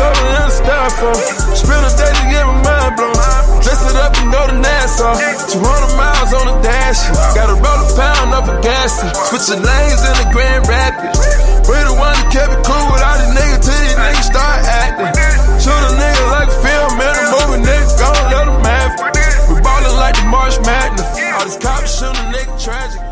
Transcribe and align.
soda 0.00 0.24
in 0.32 0.42
a 0.48 0.52
styrofoam. 0.52 1.20
Spend 1.52 1.84
a 1.84 1.92
day 2.00 2.12
to 2.16 2.24
get 2.32 2.44
my 2.48 2.56
mind 2.64 2.92
blown. 2.96 3.12
Dress 3.60 3.80
it 3.84 3.96
up 4.00 4.16
and 4.16 4.32
go 4.32 4.40
to 4.48 4.56
Nassau. 4.56 5.12
200 5.52 6.00
miles 6.00 6.32
on 6.32 6.44
the 6.48 6.56
dash. 6.64 7.00
Gotta 7.36 7.56
roll 7.60 7.80
a 7.84 7.88
pound 7.92 8.32
up 8.32 8.48
a 8.48 8.56
gas. 8.64 8.96
Switching 9.28 9.60
lanes 9.60 10.02
in 10.08 10.14
the 10.24 10.28
Grand 10.32 10.64
Rapids. 10.64 11.20
We 11.68 11.76
the 11.84 11.92
one 11.92 12.16
that 12.16 12.28
kept 12.32 12.50
it 12.56 12.62
cool 12.64 12.86
with 12.88 13.04
all 13.04 13.16
these 13.20 13.34
niggas 13.36 13.60
till 13.60 13.76
these 13.76 13.98
niggas 14.00 14.28
start 14.32 14.58
acting. 14.64 15.12
Shoot 15.60 15.76
a 15.76 15.92
nigga 16.00 16.24
like 16.32 16.48
a 16.48 16.58
film 16.64 16.92
in 16.96 17.14
a 17.20 17.24
movie, 17.36 17.60
nigga, 17.68 18.00
gon' 18.00 18.24
let 18.32 18.44
them 18.48 18.60
have 18.64 18.92
it. 18.96 19.52
We 19.52 19.54
ballin' 19.60 19.96
like 20.00 20.16
the 20.16 20.26
March 20.32 20.56
Madness. 20.64 21.08
All 21.36 21.44
these 21.44 21.60
cops 21.60 22.00
shooting 22.00 22.16
a 22.16 22.32
nigga 22.32 22.56
tragic. 22.56 23.09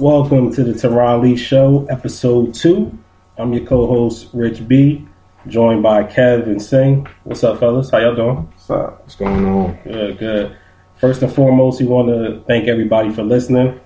Welcome 0.00 0.50
to 0.54 0.64
the 0.64 1.18
Lee 1.18 1.36
Show, 1.36 1.84
episode 1.90 2.54
two. 2.54 2.98
I'm 3.36 3.52
your 3.52 3.66
co-host 3.66 4.30
Rich 4.32 4.66
B, 4.66 5.06
joined 5.46 5.82
by 5.82 6.04
Kev 6.04 6.46
and 6.46 6.60
Singh. 6.60 7.06
What's 7.24 7.44
up, 7.44 7.60
fellas? 7.60 7.90
How 7.90 7.98
y'all 7.98 8.16
doing? 8.16 8.36
What's 8.36 8.70
up? 8.70 9.02
What's 9.02 9.14
going 9.16 9.44
on? 9.44 9.78
Good, 9.84 10.16
good. 10.16 10.56
First 10.96 11.20
and 11.20 11.30
foremost, 11.30 11.82
we 11.82 11.86
want 11.86 12.08
to 12.08 12.42
thank 12.46 12.66
everybody 12.66 13.10
for 13.10 13.22
listening. 13.22 13.78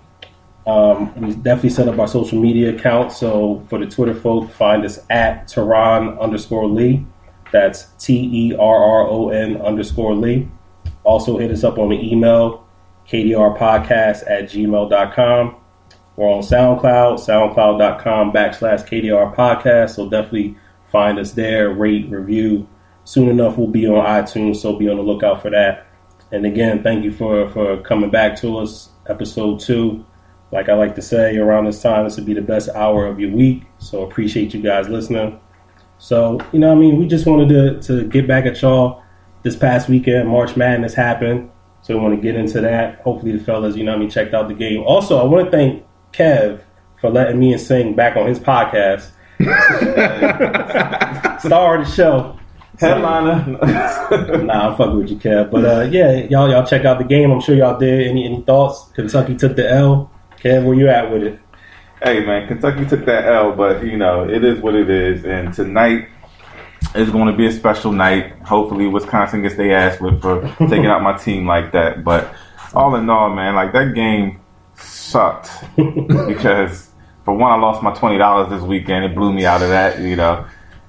Um, 0.68 1.12
we 1.20 1.34
definitely 1.34 1.70
set 1.70 1.88
up 1.88 1.98
our 1.98 2.06
social 2.06 2.40
media 2.40 2.76
account. 2.76 3.10
So 3.10 3.66
for 3.68 3.80
the 3.80 3.86
Twitter 3.86 4.14
folk, 4.14 4.52
find 4.52 4.84
us 4.84 5.00
at 5.10 5.48
Terron 5.48 6.20
underscore 6.20 6.68
Lee. 6.68 7.04
That's 7.50 7.86
T 7.98 8.14
E 8.32 8.54
R 8.54 8.76
R 8.76 9.08
O 9.08 9.30
N 9.30 9.60
underscore 9.60 10.14
Lee. 10.14 10.48
Also 11.02 11.38
hit 11.38 11.50
us 11.50 11.64
up 11.64 11.76
on 11.76 11.88
the 11.88 11.96
email, 11.96 12.64
kdrpodcast 13.08 14.30
at 14.30 14.44
gmail.com. 14.44 15.56
We're 16.16 16.28
on 16.28 16.42
SoundCloud, 16.42 17.18
soundcloud.com 17.18 18.32
backslash 18.32 18.86
KDR 18.86 19.34
podcast. 19.34 19.96
So 19.96 20.08
definitely 20.08 20.56
find 20.92 21.18
us 21.18 21.32
there, 21.32 21.70
rate, 21.70 22.08
review. 22.08 22.68
Soon 23.04 23.28
enough, 23.28 23.58
we'll 23.58 23.66
be 23.66 23.86
on 23.86 24.06
iTunes, 24.06 24.56
so 24.56 24.76
be 24.76 24.88
on 24.88 24.96
the 24.96 25.02
lookout 25.02 25.42
for 25.42 25.50
that. 25.50 25.86
And 26.30 26.46
again, 26.46 26.82
thank 26.82 27.04
you 27.04 27.10
for, 27.10 27.48
for 27.50 27.78
coming 27.82 28.10
back 28.10 28.36
to 28.40 28.58
us, 28.58 28.90
episode 29.08 29.60
two. 29.60 30.06
Like 30.52 30.68
I 30.68 30.74
like 30.74 30.94
to 30.94 31.02
say, 31.02 31.36
around 31.36 31.64
this 31.64 31.82
time, 31.82 32.04
this 32.04 32.16
would 32.16 32.26
be 32.26 32.34
the 32.34 32.42
best 32.42 32.68
hour 32.70 33.06
of 33.06 33.18
your 33.18 33.32
week. 33.32 33.64
So 33.78 34.02
appreciate 34.02 34.54
you 34.54 34.62
guys 34.62 34.88
listening. 34.88 35.40
So, 35.98 36.38
you 36.52 36.60
know 36.60 36.70
I 36.70 36.76
mean? 36.76 36.98
We 36.98 37.08
just 37.08 37.26
wanted 37.26 37.48
to, 37.48 37.82
to 37.82 38.08
get 38.08 38.28
back 38.28 38.46
at 38.46 38.62
y'all 38.62 39.02
this 39.42 39.56
past 39.56 39.88
weekend. 39.88 40.28
March 40.28 40.56
Madness 40.56 40.94
happened. 40.94 41.50
So 41.82 41.94
we 41.96 42.00
want 42.00 42.14
to 42.14 42.20
get 42.20 42.36
into 42.36 42.60
that. 42.60 43.00
Hopefully 43.00 43.32
the 43.32 43.42
fellas, 43.42 43.76
you 43.76 43.84
know 43.84 43.94
I 43.94 43.98
mean, 43.98 44.10
checked 44.10 44.32
out 44.32 44.46
the 44.48 44.54
game. 44.54 44.82
Also, 44.84 45.18
I 45.18 45.24
want 45.24 45.44
to 45.44 45.50
thank 45.50 45.84
Kev 46.16 46.60
for 47.00 47.10
letting 47.10 47.38
me 47.38 47.52
and 47.52 47.60
Sing 47.60 47.94
back 47.94 48.16
on 48.16 48.26
his 48.26 48.38
podcast. 48.38 49.10
Star 51.40 51.80
of 51.80 51.86
the 51.86 51.92
show. 51.92 52.38
Headliner. 52.78 53.58
Nah, 54.44 54.70
I'm 54.70 54.76
fucking 54.76 54.96
with 54.96 55.10
you, 55.10 55.16
Kev. 55.16 55.50
But 55.50 55.64
uh, 55.64 55.80
yeah, 55.90 56.26
y'all 56.30 56.50
y'all 56.50 56.66
check 56.66 56.84
out 56.84 56.98
the 56.98 57.04
game. 57.04 57.30
I'm 57.30 57.40
sure 57.40 57.56
y'all 57.56 57.78
did. 57.78 58.06
Any 58.06 58.26
any 58.26 58.42
thoughts? 58.42 58.90
Kentucky 58.94 59.36
took 59.36 59.56
the 59.56 59.68
L. 59.68 60.10
Kev, 60.38 60.64
where 60.64 60.74
you 60.74 60.88
at 60.88 61.10
with 61.10 61.22
it? 61.22 61.40
hey 62.04 62.24
man, 62.24 62.46
Kentucky 62.46 62.84
took 62.84 63.06
that 63.06 63.24
L, 63.24 63.52
but 63.52 63.84
you 63.84 63.96
know 63.96 64.28
it 64.28 64.44
is 64.44 64.60
what 64.60 64.74
it 64.74 64.90
is. 64.90 65.24
And 65.24 65.52
tonight 65.52 66.08
is 66.94 67.10
going 67.10 67.26
to 67.26 67.36
be 67.36 67.46
a 67.46 67.52
special 67.52 67.92
night. 67.92 68.32
Hopefully, 68.42 68.86
Wisconsin 68.86 69.42
gets 69.42 69.56
their 69.56 69.76
ass 69.76 70.00
whipped 70.00 70.22
for 70.22 70.42
taking 70.58 70.86
out 70.86 71.02
my 71.02 71.16
team 71.16 71.46
like 71.46 71.72
that. 71.72 72.04
But 72.04 72.32
all 72.74 72.94
in 72.94 73.08
all, 73.08 73.34
man, 73.34 73.54
like 73.54 73.72
that 73.72 73.94
game 73.94 74.40
sucked 74.76 75.50
because 75.76 76.90
for 77.24 77.34
one, 77.36 77.52
I 77.52 77.56
lost 77.56 77.82
my 77.82 77.94
twenty 77.94 78.18
dollars 78.18 78.50
this 78.50 78.62
weekend. 78.62 79.04
It 79.04 79.14
blew 79.14 79.32
me 79.32 79.46
out 79.46 79.62
of 79.62 79.68
that. 79.68 80.00
You 80.00 80.16
know, 80.16 80.46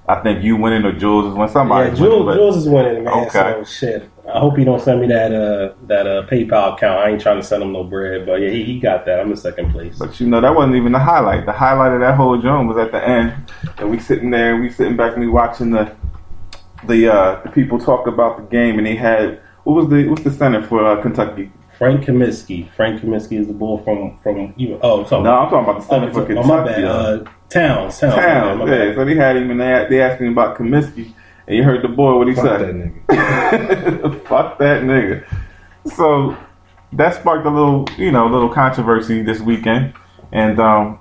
I 0.08 0.22
think 0.22 0.44
you 0.44 0.58
winning 0.58 0.84
or 0.84 0.92
Jules 0.92 1.28
is 1.28 1.34
when 1.34 1.48
somebody. 1.48 1.90
yeah, 1.90 1.96
Jules, 1.96 2.26
winning, 2.26 2.40
Jules 2.40 2.58
is 2.58 2.70
winning, 2.70 3.04
man. 3.04 3.14
Okay. 3.26 3.30
So 3.30 3.64
shit. 3.64 4.10
I 4.28 4.40
hope 4.40 4.58
you 4.58 4.66
don't 4.66 4.82
send 4.82 5.02
me 5.02 5.08
that 5.08 5.32
uh 5.32 5.76
that 5.84 6.08
uh 6.08 6.26
PayPal 6.28 6.74
account. 6.74 7.00
I 7.00 7.10
ain't 7.12 7.22
trying 7.22 7.38
to 7.40 7.44
send 7.44 7.64
him 7.64 7.72
no 7.72 7.84
bread, 7.84 8.26
but 8.26 8.42
yeah, 8.42 8.50
he, 8.50 8.64
he 8.64 8.80
got 8.80 9.06
that. 9.06 9.20
I'm 9.20 9.32
in 9.32 9.38
second 9.38 9.72
place. 9.72 9.98
But 9.98 10.20
you 10.20 10.28
know, 10.28 10.42
that 10.42 10.56
wasn't 10.56 10.76
even 10.76 10.92
the 10.92 11.00
highlight. 11.00 11.46
The 11.46 11.54
highlight 11.54 11.94
of 11.94 12.02
that 12.02 12.16
whole 12.16 12.42
joint 12.42 12.68
was 12.68 12.78
at 12.78 12.92
the 12.92 13.08
end, 13.08 13.34
and 13.78 13.90
we 13.90 14.00
sitting 14.00 14.32
there, 14.32 14.60
we 14.60 14.70
sitting 14.72 14.98
back, 14.98 15.14
and 15.14 15.22
we 15.22 15.30
watching 15.30 15.72
the 15.72 15.96
the 16.86 17.08
uh, 17.08 17.42
the 17.44 17.50
people 17.52 17.80
talk 17.80 18.08
about 18.08 18.38
the 18.38 18.44
game, 18.44 18.78
and 18.78 18.86
they 18.86 18.96
had 18.96 19.40
what 19.64 19.74
was 19.74 19.90
the 19.90 20.08
what's 20.08 20.24
the 20.24 20.32
center 20.32 20.62
for 20.62 20.86
uh, 20.86 21.02
Kentucky? 21.02 21.52
Frank 21.78 22.06
Kaminsky. 22.06 22.72
Frank 22.74 23.02
Kaminsky 23.02 23.40
is 23.40 23.48
the 23.48 23.54
bull 23.54 23.80
from 23.80 24.18
from 24.20 24.54
you. 24.58 24.80
Oh, 24.82 25.00
I'm 25.00 25.06
talking 25.06 25.24
No, 25.24 25.38
I'm 25.38 25.50
talking 25.50 25.70
about 25.70 25.82
the 25.82 25.88
center 25.88 26.12
for 26.12 26.22
oh, 26.22 26.26
Kentucky. 26.26 26.48
my 26.48 26.66
bad. 26.66 26.84
Uh, 26.84 27.24
Towns, 27.50 28.00
Towns. 28.00 28.16
Town, 28.16 28.58
my 28.60 28.66
yeah. 28.66 28.86
bad. 28.86 28.96
So 28.96 29.06
they 29.06 29.16
had 29.16 29.36
him, 29.38 29.52
and 29.52 29.60
they 29.60 29.88
they 29.90 30.02
asked 30.02 30.22
him 30.22 30.32
about 30.32 30.58
Kaminsky, 30.58 31.14
and 31.48 31.58
you 31.58 31.64
heard 31.64 31.84
the 31.84 31.88
boy 31.88 32.18
what 32.18 32.28
he 32.28 32.36
said. 32.36 32.44
Fuck 32.44 32.60
said. 32.60 32.76
that 33.10 34.02
nigga. 34.02 34.28
Fuck 34.28 34.60
that 34.60 34.84
nigga. 34.84 35.28
So 35.96 36.38
that 36.94 37.16
sparked 37.16 37.46
a 37.46 37.50
little, 37.50 37.88
you 37.98 38.12
know, 38.12 38.28
a 38.28 38.32
little 38.32 38.50
controversy 38.50 39.22
this 39.22 39.40
weekend, 39.40 39.94
and 40.32 40.60
um, 40.60 41.00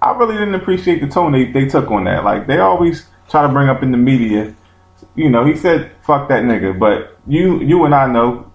I 0.00 0.12
really 0.12 0.34
didn't 0.34 0.54
appreciate 0.54 1.00
the 1.00 1.08
tone 1.08 1.32
they, 1.32 1.50
they 1.50 1.66
took 1.66 1.90
on 1.90 2.04
that. 2.04 2.24
Like 2.24 2.46
they 2.46 2.58
always 2.58 3.06
try 3.28 3.42
to 3.42 3.48
bring 3.48 3.68
up 3.68 3.82
in 3.82 3.90
the 3.90 3.98
media, 3.98 4.54
you 5.14 5.28
know, 5.28 5.44
he 5.44 5.56
said 5.56 5.92
"fuck 6.02 6.28
that 6.28 6.44
nigga," 6.44 6.78
but 6.78 7.18
you 7.26 7.60
you 7.60 7.84
and 7.84 7.94
I 7.94 8.06
know, 8.06 8.51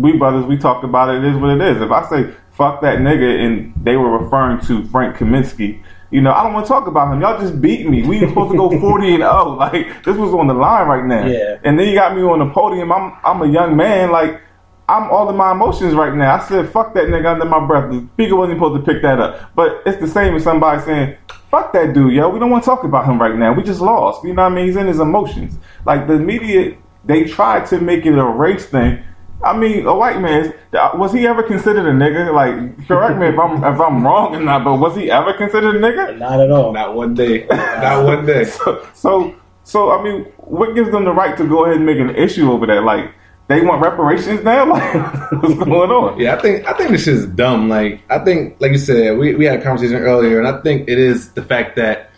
we 0.00 0.16
brothers, 0.16 0.46
we 0.46 0.56
talked 0.56 0.84
about 0.84 1.14
it. 1.14 1.24
It 1.24 1.32
is 1.32 1.36
what 1.36 1.50
it 1.50 1.76
is. 1.76 1.82
If 1.82 1.90
I 1.90 2.08
say 2.08 2.34
"fuck 2.50 2.80
that 2.82 2.98
nigga" 2.98 3.44
and 3.44 3.74
they 3.84 3.96
were 3.96 4.18
referring 4.18 4.60
to 4.66 4.84
Frank 4.88 5.16
Kaminsky. 5.16 5.82
You 6.10 6.20
know, 6.20 6.32
I 6.32 6.42
don't 6.42 6.52
want 6.52 6.66
to 6.66 6.68
talk 6.68 6.88
about 6.88 7.12
him. 7.12 7.20
Y'all 7.20 7.40
just 7.40 7.60
beat 7.60 7.88
me. 7.88 8.02
We 8.02 8.20
were 8.20 8.28
supposed 8.28 8.50
to 8.50 8.56
go 8.56 8.80
forty 8.80 9.10
and 9.14 9.22
zero. 9.22 9.56
Like 9.56 10.04
this 10.04 10.16
was 10.16 10.34
on 10.34 10.46
the 10.48 10.54
line 10.54 10.88
right 10.88 11.04
now. 11.04 11.26
Yeah. 11.26 11.58
And 11.62 11.78
then 11.78 11.88
you 11.88 11.94
got 11.94 12.16
me 12.16 12.22
on 12.22 12.40
the 12.40 12.52
podium. 12.52 12.90
I'm 12.92 13.16
I'm 13.22 13.42
a 13.42 13.48
young 13.48 13.76
man. 13.76 14.10
Like 14.10 14.40
I'm 14.88 15.08
all 15.10 15.30
in 15.30 15.36
my 15.36 15.52
emotions 15.52 15.94
right 15.94 16.12
now. 16.14 16.34
I 16.34 16.48
said 16.48 16.68
fuck 16.70 16.94
that 16.94 17.04
nigga 17.04 17.32
under 17.32 17.44
my 17.44 17.64
breath. 17.64 17.90
The 17.90 18.06
speaker 18.14 18.34
wasn't 18.34 18.56
supposed 18.56 18.84
to 18.84 18.92
pick 18.92 19.02
that 19.02 19.20
up. 19.20 19.54
But 19.54 19.82
it's 19.86 20.00
the 20.00 20.08
same 20.08 20.34
as 20.34 20.42
somebody 20.42 20.82
saying 20.82 21.16
fuck 21.50 21.72
that 21.72 21.94
dude, 21.94 22.12
yo. 22.12 22.28
We 22.28 22.38
don't 22.38 22.50
want 22.50 22.64
to 22.64 22.70
talk 22.70 22.84
about 22.84 23.06
him 23.06 23.20
right 23.20 23.36
now. 23.36 23.52
We 23.52 23.62
just 23.62 23.80
lost. 23.80 24.24
You 24.24 24.34
know 24.34 24.42
what 24.42 24.52
I 24.52 24.54
mean? 24.54 24.66
He's 24.66 24.76
in 24.76 24.86
his 24.86 25.00
emotions. 25.00 25.58
Like 25.84 26.06
the 26.08 26.18
media, 26.18 26.76
they 27.04 27.24
tried 27.24 27.66
to 27.66 27.80
make 27.80 28.06
it 28.06 28.18
a 28.18 28.24
race 28.24 28.66
thing. 28.66 29.02
I 29.42 29.56
mean, 29.56 29.86
a 29.86 29.94
white 29.94 30.20
man 30.20 30.52
uh, 30.72 30.90
was 30.94 31.12
he 31.12 31.26
ever 31.26 31.42
considered 31.42 31.86
a 31.86 31.92
nigga? 31.92 32.32
Like, 32.32 32.86
correct 32.86 33.18
me 33.18 33.28
if 33.28 33.38
I'm 33.38 33.56
if 33.64 33.80
I'm 33.80 34.04
wrong 34.04 34.36
or 34.36 34.40
not, 34.40 34.64
but 34.64 34.76
was 34.76 34.96
he 34.96 35.10
ever 35.10 35.32
considered 35.32 35.76
a 35.76 35.78
nigga? 35.78 36.18
Not 36.18 36.40
at 36.40 36.50
all. 36.50 36.72
Not 36.72 36.94
one 36.94 37.14
day. 37.14 37.46
Not 37.46 38.04
one 38.04 38.26
day. 38.26 38.44
So, 38.50 38.86
so, 38.94 39.34
so, 39.64 39.92
I 39.92 40.02
mean, 40.02 40.24
what 40.38 40.74
gives 40.74 40.90
them 40.90 41.04
the 41.04 41.12
right 41.12 41.36
to 41.36 41.48
go 41.48 41.64
ahead 41.64 41.76
and 41.76 41.86
make 41.86 41.98
an 41.98 42.10
issue 42.16 42.50
over 42.50 42.66
that? 42.66 42.82
Like, 42.82 43.12
they 43.48 43.62
want 43.62 43.82
reparations 43.82 44.42
now? 44.44 44.64
Like, 44.70 45.32
what's 45.42 45.54
going 45.54 45.90
on? 45.90 46.20
Yeah, 46.20 46.36
I 46.36 46.40
think 46.40 46.66
I 46.66 46.72
think 46.74 46.90
this 46.90 47.08
is 47.08 47.26
dumb. 47.26 47.68
Like 47.68 48.02
I 48.10 48.18
think, 48.18 48.60
like 48.60 48.72
you 48.72 48.78
said, 48.78 49.18
we, 49.18 49.34
we 49.34 49.44
had 49.44 49.60
a 49.60 49.62
conversation 49.62 49.96
earlier, 49.96 50.38
and 50.38 50.46
I 50.46 50.60
think 50.60 50.88
it 50.88 50.98
is 50.98 51.32
the 51.32 51.42
fact 51.42 51.76
that 51.76 52.10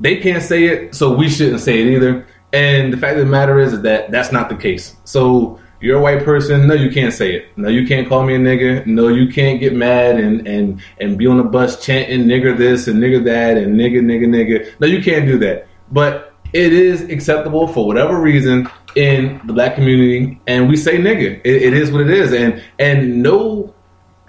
they 0.00 0.16
can't 0.16 0.42
say 0.42 0.64
it, 0.64 0.94
so 0.94 1.14
we 1.14 1.28
shouldn't 1.28 1.60
say 1.60 1.80
it 1.80 1.86
either. 1.86 2.26
And 2.52 2.92
the 2.92 2.96
fact 2.96 3.18
of 3.18 3.24
the 3.24 3.30
matter 3.30 3.58
is, 3.58 3.72
is 3.72 3.82
that 3.82 4.10
that's 4.10 4.30
not 4.30 4.48
the 4.48 4.56
case. 4.56 4.94
So 5.04 5.58
you're 5.84 5.98
a 5.98 6.02
white 6.02 6.24
person, 6.24 6.66
no, 6.66 6.74
you 6.74 6.90
can't 6.90 7.12
say 7.12 7.34
it. 7.34 7.56
No, 7.58 7.68
you 7.68 7.86
can't 7.86 8.08
call 8.08 8.24
me 8.24 8.34
a 8.34 8.38
nigga. 8.38 8.86
No, 8.86 9.08
you 9.08 9.28
can't 9.28 9.60
get 9.60 9.74
mad 9.74 10.16
and 10.18 10.46
and 10.48 10.80
and 11.00 11.18
be 11.18 11.26
on 11.26 11.36
the 11.36 11.42
bus 11.44 11.84
chanting 11.84 12.24
nigger 12.24 12.56
this 12.56 12.88
and 12.88 13.02
nigger 13.02 13.22
that 13.24 13.56
and 13.58 13.76
nigga 13.76 14.00
nigga 14.00 14.26
nigga. 14.26 14.80
No, 14.80 14.86
you 14.86 15.02
can't 15.02 15.26
do 15.26 15.38
that. 15.38 15.66
But 15.92 16.32
it 16.54 16.72
is 16.72 17.02
acceptable 17.10 17.68
for 17.68 17.86
whatever 17.86 18.18
reason 18.18 18.68
in 18.96 19.40
the 19.44 19.52
black 19.52 19.74
community, 19.74 20.40
and 20.46 20.68
we 20.68 20.76
say 20.76 20.96
nigga. 20.96 21.40
It, 21.44 21.62
it 21.62 21.74
is 21.74 21.92
what 21.92 22.00
it 22.00 22.10
is, 22.10 22.32
and 22.32 22.62
and 22.78 23.22
no, 23.22 23.74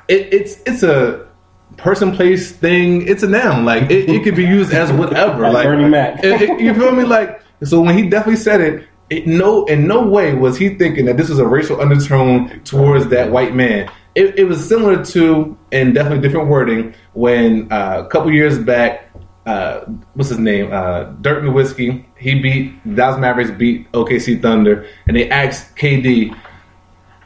it, 0.10 0.34
it's 0.34 0.62
it's 0.66 0.84
a 0.84 1.26
person, 1.78 2.16
place, 2.16 2.52
thing. 2.52 3.08
It's 3.08 3.24
a 3.24 3.28
noun. 3.30 3.64
Like 3.64 3.84
it, 3.90 4.10
it 4.10 4.24
could 4.24 4.36
be 4.36 4.44
used 4.46 4.74
as 4.74 4.92
whatever. 4.92 5.44
Like 5.44 5.54
like 5.54 5.66
Bernie 5.66 5.90
Mac. 5.90 6.24
it- 6.24 6.60
you 6.60 6.74
feel 6.74 6.92
me? 6.92 7.04
Like 7.04 7.42
so 7.64 7.80
when 7.82 7.98
he 7.98 8.10
definitely 8.10 8.42
said 8.42 8.60
it. 8.60 8.88
It, 9.10 9.28
no, 9.28 9.66
in 9.66 9.88
no 9.88 10.02
way 10.02 10.34
was 10.34 10.58
he 10.58 10.70
thinking 10.76 11.06
that 11.06 11.18
this 11.18 11.30
was 11.30 11.38
a 11.38 11.48
racial 11.48 11.80
undertone 11.80 12.62
towards 12.64 13.08
that 13.10 13.32
white 13.32 13.54
man. 13.54 13.92
It, 14.16 14.40
it 14.40 14.46
was 14.46 14.68
similar 14.68 15.04
to, 15.06 15.58
and 15.72 15.94
definitely 15.94 16.22
different 16.22 16.48
wording, 16.48 16.96
when 17.14 17.72
uh, 17.72 18.04
a 18.06 18.10
couple 18.10 18.32
years 18.32 18.58
back, 18.58 19.12
uh, 19.46 19.82
what's 20.16 20.30
his 20.30 20.40
name? 20.40 20.72
Uh, 20.72 21.04
Dirk 21.22 21.44
Nowitzki. 21.44 22.04
He 22.18 22.40
beat 22.40 22.96
Dallas 22.96 23.20
Mavericks 23.20 23.52
beat 23.52 23.92
OKC 23.92 24.42
Thunder, 24.42 24.88
and 25.08 25.16
they 25.16 25.30
asked 25.30 25.76
KD, 25.76 26.36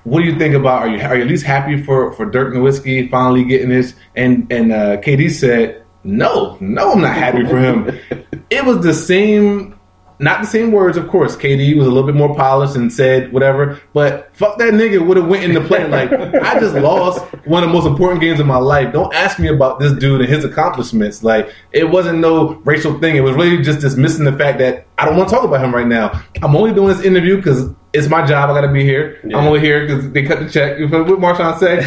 "What 0.04 0.20
do 0.20 0.26
you 0.26 0.38
think 0.38 0.54
about? 0.56 0.82
Are 0.82 0.90
you 0.90 1.00
are 1.02 1.16
you 1.16 1.22
at 1.22 1.30
least 1.30 1.46
happy 1.46 1.82
for 1.82 2.12
for 2.14 2.26
Dirk 2.26 2.54
Nowitzki 2.54 3.10
finally 3.10 3.46
getting 3.46 3.70
this?" 3.70 3.96
And 4.18 4.52
and 4.52 4.74
uh, 4.74 4.98
KD 4.98 5.32
said, 5.32 5.86
"No, 6.04 6.58
no, 6.60 6.92
I'm 6.92 7.02
not 7.02 7.16
happy 7.16 7.46
for 7.46 7.58
him." 7.58 7.98
it 8.50 8.66
was 8.66 8.84
the 8.84 8.94
same 8.94 9.79
not 10.20 10.42
the 10.42 10.48
same 10.48 10.72
words, 10.72 10.98
of 10.98 11.08
course. 11.08 11.38
KD 11.38 11.78
was 11.78 11.88
a 11.88 11.90
little 11.90 12.06
bit 12.06 12.16
more 12.16 12.36
polished 12.36 12.76
and 12.76 12.92
said 12.92 13.32
whatever, 13.32 13.80
but 13.94 14.30
fuck 14.36 14.58
that 14.58 14.74
nigga 14.74 15.06
would 15.06 15.16
have 15.16 15.28
went 15.28 15.46
into 15.46 15.62
play. 15.62 15.88
Like 15.88 16.12
I 16.12 16.60
just 16.60 16.76
lost 16.76 17.22
one 17.46 17.64
of 17.64 17.70
the 17.70 17.74
most 17.74 17.86
important 17.86 18.20
games 18.22 18.40
of 18.40 18.46
my 18.46 18.58
life. 18.58 18.92
Don't 18.92 19.14
ask 19.14 19.40
me 19.40 19.48
about 19.48 19.80
this 19.80 19.94
dude 19.94 20.22
and 20.22 20.30
his 20.30 20.44
accomplishments. 20.44 21.24
Like 21.24 21.54
it 21.72 21.90
wasn't 21.90 22.20
no 22.20 22.56
racial 22.66 23.00
thing. 23.00 23.16
It 23.16 23.22
was 23.22 23.36
really 23.36 23.62
just 23.64 23.80
dismissing 23.80 24.26
the 24.26 24.38
fact 24.38 24.60
that 24.60 24.86
I 24.98 25.06
don't 25.06 25.16
want 25.16 25.30
to 25.30 25.36
talk 25.36 25.46
about 25.46 25.64
him 25.64 25.74
right 25.74 25.88
now. 25.88 26.22
I'm 26.42 26.56
only 26.56 26.74
doing 26.74 26.90
this 26.90 27.06
interview 27.06 27.38
because 27.38 27.74
it's 27.94 28.08
my 28.08 28.26
job. 28.26 28.50
I 28.50 28.54
got 28.54 28.68
to 28.68 28.72
be 28.72 28.84
here. 28.84 29.20
Yeah. 29.24 29.38
I'm 29.38 29.48
only 29.48 29.62
here 29.62 29.88
because 29.88 30.12
they 30.12 30.24
cut 30.24 30.40
the 30.40 30.50
check. 30.50 30.78
You 30.78 30.88
feel 30.88 31.04
what 31.04 31.20
Marshawn 31.20 31.58
say? 31.58 31.78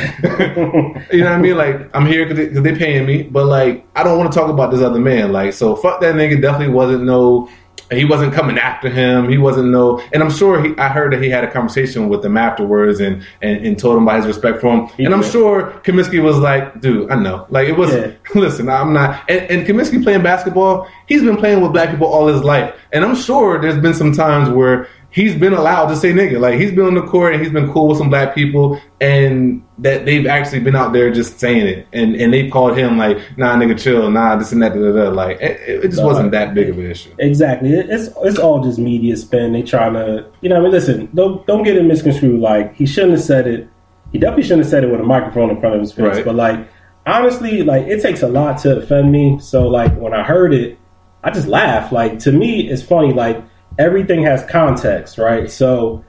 you 1.17 1.23
know 1.23 1.31
what 1.31 1.39
I 1.39 1.39
mean? 1.39 1.57
Like 1.57 1.95
I'm 1.95 2.07
here 2.07 2.27
because 2.27 2.49
they, 2.55 2.61
they 2.61 2.77
paying 2.77 3.07
me, 3.07 3.23
but 3.23 3.47
like 3.47 3.87
I 3.95 4.03
don't 4.03 4.19
want 4.19 4.33
to 4.33 4.39
talk 4.39 4.51
about 4.51 4.71
this 4.71 4.81
other 4.81 4.99
man. 4.99 5.33
Like 5.33 5.53
so, 5.53 5.77
fuck 5.77 6.01
that 6.01 6.15
nigga. 6.15 6.41
Definitely 6.41 6.75
wasn't 6.75 7.05
no. 7.05 7.49
He 7.93 8.05
wasn't 8.05 8.33
coming 8.33 8.59
after 8.59 8.89
him. 8.89 9.29
He 9.29 9.39
wasn't 9.39 9.69
no. 9.69 10.01
And 10.13 10.23
I'm 10.23 10.31
sure 10.31 10.63
he. 10.63 10.77
I 10.79 10.89
heard 10.89 11.13
that 11.13 11.23
he 11.23 11.31
had 11.31 11.45
a 11.45 11.51
conversation 11.51 12.09
with 12.09 12.25
him 12.25 12.37
afterwards 12.37 13.01
and 13.01 13.27
and, 13.41 13.65
and 13.65 13.79
told 13.79 13.97
him 13.97 14.05
about 14.05 14.19
his 14.19 14.27
respect 14.27 14.61
for 14.61 14.75
him. 14.75 14.87
He 14.97 15.05
and 15.05 15.15
I'm 15.15 15.23
sure 15.23 15.73
Kaminsky 15.85 16.23
was 16.23 16.39
like, 16.39 16.81
dude, 16.81 17.11
I 17.11 17.17
know. 17.17 17.47
Like 17.51 17.69
it 17.69 17.77
was. 17.77 17.93
Yeah. 17.93 18.13
Listen, 18.35 18.69
I'm 18.69 18.93
not. 18.93 19.29
And, 19.29 19.51
and 19.51 19.67
Kaminsky 19.67 20.03
playing 20.03 20.23
basketball. 20.23 20.89
He's 21.07 21.23
been 21.23 21.37
playing 21.37 21.61
with 21.61 21.73
black 21.73 21.91
people 21.91 22.07
all 22.07 22.27
his 22.27 22.43
life, 22.43 22.75
and 22.93 23.05
I'm 23.05 23.17
sure 23.17 23.61
there's 23.61 23.79
been 23.79 23.95
some 23.95 24.13
times 24.13 24.49
where 24.49 24.89
he's 25.13 25.37
been 25.37 25.53
allowed 25.53 25.87
to 25.89 25.97
say 25.97 26.13
nigga. 26.13 26.41
Like 26.41 26.59
he's 26.59 26.73
been 26.73 26.87
on 26.87 26.95
the 26.95 27.07
court 27.07 27.35
and 27.35 27.43
he's 27.43 27.53
been 27.53 27.71
cool 27.73 27.89
with 27.89 27.99
some 27.99 28.11
black 28.11 28.35
people, 28.35 28.81
and 29.01 29.63
that 29.79 30.05
they've 30.05 30.27
actually 30.27 30.61
been 30.61 30.75
out 30.75 30.93
there 30.93 31.13
just 31.13 31.39
saying 31.39 31.67
it, 31.67 31.87
and 31.93 32.17
and 32.17 32.33
they've 32.33 32.51
called 32.51 32.77
him 32.77 32.99
like, 32.99 33.19
nah, 33.37 33.55
nigga, 33.55 33.79
chill, 33.79 34.11
nah, 34.11 34.35
this 34.35 34.51
and 34.51 34.63
that, 34.63 34.75
da, 34.75 34.81
da, 34.81 34.93
da. 34.93 35.11
like 35.11 35.41
it, 35.41 35.85
it 35.85 35.89
just 35.89 36.03
wasn't 36.03 36.33
that 36.33 36.55
big 36.55 36.71
of 36.71 36.79
an 36.79 36.91
issue. 36.91 37.15
Exactly. 37.19 37.73
It's 37.73 38.09
it's 38.23 38.39
all 38.39 38.63
just 38.65 38.79
media 38.79 39.17
spin. 39.17 39.53
They 39.53 39.63
trying 39.63 39.95
to, 39.95 40.27
you 40.41 40.49
know. 40.49 40.57
I 40.57 40.61
mean, 40.61 40.73
listen. 40.73 41.09
Don't 41.15 41.47
don't 41.47 41.63
get 41.63 41.77
it 41.77 41.85
misconstrued. 41.85 42.41
Like 42.41 42.75
he 42.75 42.87
shouldn't 42.87 43.13
have 43.13 43.23
said 43.23 43.47
it. 43.47 43.69
He 44.11 44.19
definitely 44.19 44.43
shouldn't 44.43 44.63
have 44.63 44.71
said 44.71 44.85
it 44.85 44.91
with 44.91 45.01
a 45.01 45.05
microphone 45.05 45.51
in 45.51 45.61
front 45.61 45.75
of 45.75 45.81
his 45.81 45.93
face. 45.93 46.17
Right. 46.17 46.25
But 46.25 46.35
like, 46.35 46.69
honestly, 47.07 47.63
like 47.63 47.87
it 47.87 48.03
takes 48.03 48.23
a 48.23 48.29
lot 48.29 48.59
to 48.59 48.79
offend 48.79 49.13
me. 49.13 49.39
So 49.41 49.69
like 49.69 49.95
when 49.97 50.13
I 50.15 50.23
heard 50.23 50.53
it, 50.53 50.79
I 51.25 51.31
just 51.31 51.49
laughed. 51.49 51.93
Like 51.93 52.19
to 52.21 52.33
me, 52.33 52.69
it's 52.69 52.83
funny. 52.83 53.13
Like 53.13 53.43
everything 53.79 54.23
has 54.23 54.45
context, 54.51 55.19
right? 55.19 55.51
So 55.51 56.05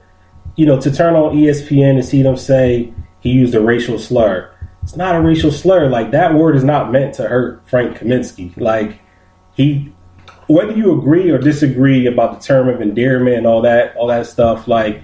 you 0.56 0.66
know, 0.66 0.80
to 0.80 0.90
turn 0.90 1.14
on 1.14 1.34
ESPN 1.34 1.96
and 1.96 2.04
see 2.04 2.22
them 2.22 2.36
say 2.36 2.92
he 3.20 3.30
used 3.30 3.54
a 3.54 3.60
racial 3.60 3.98
slur. 3.98 4.50
It's 4.82 4.96
not 4.96 5.16
a 5.16 5.20
racial 5.20 5.50
slur. 5.50 5.88
Like 5.88 6.10
that 6.12 6.34
word 6.34 6.56
is 6.56 6.64
not 6.64 6.92
meant 6.92 7.14
to 7.14 7.28
hurt 7.28 7.66
Frank 7.68 7.98
Kaminsky. 7.98 8.56
Like 8.56 9.00
he 9.54 9.92
whether 10.46 10.72
you 10.72 10.96
agree 10.96 11.30
or 11.30 11.38
disagree 11.38 12.06
about 12.06 12.38
the 12.38 12.46
term 12.46 12.68
of 12.68 12.82
endearment 12.82 13.36
and 13.36 13.46
all 13.46 13.62
that 13.62 13.96
all 13.96 14.08
that 14.08 14.26
stuff, 14.26 14.68
like 14.68 15.02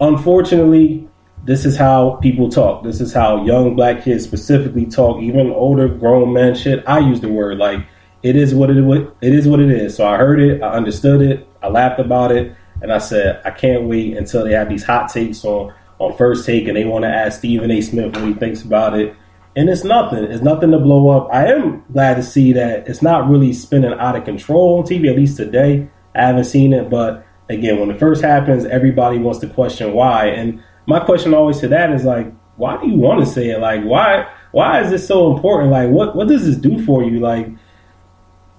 unfortunately, 0.00 1.08
this 1.44 1.64
is 1.64 1.76
how 1.76 2.12
people 2.22 2.48
talk. 2.48 2.82
This 2.84 3.00
is 3.00 3.12
how 3.12 3.44
young 3.44 3.74
black 3.76 4.04
kids 4.04 4.24
specifically 4.24 4.86
talk, 4.86 5.20
even 5.20 5.50
older 5.50 5.88
grown 5.88 6.32
men 6.32 6.54
shit. 6.54 6.84
I 6.86 7.00
use 7.00 7.20
the 7.20 7.28
word 7.28 7.58
like 7.58 7.84
it 8.22 8.36
is 8.36 8.54
what 8.54 8.70
it 8.70 8.78
it 9.20 9.32
is 9.34 9.48
what 9.48 9.60
it 9.60 9.70
is. 9.70 9.96
So 9.96 10.06
I 10.06 10.16
heard 10.16 10.40
it, 10.40 10.62
I 10.62 10.70
understood 10.70 11.20
it, 11.20 11.48
I 11.66 11.70
laughed 11.70 12.00
about 12.00 12.32
it, 12.32 12.54
and 12.80 12.92
I 12.92 12.98
said 12.98 13.40
I 13.44 13.50
can't 13.50 13.84
wait 13.84 14.16
until 14.16 14.44
they 14.44 14.52
have 14.52 14.68
these 14.68 14.84
hot 14.84 15.10
takes 15.10 15.44
on 15.44 15.74
on 15.98 16.16
first 16.16 16.44
take 16.44 16.68
and 16.68 16.76
they 16.76 16.84
want 16.84 17.04
to 17.04 17.08
ask 17.08 17.38
Stephen 17.38 17.70
A. 17.70 17.80
Smith 17.80 18.14
what 18.14 18.24
he 18.24 18.34
thinks 18.34 18.62
about 18.62 18.98
it. 18.98 19.14
And 19.54 19.70
it's 19.70 19.84
nothing. 19.84 20.24
It's 20.24 20.42
nothing 20.42 20.70
to 20.72 20.78
blow 20.78 21.08
up. 21.08 21.30
I 21.32 21.46
am 21.52 21.82
glad 21.90 22.16
to 22.16 22.22
see 22.22 22.52
that 22.52 22.86
it's 22.86 23.00
not 23.00 23.28
really 23.28 23.54
spinning 23.54 23.94
out 23.94 24.14
of 24.14 24.24
control 24.24 24.78
on 24.78 24.84
TV, 24.84 25.08
at 25.08 25.16
least 25.16 25.38
today. 25.38 25.88
I 26.14 26.26
haven't 26.26 26.44
seen 26.44 26.74
it, 26.74 26.90
but 26.90 27.26
again, 27.48 27.80
when 27.80 27.90
it 27.90 27.98
first 27.98 28.22
happens, 28.22 28.66
everybody 28.66 29.18
wants 29.18 29.38
to 29.40 29.48
question 29.48 29.94
why. 29.94 30.26
And 30.26 30.62
my 30.86 31.00
question 31.00 31.32
always 31.32 31.58
to 31.60 31.68
that 31.68 31.90
is 31.90 32.04
like, 32.04 32.30
why 32.56 32.78
do 32.80 32.88
you 32.88 32.96
want 32.96 33.20
to 33.20 33.26
say 33.26 33.50
it? 33.50 33.60
Like, 33.60 33.82
why 33.82 34.28
why 34.52 34.82
is 34.82 34.90
this 34.90 35.06
so 35.06 35.34
important? 35.34 35.70
Like, 35.70 35.90
what 35.90 36.14
what 36.14 36.28
does 36.28 36.46
this 36.46 36.56
do 36.56 36.82
for 36.84 37.02
you? 37.02 37.20
Like, 37.20 37.48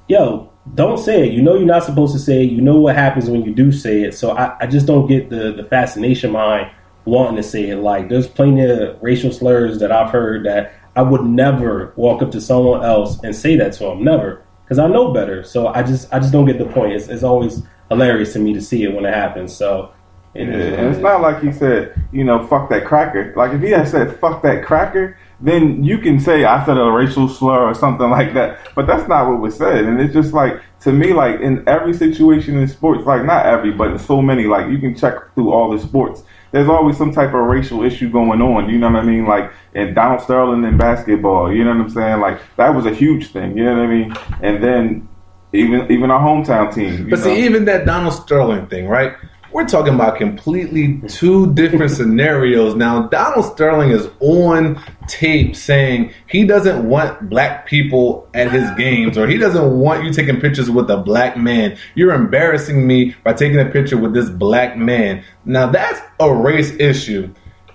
yo, 0.07 0.51
don't 0.75 0.97
say 0.97 1.27
it. 1.27 1.33
You 1.33 1.41
know 1.41 1.55
you're 1.55 1.65
not 1.65 1.83
supposed 1.83 2.13
to 2.13 2.19
say 2.19 2.43
it. 2.43 2.51
You 2.51 2.61
know 2.61 2.77
what 2.77 2.95
happens 2.95 3.29
when 3.29 3.43
you 3.43 3.53
do 3.53 3.71
say 3.71 4.03
it. 4.03 4.13
So 4.13 4.31
I, 4.31 4.57
I 4.61 4.67
just 4.67 4.85
don't 4.85 5.07
get 5.07 5.29
the, 5.29 5.53
the 5.53 5.63
fascination 5.63 6.31
behind 6.31 6.71
wanting 7.05 7.37
to 7.37 7.43
say 7.43 7.69
it. 7.69 7.77
Like 7.77 8.09
there's 8.09 8.27
plenty 8.27 8.63
of 8.63 9.01
racial 9.01 9.31
slurs 9.31 9.79
that 9.79 9.91
I've 9.91 10.11
heard 10.11 10.45
that 10.45 10.73
I 10.95 11.01
would 11.01 11.23
never 11.23 11.93
walk 11.95 12.21
up 12.21 12.31
to 12.31 12.41
someone 12.41 12.83
else 12.83 13.21
and 13.23 13.35
say 13.35 13.55
that 13.57 13.73
to 13.73 13.85
them. 13.85 14.03
Never. 14.03 14.43
Because 14.63 14.79
I 14.79 14.87
know 14.87 15.13
better. 15.13 15.43
So 15.43 15.67
I 15.67 15.83
just 15.83 16.13
I 16.13 16.19
just 16.19 16.31
don't 16.31 16.45
get 16.45 16.57
the 16.57 16.65
point. 16.65 16.93
It's, 16.93 17.07
it's 17.07 17.23
always 17.23 17.63
hilarious 17.89 18.33
to 18.33 18.39
me 18.39 18.53
to 18.53 18.61
see 18.61 18.83
it 18.83 18.93
when 18.93 19.05
it 19.05 19.13
happens. 19.13 19.55
So 19.55 19.93
it 20.33 20.49
is 20.49 20.71
what 20.71 20.79
And 20.79 20.87
it's 20.93 21.01
not 21.01 21.21
like 21.21 21.41
he 21.41 21.51
said, 21.51 21.95
you 22.11 22.23
know, 22.23 22.45
fuck 22.47 22.69
that 22.69 22.85
cracker. 22.85 23.33
Like 23.35 23.53
if 23.53 23.61
he 23.61 23.69
had 23.69 23.87
said 23.87 24.19
fuck 24.19 24.41
that 24.43 24.65
cracker, 24.65 25.17
then 25.39 25.83
you 25.83 25.99
can 25.99 26.19
say 26.19 26.45
I 26.45 26.65
said 26.65 26.77
a 26.77 26.91
racial 26.91 27.29
slur 27.29 27.69
or 27.69 27.73
something 27.73 28.09
like 28.09 28.33
that. 28.33 28.73
But 28.75 28.87
that's 28.87 29.07
not 29.07 29.27
what 29.29 29.39
was 29.39 29.55
said. 29.55 29.85
And 29.85 29.99
it's 30.01 30.13
just 30.13 30.33
like 30.33 30.61
to 30.81 30.91
me, 30.91 31.13
like 31.13 31.39
in 31.41 31.67
every 31.67 31.93
situation 31.93 32.57
in 32.57 32.67
sports, 32.67 33.05
like 33.05 33.25
not 33.25 33.45
every, 33.45 33.71
but 33.71 33.91
in 33.91 33.99
so 33.99 34.21
many, 34.21 34.45
like 34.45 34.69
you 34.69 34.79
can 34.79 34.95
check 34.95 35.33
through 35.35 35.51
all 35.51 35.71
the 35.71 35.79
sports. 35.79 36.23
There's 36.51 36.69
always 36.69 36.97
some 36.97 37.11
type 37.11 37.29
of 37.29 37.41
racial 37.41 37.83
issue 37.83 38.09
going 38.09 38.41
on. 38.41 38.69
You 38.69 38.77
know 38.77 38.89
what 38.89 39.03
I 39.03 39.03
mean? 39.03 39.25
Like 39.25 39.51
in 39.73 39.93
Donald 39.93 40.21
Sterling 40.21 40.63
in 40.63 40.77
basketball. 40.77 41.53
You 41.53 41.63
know 41.65 41.71
what 41.71 41.81
I'm 41.81 41.89
saying? 41.89 42.19
Like 42.19 42.39
that 42.55 42.69
was 42.69 42.85
a 42.85 42.93
huge 42.93 43.31
thing. 43.31 43.57
You 43.57 43.65
know 43.65 43.75
what 43.75 43.83
I 43.83 43.87
mean? 43.87 44.13
And 44.41 44.63
then 44.63 45.09
even 45.53 45.91
even 45.91 46.09
our 46.11 46.19
hometown 46.19 46.73
team. 46.73 46.93
you 47.05 47.09
But 47.09 47.19
know? 47.19 47.25
see, 47.25 47.43
even 47.45 47.65
that 47.65 47.85
Donald 47.85 48.13
Sterling 48.13 48.67
thing, 48.67 48.87
right? 48.87 49.13
We're 49.51 49.65
talking 49.65 49.93
about 49.93 50.17
completely 50.17 51.01
two 51.07 51.53
different 51.53 51.91
scenarios. 51.97 52.75
Now, 52.75 53.07
Donald 53.07 53.45
Sterling 53.45 53.91
is 53.91 54.09
on 54.19 54.81
tape 55.07 55.55
saying 55.55 56.13
he 56.27 56.45
doesn't 56.45 56.87
want 56.87 57.29
black 57.29 57.65
people 57.65 58.29
at 58.33 58.51
his 58.51 58.69
games 58.71 59.17
or 59.17 59.27
he 59.27 59.37
doesn't 59.37 59.79
want 59.79 60.03
you 60.03 60.11
taking 60.11 60.39
pictures 60.41 60.69
with 60.69 60.89
a 60.89 60.97
black 60.97 61.37
man. 61.37 61.77
You're 61.95 62.13
embarrassing 62.13 62.85
me 62.85 63.15
by 63.23 63.33
taking 63.33 63.59
a 63.59 63.65
picture 63.65 63.97
with 63.97 64.13
this 64.13 64.29
black 64.29 64.77
man. 64.77 65.23
Now, 65.45 65.67
that's 65.67 66.01
a 66.19 66.33
race 66.33 66.71
issue. 66.79 67.33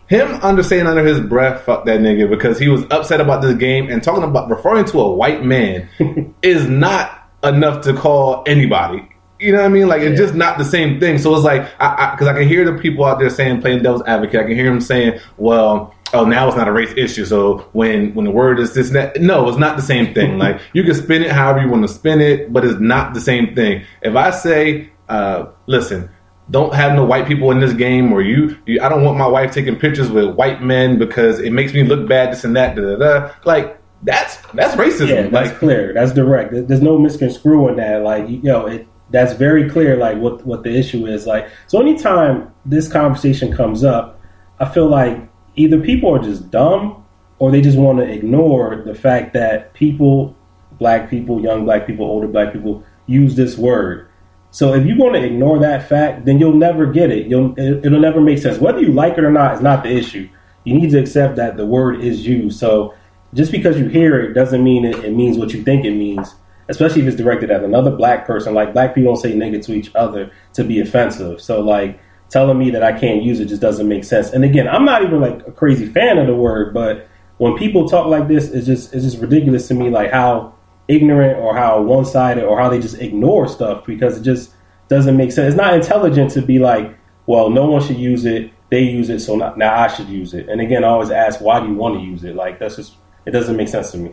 Him 0.09 0.29
understanding 0.43 0.89
under 0.89 1.05
his 1.05 1.21
breath, 1.21 1.63
fuck 1.63 1.87
that 1.87 2.01
nigga, 2.01 2.29
because 2.29 2.59
he 2.59 2.69
was 2.69 2.85
upset 2.91 3.21
about 3.21 3.41
this 3.41 3.55
game 3.55 3.89
and 3.89 4.03
talking 4.03 4.25
about 4.25 4.51
referring 4.51 4.85
to 4.87 5.01
a 5.01 5.11
white 5.11 5.43
man 5.43 5.89
is 6.43 6.69
not 6.69 7.31
enough 7.43 7.83
to 7.85 7.95
call 7.95 8.45
anybody. 8.47 9.09
You 9.43 9.53
know 9.53 9.59
what 9.59 9.67
I 9.67 9.69
mean? 9.69 9.89
Like 9.89 10.03
it's 10.03 10.19
just 10.19 10.35
not 10.35 10.59
the 10.59 10.65
same 10.65 11.00
thing. 11.00 11.19
So 11.19 11.35
it's 11.35 11.44
like, 11.44 11.69
I, 11.81 12.12
because 12.12 12.29
I, 12.29 12.35
can 12.35 12.47
hear 12.47 12.65
the 12.65 12.81
people 12.81 13.05
out 13.05 13.19
there 13.19 13.31
saying, 13.31 13.61
playing 13.61 13.83
devil's 13.83 14.03
advocate. 14.03 14.41
I 14.41 14.44
can 14.44 14.55
hear 14.55 14.71
them 14.71 14.81
saying, 14.81 15.21
well, 15.37 15.94
oh, 16.15 16.25
now 16.25 16.47
it's 16.49 16.56
not 16.56 16.69
a 16.69 16.73
race 16.73 16.93
issue. 16.97 17.25
So 17.25 17.59
when 17.73 18.15
when 18.15 18.25
the 18.25 18.31
word 18.31 18.61
is 18.61 18.75
this 18.75 18.89
and 18.89 18.97
that, 18.97 19.21
no, 19.21 19.49
it's 19.49 19.59
not 19.59 19.77
the 19.77 19.83
same 19.83 20.15
thing. 20.15 20.39
like 20.47 20.61
you 20.73 20.85
can 20.85 20.94
spin 20.94 21.23
it 21.23 21.31
however 21.31 21.61
you 21.61 21.69
want 21.69 21.83
to 21.83 21.93
spin 21.93 22.21
it, 22.21 22.52
but 22.52 22.64
it's 22.64 22.81
not 22.81 23.14
the 23.14 23.21
same 23.21 23.55
thing. 23.55 23.85
If 24.02 24.16
I 24.16 24.31
say, 24.31 24.90
uh, 25.09 25.47
listen, 25.66 26.11
don't 26.50 26.75
have 26.75 26.95
no 26.95 27.05
white 27.05 27.26
people 27.26 27.50
in 27.50 27.61
this 27.61 27.73
game, 27.73 28.12
or 28.12 28.21
you, 28.21 28.59
you, 28.66 28.81
I 28.81 28.88
don't 28.88 29.05
want 29.05 29.16
my 29.16 29.26
wife 29.26 29.52
taking 29.52 29.76
pictures 29.76 30.11
with 30.11 30.35
white 30.35 30.62
men 30.62 30.99
because 30.99 31.38
it 31.38 31.52
makes 31.52 31.73
me 31.73 31.83
look 31.83 32.09
bad. 32.09 32.33
This 32.33 32.45
and 32.45 32.55
that, 32.57 32.76
da 32.76 32.83
da 32.83 32.97
da. 32.97 33.35
Like 33.45 33.78
that's 34.02 34.37
that's 34.52 34.75
racism. 34.76 35.09
Yeah, 35.09 35.23
that's 35.28 35.50
like 35.50 35.59
clear. 35.59 35.95
That's 35.95 36.12
direct. 36.12 36.52
There's 36.52 36.83
no 36.83 36.99
misconstruing 36.99 37.76
that. 37.76 38.02
Like, 38.02 38.28
you 38.28 38.43
know, 38.43 38.66
it 38.66 38.87
that's 39.12 39.35
very 39.35 39.71
clear. 39.71 39.97
Like, 39.97 40.19
what 40.19 40.45
what 40.45 40.64
the 40.64 40.76
issue 40.76 41.07
is. 41.07 41.26
Like, 41.26 41.49
so 41.66 41.81
anytime 41.81 42.52
this 42.64 42.90
conversation 42.90 43.54
comes 43.54 43.85
up, 43.85 44.21
I 44.59 44.69
feel 44.69 44.88
like 44.88 45.28
either 45.54 45.81
people 45.81 46.14
are 46.14 46.23
just 46.23 46.50
dumb 46.50 47.04
or 47.38 47.50
they 47.50 47.61
just 47.61 47.78
want 47.78 47.99
to 47.99 48.04
ignore 48.04 48.83
the 48.85 48.95
fact 48.95 49.35
that 49.35 49.75
people, 49.75 50.37
black 50.78 51.11
people, 51.11 51.40
young 51.40 51.64
black 51.64 51.87
people, 51.87 52.07
older 52.07 52.28
black 52.28 52.52
people, 52.52 52.85
use 53.07 53.37
this 53.37 53.57
word. 53.57 54.09
So 54.50 54.75
if 54.75 54.87
you 54.87 54.97
want 54.97 55.14
to 55.14 55.25
ignore 55.25 55.59
that 55.61 55.88
fact, 55.88 56.25
then 56.25 56.38
you'll 56.38 56.57
never 56.57 56.87
get 56.87 57.11
it. 57.11 57.26
You'll 57.26 57.54
it, 57.59 57.85
it'll 57.87 58.00
never 58.00 58.21
make 58.21 58.38
sense. 58.38 58.59
Whether 58.59 58.81
you 58.81 58.92
like 58.92 59.19
it 59.19 59.25
or 59.25 59.33
not 59.33 59.54
is 59.54 59.61
not 59.61 59.83
the 59.83 59.90
issue. 59.90 60.28
You 60.64 60.75
need 60.75 60.90
to 60.90 61.00
accept 61.00 61.37
that 61.37 61.57
the 61.57 61.66
word 61.66 62.00
is 62.00 62.26
used. 62.26 62.61
So 62.61 62.95
just 63.35 63.50
because 63.50 63.78
you 63.78 63.88
hear 63.88 64.21
it 64.21 64.35
doesn't 64.35 64.62
mean 64.62 64.85
it, 64.85 65.04
it 65.04 65.12
means 65.12 65.38
what 65.38 65.52
you 65.52 65.62
think 65.62 65.85
it 65.85 65.92
means. 65.92 66.35
Especially 66.69 67.02
if 67.02 67.09
it's 67.09 67.16
directed 67.16 67.50
at 67.50 67.64
another 67.64 67.90
black 67.90 68.26
person. 68.26 68.54
Like 68.54 68.73
black 68.73 68.95
people 68.95 69.14
don't 69.14 69.23
say 69.23 69.33
nigga 69.33 69.64
to 69.66 69.73
each 69.73 69.95
other 69.95 70.31
to 70.54 70.64
be 70.64 70.81
offensive. 70.81 71.40
So 71.40 71.61
like 71.61 72.00
telling 72.31 72.59
me 72.59 72.71
that 72.71 72.83
I 72.83 72.99
can't 72.99 73.23
use 73.23 73.40
it 73.40 73.47
just 73.47 73.61
doesn't 73.61 73.88
make 73.88 74.04
sense. 74.04 74.31
And 74.31 74.45
again, 74.45 74.69
I'm 74.69 74.85
not 74.85 75.02
even 75.02 75.21
like 75.21 75.47
a 75.47 75.52
crazy 75.52 75.87
fan 75.87 76.19
of 76.19 76.26
the 76.26 76.35
word, 76.35 76.73
but 76.73 77.09
when 77.38 77.57
people 77.57 77.88
talk 77.88 78.07
like 78.07 78.28
this, 78.28 78.49
it's 78.50 78.66
just 78.66 78.95
it's 78.95 79.04
just 79.04 79.19
ridiculous 79.19 79.69
to 79.69 79.75
me. 79.75 79.90
Like 79.90 80.11
how 80.11 80.54
ignorant 80.88 81.38
or 81.38 81.57
how 81.57 81.83
one 81.83 82.04
sided 82.04 82.45
or 82.45 82.59
how 82.59 82.69
they 82.69 82.78
just 82.78 82.99
ignore 82.99 83.49
stuff 83.49 83.85
because 83.85 84.16
it 84.16 84.23
just 84.23 84.52
doesn't 84.88 85.16
make 85.16 85.33
sense. 85.33 85.49
It's 85.49 85.57
not 85.57 85.75
intelligent 85.75 86.31
to 86.33 86.42
be 86.42 86.59
like, 86.59 86.97
well, 87.26 87.50
no 87.50 87.66
one 87.66 87.83
should 87.83 87.99
use 87.99 88.25
it. 88.25 88.50
They 88.71 88.81
use 88.81 89.11
it, 89.11 89.21
so 89.21 89.37
not, 89.37 89.59
now 89.59 89.78
I 89.78 89.88
should 89.88 90.09
use 90.09 90.33
it. 90.33 90.49
And 90.49 90.61
again, 90.61 90.83
I 90.83 90.88
always 90.88 91.11
ask, 91.11 91.40
why 91.40 91.61
do 91.61 91.66
you 91.66 91.75
want 91.75 91.99
to 91.99 92.04
use 92.04 92.25
it? 92.25 92.35
Like 92.35 92.59
that's 92.59 92.76
just 92.76 92.95
it 93.26 93.33
doesn't 93.33 93.57
make 93.57 93.69
sense 93.69 93.90
to 93.92 93.99
me. 93.99 94.12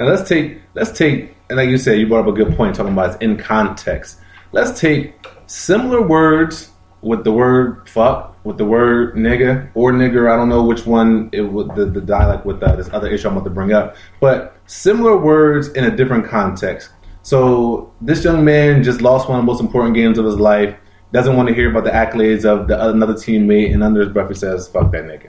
Now 0.00 0.06
let's 0.06 0.26
take 0.26 0.62
let's 0.74 0.96
take 0.96 1.36
and 1.50 1.58
like 1.58 1.68
you 1.68 1.76
said, 1.76 1.98
you 1.98 2.06
brought 2.06 2.20
up 2.20 2.28
a 2.28 2.32
good 2.32 2.56
point 2.56 2.74
talking 2.74 2.94
about 2.94 3.10
it's 3.10 3.22
in 3.22 3.36
context. 3.36 4.18
let's 4.52 4.80
take 4.80 5.14
similar 5.46 6.00
words 6.00 6.70
with 7.02 7.22
the 7.22 7.32
word 7.32 7.86
fuck, 7.86 8.34
with 8.44 8.56
the 8.56 8.64
word 8.64 9.14
nigga 9.14 9.70
or 9.74 9.92
nigger. 9.92 10.32
I 10.32 10.36
don't 10.36 10.48
know 10.48 10.62
which 10.62 10.86
one 10.86 11.28
it 11.32 11.42
would 11.42 11.74
the, 11.74 11.84
the 11.84 12.00
dialect 12.00 12.46
with 12.46 12.62
uh, 12.62 12.76
this 12.76 12.88
other 12.94 13.08
issue 13.08 13.28
I'm 13.28 13.36
about 13.36 13.44
to 13.44 13.50
bring 13.50 13.74
up, 13.74 13.94
but 14.20 14.56
similar 14.64 15.18
words 15.18 15.68
in 15.68 15.84
a 15.84 15.94
different 15.94 16.24
context. 16.24 16.90
So 17.20 17.92
this 18.00 18.24
young 18.24 18.42
man 18.42 18.82
just 18.82 19.02
lost 19.02 19.28
one 19.28 19.38
of 19.38 19.44
the 19.44 19.52
most 19.52 19.60
important 19.60 19.94
games 19.94 20.16
of 20.16 20.24
his 20.24 20.40
life. 20.40 20.74
Doesn't 21.12 21.36
want 21.36 21.48
to 21.50 21.54
hear 21.54 21.70
about 21.70 21.84
the 21.84 21.90
accolades 21.90 22.46
of 22.46 22.68
the, 22.68 22.88
another 22.88 23.14
teammate, 23.14 23.74
and 23.74 23.82
under 23.82 24.00
his 24.00 24.08
breath 24.08 24.28
he 24.28 24.34
says, 24.34 24.66
"Fuck 24.68 24.92
that 24.92 25.04
nigga." 25.04 25.28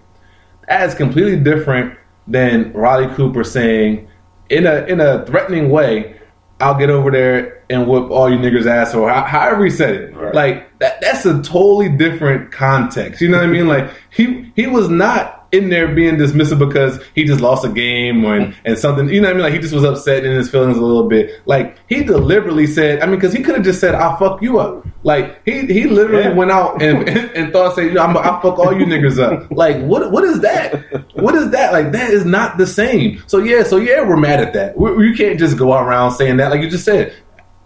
That 0.70 0.88
is 0.88 0.96
completely 0.96 1.38
different 1.38 1.98
than 2.26 2.72
Riley 2.72 3.14
Cooper 3.16 3.44
saying, 3.44 4.08
in 4.52 4.68
a 4.68 4.86
in 4.86 5.00
a 5.00 5.26
threatening 5.26 5.70
way, 5.70 6.16
"I'll 6.60 6.78
get 6.78 6.90
over 6.90 7.10
there 7.10 7.64
and 7.70 7.88
whoop 7.88 8.12
all 8.12 8.30
you 8.30 8.38
niggers 8.38 8.66
ass," 8.66 8.94
or 8.94 9.10
however 9.10 9.64
he 9.64 9.72
said 9.72 9.96
it. 9.96 10.16
Right. 10.16 10.36
Like 10.36 10.80
that, 10.80 11.02
that's 11.02 11.26
a 11.26 11.42
totally 11.42 11.90
different 11.90 12.52
context. 12.52 13.22
You 13.22 13.30
know 13.30 13.38
what 13.38 13.48
I 13.48 13.52
mean? 13.52 13.68
Like 13.68 13.90
he 14.10 14.52
he 14.56 14.68
was 14.68 14.90
not 14.90 15.41
in 15.52 15.70
there 15.70 15.94
being 15.94 16.16
dismissive 16.16 16.60
because 16.60 17.00
he 17.16 17.24
just 17.26 17.42
lost 17.42 17.66
a 17.66 17.70
game 17.70 18.24
or 18.26 18.36
and, 18.38 18.56
and 18.66 18.78
something. 18.78 19.10
You 19.10 19.22
know 19.22 19.28
what 19.28 19.32
I 19.32 19.34
mean? 19.36 19.44
Like 19.44 19.54
he 19.54 19.60
just 19.60 19.74
was 19.74 19.84
upset 19.84 20.26
in 20.26 20.32
his 20.36 20.50
feelings 20.50 20.78
a 20.78 20.82
little 20.82 21.08
bit. 21.10 21.42
Like 21.46 21.78
he 21.90 22.04
deliberately 22.04 22.68
said, 22.68 23.02
I 23.02 23.06
mean, 23.06 23.16
because 23.16 23.34
he 23.34 23.44
could 23.44 23.56
have 23.56 23.64
just 23.64 23.80
said, 23.80 23.96
"I'll 23.96 24.18
fuck 24.18 24.42
you 24.42 24.60
up." 24.60 24.86
Like 25.04 25.42
he 25.46 25.66
he 25.66 25.86
literally 25.88 26.24
Yeah. 26.24 26.34
went 26.34 26.52
out 26.52 26.82
and 26.82 27.08
and, 27.10 27.32
and 27.32 27.52
thought, 27.54 27.76
"Say, 27.76 27.90
I'm, 27.98 28.16
I'll 28.18 28.40
fuck 28.42 28.60
all 28.60 28.78
you 28.78 28.86
niggers 28.86 29.20
up." 29.20 29.50
Like 29.52 29.82
what 29.82 30.12
what 30.12 30.24
is 30.24 30.40
that? 30.42 30.76
What 31.16 31.36
is 31.36 31.50
that? 31.52 31.74
Like 31.74 31.92
that 31.92 32.12
is 32.12 32.24
not 32.26 32.58
the 32.58 32.68
same. 32.68 33.22
So 33.28 33.40
yeah, 33.40 33.64
so 33.64 33.78
yeah, 33.78 34.02
we're 34.08 34.18
mad 34.18 34.40
at 34.40 34.54
that. 34.54 34.78
We, 34.78 35.08
you 35.08 35.14
can't 35.16 35.38
just 35.40 35.58
go 35.58 35.74
around 35.74 36.12
saying 36.14 36.38
that, 36.38 36.52
like 36.52 36.62
you 36.62 36.70
just 36.70 36.86
said 36.86 37.14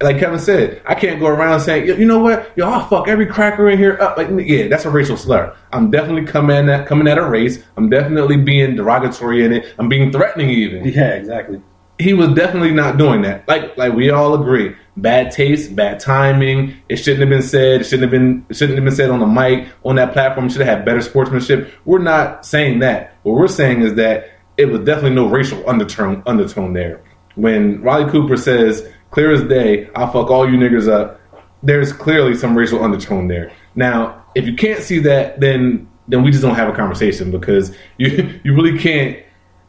like 0.02 0.20
Kevin 0.20 0.40
said, 0.40 0.82
I 0.86 0.96
can't 0.96 1.20
go 1.20 1.28
around 1.28 1.62
saying, 1.62 1.88
you 1.88 2.06
know 2.06 2.20
what, 2.20 2.52
yo, 2.58 2.70
I'll 2.70 2.88
fuck 2.88 3.08
every 3.08 3.26
cracker 3.26 3.70
in 3.70 3.78
here 3.78 3.98
up. 4.02 4.18
Like, 4.18 4.28
yeah, 4.46 4.68
that's 4.68 4.86
a 4.86 4.90
racial 4.90 5.16
slur. 5.16 5.56
I'm 5.72 5.90
definitely 5.90 6.26
coming 6.26 6.70
at 6.70 6.86
coming 6.86 7.08
at 7.08 7.18
a 7.18 7.28
race. 7.28 7.64
I'm 7.78 7.90
definitely 7.90 8.38
being 8.38 8.76
derogatory 8.76 9.46
in 9.46 9.54
it. 9.54 9.74
I'm 9.78 9.88
being 9.88 10.12
threatening 10.12 10.50
even. 10.50 10.86
Yeah, 10.96 11.16
exactly. 11.16 11.62
He 11.98 12.14
was 12.14 12.30
definitely 12.34 12.72
not 12.72 12.98
doing 12.98 13.22
that. 13.24 13.48
Like, 13.48 13.78
like 13.78 13.94
we 13.94 14.10
all 14.10 14.34
agree, 14.34 14.76
bad 14.98 15.32
taste, 15.32 15.76
bad 15.76 16.00
timing. 16.00 16.76
It 16.90 16.98
shouldn't 16.98 17.22
have 17.22 17.30
been 17.30 17.42
said. 17.42 17.82
It 17.82 17.84
shouldn't 17.86 18.04
have 18.04 18.12
been. 18.12 18.46
It 18.50 18.56
shouldn't 18.56 18.78
have 18.78 18.86
been 18.86 18.96
said 18.96 19.10
on 19.10 19.20
the 19.20 19.26
mic 19.26 19.68
on 19.84 19.96
that 19.96 20.14
platform. 20.14 20.46
It 20.46 20.52
should 20.52 20.62
have 20.62 20.78
had 20.78 20.86
better 20.86 21.02
sportsmanship. 21.02 21.74
We're 21.86 22.00
not 22.00 22.46
saying 22.46 22.80
that. 22.80 23.18
What 23.24 23.36
we're 23.36 23.48
saying 23.48 23.82
is 23.82 23.96
that 23.96 24.30
it 24.58 24.66
was 24.66 24.82
definitely 24.82 25.16
no 25.16 25.28
racial 25.28 25.68
undertone 25.70 26.22
undertone 26.26 26.74
there. 26.74 27.02
When 27.36 27.82
Riley 27.82 28.10
Cooper 28.10 28.38
says, 28.38 28.90
clear 29.16 29.32
as 29.32 29.42
day, 29.44 29.90
I'll 29.96 30.12
fuck 30.12 30.30
all 30.30 30.48
you 30.48 30.58
niggers 30.58 30.92
up, 30.92 31.22
there's 31.64 31.94
clearly 31.94 32.36
some 32.36 32.56
racial 32.56 32.84
undertone 32.84 33.30
there. 33.30 33.52
Now, 33.74 34.26
if 34.36 34.46
you 34.46 34.54
can't 34.56 34.84
see 34.84 35.00
that, 35.00 35.40
then 35.40 35.90
then 36.08 36.22
we 36.22 36.30
just 36.30 36.44
don't 36.44 36.54
have 36.54 36.70
a 36.70 36.76
conversation 36.76 37.32
because 37.32 37.74
you 37.98 38.40
you 38.44 38.54
really 38.54 38.78
can't 38.78 39.18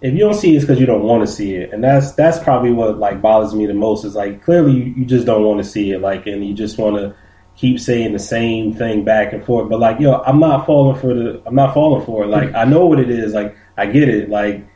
If 0.03 0.13
you 0.13 0.19
don't 0.19 0.35
see 0.35 0.53
it, 0.53 0.57
it's 0.57 0.65
because 0.65 0.81
you 0.81 0.87
don't 0.87 1.05
want 1.05 1.27
to 1.27 1.33
see 1.33 1.55
it, 1.55 1.73
and 1.73 1.83
that's 1.83 2.13
that's 2.13 2.41
probably 2.41 2.73
what 2.73 2.99
like 2.99 3.23
bothers 3.23 3.55
me 3.55 3.67
the 3.67 3.75
most. 3.75 4.05
Is 4.05 4.17
like 4.17 4.43
clearly 4.43 4.73
you, 4.73 4.85
you 4.99 5.05
just 5.05 5.27
don't 5.27 5.45
want 5.45 5.63
to 5.63 5.65
see 5.65 5.93
it, 5.93 6.01
like, 6.01 6.27
and 6.27 6.45
you 6.45 6.53
just 6.53 6.77
want 6.77 6.97
to 6.97 7.15
keep 7.55 7.79
saying 7.79 8.13
the 8.13 8.19
same 8.19 8.75
thing 8.75 9.05
back 9.05 9.33
and 9.33 9.45
forth. 9.45 9.71
But 9.71 9.79
like, 9.81 10.01
yo, 10.01 10.21
I'm 10.27 10.41
not 10.41 10.67
falling 10.67 11.01
for 11.01 11.15
the, 11.15 11.41
I'm 11.47 11.55
not 11.55 11.73
falling 11.73 12.05
for 12.05 12.25
it. 12.25 12.27
Like, 12.27 12.53
I 12.55 12.65
know 12.65 12.85
what 12.85 13.01
it 13.01 13.11
is. 13.11 13.33
Like, 13.33 13.57
I 13.79 13.87
get 13.87 14.09
it. 14.09 14.29
Like, 14.29 14.67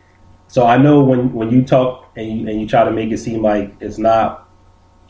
so 0.47 0.65
I 0.65 0.77
know 0.79 1.03
when 1.03 1.35
when 1.35 1.51
you 1.51 1.65
talk 1.65 2.11
and 2.17 2.27
you, 2.27 2.49
and 2.49 2.61
you 2.61 2.67
try 2.69 2.85
to 2.85 2.93
make 2.93 3.11
it 3.11 3.19
seem 3.19 3.43
like 3.43 3.75
it's 3.81 3.99
not, 3.99 4.49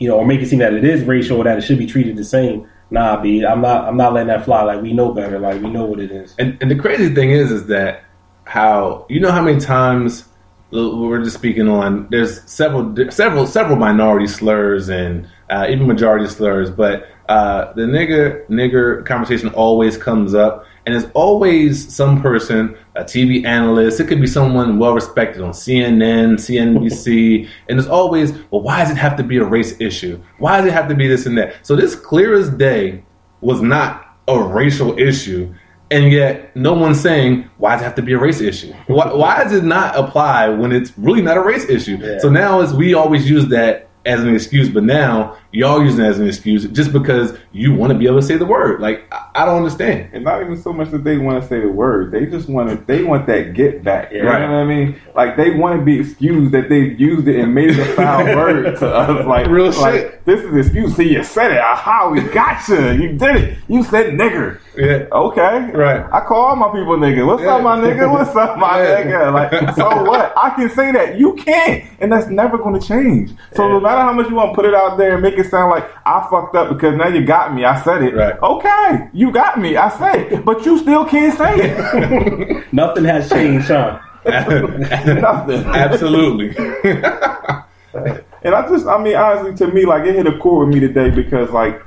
you 0.01 0.07
know, 0.07 0.17
or 0.17 0.25
make 0.25 0.41
it 0.41 0.47
seem 0.47 0.57
that 0.59 0.73
it 0.73 0.83
is 0.83 1.03
racial 1.03 1.37
or 1.37 1.43
that 1.43 1.59
it 1.59 1.61
should 1.61 1.77
be 1.77 1.85
treated 1.85 2.17
the 2.17 2.25
same. 2.25 2.67
Nah, 2.89 3.21
B, 3.21 3.45
I'm 3.45 3.61
not. 3.61 3.87
I'm 3.87 3.95
not 3.95 4.13
letting 4.13 4.29
that 4.29 4.43
fly. 4.43 4.63
Like, 4.63 4.81
we 4.81 4.93
know 4.93 5.13
better. 5.13 5.37
Like, 5.39 5.61
we 5.61 5.69
know 5.69 5.85
what 5.85 5.99
it 5.99 6.11
is. 6.11 6.33
And, 6.39 6.57
and 6.59 6.71
the 6.71 6.75
crazy 6.75 7.13
thing 7.13 7.29
is, 7.29 7.51
is 7.51 7.67
that 7.67 8.03
how 8.45 9.05
you 9.09 9.19
know 9.19 9.31
how 9.31 9.43
many 9.43 9.59
times 9.59 10.25
we're 10.71 11.23
just 11.23 11.37
speaking 11.37 11.67
on. 11.67 12.07
There's 12.09 12.41
several, 12.49 12.95
several, 13.11 13.45
several 13.45 13.77
minority 13.77 14.27
slurs 14.27 14.89
and 14.89 15.27
uh, 15.49 15.67
even 15.69 15.85
majority 15.85 16.27
slurs, 16.27 16.71
but 16.71 17.07
uh, 17.29 17.71
the 17.73 17.83
nigger 17.83 18.47
nigger 18.47 19.05
conversation 19.05 19.49
always 19.49 19.97
comes 19.97 20.33
up, 20.33 20.65
and 20.85 20.95
it's 20.95 21.07
always 21.13 21.93
some 21.93 22.21
person, 22.21 22.75
a 22.95 23.03
TV 23.03 23.45
analyst. 23.45 23.99
It 23.99 24.07
could 24.07 24.21
be 24.21 24.27
someone 24.27 24.77
well 24.77 24.93
respected 24.93 25.41
on 25.41 25.51
CNN, 25.51 26.33
CNBC, 26.33 27.47
and 27.69 27.79
it's 27.79 27.87
always, 27.87 28.33
well, 28.51 28.61
why 28.61 28.79
does 28.79 28.91
it 28.91 28.97
have 28.97 29.15
to 29.17 29.23
be 29.23 29.37
a 29.37 29.43
race 29.43 29.79
issue? 29.79 30.21
Why 30.39 30.57
does 30.57 30.67
it 30.67 30.73
have 30.73 30.87
to 30.89 30.95
be 30.95 31.07
this 31.07 31.25
and 31.25 31.37
that? 31.37 31.65
So 31.65 31.75
this 31.75 31.95
clear 31.95 32.33
as 32.33 32.49
day 32.49 33.03
was 33.41 33.61
not 33.61 34.17
a 34.27 34.41
racial 34.41 34.97
issue. 34.99 35.53
And 35.89 36.11
yet, 36.11 36.55
no 36.55 36.73
one's 36.73 37.01
saying 37.01 37.49
why 37.57 37.73
does 37.73 37.81
it 37.81 37.85
have 37.85 37.95
to 37.95 38.01
be 38.01 38.13
a 38.13 38.17
race 38.17 38.39
issue? 38.39 38.73
Why, 38.87 39.13
why 39.13 39.43
does 39.43 39.51
it 39.51 39.65
not 39.65 39.97
apply 39.97 40.47
when 40.47 40.71
it's 40.71 40.97
really 40.97 41.21
not 41.21 41.35
a 41.35 41.41
race 41.41 41.65
issue? 41.69 41.97
Yeah. 41.97 42.17
So 42.19 42.29
now, 42.29 42.61
as 42.61 42.73
we 42.73 42.93
always 42.93 43.29
use 43.29 43.47
that 43.47 43.89
as 44.05 44.21
an 44.21 44.33
excuse, 44.33 44.69
but 44.69 44.83
now 44.83 45.37
y'all 45.51 45.83
using 45.83 46.05
it 46.05 46.07
as 46.07 46.19
an 46.19 46.27
excuse 46.27 46.65
just 46.69 46.93
because 46.93 47.37
you 47.51 47.73
want 47.73 47.91
to 47.91 47.97
be 47.99 48.05
able 48.07 48.19
to 48.19 48.25
say 48.25 48.37
the 48.37 48.45
word. 48.45 48.79
Like 48.79 49.11
I, 49.35 49.45
don't 49.45 49.57
understand. 49.57 50.09
And 50.13 50.23
not 50.23 50.41
even 50.41 50.55
so 50.61 50.71
much 50.71 50.89
that 50.91 51.03
they 51.03 51.17
want 51.17 51.41
to 51.41 51.47
say 51.49 51.59
the 51.59 51.67
word. 51.69 52.11
They 52.11 52.25
just 52.25 52.47
want 52.49 52.69
to. 52.69 52.75
They 52.85 53.03
want 53.03 53.27
that 53.27 53.53
get 53.53 53.83
back. 53.83 54.11
You 54.11 54.23
Right. 54.23 54.39
know 54.41 54.51
what 54.53 54.59
I 54.61 54.65
mean? 54.65 54.95
Like 55.15 55.35
they 55.37 55.51
want 55.51 55.79
to 55.79 55.85
be 55.85 55.99
excused 55.99 56.51
that 56.53 56.69
they've 56.69 56.97
used 56.99 57.27
it 57.27 57.39
and 57.39 57.53
made 57.53 57.71
it 57.71 57.79
a 57.79 57.85
foul 57.93 58.23
word 58.35 58.77
to 58.77 58.87
us. 58.87 59.25
Like 59.25 59.47
Real 59.47 59.71
like, 59.71 59.93
shit. 59.93 60.25
This 60.25 60.41
is 60.41 60.55
excuse. 60.67 60.95
See, 60.95 61.11
you 61.13 61.23
said 61.23 61.51
it. 61.51 61.59
Aha, 61.59 62.09
we 62.09 62.21
got 62.21 62.67
you. 62.67 62.91
You 62.91 63.17
did 63.17 63.35
it. 63.35 63.57
You 63.67 63.83
said 63.83 64.13
nigger. 64.13 64.59
Yeah. 64.77 65.05
Okay. 65.11 65.71
Right. 65.71 66.05
I 66.13 66.21
call 66.25 66.45
all 66.45 66.55
my 66.55 66.67
people 66.67 66.95
nigga. 66.97 67.25
What's 67.27 67.43
Yeah. 67.43 67.55
up, 67.55 67.63
my 67.63 67.77
nigga? 67.77 68.09
What's 68.09 68.33
up, 68.35 68.57
my 68.57 68.81
Yeah. 68.81 69.03
nigga? 69.03 69.33
Like, 69.33 69.75
so 69.75 70.03
what? 70.09 70.31
I 70.37 70.51
can 70.51 70.69
say 70.69 70.91
that. 70.93 71.19
You 71.19 71.33
can't. 71.33 71.83
And 71.99 72.11
that's 72.11 72.27
never 72.27 72.57
going 72.57 72.79
to 72.79 72.87
change. 72.87 73.31
So 73.53 73.67
no 73.67 73.79
matter 73.81 73.99
how 74.01 74.13
much 74.13 74.29
you 74.29 74.35
want 74.35 74.51
to 74.51 74.55
put 74.55 74.65
it 74.65 74.73
out 74.73 74.97
there 74.97 75.13
and 75.13 75.21
make 75.21 75.37
it 75.37 75.40
sound 75.43 75.71
like 75.71 75.89
I 76.05 76.27
fucked 76.29 76.55
up 76.55 76.69
because 76.69 76.95
now 76.95 77.07
you 77.07 77.25
got 77.25 77.53
me. 77.53 77.65
I 77.65 77.81
said 77.83 78.03
it. 78.03 78.15
Right. 78.15 78.39
Okay. 78.41 79.09
You 79.13 79.31
got 79.31 79.59
me. 79.59 79.77
I 79.77 79.89
said 79.89 80.31
it. 80.31 80.45
But 80.45 80.65
you 80.65 80.77
still 80.79 81.05
can't 81.05 81.37
say 81.37 81.55
it. 81.57 82.67
Nothing 82.73 83.05
has 83.05 83.29
changed, 83.29 83.67
Sean. 83.67 83.99
Nothing. 84.25 85.65
Absolutely. 85.65 86.55
And 88.43 88.55
I 88.55 88.67
just, 88.69 88.87
I 88.87 89.01
mean, 89.01 89.15
honestly, 89.15 89.53
to 89.57 89.71
me, 89.71 89.85
like 89.85 90.07
it 90.07 90.15
hit 90.15 90.25
a 90.25 90.37
chord 90.39 90.67
with 90.67 90.75
me 90.75 90.79
today 90.79 91.11
because, 91.11 91.51
like, 91.51 91.81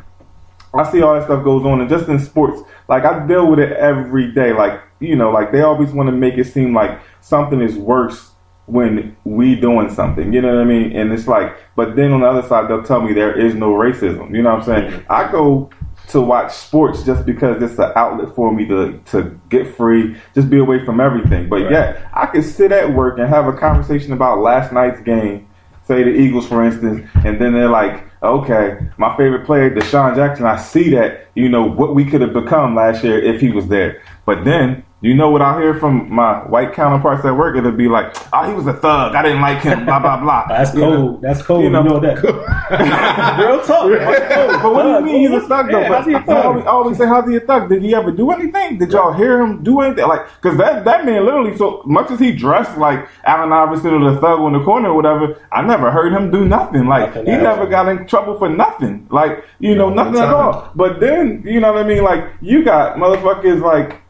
I 0.72 0.90
see 0.90 1.02
all 1.02 1.14
that 1.14 1.24
stuff 1.24 1.44
goes 1.44 1.64
on, 1.64 1.80
and 1.80 1.88
just 1.88 2.08
in 2.08 2.18
sports, 2.18 2.60
like 2.88 3.04
I 3.04 3.26
deal 3.26 3.48
with 3.48 3.58
it 3.58 3.72
every 3.72 4.32
day. 4.32 4.52
Like, 4.52 4.80
you 5.00 5.16
know, 5.16 5.30
like 5.30 5.52
they 5.52 5.62
always 5.62 5.92
want 5.92 6.08
to 6.08 6.12
make 6.12 6.34
it 6.34 6.46
seem 6.46 6.74
like 6.74 7.00
something 7.20 7.60
is 7.60 7.76
worse 7.76 8.33
when 8.66 9.16
we 9.24 9.54
doing 9.54 9.90
something. 9.90 10.32
You 10.32 10.40
know 10.40 10.54
what 10.54 10.62
I 10.62 10.64
mean? 10.64 10.92
And 10.92 11.12
it's 11.12 11.28
like, 11.28 11.56
but 11.76 11.96
then 11.96 12.12
on 12.12 12.20
the 12.20 12.26
other 12.26 12.46
side, 12.46 12.68
they'll 12.68 12.82
tell 12.82 13.02
me 13.02 13.12
there 13.12 13.38
is 13.38 13.54
no 13.54 13.72
racism. 13.72 14.34
You 14.34 14.42
know 14.42 14.54
what 14.54 14.60
I'm 14.60 14.64
saying? 14.64 14.90
Mm-hmm. 14.90 15.12
I 15.12 15.30
go 15.30 15.70
to 16.08 16.20
watch 16.20 16.52
sports 16.52 17.02
just 17.02 17.24
because 17.24 17.62
it's 17.62 17.78
an 17.78 17.92
outlet 17.96 18.34
for 18.34 18.52
me 18.52 18.66
to 18.66 18.98
to 19.06 19.40
get 19.48 19.74
free, 19.74 20.16
just 20.34 20.50
be 20.50 20.58
away 20.58 20.84
from 20.84 21.00
everything. 21.00 21.48
But 21.48 21.62
Right. 21.62 21.72
yeah, 21.72 22.08
I 22.12 22.26
could 22.26 22.44
sit 22.44 22.72
at 22.72 22.94
work 22.94 23.18
and 23.18 23.28
have 23.28 23.46
a 23.46 23.52
conversation 23.52 24.12
about 24.12 24.40
last 24.40 24.72
night's 24.72 25.00
game 25.00 25.46
say 25.86 26.02
the 26.02 26.10
Eagles, 26.10 26.46
for 26.46 26.64
instance, 26.64 27.06
and 27.24 27.38
then 27.40 27.52
they're 27.52 27.68
like, 27.68 28.04
okay, 28.22 28.78
my 28.96 29.14
favorite 29.16 29.44
player, 29.44 29.70
DeSean 29.70 30.16
Jackson, 30.16 30.46
I 30.46 30.56
see 30.56 30.90
that, 30.90 31.28
you 31.34 31.48
know, 31.48 31.64
what 31.64 31.94
we 31.94 32.04
could 32.04 32.22
have 32.22 32.32
become 32.32 32.74
last 32.74 33.04
year 33.04 33.22
if 33.22 33.40
he 33.40 33.50
was 33.50 33.68
there. 33.68 34.02
But 34.24 34.44
then, 34.44 34.83
you 35.04 35.14
know 35.14 35.30
what 35.30 35.42
I 35.42 35.60
hear 35.60 35.74
from 35.74 36.12
my 36.12 36.38
white 36.48 36.72
counterparts 36.72 37.24
at 37.24 37.36
work? 37.36 37.56
It'll 37.56 37.72
be 37.72 37.88
like, 37.88 38.14
oh, 38.32 38.48
he 38.48 38.54
was 38.54 38.66
a 38.66 38.72
thug. 38.72 39.14
I 39.14 39.22
didn't 39.22 39.40
like 39.42 39.60
him, 39.62 39.84
blah, 39.84 40.00
blah, 40.00 40.20
blah. 40.20 40.46
That's 40.48 40.74
You 40.74 40.80
know? 40.80 40.96
cold. 40.96 41.22
That's 41.22 41.42
cold. 41.42 41.60
You 41.60 41.66
You 41.66 41.72
know- 41.72 41.82
know, 41.82 42.00
that. 42.00 42.22
Real 43.38 43.60
talk. 43.64 43.84
But 44.64 44.72
what 44.72 44.82
do 44.84 44.88
you 44.90 45.00
mean 45.02 45.30
he's 45.30 45.42
a 45.42 45.46
thug 45.46 45.70
though? 45.70 45.80
Yeah, 45.80 45.88
how's 45.88 46.06
he 46.06 46.12
a 46.14 46.16
I 46.16 46.20
always, 46.42 46.64
thug? 46.64 46.66
I 46.66 46.70
always 46.70 46.96
say, 46.98 47.06
how's 47.06 47.28
he 47.28 47.36
a 47.36 47.40
thug? 47.40 47.68
Did 47.68 47.82
he 47.82 47.94
ever 47.94 48.10
do 48.10 48.30
anything? 48.30 48.78
Did 48.78 48.92
y'all 48.92 49.12
hear 49.12 49.40
him 49.42 49.62
do 49.62 49.80
anything? 49.82 50.06
Like, 50.08 50.26
cause 50.40 50.56
that, 50.56 50.84
that 50.86 51.04
man 51.04 51.24
literally, 51.24 51.56
so 51.56 51.82
much 51.84 52.10
as 52.10 52.18
he 52.18 52.32
dressed 52.32 52.78
like 52.78 53.06
Allen 53.24 53.52
Iverson 53.52 53.92
or 53.94 54.12
the 54.14 54.18
thug 54.20 54.40
on 54.40 54.52
the 54.54 54.64
corner 54.64 54.88
or 54.90 54.94
whatever, 54.96 55.38
I 55.52 55.60
never 55.62 55.90
heard 55.90 56.12
him 56.12 56.30
do 56.30 56.44
nothing. 56.46 56.86
Like, 56.86 57.14
Nothing 57.14 57.26
he 57.26 57.32
never 57.32 57.66
got 57.66 57.88
in 57.88 58.06
trouble 58.06 58.38
for 58.38 58.48
nothing. 58.48 59.06
Like, 59.10 59.44
you 59.58 59.74
know, 59.74 59.90
nothing 59.90 60.16
at 60.16 60.28
all. 60.32 60.70
But 60.74 61.00
then, 61.00 61.42
you 61.44 61.60
know 61.60 61.72
what 61.74 61.84
I 61.84 61.86
mean? 61.86 62.02
Like, 62.02 62.24
you 62.40 62.64
got 62.64 62.96
motherfuckers 62.96 63.60
like, 63.60 64.00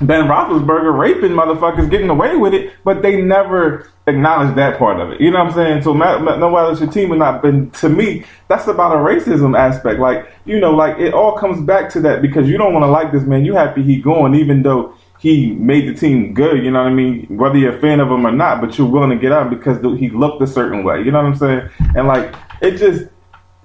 Ben 0.00 0.26
Roethlisberger 0.26 0.96
raping 0.98 1.32
motherfuckers, 1.32 1.90
getting 1.90 2.10
away 2.10 2.36
with 2.36 2.52
it, 2.52 2.72
but 2.84 3.02
they 3.02 3.22
never 3.22 3.90
acknowledge 4.06 4.54
that 4.56 4.78
part 4.78 5.00
of 5.00 5.10
it. 5.10 5.20
You 5.20 5.30
know 5.30 5.38
what 5.38 5.48
I'm 5.48 5.54
saying? 5.54 5.82
So 5.82 5.94
ma- 5.94 6.18
ma- 6.18 6.36
no 6.36 6.50
matter 6.50 6.78
your 6.84 6.92
team 6.92 7.12
or 7.12 7.16
not, 7.16 7.42
but 7.42 7.72
to 7.74 7.88
me, 7.88 8.24
that's 8.48 8.66
about 8.66 8.92
a 8.92 8.98
racism 8.98 9.58
aspect. 9.58 9.98
Like 9.98 10.30
you 10.44 10.60
know, 10.60 10.72
like 10.72 10.98
it 10.98 11.14
all 11.14 11.36
comes 11.38 11.64
back 11.64 11.90
to 11.90 12.00
that 12.00 12.22
because 12.22 12.48
you 12.48 12.58
don't 12.58 12.72
want 12.72 12.82
to 12.82 12.88
like 12.88 13.12
this 13.12 13.24
man. 13.24 13.44
You 13.44 13.54
happy 13.54 13.82
he 13.82 14.00
going, 14.00 14.34
even 14.34 14.62
though 14.62 14.94
he 15.18 15.52
made 15.52 15.88
the 15.88 15.94
team 15.98 16.34
good. 16.34 16.62
You 16.62 16.70
know 16.70 16.82
what 16.82 16.90
I 16.90 16.94
mean? 16.94 17.26
Whether 17.36 17.58
you're 17.58 17.76
a 17.76 17.80
fan 17.80 18.00
of 18.00 18.08
him 18.08 18.26
or 18.26 18.32
not, 18.32 18.60
but 18.60 18.76
you're 18.76 18.86
willing 18.86 19.10
to 19.10 19.16
get 19.16 19.32
out 19.32 19.50
because 19.50 19.80
he 19.98 20.10
looked 20.10 20.42
a 20.42 20.46
certain 20.46 20.84
way. 20.84 21.02
You 21.02 21.10
know 21.10 21.22
what 21.22 21.32
I'm 21.32 21.36
saying? 21.36 21.70
And 21.96 22.06
like 22.06 22.34
it 22.60 22.76
just 22.76 23.04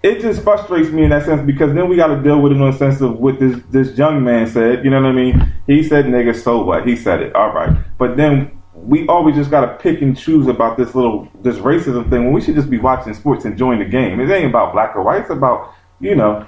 it 0.03 0.19
just 0.19 0.41
frustrates 0.43 0.89
me 0.89 1.03
in 1.03 1.11
that 1.11 1.25
sense 1.25 1.41
because 1.45 1.73
then 1.73 1.87
we 1.87 1.95
got 1.95 2.07
to 2.07 2.21
deal 2.21 2.41
with 2.41 2.51
it 2.51 2.55
in 2.55 2.61
the 2.61 2.77
sense 2.77 3.01
of 3.01 3.19
what 3.19 3.39
this 3.39 3.61
this 3.69 3.97
young 3.97 4.23
man 4.23 4.47
said. 4.47 4.83
You 4.83 4.89
know 4.89 5.01
what 5.01 5.09
I 5.09 5.11
mean? 5.11 5.53
He 5.67 5.83
said 5.83 6.05
nigga, 6.05 6.35
so 6.35 6.63
what? 6.63 6.87
He 6.87 6.95
said 6.95 7.21
it. 7.21 7.35
All 7.35 7.53
right, 7.53 7.75
but 7.97 8.17
then 8.17 8.51
we 8.73 9.07
always 9.07 9.35
just 9.35 9.51
got 9.51 9.61
to 9.61 9.77
pick 9.77 10.01
and 10.01 10.17
choose 10.17 10.47
about 10.47 10.77
this 10.77 10.95
little 10.95 11.27
this 11.41 11.57
racism 11.57 12.09
thing 12.09 12.25
when 12.25 12.33
we 12.33 12.41
should 12.41 12.55
just 12.55 12.69
be 12.69 12.79
watching 12.79 13.13
sports, 13.13 13.45
enjoying 13.45 13.79
the 13.79 13.85
game. 13.85 14.19
It 14.19 14.31
ain't 14.31 14.49
about 14.49 14.73
black 14.73 14.95
or 14.95 15.03
white. 15.03 15.21
It's 15.21 15.29
about 15.29 15.73
you 15.99 16.15
know. 16.15 16.47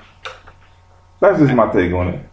That's 1.20 1.40
just 1.40 1.54
my 1.54 1.72
take 1.72 1.94
on 1.94 2.10
it. 2.10 2.26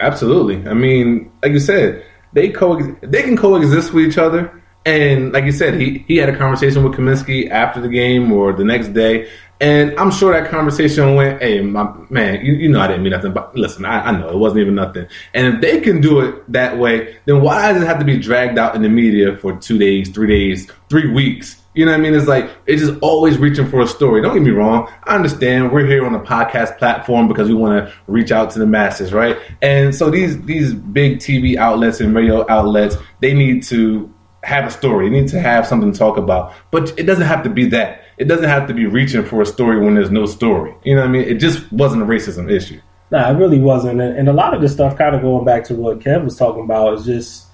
Absolutely. 0.00 0.66
I 0.66 0.72
mean, 0.72 1.30
like 1.42 1.52
you 1.52 1.58
said, 1.58 2.04
they 2.32 2.50
co 2.50 2.80
they 3.02 3.22
can 3.22 3.36
coexist 3.36 3.92
with 3.92 4.06
each 4.06 4.18
other. 4.18 4.62
And 4.88 5.32
like 5.34 5.44
you 5.44 5.52
said, 5.52 5.74
he, 5.74 6.02
he 6.08 6.16
had 6.16 6.30
a 6.30 6.36
conversation 6.36 6.82
with 6.82 6.94
Kaminsky 6.94 7.50
after 7.50 7.78
the 7.78 7.88
game 7.88 8.32
or 8.32 8.54
the 8.54 8.64
next 8.64 8.94
day. 8.94 9.28
And 9.60 9.94
I'm 9.98 10.10
sure 10.10 10.32
that 10.32 10.50
conversation 10.50 11.14
went, 11.14 11.42
hey, 11.42 11.60
my 11.60 11.92
man, 12.08 12.42
you, 12.42 12.54
you 12.54 12.68
know 12.70 12.80
I 12.80 12.86
didn't 12.86 13.02
mean 13.02 13.12
nothing, 13.12 13.34
but 13.34 13.54
listen, 13.54 13.84
I, 13.84 14.06
I 14.06 14.18
know 14.18 14.30
it 14.30 14.36
wasn't 14.38 14.62
even 14.62 14.76
nothing. 14.76 15.06
And 15.34 15.46
if 15.46 15.60
they 15.60 15.80
can 15.80 16.00
do 16.00 16.20
it 16.20 16.50
that 16.52 16.78
way, 16.78 17.18
then 17.26 17.42
why 17.42 17.70
does 17.70 17.82
it 17.82 17.86
have 17.86 17.98
to 17.98 18.04
be 18.04 18.18
dragged 18.18 18.56
out 18.56 18.76
in 18.76 18.80
the 18.82 18.88
media 18.88 19.36
for 19.36 19.58
two 19.58 19.76
days, 19.76 20.08
three 20.08 20.28
days, 20.28 20.70
three 20.88 21.10
weeks? 21.12 21.60
You 21.74 21.84
know 21.84 21.92
what 21.92 22.00
I 22.00 22.02
mean? 22.02 22.14
It's 22.14 22.26
like 22.26 22.50
it's 22.66 22.80
just 22.80 22.98
always 23.02 23.36
reaching 23.36 23.68
for 23.68 23.82
a 23.82 23.86
story. 23.86 24.22
Don't 24.22 24.32
get 24.32 24.42
me 24.42 24.50
wrong. 24.50 24.90
I 25.04 25.14
understand 25.14 25.70
we're 25.70 25.86
here 25.86 26.06
on 26.06 26.14
a 26.14 26.20
podcast 26.20 26.78
platform 26.78 27.28
because 27.28 27.48
we 27.48 27.54
want 27.54 27.86
to 27.86 27.94
reach 28.06 28.32
out 28.32 28.50
to 28.52 28.58
the 28.58 28.66
masses, 28.66 29.12
right? 29.12 29.36
And 29.60 29.94
so 29.94 30.10
these 30.10 30.40
these 30.42 30.72
big 30.72 31.18
TV 31.18 31.56
outlets 31.56 32.00
and 32.00 32.14
radio 32.14 32.50
outlets, 32.50 32.96
they 33.20 33.34
need 33.34 33.62
to 33.64 34.12
have 34.44 34.66
a 34.66 34.70
story. 34.70 35.06
You 35.06 35.10
need 35.10 35.28
to 35.28 35.40
have 35.40 35.66
something 35.66 35.92
to 35.92 35.98
talk 35.98 36.16
about. 36.16 36.52
But 36.70 36.98
it 36.98 37.04
doesn't 37.04 37.26
have 37.26 37.42
to 37.44 37.50
be 37.50 37.66
that. 37.66 38.02
It 38.18 38.24
doesn't 38.24 38.48
have 38.48 38.66
to 38.68 38.74
be 38.74 38.86
reaching 38.86 39.24
for 39.24 39.42
a 39.42 39.46
story 39.46 39.78
when 39.78 39.94
there's 39.94 40.10
no 40.10 40.26
story. 40.26 40.74
You 40.84 40.94
know 40.94 41.02
what 41.02 41.08
I 41.08 41.12
mean? 41.12 41.22
It 41.22 41.34
just 41.34 41.70
wasn't 41.72 42.02
a 42.02 42.06
racism 42.06 42.50
issue. 42.50 42.80
Nah, 43.10 43.30
it 43.30 43.34
really 43.34 43.58
wasn't. 43.58 44.00
And, 44.00 44.28
a 44.28 44.32
lot 44.32 44.54
of 44.54 44.60
this 44.60 44.72
stuff, 44.72 44.98
kind 44.98 45.14
of 45.14 45.22
going 45.22 45.44
back 45.44 45.64
to 45.64 45.74
what 45.74 46.00
Kev 46.00 46.24
was 46.24 46.36
talking 46.36 46.64
about, 46.64 46.94
is 46.94 47.04
just 47.06 47.46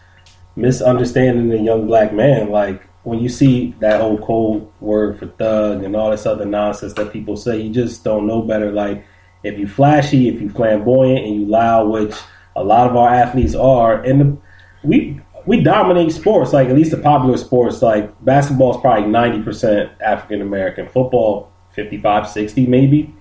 misunderstanding 0.57 1.49
the 1.49 1.59
young 1.59 1.87
black 1.87 2.13
man. 2.13 2.51
Like 2.51 2.83
when 3.05 3.21
you 3.21 3.29
see 3.29 3.75
that 3.81 4.01
whole 4.01 4.19
code 4.19 4.69
word 4.81 5.19
for 5.19 5.27
thug 5.27 5.85
and 5.85 5.95
all 5.95 6.11
this 6.11 6.27
other 6.27 6.45
nonsense 6.45 6.95
that 6.95 7.13
people 7.13 7.37
say, 7.37 7.61
you 7.61 7.73
just 7.73 8.03
don't 8.03 8.27
know 8.27 8.43
better. 8.43 8.73
Like 8.73 9.05
if 9.43 9.59
you 9.59 9.69
flashy, 9.69 10.29
if 10.29 10.41
you 10.41 10.49
flamboyant, 10.49 11.25
and 11.25 11.35
you 11.41 11.47
loud, 11.47 11.89
which 11.89 12.15
a 12.57 12.65
lot 12.65 12.89
of 12.89 12.97
our 12.97 13.09
athletes 13.09 13.55
are, 13.55 14.03
and 14.03 14.21
the, 14.21 14.39
we 14.83 15.21
we 15.47 15.61
dominate 15.61 16.13
sports, 16.13 16.53
like 16.53 16.69
at 16.69 16.75
least 16.75 16.91
the 16.91 16.97
popular 16.97 17.37
sports. 17.37 17.83
Like 17.83 18.25
basketball 18.25 18.75
is 18.75 18.81
probably 18.81 19.09
90% 19.11 20.01
African 20.01 20.41
American, 20.41 20.89
football 20.89 21.53
55, 21.73 22.29
60 22.29 22.67
maybe. 22.67 23.15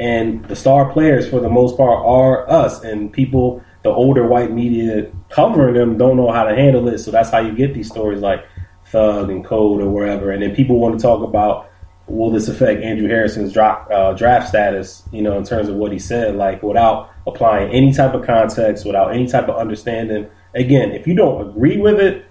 And 0.00 0.44
the 0.46 0.56
star 0.56 0.90
players, 0.90 1.28
for 1.28 1.40
the 1.40 1.50
most 1.50 1.76
part, 1.76 2.04
are 2.04 2.48
us. 2.50 2.82
And 2.82 3.12
people, 3.12 3.62
the 3.82 3.90
older 3.90 4.26
white 4.26 4.52
media 4.52 5.10
covering 5.28 5.74
them, 5.74 5.98
don't 5.98 6.16
know 6.16 6.30
how 6.30 6.44
to 6.44 6.54
handle 6.54 6.88
it. 6.88 6.98
So 6.98 7.10
that's 7.10 7.30
how 7.30 7.40
you 7.40 7.54
get 7.54 7.74
these 7.74 7.88
stories 7.88 8.20
like 8.20 8.46
Thug 8.86 9.28
and 9.30 9.44
Code 9.44 9.82
or 9.82 9.90
wherever. 9.90 10.30
And 10.30 10.42
then 10.42 10.54
people 10.54 10.78
want 10.78 10.98
to 10.98 11.02
talk 11.02 11.22
about 11.22 11.70
will 12.06 12.30
this 12.30 12.48
affect 12.48 12.82
Andrew 12.82 13.08
Harrison's 13.08 13.52
draft, 13.52 13.90
uh, 13.90 14.12
draft 14.12 14.48
status, 14.48 15.02
you 15.12 15.20
know, 15.20 15.36
in 15.36 15.44
terms 15.44 15.68
of 15.68 15.74
what 15.74 15.92
he 15.92 15.98
said, 15.98 16.36
like 16.36 16.62
without 16.62 17.10
applying 17.26 17.70
any 17.72 17.92
type 17.92 18.14
of 18.14 18.24
context, 18.24 18.86
without 18.86 19.12
any 19.12 19.26
type 19.26 19.48
of 19.48 19.56
understanding 19.56 20.30
again, 20.56 20.92
if 20.92 21.06
you 21.06 21.14
don't 21.14 21.48
agree 21.48 21.76
with 21.76 22.00
it, 22.00 22.24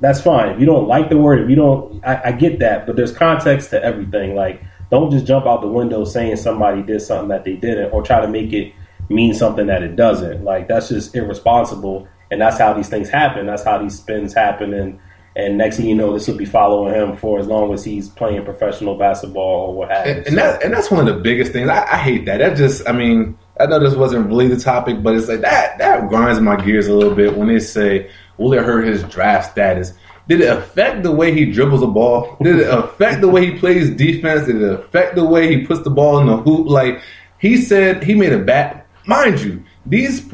that's 0.00 0.20
fine. 0.20 0.48
If 0.48 0.60
you 0.60 0.66
don't 0.66 0.88
like 0.88 1.10
the 1.10 1.18
word, 1.18 1.40
if 1.40 1.50
you 1.50 1.56
don't, 1.56 2.04
I, 2.04 2.20
I, 2.26 2.32
get 2.32 2.58
that, 2.60 2.86
but 2.86 2.96
there's 2.96 3.12
context 3.12 3.70
to 3.70 3.84
everything. 3.84 4.34
Like, 4.34 4.62
don't 4.90 5.10
just 5.10 5.26
jump 5.26 5.46
out 5.46 5.60
the 5.60 5.68
window 5.68 6.04
saying 6.04 6.36
somebody 6.36 6.82
did 6.82 7.00
something 7.02 7.28
that 7.28 7.44
they 7.44 7.54
didn't, 7.54 7.92
or 7.92 8.02
try 8.02 8.20
to 8.20 8.28
make 8.28 8.52
it 8.52 8.72
mean 9.10 9.34
something 9.34 9.66
that 9.66 9.82
it 9.82 9.94
doesn't. 9.94 10.42
Like, 10.42 10.68
that's 10.68 10.88
just 10.88 11.14
irresponsible, 11.14 12.08
and 12.30 12.40
that's 12.40 12.58
how 12.58 12.72
these 12.72 12.88
things 12.88 13.10
happen. 13.10 13.46
That's 13.46 13.62
how 13.62 13.78
these 13.78 13.98
spins 13.98 14.32
happen, 14.32 14.72
and 14.72 14.98
and 15.36 15.58
next 15.58 15.76
thing 15.76 15.86
you 15.86 15.94
know, 15.94 16.12
this 16.12 16.26
will 16.26 16.36
be 16.36 16.44
following 16.44 16.94
him 16.94 17.16
for 17.16 17.38
as 17.38 17.46
long 17.46 17.72
as 17.72 17.84
he's 17.84 18.08
playing 18.08 18.44
professional 18.44 18.96
basketball 18.96 19.68
or 19.68 19.74
what 19.74 19.90
have 19.90 20.06
you. 20.06 20.12
And, 20.12 20.26
and, 20.26 20.38
that, 20.38 20.62
and 20.62 20.74
that's 20.74 20.90
one 20.90 21.06
of 21.06 21.14
the 21.14 21.20
biggest 21.20 21.52
things. 21.52 21.68
I, 21.68 21.84
I 21.84 21.98
hate 21.98 22.24
that. 22.26 22.38
That 22.38 22.56
just, 22.56 22.88
I 22.88 22.92
mean, 22.92 23.38
I 23.58 23.66
know 23.66 23.78
this 23.78 23.94
wasn't 23.94 24.28
really 24.28 24.48
the 24.48 24.58
topic, 24.58 25.02
but 25.02 25.14
it's 25.14 25.28
like 25.28 25.40
that 25.40 25.78
that 25.78 26.08
grinds 26.08 26.40
my 26.40 26.56
gears 26.56 26.86
a 26.86 26.94
little 26.94 27.14
bit 27.14 27.36
when 27.36 27.48
they 27.48 27.58
say, 27.58 28.10
"Will 28.38 28.52
it 28.52 28.62
hurt 28.62 28.86
his 28.86 29.02
draft 29.04 29.52
status?" 29.52 29.92
Did 30.28 30.42
it 30.42 30.56
affect 30.56 31.02
the 31.02 31.10
way 31.10 31.32
he 31.32 31.46
dribbles 31.46 31.82
a 31.82 31.88
ball? 31.88 32.36
Did 32.40 32.60
it 32.60 32.68
affect 32.72 33.20
the 33.20 33.28
way 33.28 33.46
he 33.46 33.58
plays 33.58 33.90
defense? 33.90 34.46
Did 34.46 34.62
it 34.62 34.72
affect 34.72 35.16
the 35.16 35.24
way 35.24 35.48
he 35.48 35.66
puts 35.66 35.82
the 35.82 35.90
ball 35.90 36.20
in 36.20 36.28
the 36.28 36.36
hoop? 36.36 36.68
Like 36.68 37.02
he 37.38 37.56
said, 37.56 38.04
he 38.04 38.14
made 38.14 38.32
a 38.32 38.38
bet. 38.38 38.86
Mind 39.06 39.40
you, 39.40 39.64
these 39.84 40.32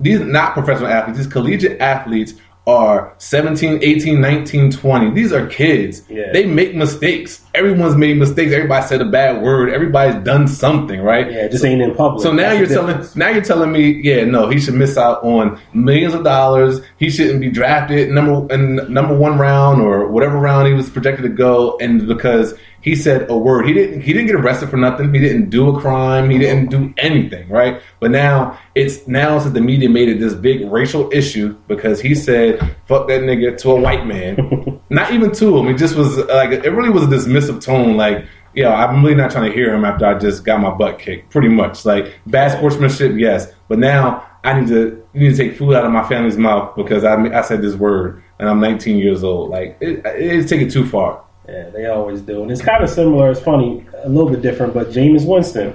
these 0.00 0.20
not 0.20 0.52
professional 0.52 0.88
athletes, 0.88 1.18
these 1.18 1.32
collegiate 1.32 1.80
athletes 1.80 2.34
are 2.66 3.12
17, 3.18 3.80
18, 3.82 4.20
19, 4.20 4.70
20. 4.70 5.10
These 5.10 5.32
are 5.32 5.46
kids. 5.48 6.02
Yeah. 6.08 6.30
They 6.32 6.46
make 6.46 6.76
mistakes. 6.76 7.44
Everyone's 7.54 7.96
made 7.96 8.18
mistakes. 8.18 8.52
Everybody 8.52 8.86
said 8.86 9.00
a 9.00 9.04
bad 9.04 9.42
word. 9.42 9.70
Everybody's 9.70 10.22
done 10.24 10.46
something, 10.46 11.00
right? 11.00 11.30
Yeah, 11.30 11.48
just 11.48 11.62
so, 11.62 11.68
ain't 11.68 11.82
in 11.82 11.94
public. 11.94 12.22
So 12.22 12.30
now 12.30 12.54
That's 12.54 12.58
you're 12.58 12.68
telling 12.68 13.08
now 13.16 13.30
you're 13.30 13.42
telling 13.42 13.72
me, 13.72 14.00
yeah, 14.02 14.24
no, 14.24 14.48
he 14.48 14.60
should 14.60 14.74
miss 14.74 14.96
out 14.96 15.24
on 15.24 15.60
millions 15.74 16.14
of 16.14 16.22
dollars. 16.22 16.80
He 16.98 17.10
shouldn't 17.10 17.40
be 17.40 17.50
drafted 17.50 18.10
number 18.10 18.52
in 18.54 18.76
number 18.92 19.16
one 19.16 19.38
round 19.38 19.82
or 19.82 20.06
whatever 20.08 20.38
round 20.38 20.68
he 20.68 20.74
was 20.74 20.88
projected 20.88 21.24
to 21.24 21.30
go, 21.30 21.76
and 21.78 22.06
because 22.06 22.54
he 22.82 22.96
said 22.96 23.30
a 23.30 23.36
word. 23.36 23.66
He 23.66 23.72
didn't 23.72 24.02
he 24.02 24.12
didn't 24.12 24.26
get 24.26 24.36
arrested 24.36 24.68
for 24.68 24.76
nothing. 24.76 25.14
He 25.14 25.20
didn't 25.20 25.50
do 25.50 25.74
a 25.74 25.80
crime. 25.80 26.28
He 26.28 26.38
didn't 26.38 26.68
do 26.68 26.92
anything, 26.98 27.48
right? 27.48 27.80
But 28.00 28.10
now 28.10 28.58
it's 28.74 29.06
now 29.06 29.38
since 29.38 29.54
the 29.54 29.60
media 29.60 29.88
made 29.88 30.08
it 30.08 30.20
this 30.20 30.34
big 30.34 30.70
racial 30.70 31.10
issue 31.12 31.56
because 31.68 32.00
he 32.00 32.14
said 32.14 32.58
fuck 32.86 33.08
that 33.08 33.22
nigga 33.22 33.56
to 33.58 33.70
a 33.70 33.80
white 33.80 34.06
man. 34.06 34.80
not 34.90 35.12
even 35.12 35.32
to 35.32 35.56
him. 35.56 35.68
It 35.68 35.78
just 35.78 35.94
was 35.94 36.18
like 36.18 36.50
it 36.50 36.70
really 36.70 36.90
was 36.90 37.04
a 37.04 37.06
dismissive 37.06 37.62
tone 37.62 37.96
like 37.96 38.26
yeah, 38.54 38.74
I'm 38.74 39.02
really 39.02 39.14
not 39.14 39.30
trying 39.30 39.50
to 39.50 39.56
hear 39.56 39.74
him 39.74 39.84
after 39.84 40.04
I 40.04 40.18
just 40.18 40.44
got 40.44 40.60
my 40.60 40.70
butt 40.70 40.98
kicked. 40.98 41.30
Pretty 41.30 41.48
much, 41.48 41.84
like 41.84 42.14
bad 42.26 42.52
sportsmanship, 42.52 43.16
yes. 43.16 43.50
But 43.68 43.78
now 43.78 44.28
I 44.44 44.60
need 44.60 44.68
to 44.68 45.06
need 45.14 45.30
to 45.30 45.36
take 45.36 45.56
food 45.56 45.74
out 45.74 45.84
of 45.84 45.92
my 45.92 46.06
family's 46.08 46.36
mouth 46.36 46.74
because 46.76 47.04
I 47.04 47.14
I 47.32 47.42
said 47.42 47.62
this 47.62 47.74
word 47.74 48.22
and 48.38 48.48
I'm 48.48 48.60
19 48.60 48.98
years 48.98 49.24
old. 49.24 49.50
Like 49.50 49.78
it, 49.80 50.02
it's 50.04 50.50
taken 50.50 50.68
too 50.68 50.86
far. 50.86 51.24
Yeah, 51.48 51.70
they 51.70 51.86
always 51.86 52.20
do. 52.20 52.42
And 52.42 52.50
it's 52.50 52.62
kind 52.62 52.84
of 52.84 52.90
similar. 52.90 53.30
It's 53.30 53.40
funny, 53.40 53.84
a 54.04 54.08
little 54.08 54.30
bit 54.30 54.42
different, 54.42 54.74
but 54.74 54.90
Jameis 54.90 55.26
Winston, 55.26 55.74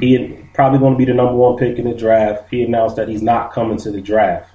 he 0.00 0.38
probably 0.54 0.78
going 0.78 0.94
to 0.94 0.98
be 0.98 1.04
the 1.04 1.14
number 1.14 1.34
one 1.34 1.56
pick 1.56 1.78
in 1.78 1.88
the 1.88 1.94
draft. 1.94 2.48
He 2.50 2.62
announced 2.62 2.96
that 2.96 3.08
he's 3.08 3.22
not 3.22 3.52
coming 3.52 3.78
to 3.78 3.90
the 3.90 4.00
draft. 4.00 4.52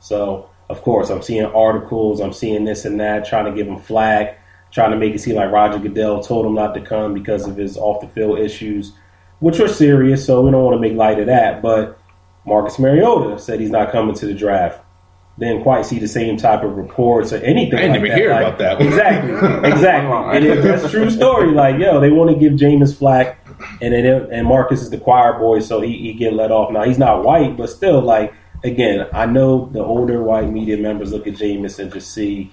So, 0.00 0.50
of 0.68 0.82
course, 0.82 1.10
I'm 1.10 1.22
seeing 1.22 1.44
articles, 1.44 2.20
I'm 2.20 2.32
seeing 2.32 2.64
this 2.64 2.84
and 2.84 2.98
that, 3.00 3.24
trying 3.24 3.44
to 3.44 3.52
give 3.52 3.68
him 3.68 3.78
flag, 3.78 4.34
trying 4.72 4.90
to 4.90 4.96
make 4.96 5.14
it 5.14 5.20
seem 5.20 5.36
like 5.36 5.52
Roger 5.52 5.78
Goodell 5.78 6.22
told 6.22 6.46
him 6.46 6.54
not 6.54 6.74
to 6.74 6.80
come 6.80 7.14
because 7.14 7.46
of 7.46 7.56
his 7.56 7.76
off 7.76 8.00
the 8.00 8.08
field 8.08 8.38
issues, 8.40 8.92
which 9.38 9.60
are 9.60 9.68
serious. 9.68 10.26
So 10.26 10.42
we 10.42 10.50
don't 10.50 10.64
want 10.64 10.76
to 10.76 10.80
make 10.80 10.96
light 10.96 11.20
of 11.20 11.26
that. 11.26 11.62
But 11.62 12.00
Marcus 12.44 12.78
Mariota 12.78 13.38
said 13.38 13.60
he's 13.60 13.70
not 13.70 13.92
coming 13.92 14.14
to 14.16 14.26
the 14.26 14.34
draft 14.34 14.84
didn't 15.40 15.62
quite 15.62 15.86
see 15.86 15.98
the 15.98 16.06
same 16.06 16.36
type 16.36 16.62
of 16.62 16.76
reports 16.76 17.32
or 17.32 17.38
anything. 17.38 17.78
I 17.78 17.82
didn't 17.82 17.90
like 17.92 18.00
even 18.00 18.10
that. 18.10 18.18
hear 18.18 18.30
like, 18.30 18.46
about 18.46 18.58
that. 18.58 18.80
Exactly, 18.80 19.32
exactly. 19.70 20.36
and 20.36 20.44
it, 20.44 20.62
that's 20.62 20.84
a 20.84 20.90
true 20.90 21.10
story. 21.10 21.50
Like, 21.50 21.78
yo, 21.78 21.98
they 21.98 22.10
want 22.10 22.30
to 22.30 22.36
give 22.36 22.52
Jameis 22.52 22.96
flack, 22.96 23.38
and 23.80 23.94
then 23.94 24.04
and 24.30 24.46
Marcus 24.46 24.82
is 24.82 24.90
the 24.90 24.98
choir 24.98 25.38
boy, 25.38 25.60
so 25.60 25.80
he, 25.80 25.96
he 25.96 26.12
get 26.12 26.34
let 26.34 26.50
off. 26.50 26.70
Now 26.70 26.84
he's 26.84 26.98
not 26.98 27.24
white, 27.24 27.56
but 27.56 27.70
still, 27.70 28.02
like 28.02 28.34
again, 28.62 29.06
I 29.12 29.26
know 29.26 29.70
the 29.72 29.82
older 29.82 30.22
white 30.22 30.50
media 30.50 30.76
members 30.76 31.10
look 31.10 31.26
at 31.26 31.34
Jameis 31.34 31.78
and 31.78 31.92
just 31.92 32.12
see 32.12 32.52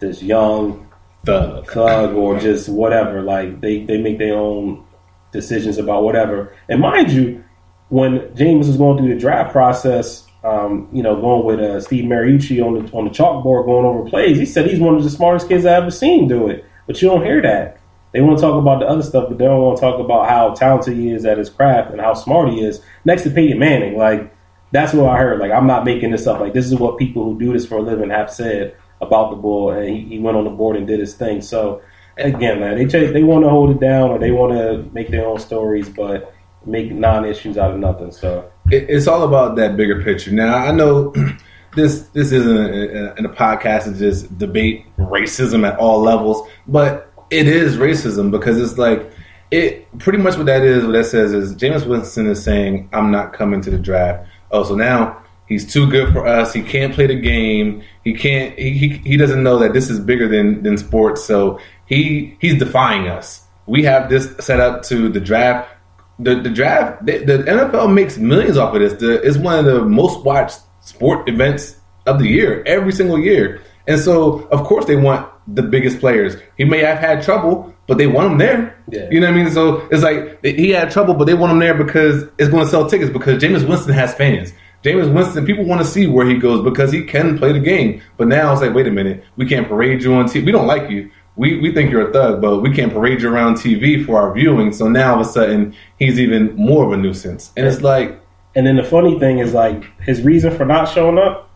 this 0.00 0.20
young 0.22 0.88
thug, 1.24 1.70
thug 1.70 2.14
or 2.14 2.38
just 2.40 2.68
whatever. 2.68 3.22
Like 3.22 3.60
they 3.60 3.84
they 3.84 3.98
make 3.98 4.18
their 4.18 4.36
own 4.36 4.84
decisions 5.30 5.78
about 5.78 6.02
whatever. 6.02 6.52
And 6.68 6.80
mind 6.80 7.12
you, 7.12 7.44
when 7.90 8.18
Jameis 8.34 8.66
was 8.66 8.76
going 8.76 8.98
through 8.98 9.14
the 9.14 9.20
draft 9.20 9.52
process 9.52 10.27
um, 10.44 10.88
you 10.92 11.02
know, 11.02 11.20
going 11.20 11.44
with 11.44 11.60
uh, 11.60 11.80
Steve 11.80 12.04
Mariucci 12.04 12.64
on 12.64 12.74
the 12.74 12.92
on 12.92 13.04
the 13.04 13.10
chalkboard 13.10 13.66
going 13.66 13.84
over 13.84 14.08
plays. 14.08 14.38
He 14.38 14.46
said 14.46 14.66
he's 14.66 14.80
one 14.80 14.96
of 14.96 15.02
the 15.02 15.10
smartest 15.10 15.48
kids 15.48 15.66
I 15.66 15.74
ever 15.74 15.90
seen 15.90 16.28
do 16.28 16.48
it. 16.48 16.64
But 16.86 17.02
you 17.02 17.08
don't 17.08 17.24
hear 17.24 17.42
that. 17.42 17.80
They 18.12 18.20
want 18.20 18.38
to 18.38 18.42
talk 18.42 18.60
about 18.60 18.80
the 18.80 18.86
other 18.86 19.02
stuff, 19.02 19.28
but 19.28 19.38
they 19.38 19.44
don't 19.44 19.60
want 19.60 19.76
to 19.76 19.80
talk 19.82 20.00
about 20.00 20.28
how 20.28 20.54
talented 20.54 20.96
he 20.96 21.10
is 21.10 21.26
at 21.26 21.36
his 21.36 21.50
craft 21.50 21.90
and 21.90 22.00
how 22.00 22.14
smart 22.14 22.50
he 22.50 22.62
is. 22.62 22.80
Next 23.04 23.22
to 23.24 23.30
Peyton 23.30 23.58
Manning, 23.58 23.96
like 23.96 24.34
that's 24.72 24.94
what 24.94 25.10
I 25.10 25.18
heard. 25.18 25.40
Like 25.40 25.52
I'm 25.52 25.66
not 25.66 25.84
making 25.84 26.12
this 26.12 26.26
up. 26.26 26.40
Like 26.40 26.54
this 26.54 26.66
is 26.66 26.74
what 26.76 26.98
people 26.98 27.24
who 27.24 27.38
do 27.38 27.52
this 27.52 27.66
for 27.66 27.78
a 27.78 27.82
living 27.82 28.10
have 28.10 28.30
said 28.30 28.76
about 29.00 29.30
the 29.30 29.36
bull, 29.36 29.70
and 29.70 29.88
he, 29.88 30.02
he 30.04 30.18
went 30.18 30.36
on 30.36 30.44
the 30.44 30.50
board 30.50 30.76
and 30.76 30.86
did 30.86 31.00
his 31.00 31.14
thing. 31.14 31.42
So 31.42 31.82
again, 32.16 32.60
man, 32.60 32.76
they 32.76 32.84
they 32.84 33.22
want 33.22 33.44
to 33.44 33.50
hold 33.50 33.70
it 33.70 33.80
down 33.80 34.10
or 34.10 34.18
they 34.18 34.30
want 34.30 34.52
to 34.52 34.90
make 34.94 35.10
their 35.10 35.26
own 35.26 35.38
stories, 35.38 35.88
but 35.88 36.34
make 36.64 36.90
non-issues 36.90 37.56
out 37.56 37.72
of 37.72 37.78
nothing. 37.78 38.12
So 38.12 38.50
it's 38.70 39.06
all 39.06 39.22
about 39.22 39.56
that 39.56 39.76
bigger 39.76 40.02
picture. 40.02 40.30
Now 40.30 40.56
I 40.56 40.70
know 40.72 41.12
this 41.76 42.02
this 42.08 42.32
isn't 42.32 42.56
a, 42.56 43.10
a, 43.20 43.24
a 43.24 43.34
podcast 43.34 43.84
to 43.84 43.94
just 43.94 44.36
debate 44.38 44.84
racism 44.96 45.66
at 45.66 45.78
all 45.78 46.00
levels, 46.00 46.46
but 46.66 47.12
it 47.30 47.46
is 47.46 47.76
racism 47.76 48.30
because 48.30 48.58
it's 48.60 48.78
like 48.78 49.10
it 49.50 49.86
pretty 49.98 50.18
much 50.18 50.36
what 50.36 50.46
that 50.46 50.62
is. 50.62 50.84
What 50.84 50.92
that 50.92 51.04
says 51.04 51.32
is 51.32 51.54
Jameis 51.54 51.86
Winston 51.86 52.26
is 52.26 52.42
saying, 52.42 52.88
"I'm 52.92 53.10
not 53.10 53.32
coming 53.32 53.60
to 53.62 53.70
the 53.70 53.78
draft." 53.78 54.28
Oh, 54.50 54.64
so 54.64 54.74
now 54.74 55.22
he's 55.46 55.70
too 55.70 55.90
good 55.90 56.12
for 56.12 56.26
us. 56.26 56.52
He 56.52 56.62
can't 56.62 56.94
play 56.94 57.06
the 57.06 57.18
game. 57.18 57.82
He 58.04 58.14
can't. 58.14 58.58
He 58.58 58.72
he, 58.72 58.88
he 58.88 59.16
doesn't 59.16 59.42
know 59.42 59.58
that 59.58 59.72
this 59.72 59.90
is 59.90 60.00
bigger 60.00 60.28
than 60.28 60.62
than 60.62 60.76
sports. 60.76 61.24
So 61.24 61.58
he 61.86 62.36
he's 62.40 62.58
defying 62.58 63.08
us. 63.08 63.44
We 63.66 63.84
have 63.84 64.08
this 64.08 64.34
set 64.40 64.60
up 64.60 64.82
to 64.84 65.08
the 65.08 65.20
draft. 65.20 65.70
The 66.18 66.36
the 66.36 66.50
draft. 66.50 67.06
The, 67.06 67.18
the 67.18 67.38
NFL 67.38 67.92
makes 67.94 68.18
millions 68.18 68.56
off 68.56 68.74
of 68.74 68.80
this. 68.80 68.94
The, 68.94 69.22
it's 69.22 69.36
one 69.36 69.58
of 69.58 69.64
the 69.64 69.82
most 69.82 70.24
watched 70.24 70.60
sport 70.80 71.28
events 71.28 71.76
of 72.06 72.18
the 72.18 72.26
year 72.26 72.62
every 72.66 72.92
single 72.92 73.18
year. 73.18 73.60
And 73.86 73.98
so, 74.00 74.46
of 74.48 74.64
course, 74.64 74.84
they 74.86 74.96
want 74.96 75.30
the 75.46 75.62
biggest 75.62 76.00
players. 76.00 76.36
He 76.56 76.64
may 76.64 76.80
have 76.80 76.98
had 76.98 77.22
trouble, 77.22 77.74
but 77.86 77.98
they 77.98 78.06
want 78.06 78.32
him 78.32 78.38
there. 78.38 78.78
Yeah. 78.90 79.08
You 79.10 79.20
know 79.20 79.30
what 79.30 79.40
I 79.40 79.42
mean? 79.44 79.52
So 79.52 79.88
it's 79.90 80.02
like 80.02 80.44
he 80.44 80.70
had 80.70 80.90
trouble, 80.90 81.14
but 81.14 81.24
they 81.24 81.34
want 81.34 81.52
him 81.52 81.58
there 81.58 81.74
because 81.74 82.24
it's 82.38 82.50
going 82.50 82.64
to 82.64 82.70
sell 82.70 82.88
tickets 82.88 83.10
because 83.10 83.42
Jameis 83.42 83.66
Winston 83.66 83.94
has 83.94 84.14
fans. 84.14 84.52
Jameis 84.84 85.12
Winston, 85.12 85.44
people 85.44 85.64
want 85.64 85.80
to 85.80 85.86
see 85.86 86.06
where 86.06 86.26
he 86.26 86.36
goes 86.36 86.62
because 86.62 86.92
he 86.92 87.02
can 87.02 87.36
play 87.36 87.52
the 87.52 87.58
game. 87.58 88.00
But 88.16 88.28
now 88.28 88.52
it's 88.52 88.62
like, 88.62 88.74
wait 88.74 88.86
a 88.86 88.90
minute, 88.90 89.24
we 89.36 89.46
can't 89.46 89.66
parade 89.66 90.02
you 90.02 90.14
on 90.14 90.26
TV. 90.26 90.44
We 90.44 90.52
don't 90.52 90.66
like 90.66 90.90
you. 90.90 91.10
We, 91.38 91.58
we 91.60 91.72
think 91.72 91.90
you're 91.90 92.10
a 92.10 92.12
thug, 92.12 92.42
but 92.42 92.58
we 92.60 92.74
can't 92.74 92.92
parade 92.92 93.22
you 93.22 93.32
around 93.32 93.54
TV 93.54 94.04
for 94.04 94.20
our 94.20 94.34
viewing. 94.34 94.72
So 94.72 94.88
now 94.88 95.14
all 95.14 95.20
of 95.20 95.26
a 95.26 95.30
sudden, 95.30 95.74
he's 95.98 96.18
even 96.18 96.54
more 96.56 96.84
of 96.84 96.92
a 96.92 96.96
nuisance. 96.96 97.52
And 97.56 97.66
it's 97.66 97.80
like, 97.80 98.20
And 98.54 98.66
then 98.66 98.76
the 98.76 98.84
funny 98.84 99.18
thing 99.18 99.38
is 99.38 99.54
like 99.54 99.84
his 100.00 100.22
reason 100.22 100.54
for 100.56 100.66
not 100.66 100.88
showing 100.88 101.16
up, 101.16 101.48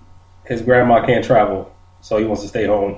his 0.47 0.63
grandma 0.63 1.05
can't 1.05 1.25
travel, 1.25 1.75
so 2.01 2.17
he 2.17 2.25
wants 2.25 2.43
to 2.43 2.49
stay 2.49 2.67
home 2.67 2.97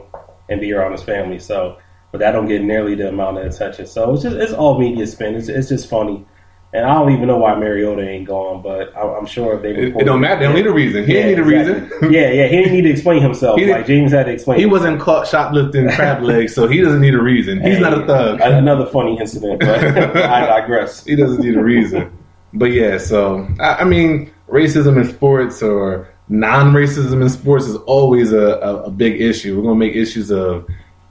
and 0.49 0.61
be 0.61 0.73
around 0.73 0.92
his 0.92 1.03
family. 1.03 1.38
So, 1.38 1.79
but 2.12 2.18
that 2.18 2.33
don't 2.33 2.47
get 2.47 2.62
nearly 2.62 2.94
the 2.94 3.09
amount 3.09 3.38
of 3.38 3.47
attention. 3.47 3.87
So 3.87 4.12
it's 4.12 4.23
just 4.23 4.37
it's 4.37 4.53
all 4.53 4.79
media 4.79 5.07
spin. 5.07 5.35
It's, 5.35 5.49
it's 5.49 5.68
just 5.68 5.88
funny, 5.88 6.25
and 6.74 6.84
I 6.84 6.92
don't 6.94 7.12
even 7.12 7.28
know 7.28 7.38
why 7.38 7.54
Mariota 7.54 8.02
ain't 8.06 8.26
gone, 8.26 8.60
but 8.60 8.94
I, 8.96 9.02
I'm 9.16 9.24
sure 9.26 9.54
if 9.56 9.62
they 9.62 9.70
it, 9.70 9.96
it 9.96 10.04
don't 10.04 10.20
matter. 10.20 10.40
They 10.40 10.44
don't 10.46 10.54
need 10.56 10.66
a 10.66 10.72
reason. 10.72 11.06
He 11.06 11.14
Yeah, 11.14 11.22
didn't 11.28 11.46
need 11.46 11.54
a 11.54 11.58
reason. 11.58 12.12
yeah, 12.12 12.30
yeah, 12.32 12.46
he 12.48 12.56
didn't 12.56 12.72
need 12.72 12.82
to 12.82 12.90
explain 12.90 13.22
himself. 13.22 13.58
Like 13.60 13.87
Jameis 13.87 14.10
had 14.10 14.26
to 14.26 14.32
explain. 14.32 14.56
He 14.58 14.62
himself. 14.64 14.82
wasn't 14.82 15.00
caught 15.00 15.26
shoplifting 15.28 15.88
crab 15.90 16.22
legs, 16.32 16.54
so 16.54 16.66
he 16.66 16.80
doesn't 16.80 17.00
need 17.00 17.14
a 17.14 17.22
reason. 17.22 17.60
He's 17.62 17.76
Hey, 17.76 17.80
not 17.80 17.94
a 18.02 18.04
thug. 18.06 18.40
Another 18.42 18.87
funny 18.87 19.18
incident, 19.18 19.60
but 19.60 19.68
I 20.16 20.46
digress. 20.46 21.04
he 21.04 21.16
doesn't 21.16 21.40
need 21.40 21.56
a 21.56 21.62
reason. 21.62 22.10
But 22.52 22.72
yeah, 22.72 22.98
so 22.98 23.48
I, 23.60 23.76
I 23.76 23.84
mean, 23.84 24.32
racism 24.48 24.96
in 25.00 25.04
sports 25.12 25.62
or 25.62 26.08
non-racism 26.28 27.20
in 27.22 27.28
sports 27.28 27.66
is 27.66 27.76
always 27.87 28.32
a, 28.32 28.58
a, 28.58 28.82
a 28.84 28.90
big 28.90 29.20
issue. 29.20 29.56
We're 29.56 29.62
gonna 29.62 29.74
make 29.76 29.94
issues 29.94 30.30
of 30.30 30.66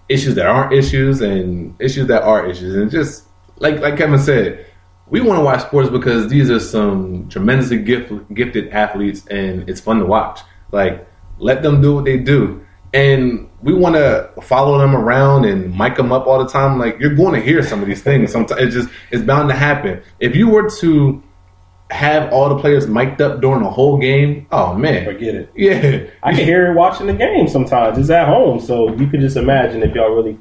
issues 0.09 0.35
that 0.35 0.45
aren't 0.45 0.73
issues 0.73 1.21
and 1.21 1.73
issues 1.79 2.07
that 2.07 2.23
are 2.23 2.45
issues, 2.45 2.75
and 2.75 2.91
just 2.91 3.23
like 3.59 3.79
like 3.79 3.97
Kevin 3.97 4.19
said, 4.19 4.65
we 5.07 5.21
want 5.21 5.39
to 5.39 5.43
watch 5.43 5.61
sports 5.61 5.89
because 5.89 6.29
these 6.29 6.49
are 6.49 6.59
some 6.59 7.27
tremendously 7.29 7.77
gift, 7.79 8.11
gifted 8.33 8.69
athletes, 8.69 9.25
and 9.27 9.67
it's 9.69 9.81
fun 9.81 9.99
to 9.99 10.05
watch. 10.05 10.39
Like, 10.71 11.07
let 11.39 11.61
them 11.61 11.81
do 11.81 11.95
what 11.95 12.05
they 12.05 12.17
do. 12.17 12.65
And 12.93 13.49
we 13.61 13.73
want 13.73 13.95
to 13.95 14.29
follow 14.41 14.77
them 14.77 14.95
around 14.95 15.45
and 15.45 15.75
mic 15.77 15.95
them 15.95 16.11
up 16.11 16.27
all 16.27 16.43
the 16.43 16.49
time. 16.49 16.77
Like 16.77 16.99
you're 16.99 17.15
going 17.15 17.33
to 17.33 17.41
hear 17.41 17.63
some 17.63 17.81
of 17.81 17.87
these 17.87 18.03
things. 18.03 18.31
Sometimes 18.31 18.61
it's 18.61 18.75
just 18.75 18.89
it's 19.11 19.23
bound 19.23 19.49
to 19.49 19.55
happen. 19.55 20.01
If 20.19 20.35
you 20.35 20.47
were 20.49 20.69
to 20.81 21.23
have 21.89 22.31
all 22.31 22.49
the 22.49 22.59
players 22.59 22.85
mic'd 22.87 23.19
up 23.21 23.41
during 23.41 23.63
the 23.63 23.69
whole 23.69 23.97
game, 23.97 24.45
oh 24.51 24.75
man, 24.75 25.05
Forget 25.05 25.33
it. 25.35 25.51
yeah, 25.55 26.05
I 26.21 26.33
can 26.35 26.45
hear 26.45 26.71
it 26.71 26.75
watching 26.75 27.07
the 27.07 27.13
game 27.13 27.47
sometimes. 27.47 27.97
It's 27.97 28.09
at 28.11 28.27
home, 28.27 28.59
so 28.59 28.93
you 28.95 29.07
can 29.07 29.21
just 29.21 29.37
imagine 29.37 29.81
if 29.81 29.93
y'all 29.95 30.11
really 30.13 30.37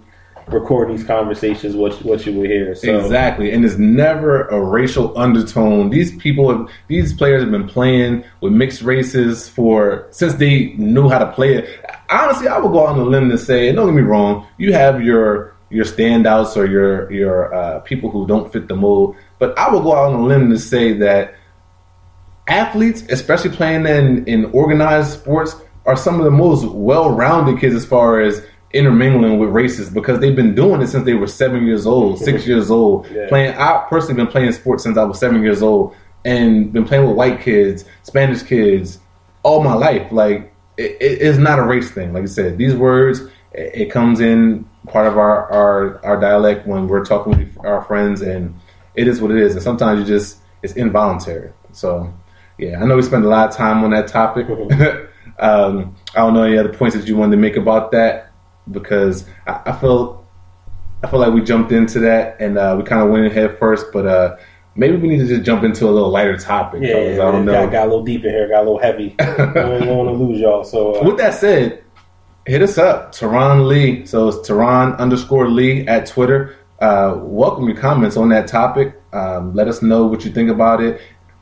record 0.49 0.91
these 0.91 1.05
conversations, 1.05 1.75
what 1.77 1.95
what 2.05 2.25
you 2.27 2.33
would 2.33 2.51
hear. 2.51 2.75
So 2.75 2.99
Exactly, 2.99 3.53
and 3.53 3.65
there's 3.65 3.79
never 3.79 4.47
a 4.49 4.61
racial 4.61 5.17
undertone. 5.17 5.91
These 5.91 6.17
people, 6.17 6.51
have, 6.51 6.69
these 6.89 7.13
players 7.13 7.43
have 7.43 7.51
been 7.51 7.69
playing 7.69 8.25
with 8.41 8.53
mixed 8.53 8.83
races 8.83 9.49
for 9.49 10.07
since 10.11 10.35
they 10.35 10.73
knew 10.75 11.09
how 11.09 11.19
to 11.19 11.33
play 11.33 11.55
it. 11.55 11.85
Honestly, 12.11 12.49
I 12.49 12.59
would 12.59 12.73
go 12.73 12.87
on 12.87 12.99
a 12.99 13.05
limb 13.05 13.31
to 13.31 13.39
say, 13.39 13.69
and 13.69 13.77
don't 13.77 13.87
get 13.87 13.95
me 13.95 14.03
wrong, 14.03 14.47
you 14.59 14.73
have 14.73 15.03
your 15.03 15.55
your 15.71 15.85
standouts 15.85 16.57
or 16.57 16.67
your 16.67 17.11
your 17.11 17.55
uh, 17.55 17.81
people 17.81 18.11
who 18.11 18.27
don't 18.27 18.53
fit 18.53 18.69
the 18.69 18.77
mold, 18.77 19.17
but 19.39 19.57
I 19.59 19.73
would 19.73 19.83
go 19.83 19.95
out 19.95 20.13
on 20.13 20.21
a 20.21 20.25
limb 20.25 20.51
to 20.51 20.59
say 20.59 20.93
that 20.95 21.35
athletes, 22.49 23.03
especially 23.09 23.51
playing 23.51 23.87
in, 23.87 24.27
in 24.27 24.47
organized 24.47 25.13
sports, 25.13 25.57
are 25.87 25.97
some 25.97 26.19
of 26.19 26.25
the 26.25 26.31
most 26.31 26.65
well-rounded 26.67 27.59
kids 27.61 27.75
as 27.75 27.85
far 27.85 28.21
as 28.21 28.45
intermingling 28.73 29.39
with 29.39 29.51
races 29.51 29.91
because 29.91 30.21
they've 30.21 30.37
been 30.37 30.55
doing 30.55 30.81
it 30.81 30.87
since 30.89 31.05
they 31.05 31.15
were 31.15 31.27
seven 31.27 31.67
years 31.67 31.87
old, 31.87 32.19
six 32.19 32.47
years 32.51 32.71
old. 32.71 33.07
Yeah. 33.11 33.29
Playing, 33.29 33.55
I 33.57 33.85
personally 33.89 34.15
been 34.23 34.31
playing 34.33 34.53
sports 34.53 34.83
since 34.83 34.97
I 34.97 35.05
was 35.05 35.19
seven 35.19 35.43
years 35.43 35.63
old, 35.63 35.95
and 36.25 36.73
been 36.73 36.85
playing 36.85 37.07
with 37.07 37.17
white 37.17 37.41
kids, 37.41 37.85
Spanish 38.03 38.43
kids, 38.43 38.99
all 39.43 39.63
my 39.63 39.75
life. 39.75 40.11
Like 40.13 40.53
it, 40.77 40.97
it- 41.01 41.23
it's 41.23 41.39
not 41.39 41.59
a 41.59 41.63
race 41.63 41.91
thing. 41.91 42.13
Like 42.13 42.23
I 42.23 42.27
said, 42.27 42.59
these 42.59 42.75
words 42.75 43.21
it, 43.53 43.71
it 43.75 43.91
comes 43.91 44.21
in 44.21 44.65
part 44.89 45.07
of 45.07 45.17
our, 45.19 45.51
our 45.53 46.05
our 46.05 46.21
dialect 46.21 46.67
when 46.67 46.89
we're 46.89 47.05
talking 47.05 47.37
with 47.39 47.57
our 47.65 47.83
friends, 47.85 48.23
and 48.23 48.55
it 48.95 49.07
is 49.09 49.21
what 49.21 49.31
it 49.31 49.39
is. 49.39 49.55
And 49.55 49.63
sometimes 49.63 50.01
you 50.01 50.07
just 50.07 50.39
it's 50.63 50.75
involuntary. 50.75 51.51
So 51.73 52.13
yeah, 52.59 52.81
I 52.81 52.87
know 52.87 52.97
we 52.97 53.03
spend 53.03 53.25
a 53.25 53.29
lot 53.29 53.49
of 53.51 53.57
time 53.57 53.85
on 53.85 53.91
that 53.91 54.09
topic. 54.09 54.47
um, 55.39 55.95
I 56.15 56.19
don't 56.21 56.35
know 56.35 56.43
any 56.45 56.57
other 56.59 56.73
points 56.73 56.97
that 56.97 57.07
you 57.07 57.17
wanted 57.17 57.33
to 57.33 57.37
make 57.43 57.57
about 57.57 57.91
that 57.93 58.32
because 58.71 59.27
I, 59.47 59.63
I 59.67 59.73
feel 59.73 60.25
I 61.03 61.09
feel 61.09 61.19
like 61.21 61.33
we 61.33 61.43
jumped 61.43 61.73
into 61.73 61.99
that 62.01 62.37
and 62.41 62.59
uh, 62.59 62.77
we 62.79 62.85
kind 62.85 63.03
of 63.03 63.11
went 63.11 63.25
in 63.25 63.33
head 63.33 63.59
first, 63.59 63.87
but 63.93 64.07
uh, 64.07 64.37
maybe 64.77 64.97
we 64.97 65.09
need 65.09 65.19
to 65.19 65.27
just 65.27 65.43
jump 65.43 65.65
into 65.65 65.87
a 65.87 65.91
little 65.91 66.11
lighter 66.11 66.37
topic. 66.37 66.83
yeah, 66.83 66.99
yeah, 66.99 67.13
I 67.15 67.33
don't 67.33 67.45
know. 67.45 67.53
Got, 67.53 67.73
got 67.73 67.83
a 67.83 67.91
little 67.91 68.05
deep 68.05 68.25
in 68.25 68.31
here, 68.31 68.49
got 68.49 68.61
a 68.61 68.67
little 68.71 68.79
heavy. 68.79 69.17
I 69.21 69.25
don't 69.53 69.97
want 69.97 70.09
to 70.09 70.25
lose 70.25 70.41
y'all. 70.41 70.65
So 70.65 71.01
uh, 71.01 71.05
With 71.05 71.19
that 71.19 71.35
said, 71.35 71.83
hit 72.47 72.63
us 72.63 72.79
up, 72.79 73.13
Terron 73.13 73.67
Lee. 73.67 74.07
So 74.07 74.29
it's 74.29 74.49
Terron 74.49 74.97
underscore 74.99 75.49
Lee 75.51 75.87
at 75.87 76.07
Twitter. 76.07 76.57
Uh, 76.81 77.15
welcome 77.19 77.67
your 77.69 77.77
comments 77.77 78.17
on 78.17 78.29
that 78.31 78.47
topic. 78.47 79.01
Um, 79.13 79.55
let 79.55 79.69
us 79.69 79.83
know 79.83 80.07
what 80.07 80.25
you 80.25 80.33
think 80.33 80.51
about 80.51 80.81
it. 80.81 81.01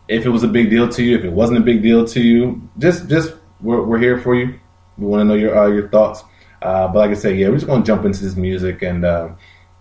If 0.08 0.26
it 0.26 0.30
was 0.30 0.42
a 0.42 0.48
big 0.48 0.70
deal 0.70 0.88
to 0.88 1.02
you, 1.04 1.16
if 1.16 1.24
it 1.24 1.32
wasn't 1.32 1.58
a 1.58 1.62
big 1.62 1.82
deal 1.82 2.04
to 2.06 2.20
you, 2.20 2.68
just 2.78 3.08
just 3.08 3.34
we're, 3.60 3.82
we're 3.82 3.98
here 3.98 4.18
for 4.18 4.34
you. 4.34 4.58
We 4.98 5.06
want 5.06 5.20
to 5.20 5.24
know 5.24 5.34
your 5.34 5.56
uh, 5.56 5.68
your 5.68 5.88
thoughts. 5.88 6.24
Uh, 6.62 6.88
but 6.88 6.98
like 6.98 7.10
I 7.10 7.14
said, 7.14 7.38
yeah, 7.38 7.48
we're 7.48 7.56
just 7.56 7.66
gonna 7.66 7.84
jump 7.84 8.04
into 8.04 8.22
this 8.22 8.36
music 8.36 8.82
and, 8.82 9.04
uh, 9.04 9.30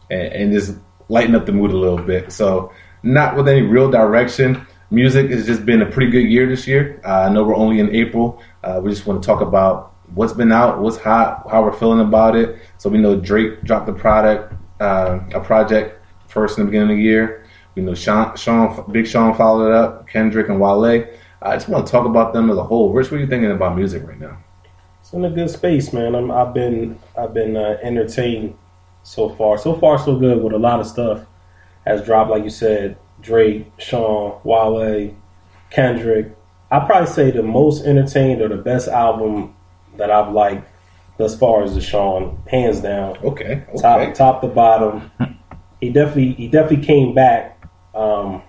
and 0.10 0.34
and 0.34 0.54
just 0.54 0.76
lighten 1.10 1.36
up 1.36 1.46
the 1.46 1.52
mood 1.52 1.72
a 1.72 1.78
little 1.78 1.98
bit. 1.98 2.32
So 2.32 2.72
not 3.04 3.36
with 3.36 3.48
any 3.48 3.62
real 3.62 3.90
direction. 3.90 4.66
Music 4.92 5.30
has 5.30 5.46
just 5.46 5.66
been 5.66 5.82
a 5.82 5.86
pretty 5.86 6.12
good 6.12 6.28
year 6.28 6.48
this 6.48 6.66
year. 6.68 7.00
Uh, 7.06 7.22
I 7.22 7.30
know 7.30 7.44
we're 7.44 7.56
only 7.56 7.80
in 7.80 7.94
April. 7.96 8.42
Uh, 8.64 8.80
we 8.84 8.90
just 8.90 9.06
want 9.06 9.22
to 9.22 9.26
talk 9.26 9.42
about 9.42 9.94
what's 10.16 10.34
been 10.34 10.52
out, 10.52 10.80
what's 10.80 10.98
hot, 10.98 11.48
how 11.50 11.62
we're 11.62 11.72
feeling 11.72 12.00
about 12.00 12.36
it. 12.36 12.58
So 12.80 12.90
we 12.90 12.98
know 12.98 13.20
Drake 13.20 13.62
dropped 13.64 13.86
the 13.86 13.94
product, 13.94 14.54
uh, 14.80 15.20
a 15.34 15.40
project 15.40 16.04
first 16.28 16.58
in 16.58 16.66
the 16.66 16.72
beginning 16.72 16.92
of 16.92 16.98
the 16.98 17.04
year. 17.04 17.46
We 17.76 17.84
know 17.84 17.94
Sean, 17.94 18.36
Sean, 18.36 18.92
Big 18.92 19.06
Sean 19.06 19.36
followed 19.36 19.68
it 19.68 19.74
up, 19.76 20.08
Kendrick 20.08 20.50
and 20.50 20.60
Wale. 20.60 21.06
I 21.42 21.56
just 21.56 21.70
want 21.70 21.86
to 21.86 21.92
talk 21.92 22.06
about 22.06 22.34
them 22.34 22.50
as 22.50 22.58
a 22.58 22.64
whole. 22.64 22.92
Rich, 22.92 23.12
what 23.12 23.18
are 23.18 23.22
you 23.22 23.28
thinking 23.28 23.52
about 23.52 23.78
music 23.78 24.06
right 24.06 24.20
now? 24.20 24.40
It's 25.10 25.16
in 25.16 25.26
a 25.26 25.30
good 25.32 25.50
space, 25.50 25.92
man. 25.92 26.14
I'm, 26.14 26.30
I've 26.30 26.54
been 26.54 27.00
I've 27.18 27.34
been 27.34 27.58
uh, 27.58 27.80
entertained 27.82 28.56
so 29.02 29.30
far. 29.30 29.58
So 29.58 29.74
far, 29.74 29.98
so 29.98 30.16
good 30.16 30.44
with 30.44 30.54
a 30.54 30.60
lot 30.60 30.80
of 30.80 30.86
stuff 30.86 31.26
has 31.88 32.06
dropped. 32.06 32.30
Like 32.30 32.44
you 32.44 32.52
said, 32.52 32.96
Drake, 33.20 33.66
Sean, 33.80 34.40
Wale, 34.44 35.16
Kendrick. 35.72 36.36
I'd 36.70 36.86
probably 36.86 37.12
say 37.12 37.32
the 37.32 37.42
most 37.42 37.86
entertained 37.86 38.44
or 38.44 38.50
the 38.50 38.58
best 38.58 38.88
album 38.88 39.56
that 39.98 40.12
I've 40.12 40.32
liked 40.32 40.70
thus 41.18 41.36
far 41.36 41.64
is 41.64 41.74
the 41.74 41.82
Sean, 41.82 42.40
hands 42.48 42.80
down. 42.82 43.18
Okay, 43.18 43.66
okay. 43.68 43.82
top 43.82 44.14
top 44.14 44.42
to 44.42 44.48
bottom. 44.48 45.10
He 45.82 45.90
definitely 45.90 46.34
he 46.34 46.48
definitely 46.48 46.86
came 46.86 47.16
back 47.16 47.68
um, 47.96 48.44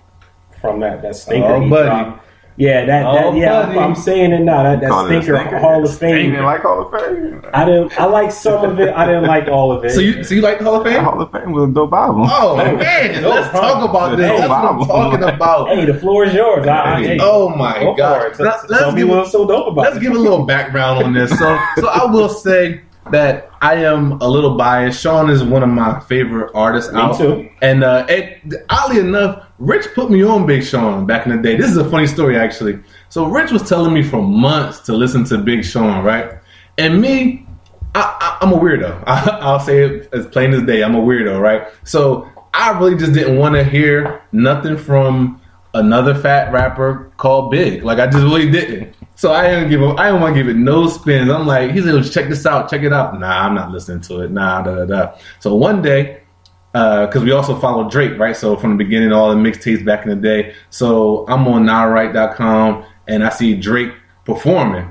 from 0.61 0.79
that 0.81 1.01
that 1.01 1.15
stinker. 1.15 1.47
Oh, 1.47 1.61
he 1.61 1.69
buddy. 1.71 1.87
dropped. 1.87 2.20
Yeah, 2.57 2.85
that, 2.85 3.05
Oh, 3.05 3.31
that 3.31 3.37
yeah, 3.37 3.65
buddy. 3.65 3.79
I'm, 3.79 3.83
I'm 3.91 3.95
saying 3.95 4.33
it 4.33 4.41
now. 4.41 4.61
That, 4.63 4.81
that 4.81 4.89
Call 4.89 5.09
it 5.09 5.17
a 5.17 5.21
stinker, 5.23 5.59
Hall 5.59 5.83
of 5.83 5.89
You 5.91 5.97
Fame. 5.97 6.31
didn't 6.31 6.45
like 6.45 6.61
Hall 6.61 6.81
of 6.81 6.91
Fame? 6.91 7.43
I 7.53 7.65
didn't. 7.65 7.99
I 7.99 8.05
like 8.05 8.31
some 8.31 8.63
of 8.69 8.79
it. 8.79 8.93
I 8.93 9.05
didn't 9.05 9.23
like 9.25 9.47
all 9.47 9.71
of 9.71 9.83
it. 9.85 9.91
So 9.91 9.99
you 10.01 10.23
so 10.23 10.35
you 10.35 10.41
like 10.41 10.59
the 10.59 10.65
Hall 10.65 10.75
of 10.75 10.83
Fame? 10.85 11.03
Hall 11.03 11.19
of 11.21 11.31
Fame 11.31 11.51
was 11.53 11.69
a 11.69 11.73
dope 11.73 11.93
album. 11.93 12.27
Oh 12.29 12.57
man, 12.57 13.23
let's 13.23 13.49
problem. 13.49 13.51
talk 13.51 13.89
about 13.89 14.17
this. 14.17 14.27
That's 14.27 14.49
what 14.49 14.65
I'm 14.65 14.79
talking 14.87 15.23
about. 15.23 15.69
hey, 15.69 15.85
the 15.85 15.93
floor 15.95 16.25
is 16.25 16.33
yours. 16.33 16.67
I, 16.67 16.95
I, 16.97 17.03
hey, 17.03 17.17
Oh 17.21 17.49
my 17.49 17.79
go 17.79 17.91
for 17.93 17.97
god! 17.97 18.31
it. 18.31 18.35
So- 18.35 18.43
Let- 18.43 18.59
some 18.59 18.69
Let's 18.69 18.85
give, 18.85 18.95
people 18.95 19.15
are 19.19 19.25
so 19.25 19.47
dope 19.47 19.67
about 19.67 19.83
let's 19.85 19.97
it. 19.97 20.01
give 20.01 20.11
a 20.13 20.19
little 20.19 20.45
background 20.45 21.03
on 21.03 21.13
this. 21.13 21.29
So, 21.31 21.59
so 21.77 21.87
I 21.87 22.05
will 22.05 22.29
say 22.29 22.81
that 23.11 23.49
I 23.61 23.75
am 23.83 24.13
a 24.21 24.27
little 24.27 24.55
biased. 24.55 25.01
Sean 25.01 25.29
is 25.29 25.43
one 25.43 25.63
of 25.63 25.69
my 25.69 25.99
favorite 26.01 26.51
artists 26.53 26.91
Me 26.93 26.99
out. 27.01 27.17
too. 27.17 27.49
And 27.61 27.83
uh, 27.83 28.05
it, 28.07 28.39
oddly 28.69 28.99
enough, 28.99 29.47
Rich 29.61 29.93
put 29.93 30.09
me 30.09 30.23
on 30.23 30.47
Big 30.47 30.63
Sean 30.63 31.05
back 31.05 31.27
in 31.27 31.35
the 31.35 31.39
day. 31.39 31.55
This 31.55 31.69
is 31.69 31.77
a 31.77 31.87
funny 31.87 32.07
story, 32.07 32.35
actually. 32.35 32.79
So 33.09 33.25
Rich 33.27 33.51
was 33.51 33.61
telling 33.69 33.93
me 33.93 34.01
for 34.01 34.19
months 34.19 34.79
to 34.81 34.93
listen 34.93 35.23
to 35.25 35.37
Big 35.37 35.63
Sean, 35.63 36.03
right? 36.03 36.39
And 36.79 36.99
me, 36.99 37.45
I, 37.93 38.39
I'm 38.41 38.53
a 38.53 38.57
weirdo. 38.57 39.03
I, 39.07 39.37
I'll 39.39 39.59
say 39.59 39.83
it 39.83 40.09
as 40.13 40.25
plain 40.25 40.51
as 40.55 40.63
day. 40.63 40.83
I'm 40.83 40.95
a 40.95 40.99
weirdo, 40.99 41.39
right? 41.39 41.67
So 41.83 42.27
I 42.55 42.71
really 42.79 42.97
just 42.97 43.13
didn't 43.13 43.37
want 43.37 43.53
to 43.53 43.63
hear 43.63 44.23
nothing 44.31 44.77
from 44.77 45.39
another 45.75 46.15
fat 46.15 46.51
rapper 46.51 47.11
called 47.17 47.51
Big. 47.51 47.83
Like 47.83 47.99
I 47.99 48.07
just 48.07 48.23
really 48.23 48.49
didn't. 48.49 48.95
So 49.13 49.31
I 49.31 49.47
didn't 49.47 49.69
give 49.69 49.79
him. 49.79 49.95
I 49.99 50.07
don't 50.07 50.21
want 50.21 50.33
to 50.33 50.41
give 50.41 50.49
it 50.49 50.57
no 50.57 50.87
spins. 50.87 51.29
I'm 51.29 51.45
like, 51.45 51.69
he 51.69 51.81
said, 51.81 52.03
check 52.11 52.29
this 52.29 52.47
out, 52.47 52.67
check 52.67 52.81
it 52.81 52.93
out. 52.93 53.19
Nah, 53.19 53.45
I'm 53.45 53.53
not 53.53 53.69
listening 53.69 54.01
to 54.01 54.21
it. 54.21 54.31
Nah, 54.31 54.63
da 54.63 54.73
da 54.73 54.85
da. 54.85 55.17
So 55.39 55.53
one 55.53 55.83
day, 55.83 56.23
Uh, 56.73 57.05
because 57.05 57.23
we 57.23 57.31
also 57.31 57.59
follow 57.59 57.89
Drake, 57.89 58.17
right? 58.17 58.35
So 58.35 58.55
from 58.55 58.77
the 58.77 58.83
beginning, 58.83 59.11
all 59.11 59.29
the 59.29 59.35
mixtapes 59.35 59.83
back 59.83 60.05
in 60.05 60.09
the 60.09 60.15
day. 60.15 60.55
So 60.69 61.25
I'm 61.27 61.47
on 61.47 61.65
nahright.com 61.65 62.85
and 63.07 63.23
I 63.23 63.29
see 63.29 63.55
Drake 63.55 63.91
performing. 64.25 64.87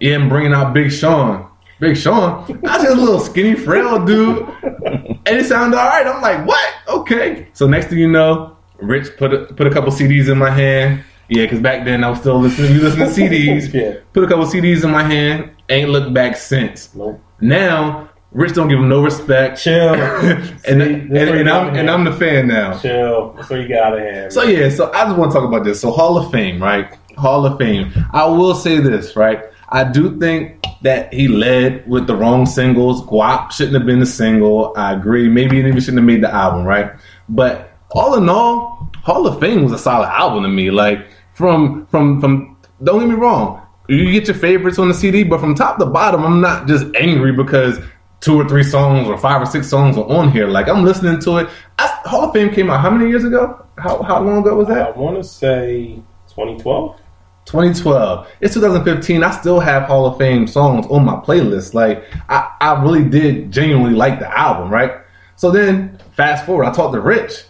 Yeah, 0.00 0.26
bringing 0.28 0.54
out 0.54 0.72
Big 0.72 0.90
Sean. 0.90 1.48
Big 1.80 1.96
Sean, 1.96 2.44
I 2.66 2.80
see 2.80 2.86
a 2.88 2.94
little 2.94 3.20
skinny, 3.20 3.54
frail 3.54 4.04
dude, 4.04 4.48
and 4.62 5.20
it 5.26 5.46
sounded 5.46 5.78
all 5.78 5.86
right. 5.86 6.06
I'm 6.06 6.20
like, 6.20 6.44
what? 6.46 6.74
Okay. 6.88 7.48
So 7.52 7.68
next 7.68 7.86
thing 7.86 7.98
you 7.98 8.08
know, 8.08 8.56
Rich 8.80 9.16
put 9.16 9.32
a, 9.32 9.44
put 9.46 9.66
a 9.66 9.70
couple 9.70 9.92
CDs 9.92 10.30
in 10.30 10.38
my 10.38 10.50
hand. 10.50 11.04
Yeah, 11.28 11.44
because 11.44 11.60
back 11.60 11.84
then 11.84 12.02
I 12.02 12.10
was 12.10 12.20
still 12.20 12.38
listening. 12.40 12.72
You 12.72 12.80
listening 12.80 13.30
to 13.30 13.36
CDs. 13.36 13.72
Yeah. 13.74 14.00
Put 14.12 14.24
a 14.24 14.26
couple 14.26 14.44
CDs 14.46 14.82
in 14.82 14.90
my 14.90 15.02
hand. 15.02 15.50
Ain't 15.68 15.90
looked 15.90 16.12
back 16.14 16.36
since. 16.36 16.92
Nope. 16.94 17.20
Now 17.40 18.08
Rich 18.32 18.54
don't 18.54 18.68
give 18.68 18.78
him 18.78 18.88
no 18.88 19.02
respect. 19.02 19.60
Chill. 19.60 19.94
and 19.94 20.44
See, 20.44 20.70
and, 20.70 20.82
and, 20.82 21.46
got 21.46 21.66
I'm 21.66 21.72
the 21.72 21.80
and. 21.80 21.90
I'm 21.90 22.04
the 22.04 22.12
fan 22.12 22.48
now. 22.48 22.78
Chill. 22.78 23.32
That's 23.32 23.48
where 23.48 23.62
you 23.62 23.68
got 23.68 23.92
out 23.92 23.98
of 23.98 24.00
hand. 24.00 24.32
So 24.32 24.42
yeah, 24.42 24.68
so 24.68 24.92
I 24.92 25.04
just 25.04 25.16
want 25.16 25.32
to 25.32 25.38
talk 25.38 25.48
about 25.48 25.64
this. 25.64 25.80
So 25.80 25.90
Hall 25.90 26.18
of 26.18 26.30
Fame, 26.30 26.62
right? 26.62 26.94
Hall 27.16 27.46
of 27.46 27.58
Fame. 27.58 27.90
I 28.12 28.26
will 28.26 28.54
say 28.54 28.80
this, 28.80 29.16
right? 29.16 29.44
I 29.70 29.84
do 29.84 30.18
think 30.18 30.62
that 30.82 31.12
he 31.12 31.28
led 31.28 31.88
with 31.88 32.06
the 32.06 32.16
wrong 32.16 32.46
singles. 32.46 33.02
Guap 33.02 33.50
shouldn't 33.50 33.76
have 33.76 33.86
been 33.86 34.00
the 34.00 34.06
single. 34.06 34.72
I 34.76 34.92
agree. 34.92 35.28
Maybe 35.28 35.60
he 35.60 35.66
even 35.66 35.80
shouldn't 35.80 35.98
have 35.98 36.06
made 36.06 36.22
the 36.22 36.32
album, 36.32 36.64
right? 36.64 36.92
But 37.28 37.72
all 37.92 38.14
in 38.16 38.28
all, 38.28 38.90
Hall 39.02 39.26
of 39.26 39.40
Fame 39.40 39.62
was 39.62 39.72
a 39.72 39.78
solid 39.78 40.08
album 40.08 40.42
to 40.42 40.48
me. 40.48 40.70
Like 40.70 41.06
from 41.32 41.86
from 41.86 42.20
from 42.20 42.56
don't 42.82 43.00
get 43.00 43.08
me 43.08 43.14
wrong. 43.14 43.62
You 43.88 44.12
get 44.12 44.26
your 44.26 44.36
favorites 44.36 44.78
on 44.78 44.88
the 44.88 44.94
CD, 44.94 45.22
but 45.22 45.40
from 45.40 45.54
top 45.54 45.78
to 45.78 45.86
bottom, 45.86 46.22
I'm 46.22 46.42
not 46.42 46.68
just 46.68 46.84
angry 46.94 47.32
because 47.32 47.78
two 48.20 48.40
or 48.40 48.48
three 48.48 48.64
songs 48.64 49.08
or 49.08 49.16
five 49.16 49.40
or 49.42 49.46
six 49.46 49.68
songs 49.68 49.96
are 49.96 50.08
on 50.08 50.30
here. 50.30 50.46
Like 50.46 50.68
I'm 50.68 50.84
listening 50.84 51.20
to 51.20 51.38
it. 51.38 51.48
I, 51.78 51.86
Hall 52.04 52.24
of 52.24 52.32
Fame 52.32 52.52
came 52.52 52.70
out 52.70 52.80
how 52.80 52.90
many 52.90 53.08
years 53.08 53.24
ago? 53.24 53.64
How 53.78 54.02
how 54.02 54.22
long 54.22 54.38
ago 54.38 54.56
was 54.56 54.68
that? 54.68 54.88
I 54.88 54.98
want 54.98 55.16
to 55.16 55.24
say 55.24 55.94
2012. 56.28 56.96
2012. 57.44 58.28
It's 58.40 58.54
2015. 58.54 59.22
I 59.22 59.30
still 59.30 59.60
have 59.60 59.84
Hall 59.84 60.06
of 60.06 60.18
Fame 60.18 60.46
songs 60.46 60.86
on 60.88 61.04
my 61.04 61.14
playlist. 61.14 61.74
Like 61.74 62.04
I, 62.28 62.54
I 62.60 62.82
really 62.82 63.08
did 63.08 63.50
genuinely 63.50 63.94
like 63.94 64.18
the 64.18 64.38
album, 64.38 64.70
right? 64.70 64.92
So 65.36 65.50
then 65.50 65.98
fast 66.16 66.44
forward, 66.44 66.64
I 66.64 66.72
talked 66.72 66.94
to 66.94 67.00
Rich. 67.00 67.44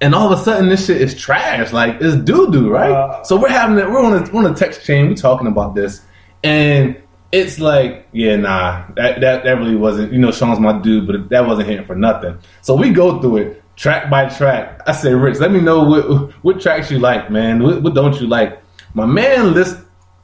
And 0.00 0.14
all 0.14 0.32
of 0.32 0.38
a 0.38 0.42
sudden, 0.42 0.68
this 0.68 0.86
shit 0.86 1.00
is 1.02 1.14
trash. 1.14 1.72
Like 1.72 2.00
it's 2.00 2.16
doo 2.16 2.50
doo, 2.50 2.70
right? 2.70 2.90
Uh. 2.90 3.24
so 3.24 3.36
we're 3.36 3.48
having 3.48 3.78
it. 3.78 3.90
We're 3.90 4.00
on 4.00 4.14
a, 4.14 4.30
we're 4.32 4.44
on 4.44 4.52
a 4.52 4.54
text 4.54 4.84
chain. 4.84 5.08
We're 5.08 5.14
talking 5.14 5.48
about 5.48 5.74
this, 5.74 6.02
and 6.44 6.96
it's 7.30 7.58
like, 7.58 8.08
yeah, 8.12 8.36
nah, 8.36 8.86
that, 8.96 9.20
that 9.20 9.44
that 9.44 9.52
really 9.52 9.76
wasn't. 9.76 10.12
You 10.12 10.18
know, 10.18 10.30
Sean's 10.30 10.60
my 10.60 10.78
dude, 10.80 11.06
but 11.06 11.28
that 11.28 11.46
wasn't 11.46 11.68
hitting 11.68 11.86
for 11.86 11.94
nothing. 11.94 12.38
So 12.62 12.74
we 12.74 12.90
go 12.90 13.20
through 13.20 13.36
it 13.38 13.62
track 13.76 14.10
by 14.10 14.26
track. 14.28 14.80
I 14.86 14.92
say, 14.92 15.14
Rich, 15.14 15.38
let 15.38 15.52
me 15.52 15.60
know 15.60 15.82
what 15.84 16.32
what 16.44 16.60
tracks 16.60 16.90
you 16.90 16.98
like, 16.98 17.30
man. 17.30 17.62
What, 17.62 17.82
what 17.82 17.94
don't 17.94 18.20
you 18.20 18.26
like? 18.26 18.60
My 18.94 19.06
man 19.06 19.54
lists 19.54 19.80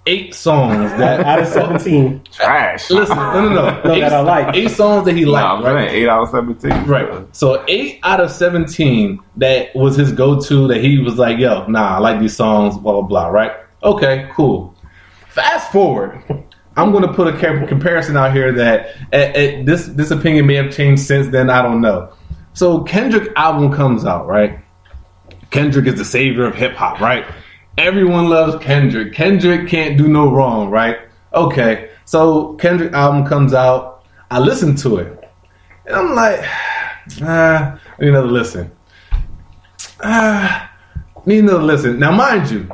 eight 0.07 0.35
songs 0.35 0.91
that 0.93 1.21
Out 1.27 1.41
of 1.41 1.47
17. 1.49 2.25
Trash. 2.31 2.91
Listen, 2.91 3.17
no, 3.17 3.49
no, 3.49 3.49
no. 3.49 3.83
No, 3.85 3.95
eight, 3.95 4.01
that 4.01 4.13
I 4.13 4.21
like. 4.21 4.55
eight 4.55 4.71
songs 4.71 5.07
that 5.07 5.17
he 5.17 5.25
liked, 5.25 5.47
I'm 5.47 5.75
right? 5.75 5.91
eight 5.91 6.09
out 6.09 6.23
of 6.23 6.29
seventeen. 6.29 6.85
Right. 6.85 7.35
So 7.35 7.65
eight 7.69 8.01
out 8.03 8.21
of 8.21 8.31
seventeen 8.31 9.21
that 9.37 9.75
was 9.75 9.97
his 9.97 10.13
go-to 10.13 10.69
that 10.69 10.83
he 10.83 10.99
was 10.99 11.19
like, 11.19 11.39
"Yo, 11.39 11.67
nah, 11.67 11.97
I 11.97 11.99
like 11.99 12.21
these 12.21 12.37
songs." 12.37 12.77
Blah 12.77 12.93
blah 12.93 13.03
blah. 13.03 13.29
Right. 13.29 13.53
Okay. 13.83 14.29
Cool. 14.35 14.75
Fast 15.29 15.73
forward. 15.73 16.23
I'm 16.77 16.91
going 16.91 17.07
to 17.07 17.13
put 17.13 17.33
a 17.33 17.67
comparison 17.67 18.17
out 18.17 18.33
here 18.33 18.53
that 18.53 18.97
eh, 19.13 19.33
eh, 19.35 19.63
this 19.65 19.87
this 19.87 20.11
opinion 20.11 20.47
may 20.47 20.57
have 20.57 20.73
changed 20.73 21.03
since 21.03 21.29
then. 21.29 21.51
I 21.51 21.63
don't 21.63 21.81
know. 21.81 22.13
So 22.53 22.83
Kendrick 22.83 23.33
album 23.37 23.73
comes 23.73 24.05
out, 24.05 24.27
right? 24.27 24.59
Kendrick 25.51 25.87
is 25.87 25.95
the 25.95 26.05
savior 26.05 26.45
of 26.47 26.55
hip 26.55 26.75
hop, 26.75 27.01
right? 27.01 27.25
Everyone 27.79 28.29
loves 28.29 28.63
Kendrick. 28.63 29.13
Kendrick 29.13 29.69
can't 29.69 29.97
do 29.97 30.09
no 30.09 30.31
wrong, 30.33 30.71
right? 30.71 30.97
Okay. 31.33 31.91
So 32.05 32.55
Kendrick 32.55 32.93
album 32.93 33.25
comes 33.27 33.55
out. 33.55 34.05
I 34.31 34.39
listen 34.39 34.75
to 34.77 34.99
it. 34.99 35.31
And 35.87 35.95
I'm 35.97 36.15
like, 36.15 36.41
ah, 37.23 37.81
I 37.81 38.03
need 38.03 38.09
another 38.09 38.29
listen. 38.29 38.71
Ah, 40.03 40.73
need 41.27 41.41
another 41.41 41.63
listen. 41.63 41.99
Now, 41.99 42.13
mind 42.13 42.51
you, 42.51 42.69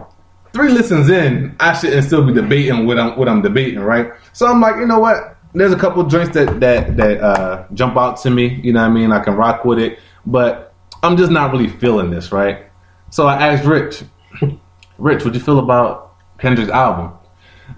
three 0.52 0.70
listens 0.70 1.08
in, 1.08 1.54
I 1.60 1.72
shouldn't 1.74 2.04
still 2.04 2.24
be 2.24 2.32
debating 2.32 2.86
what 2.86 2.98
I'm 2.98 3.16
what 3.18 3.28
I'm 3.28 3.42
debating, 3.42 3.80
right? 3.80 4.12
So 4.32 4.46
I'm 4.46 4.60
like, 4.60 4.76
you 4.76 4.86
know 4.86 4.98
what? 4.98 5.36
There's 5.54 5.72
a 5.72 5.78
couple 5.78 6.04
joints 6.04 6.34
that 6.34 6.60
that 6.60 6.96
that 6.96 7.20
uh, 7.20 7.66
jump 7.74 7.96
out 7.96 8.20
to 8.22 8.30
me. 8.30 8.60
You 8.62 8.72
know 8.72 8.80
what 8.80 8.90
I 8.90 8.94
mean? 8.94 9.12
I 9.12 9.20
can 9.20 9.34
rock 9.34 9.64
with 9.64 9.78
it, 9.78 9.98
but 10.26 10.74
I'm 11.02 11.16
just 11.16 11.30
not 11.30 11.52
really 11.52 11.68
feeling 11.68 12.10
this, 12.10 12.32
right? 12.32 12.66
So 13.10 13.26
I 13.26 13.48
asked 13.48 13.64
Rich, 13.64 14.04
Rich, 14.98 15.24
what 15.24 15.34
you 15.34 15.40
feel 15.40 15.58
about 15.58 16.14
Kendrick's 16.38 16.70
album? 16.70 17.12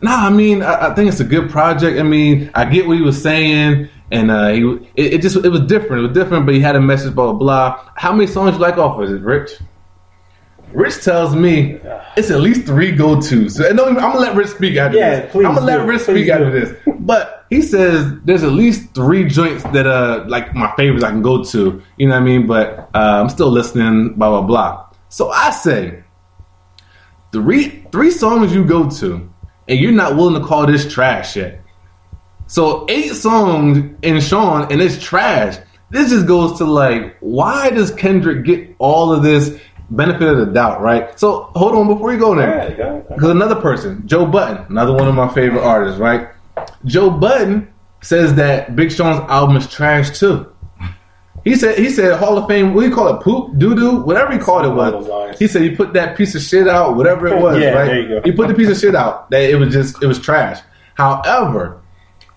Nah, 0.00 0.26
I 0.26 0.30
mean, 0.30 0.62
I, 0.62 0.90
I 0.90 0.94
think 0.94 1.08
it's 1.08 1.20
a 1.20 1.24
good 1.24 1.50
project. 1.50 1.98
I 1.98 2.02
mean, 2.02 2.50
I 2.54 2.64
get 2.64 2.86
what 2.86 2.96
he 2.96 3.02
was 3.02 3.20
saying, 3.20 3.88
and 4.10 4.30
uh, 4.30 4.48
he 4.48 4.60
it, 4.96 5.14
it 5.14 5.22
just 5.22 5.36
it 5.36 5.48
was 5.48 5.60
different. 5.62 6.04
It 6.04 6.08
was 6.08 6.14
different, 6.14 6.46
but 6.46 6.54
he 6.54 6.60
had 6.60 6.76
a 6.76 6.80
message, 6.80 7.14
blah 7.14 7.32
blah 7.32 7.38
blah. 7.38 7.90
How 7.96 8.12
many 8.12 8.26
songs 8.26 8.54
you 8.54 8.60
like 8.60 8.78
off 8.78 8.98
of 8.98 9.10
it, 9.10 9.20
Rich? 9.20 9.52
Rich 10.74 11.04
tells 11.04 11.34
me 11.34 11.78
it's 12.16 12.30
at 12.30 12.40
least 12.40 12.66
three 12.66 12.92
go 12.92 13.20
tos. 13.20 13.58
No, 13.58 13.86
I'm 13.86 13.94
gonna 13.94 14.18
let 14.18 14.34
Rich 14.36 14.48
speak 14.48 14.76
after 14.76 14.98
Yeah, 14.98 15.20
this. 15.20 15.32
please 15.32 15.46
I'm 15.46 15.54
gonna 15.54 15.66
let. 15.66 15.86
Rich 15.86 16.02
speak 16.02 16.28
after 16.28 16.50
this. 16.50 16.76
But 17.00 17.46
he 17.50 17.62
says 17.62 18.12
there's 18.24 18.42
at 18.42 18.52
least 18.52 18.94
three 18.94 19.24
joints 19.26 19.62
that 19.72 19.86
are 19.86 20.26
like 20.28 20.54
my 20.54 20.72
favorites 20.76 21.04
I 21.04 21.10
can 21.10 21.22
go 21.22 21.42
to. 21.44 21.82
You 21.96 22.08
know 22.08 22.14
what 22.14 22.20
I 22.22 22.24
mean? 22.24 22.46
But 22.46 22.90
uh, 22.94 23.20
I'm 23.22 23.28
still 23.28 23.50
listening. 23.50 24.14
Blah 24.14 24.30
blah 24.30 24.42
blah. 24.42 24.86
So 25.08 25.30
I 25.30 25.50
say 25.50 26.02
three 27.32 27.84
three 27.92 28.10
songs 28.10 28.54
you 28.54 28.64
go 28.64 28.88
to, 28.90 29.30
and 29.68 29.78
you're 29.78 29.92
not 29.92 30.16
willing 30.16 30.40
to 30.40 30.46
call 30.46 30.66
this 30.66 30.90
trash 30.92 31.36
yet. 31.36 31.60
So 32.46 32.86
eight 32.88 33.12
songs 33.14 33.96
in 34.02 34.20
Sean, 34.20 34.70
and 34.70 34.80
it's 34.80 35.02
trash. 35.02 35.56
This 35.90 36.08
just 36.10 36.26
goes 36.26 36.56
to 36.58 36.64
like, 36.64 37.16
why 37.20 37.68
does 37.70 37.90
Kendrick 37.90 38.46
get 38.46 38.74
all 38.78 39.12
of 39.12 39.22
this 39.22 39.58
benefit 39.90 40.22
of 40.28 40.38
the 40.38 40.46
doubt, 40.46 40.80
right? 40.80 41.18
So 41.18 41.50
hold 41.54 41.74
on 41.74 41.86
before 41.88 42.12
you 42.12 42.18
go 42.18 42.34
there. 42.34 42.58
ahead, 42.58 42.76
go 42.76 42.82
ahead. 42.82 43.08
Because 43.08 43.30
another 43.30 43.56
person, 43.56 44.06
Joe 44.06 44.26
Budden, 44.26 44.64
another 44.68 44.92
one 44.92 45.08
of 45.08 45.14
my 45.14 45.28
favorite 45.32 45.62
artists, 45.62 46.00
right? 46.00 46.28
Joe 46.84 47.10
Budden 47.10 47.72
says 48.02 48.34
that 48.34 48.74
Big 48.76 48.90
Sean's 48.92 49.20
album 49.30 49.56
is 49.56 49.68
trash 49.68 50.18
too. 50.18 50.48
He 51.44 51.56
said 51.56 51.76
he 51.76 51.90
said 51.90 52.18
Hall 52.20 52.38
of 52.38 52.46
Fame, 52.46 52.72
what 52.72 52.82
do 52.82 52.88
you 52.88 52.94
call 52.94 53.08
it? 53.16 53.20
Poop, 53.22 53.58
doo 53.58 53.74
doo, 53.74 53.96
whatever 54.02 54.32
he 54.32 54.38
called 54.38 54.64
it 54.64 54.68
Something 54.68 54.78
along 54.78 55.02
those 55.02 55.08
was. 55.08 55.38
He 55.40 55.48
said 55.48 55.62
he 55.62 55.70
put 55.74 55.92
that 55.94 56.16
piece 56.16 56.34
of 56.36 56.42
shit 56.42 56.68
out, 56.68 56.96
whatever 56.96 57.26
it 57.26 57.40
was, 57.40 57.58
Yeah, 57.60 57.70
right? 57.70 57.84
there 57.86 58.00
you 58.00 58.08
go. 58.08 58.22
He 58.22 58.30
put 58.32 58.46
the 58.48 58.54
piece 58.54 58.68
of 58.68 58.78
shit 58.78 58.94
out 58.94 59.28
that 59.30 59.42
it 59.42 59.56
was 59.56 59.72
just 59.72 60.00
it 60.02 60.06
was 60.06 60.20
trash. 60.20 60.60
However, 60.94 61.80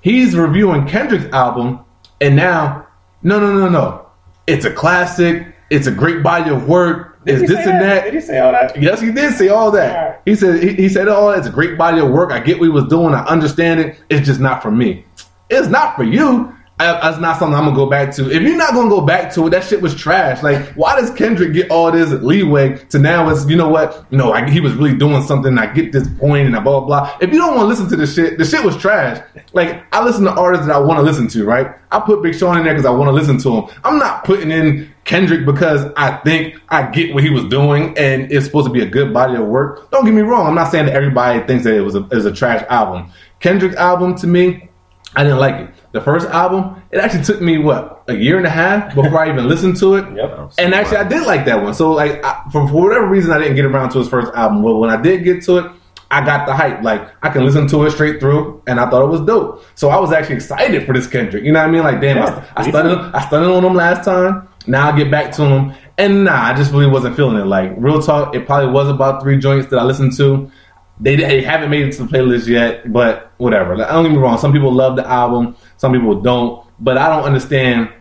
he's 0.01 0.35
reviewing 0.35 0.87
Kendrick's 0.87 1.31
album, 1.33 1.81
and 2.19 2.35
now 2.35 2.87
no 3.21 3.39
no 3.39 3.53
no 3.53 3.69
no, 3.69 4.07
it's 4.47 4.65
a 4.65 4.71
classic. 4.71 5.53
It's 5.69 5.87
a 5.87 5.91
great 5.91 6.23
body 6.23 6.49
of 6.51 6.67
work. 6.67 7.14
Did 7.25 7.41
It's 7.41 7.51
this 7.51 7.65
and 7.65 7.81
that. 7.81 8.03
Did 8.03 8.13
he 8.13 8.21
say 8.21 8.39
all 8.39 8.51
that? 8.51 8.79
Yes, 8.79 9.01
he 9.01 9.11
did 9.11 9.33
say 9.33 9.49
all 9.49 9.71
that. 9.71 9.95
Alright. 9.95 10.21
He 10.25 10.35
said 10.35 10.61
he, 10.61 10.73
he 10.75 10.89
said, 10.89 11.07
"Oh, 11.07 11.29
it's 11.31 11.47
a 11.47 11.51
great 11.51 11.77
body 11.77 11.99
of 11.99 12.11
work. 12.11 12.31
I 12.31 12.39
get 12.39 12.59
what 12.59 12.65
he 12.65 12.69
was 12.69 12.85
doing. 12.85 13.13
I 13.15 13.25
understand 13.25 13.79
it. 13.79 13.99
It's 14.09 14.25
just 14.25 14.39
not 14.39 14.61
for 14.61 14.71
me. 14.71 15.05
It's 15.49 15.67
not 15.67 15.95
for 15.95 16.03
you. 16.03 16.54
I, 16.77 16.87
that's 16.87 17.21
not 17.21 17.39
something 17.39 17.55
I'm 17.55 17.63
gonna 17.63 17.75
go 17.75 17.85
back 17.85 18.13
to. 18.15 18.29
If 18.29 18.41
you're 18.41 18.57
not 18.57 18.73
gonna 18.73 18.89
go 18.89 18.99
back 18.99 19.33
to 19.35 19.47
it, 19.47 19.51
that 19.51 19.63
shit 19.63 19.81
was 19.81 19.95
trash. 19.95 20.43
Like, 20.43 20.73
why 20.73 20.99
does 20.99 21.09
Kendrick 21.11 21.53
get 21.53 21.71
all 21.71 21.89
this 21.89 22.11
leeway 22.21 22.77
to 22.89 22.99
now? 22.99 23.29
It's 23.29 23.47
you 23.47 23.55
know 23.55 23.69
what? 23.69 24.11
No, 24.11 24.33
I, 24.33 24.49
he 24.49 24.59
was 24.59 24.73
really 24.73 24.97
doing 24.97 25.23
something. 25.23 25.57
I 25.57 25.71
get 25.71 25.93
this 25.93 26.07
point 26.19 26.53
and 26.53 26.63
blah 26.63 26.81
blah 26.81 26.85
blah. 26.85 27.17
If 27.21 27.31
you 27.31 27.37
don't 27.37 27.55
want 27.55 27.61
to 27.61 27.67
listen 27.67 27.87
to 27.89 27.95
the 27.95 28.05
shit, 28.05 28.37
the 28.37 28.43
shit 28.43 28.61
was 28.61 28.75
trash. 28.75 29.23
Like, 29.53 29.85
I 29.93 30.03
listen 30.03 30.25
to 30.25 30.31
artists 30.31 30.67
that 30.67 30.75
I 30.75 30.79
want 30.79 30.97
to 30.97 31.03
listen 31.03 31.29
to. 31.29 31.45
Right? 31.45 31.73
I 31.91 31.99
put 32.01 32.21
Big 32.21 32.35
Sean 32.35 32.57
in 32.57 32.65
there 32.65 32.73
because 32.73 32.85
I 32.85 32.91
want 32.91 33.07
to 33.07 33.13
listen 33.13 33.37
to 33.37 33.61
him. 33.61 33.79
I'm 33.85 33.97
not 33.97 34.25
putting 34.25 34.51
in 34.51 34.93
Kendrick 35.05 35.45
because 35.45 35.89
I 35.95 36.17
think 36.17 36.59
I 36.67 36.91
get 36.91 37.13
what 37.13 37.23
he 37.23 37.29
was 37.29 37.45
doing 37.45 37.97
and 37.97 38.29
it's 38.33 38.45
supposed 38.45 38.67
to 38.67 38.73
be 38.73 38.81
a 38.81 38.85
good 38.85 39.13
body 39.13 39.35
of 39.35 39.45
work. 39.45 39.89
Don't 39.91 40.03
get 40.03 40.13
me 40.13 40.23
wrong. 40.23 40.45
I'm 40.45 40.55
not 40.55 40.71
saying 40.71 40.87
that 40.87 40.95
everybody 40.95 41.39
thinks 41.47 41.63
that 41.63 41.73
it 41.73 41.81
was 41.81 41.95
a, 41.95 41.99
it 41.99 42.15
was 42.15 42.25
a 42.25 42.33
trash 42.33 42.65
album. 42.69 43.11
Kendrick's 43.39 43.77
album 43.77 44.15
to 44.15 44.27
me, 44.27 44.67
I 45.15 45.23
didn't 45.23 45.39
like 45.39 45.55
it. 45.55 45.69
The 45.95 46.01
first 46.01 46.27
album, 46.27 46.83
it 46.91 46.97
actually 46.97 47.23
took 47.23 47.39
me 47.39 47.57
what 47.57 48.03
a 48.09 48.13
year 48.13 48.35
and 48.35 48.45
a 48.45 48.49
half 48.49 48.93
before 48.93 49.17
I 49.17 49.29
even 49.29 49.47
listened 49.53 49.77
to 49.77 49.95
it. 49.95 50.05
Yep. 50.13 50.51
And 50.57 50.75
actually, 50.75 50.97
I 50.97 51.07
did 51.07 51.25
like 51.25 51.45
that 51.45 51.63
one. 51.63 51.73
So 51.73 51.93
like, 51.93 52.21
I, 52.21 52.43
for, 52.51 52.67
for 52.67 52.73
whatever 52.73 53.07
reason, 53.07 53.31
I 53.31 53.37
didn't 53.37 53.55
get 53.55 53.63
around 53.63 53.91
to 53.91 53.99
his 53.99 54.09
first 54.09 54.29
album. 54.33 54.61
Well, 54.61 54.77
when 54.77 54.89
I 54.89 55.01
did 55.01 55.23
get 55.23 55.41
to 55.43 55.59
it, 55.59 55.71
I 56.11 56.25
got 56.25 56.47
the 56.47 56.53
hype. 56.53 56.83
Like 56.83 57.09
I 57.23 57.29
can 57.29 57.45
listen 57.45 57.65
to 57.69 57.85
it 57.85 57.91
straight 57.91 58.19
through, 58.19 58.61
and 58.67 58.77
I 58.77 58.89
thought 58.89 59.03
it 59.03 59.07
was 59.07 59.21
dope. 59.21 59.63
So 59.75 59.87
I 59.87 59.97
was 59.97 60.11
actually 60.11 60.35
excited 60.35 60.85
for 60.85 60.91
this 60.91 61.07
Kendrick. 61.07 61.45
You 61.45 61.53
know 61.53 61.61
what 61.61 61.69
I 61.69 61.71
mean? 61.71 61.83
Like, 61.83 62.01
damn, 62.01 62.17
Yeah, 62.17 62.45
I, 62.57 62.61
I 62.61 62.65
me 62.65 62.71
studied. 62.71 62.97
I 62.97 63.25
studied 63.27 63.55
on 63.55 63.63
him 63.63 63.73
last 63.73 64.03
time. 64.03 64.49
Now 64.67 64.91
I 64.91 64.97
get 64.97 65.09
back 65.09 65.31
to 65.35 65.43
them, 65.43 65.73
and 65.97 66.25
nah, 66.25 66.43
I 66.47 66.53
just 66.55 66.73
really 66.73 66.87
wasn't 66.87 67.15
feeling 67.15 67.37
it. 67.37 67.45
Like 67.45 67.71
real 67.77 68.01
talk, 68.01 68.35
it 68.35 68.45
probably 68.45 68.73
was 68.73 68.89
about 68.89 69.23
three 69.23 69.37
joints 69.37 69.69
that 69.69 69.79
I 69.79 69.85
listened 69.85 70.17
to. 70.17 70.51
They, 70.99 71.15
they 71.17 71.41
haven't 71.41 71.69
made 71.69 71.87
it 71.87 71.91
to 71.93 72.03
the 72.03 72.09
playlist 72.09 72.47
yet, 72.47 72.91
but 72.91 73.33
whatever. 73.37 73.75
Like, 73.77 73.89
don't 73.89 74.03
get 74.03 74.11
me 74.13 74.17
wrong. 74.17 74.37
Some 74.37 74.53
people 74.53 74.71
love 74.71 74.95
the 74.95 75.05
album, 75.07 75.55
some 75.77 75.91
people 75.91 76.21
don't. 76.21 76.65
But 76.79 76.97
I 76.97 77.09
don't 77.09 77.23
understand 77.23 77.91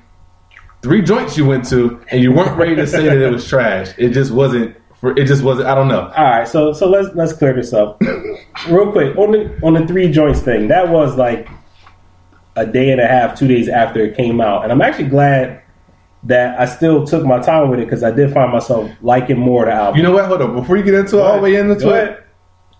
three 0.82 1.02
joints 1.02 1.36
you 1.36 1.46
went 1.46 1.66
to 1.68 2.00
and 2.10 2.22
you 2.22 2.32
weren't 2.32 2.56
ready 2.56 2.76
to 2.76 2.86
say 2.86 3.04
that 3.04 3.16
it 3.16 3.30
was 3.30 3.48
trash. 3.48 3.92
It 3.98 4.10
just 4.10 4.30
wasn't. 4.30 4.76
For, 5.00 5.16
it 5.18 5.26
just 5.26 5.42
wasn't. 5.42 5.68
I 5.68 5.74
don't 5.74 5.88
know. 5.88 6.12
All 6.16 6.24
right, 6.24 6.46
so 6.46 6.72
so 6.72 6.88
let's 6.88 7.14
let's 7.14 7.32
clear 7.32 7.52
this 7.52 7.72
up 7.72 8.00
real 8.68 8.90
quick 8.92 9.16
on 9.18 9.32
the 9.32 9.58
on 9.62 9.74
the 9.74 9.86
three 9.86 10.10
joints 10.10 10.40
thing. 10.40 10.68
That 10.68 10.88
was 10.88 11.16
like 11.16 11.48
a 12.56 12.64
day 12.64 12.90
and 12.90 13.00
a 13.00 13.06
half, 13.06 13.36
two 13.38 13.48
days 13.48 13.68
after 13.68 14.00
it 14.00 14.16
came 14.16 14.40
out, 14.40 14.62
and 14.62 14.72
I'm 14.72 14.80
actually 14.80 15.08
glad 15.08 15.62
that 16.22 16.58
I 16.58 16.64
still 16.64 17.06
took 17.06 17.24
my 17.24 17.38
time 17.38 17.68
with 17.68 17.80
it 17.80 17.84
because 17.84 18.02
I 18.02 18.10
did 18.10 18.32
find 18.32 18.50
myself 18.50 18.90
liking 19.02 19.38
more 19.38 19.64
of 19.64 19.68
the 19.68 19.74
album. 19.74 19.96
You 19.98 20.04
know 20.04 20.12
what? 20.12 20.24
Hold 20.26 20.42
on. 20.42 20.54
Before 20.54 20.76
you 20.76 20.82
get 20.82 20.94
into 20.94 21.18
it, 21.18 21.22
all 21.22 21.36
the 21.36 21.42
way 21.42 21.56
into 21.56 21.94
it. 21.94 22.23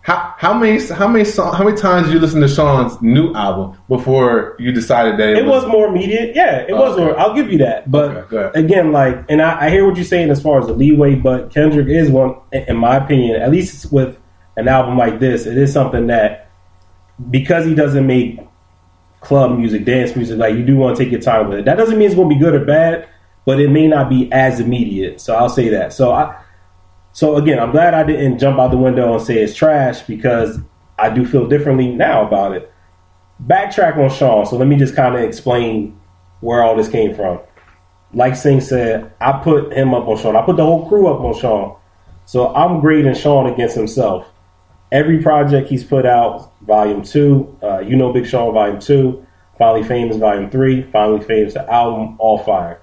How 0.05 0.35
how 0.37 0.53
many 0.53 0.79
how 0.89 1.09
many 1.09 1.25
song, 1.25 1.55
how 1.55 1.65
many 1.65 1.77
times 1.79 2.07
did 2.07 2.13
you 2.13 2.21
listen 2.21 2.43
to 2.43 2.49
Sean's 2.49 3.01
new 3.01 3.33
album 3.33 3.79
before 3.89 4.55
you 4.59 4.71
decided 4.71 5.19
that 5.19 5.31
it, 5.31 5.39
It 5.39 5.47
was 5.47 5.67
more 5.67 5.87
immediate, 5.89 6.37
yeah. 6.37 6.59
It 6.69 6.75
was 6.75 6.93
Okay. 6.93 7.05
more. 7.05 7.19
I'll 7.19 7.35
give 7.35 7.51
you 7.51 7.57
that, 7.59 7.91
but 7.91 8.31
Okay, 8.31 8.51
again, 8.59 8.93
like, 8.93 9.25
and 9.31 9.41
I, 9.41 9.65
I 9.65 9.71
hear 9.71 9.87
what 9.87 9.97
you're 9.97 10.05
saying 10.05 10.29
as 10.31 10.43
far 10.43 10.61
as 10.61 10.67
the 10.67 10.75
leeway, 10.75 11.15
but 11.15 11.51
Kendrick 11.51 11.89
is 11.89 12.11
one, 12.11 12.35
in 12.53 12.77
my 12.77 12.97
opinion, 12.97 13.41
at 13.41 13.51
least 13.51 13.91
with 13.91 14.19
an 14.59 14.69
album 14.69 14.99
like 14.99 15.21
this, 15.21 15.47
it 15.47 15.57
is 15.57 15.73
something 15.73 16.07
that 16.09 16.51
because 17.31 17.65
he 17.65 17.75
doesn't 17.75 18.07
make 18.07 18.41
club 19.23 19.57
music, 19.57 19.87
dance 19.87 20.15
music, 20.15 20.37
like 20.39 20.55
you 20.55 20.67
do 20.67 20.77
want 20.77 20.99
to 20.99 21.03
take 21.03 21.13
your 21.13 21.21
time 21.23 21.49
with 21.49 21.61
it. 21.61 21.65
That 21.65 21.79
doesn't 21.79 21.97
mean 21.97 22.09
it's 22.09 22.15
going 22.15 22.29
to 22.29 22.35
be 22.35 22.39
good 22.39 22.55
or 22.55 22.63
bad, 22.67 23.09
but 23.47 23.59
it 23.59 23.71
may 23.71 23.89
not 23.89 24.11
be 24.11 24.31
as 24.33 24.61
immediate. 24.61 25.19
So 25.23 25.35
I'll 25.35 25.49
say 25.49 25.71
that. 25.71 25.95
So 25.95 26.13
I, 26.13 26.37
so 27.15 27.37
again, 27.37 27.59
I'm 27.59 27.71
glad 27.71 27.95
I 27.95 28.05
didn't 28.05 28.39
jump 28.39 28.59
out 28.59 28.71
the 28.71 28.77
window 28.77 29.15
and 29.15 29.23
say 29.23 29.43
it's 29.43 29.55
trash 29.55 30.03
because 30.03 30.59
I 30.99 31.09
do 31.09 31.27
feel 31.27 31.49
differently 31.49 31.89
now 31.89 32.27
about 32.27 32.55
it 32.55 32.71
backtrack 33.43 33.97
on 33.97 34.11
Sean. 34.11 34.47
So 34.47 34.57
let 34.57 34.69
me 34.69 34.77
just 34.77 34.95
kind 34.95 35.15
of 35.15 35.23
explain 35.23 35.99
where 36.41 36.63
all 36.63 36.77
this 36.77 36.89
came 36.89 37.15
from. 37.15 37.41
Like 38.13 38.37
Singh 38.37 38.61
said, 38.61 39.13
I 39.21 39.33
put 39.33 39.73
him 39.73 39.93
up 39.93 40.07
on 40.07 40.17
Sean. 40.19 40.37
I 40.37 40.43
put 40.43 40.57
the 40.57 40.65
whole 40.65 40.89
crew 40.89 41.09
up 41.09 41.21
on 41.21 41.39
Sean. 41.39 41.77
So 42.27 42.55
I'm 42.55 42.81
grading 42.81 43.15
Sean 43.15 43.53
against 43.53 43.75
himself. 43.75 44.27
Every 44.93 45.21
project 45.21 45.69
he's 45.69 45.83
put 45.83 46.07
out, 46.07 46.53
Volume 46.61 47.03
Two, 47.03 47.59
uh, 47.63 47.81
you 47.81 47.97
know 47.97 48.13
Big 48.13 48.27
Sean, 48.27 48.55
Volume 48.55 48.79
Two, 48.79 49.27
Finally 49.59 49.83
Famous, 49.83 50.17
Volume 50.17 50.51
Three, 50.51 50.83
Finally 50.83 51.25
Famous, 51.25 51.55
the 51.55 51.71
album, 51.71 52.17
all 52.21 52.39
fire. 52.39 52.81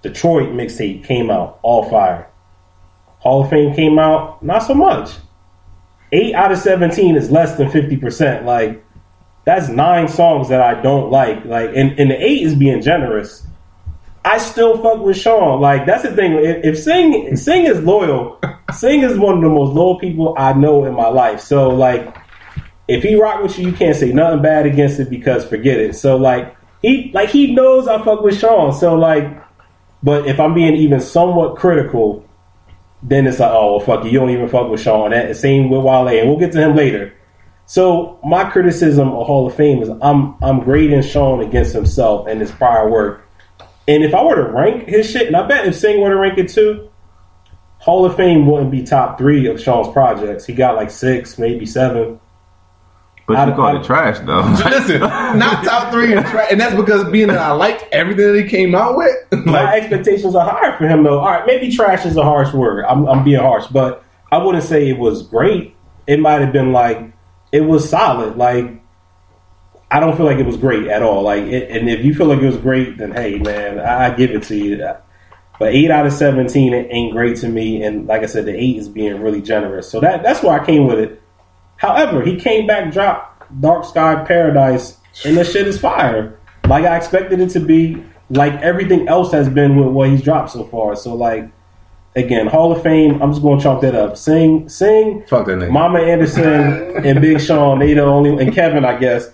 Detroit 0.00 0.50
mixtape 0.50 1.04
came 1.04 1.30
out, 1.30 1.58
all 1.62 1.88
fire. 1.90 2.30
Hall 3.24 3.42
of 3.42 3.50
Fame 3.50 3.74
came 3.74 3.98
out, 3.98 4.40
not 4.42 4.60
so 4.60 4.74
much. 4.74 5.10
Eight 6.12 6.34
out 6.34 6.52
of 6.52 6.58
seventeen 6.58 7.16
is 7.16 7.30
less 7.30 7.56
than 7.56 7.68
fifty 7.70 7.96
percent. 7.96 8.46
Like 8.46 8.84
that's 9.44 9.68
nine 9.68 10.08
songs 10.08 10.48
that 10.48 10.60
I 10.60 10.80
don't 10.80 11.10
like. 11.10 11.44
Like, 11.44 11.70
and, 11.74 11.98
and 11.98 12.10
the 12.10 12.22
eight 12.22 12.42
is 12.42 12.54
being 12.54 12.80
generous. 12.80 13.46
I 14.24 14.38
still 14.38 14.82
fuck 14.82 15.00
with 15.00 15.18
Sean. 15.18 15.60
Like, 15.60 15.84
that's 15.84 16.02
the 16.02 16.14
thing. 16.16 16.32
If, 16.32 16.64
if 16.64 16.78
Sing 16.78 17.36
Sing 17.36 17.64
is 17.64 17.80
loyal, 17.82 18.40
Sing 18.74 19.02
is 19.02 19.18
one 19.18 19.36
of 19.36 19.42
the 19.42 19.50
most 19.50 19.74
loyal 19.74 19.98
people 19.98 20.34
I 20.38 20.54
know 20.54 20.84
in 20.86 20.94
my 20.94 21.08
life. 21.08 21.40
So, 21.40 21.68
like, 21.68 22.16
if 22.88 23.02
he 23.02 23.16
rock 23.16 23.42
with 23.42 23.58
you, 23.58 23.68
you 23.68 23.74
can't 23.74 23.96
say 23.96 24.12
nothing 24.12 24.42
bad 24.42 24.64
against 24.64 24.98
it 24.98 25.10
because 25.10 25.44
forget 25.44 25.78
it. 25.78 25.94
So, 25.94 26.16
like, 26.16 26.56
he 26.80 27.10
like 27.12 27.28
he 27.28 27.54
knows 27.54 27.86
I 27.86 28.02
fuck 28.02 28.22
with 28.22 28.38
Sean. 28.38 28.72
So, 28.72 28.94
like, 28.94 29.42
but 30.02 30.26
if 30.26 30.40
I'm 30.40 30.54
being 30.54 30.74
even 30.76 31.00
somewhat 31.00 31.56
critical, 31.56 32.26
then 33.06 33.26
it's 33.26 33.38
like, 33.38 33.50
uh, 33.50 33.58
oh, 33.58 33.76
well, 33.76 33.80
fuck 33.80 34.04
you. 34.04 34.10
You 34.10 34.18
don't 34.18 34.30
even 34.30 34.48
fuck 34.48 34.70
with 34.70 34.80
Sean. 34.80 35.10
That 35.10 35.36
same 35.36 35.68
with 35.68 35.82
Wale, 35.82 36.08
and 36.08 36.28
we'll 36.28 36.38
get 36.38 36.52
to 36.52 36.60
him 36.60 36.74
later. 36.74 37.12
So 37.66 38.18
my 38.24 38.48
criticism 38.50 39.08
of 39.12 39.26
Hall 39.26 39.46
of 39.46 39.54
Fame 39.54 39.82
is 39.82 39.90
I'm 40.02 40.36
I'm 40.42 40.60
grading 40.60 41.02
Sean 41.02 41.40
against 41.40 41.74
himself 41.74 42.26
and 42.26 42.40
his 42.40 42.50
prior 42.50 42.90
work. 42.90 43.28
And 43.86 44.02
if 44.02 44.14
I 44.14 44.22
were 44.22 44.36
to 44.36 44.50
rank 44.50 44.88
his 44.88 45.10
shit, 45.10 45.26
and 45.26 45.36
I 45.36 45.46
bet 45.46 45.66
if 45.66 45.76
Sing 45.76 46.00
were 46.00 46.08
to 46.08 46.16
rank 46.16 46.38
it 46.38 46.48
too, 46.48 46.90
Hall 47.78 48.06
of 48.06 48.16
Fame 48.16 48.46
wouldn't 48.46 48.70
be 48.70 48.82
top 48.82 49.18
three 49.18 49.46
of 49.46 49.60
Sean's 49.60 49.92
projects. 49.92 50.46
He 50.46 50.54
got 50.54 50.76
like 50.76 50.90
six, 50.90 51.38
maybe 51.38 51.66
seven. 51.66 52.18
But 53.26 53.36
I- 53.36 53.48
you 53.48 53.54
call 53.54 53.76
it 53.76 53.84
trash 53.84 54.18
though. 54.20 54.42
Listen, 54.70 55.00
not 55.00 55.64
top 55.64 55.92
three, 55.92 56.12
in 56.14 56.22
tra- 56.24 56.46
and 56.50 56.60
that's 56.60 56.74
because 56.74 57.10
being 57.10 57.28
that 57.28 57.38
I 57.38 57.52
liked 57.52 57.84
everything 57.92 58.32
that 58.32 58.42
he 58.42 58.48
came 58.48 58.74
out 58.74 58.96
with. 58.96 59.16
My 59.46 59.74
expectations 59.76 60.34
are 60.34 60.48
higher 60.48 60.76
for 60.76 60.86
him 60.86 61.02
though. 61.02 61.18
All 61.20 61.30
right, 61.30 61.46
maybe 61.46 61.74
trash 61.74 62.04
is 62.04 62.16
a 62.16 62.22
harsh 62.22 62.52
word. 62.52 62.84
I'm, 62.84 63.06
I'm 63.06 63.24
being 63.24 63.40
harsh, 63.40 63.66
but 63.68 64.04
I 64.30 64.38
wouldn't 64.38 64.64
say 64.64 64.88
it 64.90 64.98
was 64.98 65.22
great. 65.22 65.74
It 66.06 66.20
might 66.20 66.40
have 66.42 66.52
been 66.52 66.72
like 66.72 67.12
it 67.50 67.62
was 67.62 67.88
solid. 67.88 68.36
Like 68.36 68.82
I 69.90 70.00
don't 70.00 70.16
feel 70.16 70.26
like 70.26 70.38
it 70.38 70.46
was 70.46 70.56
great 70.56 70.88
at 70.88 71.02
all. 71.02 71.22
Like, 71.22 71.44
it, 71.44 71.70
and 71.70 71.88
if 71.88 72.04
you 72.04 72.14
feel 72.14 72.26
like 72.26 72.40
it 72.40 72.46
was 72.46 72.56
great, 72.56 72.98
then 72.98 73.12
hey, 73.12 73.38
man, 73.38 73.78
I, 73.78 74.06
I 74.12 74.14
give 74.14 74.32
it 74.32 74.42
to 74.44 74.56
you. 74.56 74.76
But 75.58 75.72
eight 75.72 75.90
out 75.90 76.04
of 76.04 76.12
seventeen 76.12 76.74
it 76.74 76.88
ain't 76.90 77.12
great 77.12 77.36
to 77.38 77.48
me, 77.48 77.82
and 77.84 78.06
like 78.06 78.22
I 78.22 78.26
said, 78.26 78.44
the 78.44 78.54
eight 78.54 78.76
is 78.76 78.88
being 78.88 79.22
really 79.22 79.40
generous. 79.40 79.88
So 79.90 80.00
that 80.00 80.22
that's 80.22 80.42
why 80.42 80.58
I 80.58 80.66
came 80.66 80.86
with 80.86 80.98
it. 80.98 81.22
However, 81.76 82.22
he 82.22 82.36
came 82.36 82.66
back, 82.66 82.92
dropped 82.92 83.60
Dark 83.60 83.84
Sky 83.84 84.24
Paradise, 84.24 84.98
and 85.24 85.36
the 85.36 85.44
shit 85.44 85.66
is 85.66 85.78
fire. 85.78 86.38
Like 86.66 86.84
I 86.84 86.96
expected 86.96 87.40
it 87.40 87.50
to 87.50 87.60
be. 87.60 88.02
Like 88.30 88.54
everything 88.62 89.06
else 89.06 89.32
has 89.32 89.48
been 89.48 89.76
with 89.76 89.88
what 89.88 90.08
he's 90.08 90.22
dropped 90.22 90.50
so 90.50 90.64
far. 90.64 90.96
So 90.96 91.14
like 91.14 91.50
again, 92.16 92.46
Hall 92.46 92.72
of 92.72 92.82
Fame. 92.82 93.22
I'm 93.22 93.32
just 93.32 93.42
going 93.42 93.58
to 93.58 93.62
chalk 93.62 93.80
that 93.82 93.94
up. 93.94 94.16
Sing, 94.16 94.68
sing. 94.68 95.24
Fuck 95.26 95.46
that 95.46 95.58
nigga. 95.58 95.70
Mama 95.70 96.00
Anderson 96.00 97.04
and 97.04 97.20
Big 97.20 97.40
Sean. 97.40 97.78
They 97.78 97.94
the 97.94 98.02
only 98.02 98.30
and 98.42 98.52
Kevin, 98.54 98.84
I 98.84 98.98
guess. 98.98 99.28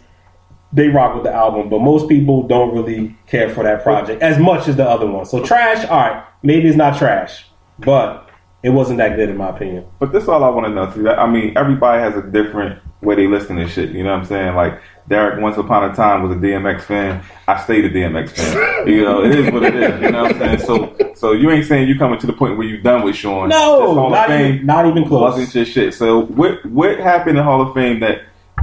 They 0.73 0.89
rock 0.89 1.17
with 1.17 1.25
the 1.25 1.33
album, 1.33 1.69
but 1.69 1.81
most 1.81 2.09
people 2.09 2.47
don't 2.47 2.73
really 2.73 3.17
care 3.27 3.53
for 3.53 3.65
that 3.65 3.83
project 3.83 4.23
as 4.23 4.39
much 4.39 4.69
as 4.69 4.77
the 4.77 4.89
other 4.89 5.05
one. 5.05 5.25
So 5.25 5.43
trash, 5.45 5.85
all 5.87 5.99
right, 5.99 6.25
maybe 6.45 6.69
it's 6.69 6.77
not 6.77 6.97
trash, 6.97 7.45
but 7.81 8.30
it 8.63 8.71
wasn't 8.71 8.99
that 8.99 9.17
good 9.17 9.31
in 9.31 9.37
my 9.37 9.49
opinion. 9.49 9.87
But 9.99 10.13
this 10.13 10.25
is 10.25 10.29
all 10.29 10.45
I 10.45 10.51
want 10.51 10.67
to 10.67 10.73
know. 10.73 10.91
See, 10.93 11.09
I 11.09 11.31
mean, 11.31 11.57
everybody 11.57 12.03
has 12.03 12.17
a 12.17 12.27
different 12.27 12.81
way 13.01 13.15
they 13.15 13.27
listen 13.27 13.57
to 13.57 13.69
shit. 13.69 13.91
You 13.91 14.05
know 14.05 14.11
what 14.11 14.21
I'm 14.21 14.27
saying? 14.27 14.55
Like 14.55 14.81
Derek, 15.09 15.41
once 15.41 15.57
upon 15.57 15.91
a 15.91 15.95
time, 15.95 16.23
was 16.23 16.37
a 16.37 16.41
DMX 16.41 16.83
fan. 16.83 17.23
I 17.49 17.61
stayed 17.63 17.85
a 17.85 17.91
DMX 17.91 18.31
fan. 18.31 18.87
You 18.87 19.03
know, 19.03 19.25
it 19.25 19.35
is 19.35 19.51
what 19.51 19.63
it 19.65 19.75
is. 19.75 20.01
You 20.01 20.11
know 20.11 20.23
what 20.23 20.37
I'm 20.37 20.39
saying? 20.39 20.59
So, 20.61 21.13
so 21.15 21.33
you 21.33 21.51
ain't 21.51 21.67
saying 21.67 21.89
you 21.89 21.99
coming 21.99 22.19
to 22.21 22.27
the 22.27 22.33
point 22.33 22.57
where 22.59 22.67
you 22.67 22.79
done 22.81 23.03
with 23.03 23.17
Sean? 23.17 23.49
No, 23.49 23.95
Hall 23.95 24.07
of 24.07 24.13
not 24.13 24.29
Fame 24.29 24.55
even, 24.55 24.67
not 24.67 24.87
even 24.87 25.07
close. 25.07 25.37
wasn't 25.37 25.55
your 25.55 25.65
shit. 25.65 25.95
So, 25.95 26.27
what 26.27 26.65
what 26.67 26.99
happened 26.99 27.39
in 27.39 27.45
Hall 27.45 27.61
of 27.61 27.75
Fame 27.75 28.01
that 28.01 28.23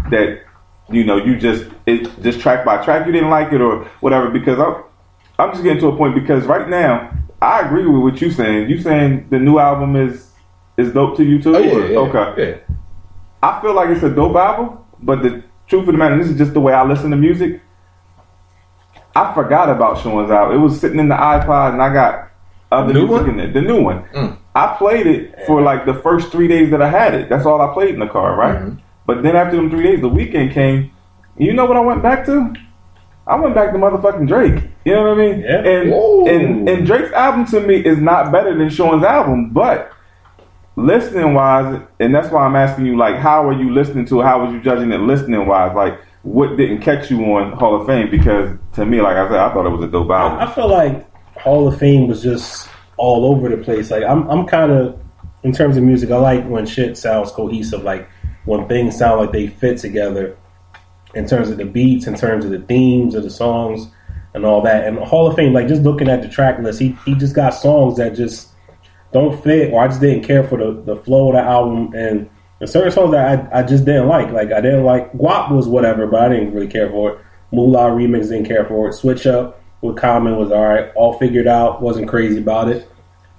that 0.10 0.44
you 0.90 1.04
know 1.04 1.18
you 1.18 1.38
just 1.38 1.66
it 1.86 2.10
just 2.22 2.40
track 2.40 2.64
by 2.64 2.84
track 2.84 3.06
you 3.08 3.12
didn't 3.12 3.30
like 3.30 3.52
it 3.52 3.60
or 3.60 3.86
whatever? 4.00 4.30
Because 4.30 4.60
I'm 4.60 4.84
I'm 5.40 5.52
just 5.52 5.64
getting 5.64 5.80
to 5.82 5.88
a 5.88 5.98
point 5.98 6.16
because 6.16 6.46
right 6.46 6.70
now 6.70 7.12
I 7.42 7.62
agree 7.62 7.86
with 7.86 8.02
what 8.02 8.22
you're 8.22 8.32
saying. 8.32 8.70
You 8.70 8.82
saying 8.82 9.28
the 9.30 9.40
new 9.40 9.60
album 9.60 9.96
is 9.96 10.32
is 10.78 10.94
dope 10.94 11.18
to 11.18 11.24
you 11.24 11.42
too? 11.42 11.56
oh, 11.56 11.60
yeah, 11.60 11.86
yeah, 11.88 11.98
Okay. 12.00 12.52
yeah. 12.52 12.76
I 13.44 13.62
feel 13.62 13.74
like 13.74 13.90
it's 13.90 14.04
a 14.04 14.10
dope 14.10 14.36
album, 14.36 14.80
but 15.02 15.22
the 15.24 15.44
truth 15.68 15.82
of 15.88 15.94
the 15.94 15.94
matter, 15.94 16.18
this 16.18 16.30
is 16.32 16.38
just 16.38 16.54
the 16.54 16.60
way 16.62 16.74
I 16.74 16.84
listen 16.84 17.12
to 17.12 17.18
music. 17.18 17.62
I 19.16 19.34
forgot 19.34 19.70
about 19.70 20.00
Sean's 20.02 20.30
album. 20.32 20.58
It 20.58 20.60
was 20.60 20.80
sitting 20.80 21.00
in 21.00 21.10
the 21.10 21.16
iPod, 21.16 21.74
and 21.74 21.82
I 21.82 21.92
got 21.94 22.30
other 22.72 22.94
New 22.94 23.08
music 23.08 23.28
one? 23.28 23.40
in 23.40 23.50
it. 23.50 23.54
The 23.54 23.62
new 23.62 23.82
one. 23.82 24.04
Mm. 24.14 24.38
I 24.56 24.76
played 24.78 25.08
it 25.08 25.36
for 25.46 25.62
like 25.62 25.86
the 25.86 25.94
first 25.96 26.32
three 26.32 26.48
days 26.48 26.72
that 26.72 26.82
I 26.82 26.90
had 26.90 27.14
it. 27.14 27.30
That's 27.30 27.46
all 27.46 27.62
I 27.62 27.74
played 27.74 27.94
in 27.94 28.00
the 28.00 28.08
car, 28.08 28.36
right? 28.36 28.58
Mhm. 28.60 28.80
But 29.06 29.24
then 29.24 29.36
after 29.36 29.56
them 29.56 29.70
three 29.70 29.84
days, 29.84 30.02
the 30.02 30.10
weekend 30.10 30.52
came. 30.52 30.92
You 31.38 31.54
know 31.54 31.66
what 31.66 31.78
I 31.78 31.82
went 31.82 32.02
back 32.04 32.26
to? 32.26 32.54
I 33.26 33.36
went 33.40 33.56
back 33.56 33.72
to 33.72 33.78
motherfucking 33.78 34.28
Drake. 34.28 34.64
You 34.88 34.94
know 34.94 35.02
what 35.02 35.20
I 35.20 35.28
mean? 35.28 35.42
Yeah. 35.42 35.66
And, 35.66 35.92
Whoa. 35.92 36.28
and 36.28 36.70
and 36.70 36.86
Drake's 36.88 37.12
album 37.12 37.46
to 37.48 37.60
me 37.60 37.76
is 37.76 37.98
not 37.98 38.32
better 38.32 38.58
than 38.58 38.70
Sean's 38.70 39.04
album, 39.04 39.50
but 39.50 39.92
listening 40.78 41.34
wise, 41.34 41.82
and 42.00 42.16
that's 42.16 42.32
why 42.32 42.46
I'm 42.46 42.56
asking 42.56 42.86
you, 42.86 42.96
like, 42.96 43.18
how 43.18 43.46
are 43.46 43.52
you 43.52 43.74
listening 43.74 44.06
to 44.06 44.22
it? 44.22 44.24
How 44.24 44.46
was 44.46 44.54
you 44.54 44.62
judging 44.62 44.94
it 44.94 45.00
listening 45.00 45.46
wise? 45.46 45.76
Like, 45.76 46.00
what 46.22 46.56
didn't 46.56 46.80
catch 46.80 47.12
you 47.12 47.22
on 47.36 47.52
Hall 47.52 47.76
of 47.76 47.86
Fame? 47.86 48.10
Because 48.10 48.58
to 48.76 48.86
me, 48.86 49.02
like 49.02 49.18
I 49.18 49.28
said, 49.28 49.38
I 49.38 49.54
thought 49.54 49.66
it 49.66 49.72
was 49.72 49.84
a 49.84 49.92
dope 49.92 50.10
I, 50.10 50.46
I 50.46 50.56
feel 50.56 50.70
like 50.70 51.06
Hall 51.38 51.68
of 51.68 51.78
Fame 51.78 52.08
was 52.08 52.24
just 52.24 52.70
all 52.96 53.26
over 53.26 53.50
the 53.50 53.62
place. 53.62 53.92
Like 53.92 54.04
I'm, 54.04 54.26
I'm 54.30 54.48
kind 54.48 54.72
of 54.72 54.98
in 55.44 55.52
terms 55.52 55.76
of 55.76 55.84
music. 55.84 56.12
I 56.12 56.16
like 56.16 56.48
when 56.48 56.66
shit 56.66 56.98
sounds 56.98 57.30
cohesive. 57.34 57.84
Like 57.84 58.10
when 58.46 58.70
things 58.70 58.98
sound 58.98 59.20
like 59.20 59.34
they 59.34 59.48
fit 59.48 59.80
together. 59.80 60.38
In 61.14 61.28
terms 61.28 61.50
of 61.50 61.58
the 61.58 61.66
beats, 61.66 62.08
in 62.08 62.16
terms 62.16 62.46
of 62.46 62.52
the 62.52 62.60
themes 62.60 63.16
of 63.16 63.24
the 63.24 63.30
songs, 63.30 63.90
and 64.38 64.46
all 64.46 64.62
that. 64.62 64.86
And 64.86 64.98
Hall 65.00 65.28
of 65.28 65.36
Fame, 65.36 65.54
like 65.54 65.68
just 65.68 65.82
looking 65.84 66.08
at 66.08 66.22
the 66.22 66.30
track 66.30 66.60
list, 66.60 66.80
he 66.80 66.98
he 67.06 67.14
just 67.16 67.36
got 67.36 67.50
songs 67.50 67.98
that 67.98 68.16
just 68.16 68.50
don't 69.12 69.42
fit, 69.44 69.74
or 69.74 69.84
I 69.84 69.88
just 69.88 70.00
didn't 70.00 70.24
care 70.24 70.44
for 70.44 70.58
the, 70.58 70.82
the 70.82 70.96
flow 70.96 71.30
of 71.30 71.36
the 71.36 71.42
album, 71.42 71.94
and 71.94 72.30
there's 72.60 72.72
certain 72.72 72.92
songs 72.92 73.12
that 73.12 73.52
I, 73.54 73.60
I 73.60 73.64
just 73.64 73.86
didn't 73.86 74.08
like. 74.08 74.32
Like 74.32 74.52
I 74.52 74.62
didn't 74.62 74.86
like 74.86 75.12
Guap 75.14 75.52
was 75.52 75.68
whatever, 75.68 76.08
but 76.08 76.22
I 76.22 76.30
didn't 76.30 76.54
really 76.54 76.68
care 76.68 76.90
for 76.90 77.12
it. 77.12 77.20
Moolah 77.52 77.92
remix 77.92 78.30
didn't 78.30 78.46
care 78.46 78.66
for 78.66 78.90
it. 78.90 78.94
Switch 78.94 79.26
Up 79.28 79.62
with 79.82 79.98
Common 79.98 80.38
was 80.38 80.52
all 80.52 80.66
right, 80.66 80.92
all 80.96 81.18
figured 81.18 81.48
out, 81.48 81.82
wasn't 81.82 82.08
crazy 82.08 82.40
about 82.40 82.70
it. 82.70 82.90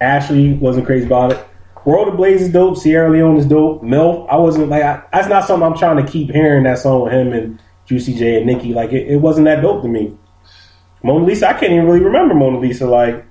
Ashley 0.01 0.55
wasn't 0.55 0.87
crazy 0.87 1.07
about 1.07 1.33
it. 1.33 1.45
World 1.85 2.09
Ablaze 2.09 2.43
is 2.43 2.53
dope. 2.53 2.77
Sierra 2.77 3.11
Leone 3.11 3.37
is 3.37 3.47
dope. 3.47 3.83
Milf, 3.83 4.29
I 4.29 4.37
wasn't 4.37 4.69
like 4.69 4.83
I, 4.83 5.03
that's 5.13 5.29
not 5.29 5.47
something 5.47 5.67
I'm 5.67 5.77
trying 5.77 6.05
to 6.05 6.11
keep 6.11 6.31
hearing 6.31 6.65
that 6.65 6.79
song 6.79 7.05
with 7.05 7.13
him 7.13 7.33
and 7.33 7.61
Juicy 7.87 8.15
J 8.15 8.37
and 8.37 8.47
Nicki. 8.47 8.75
Like 8.75 8.93
it, 8.93 9.09
it 9.09 9.17
wasn't 9.17 9.47
that 9.47 9.63
dope 9.63 9.83
to 9.83 9.89
me. 9.89 10.17
Mona 11.03 11.25
Lisa, 11.25 11.49
I 11.49 11.53
can't 11.53 11.73
even 11.73 11.87
really 11.87 12.01
remember 12.01 12.35
Mona 12.35 12.59
Lisa. 12.59 12.87
Like 12.87 13.25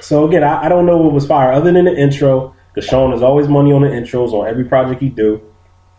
so 0.00 0.26
again, 0.26 0.44
I, 0.44 0.64
I 0.64 0.68
don't 0.68 0.86
know 0.86 0.98
what 0.98 1.12
was 1.12 1.26
fire 1.26 1.52
other 1.52 1.72
than 1.72 1.84
the 1.84 1.96
intro. 1.96 2.54
Because 2.72 2.88
Sean 2.88 3.12
is 3.12 3.22
always 3.22 3.48
money 3.48 3.72
on 3.72 3.82
the 3.82 3.88
intros 3.88 4.32
on 4.32 4.46
every 4.46 4.64
project 4.64 5.02
he 5.02 5.08
do. 5.08 5.42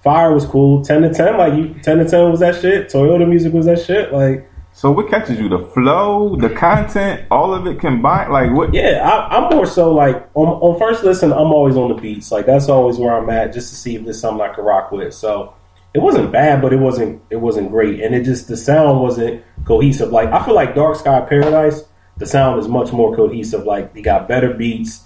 Fire 0.04 0.34
was 0.34 0.46
cool. 0.46 0.84
Ten 0.84 1.02
to 1.02 1.14
ten, 1.14 1.38
like 1.38 1.54
you, 1.54 1.76
ten 1.84 1.98
to 1.98 2.06
ten 2.08 2.32
was 2.32 2.39
that 2.39 2.62
shit. 2.62 2.88
Toyota 2.88 3.28
music 3.28 3.54
was 3.54 3.66
that 3.66 3.80
shit. 3.80 4.14
Like 4.14 4.50
So 4.72 4.89
what 4.89 5.10
catches 5.10 5.38
you? 5.38 5.50
The 5.50 5.60
flow, 5.60 6.38
the 6.38 6.50
content, 6.50 7.28
all 7.30 7.54
of 7.54 7.68
it 7.68 7.80
combined. 7.80 8.32
Like 8.32 8.52
what? 8.54 8.74
yeah, 8.74 9.02
I, 9.08 9.38
I'm 9.38 9.56
more 9.56 9.66
so 9.66 9.94
like 9.94 10.30
on, 10.34 10.48
on 10.48 10.80
first 10.80 11.04
listen. 11.04 11.32
I'm 11.34 11.52
always 11.52 11.76
on 11.76 11.89
the 11.89 12.02
beats. 12.02 12.32
Like 12.32 12.46
that's 12.46 12.70
always 12.70 12.98
where 12.98 13.14
I'm 13.16 13.30
at, 13.30 13.54
just 13.54 13.70
to 13.70 13.76
see 13.76 13.96
if 13.96 14.04
there's 14.06 14.20
something 14.20 14.42
I 14.42 14.54
could 14.54 14.64
rock 14.64 14.92
with. 14.92 15.14
So 15.14 15.54
it 15.94 16.00
wasn't 16.00 16.32
bad, 16.32 16.62
but 16.62 16.72
it 16.74 16.80
wasn't 16.80 17.22
it 17.30 17.38
wasn't 17.38 17.70
great, 17.72 18.00
and 18.02 18.16
it 18.16 18.24
just 18.24 18.48
the 18.48 18.58
sound 18.58 19.02
wasn't 19.02 19.44
cohesive. 19.66 20.10
Like 20.12 20.30
I 20.30 20.44
feel 20.46 20.56
like 20.56 20.76
Dark 20.76 20.96
Sky 20.98 21.20
Paradise, 21.22 21.84
the 22.18 22.26
sound 22.26 22.60
is 22.60 22.68
much 22.68 22.92
more 22.92 23.16
cohesive. 23.16 23.66
Like 23.66 23.96
he 23.96 24.02
got 24.02 24.28
better 24.28 24.54
beats, 24.54 25.04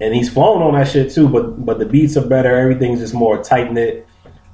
and 0.00 0.14
he's 0.14 0.32
flown 0.32 0.62
on 0.62 0.74
that 0.74 0.88
shit 0.88 1.12
too. 1.12 1.28
But 1.28 1.64
but 1.64 1.78
the 1.78 1.86
beats 1.86 2.16
are 2.16 2.26
better. 2.26 2.54
Everything's 2.56 3.00
just 3.00 3.14
more 3.14 3.42
tight 3.42 3.72
knit 3.72 4.06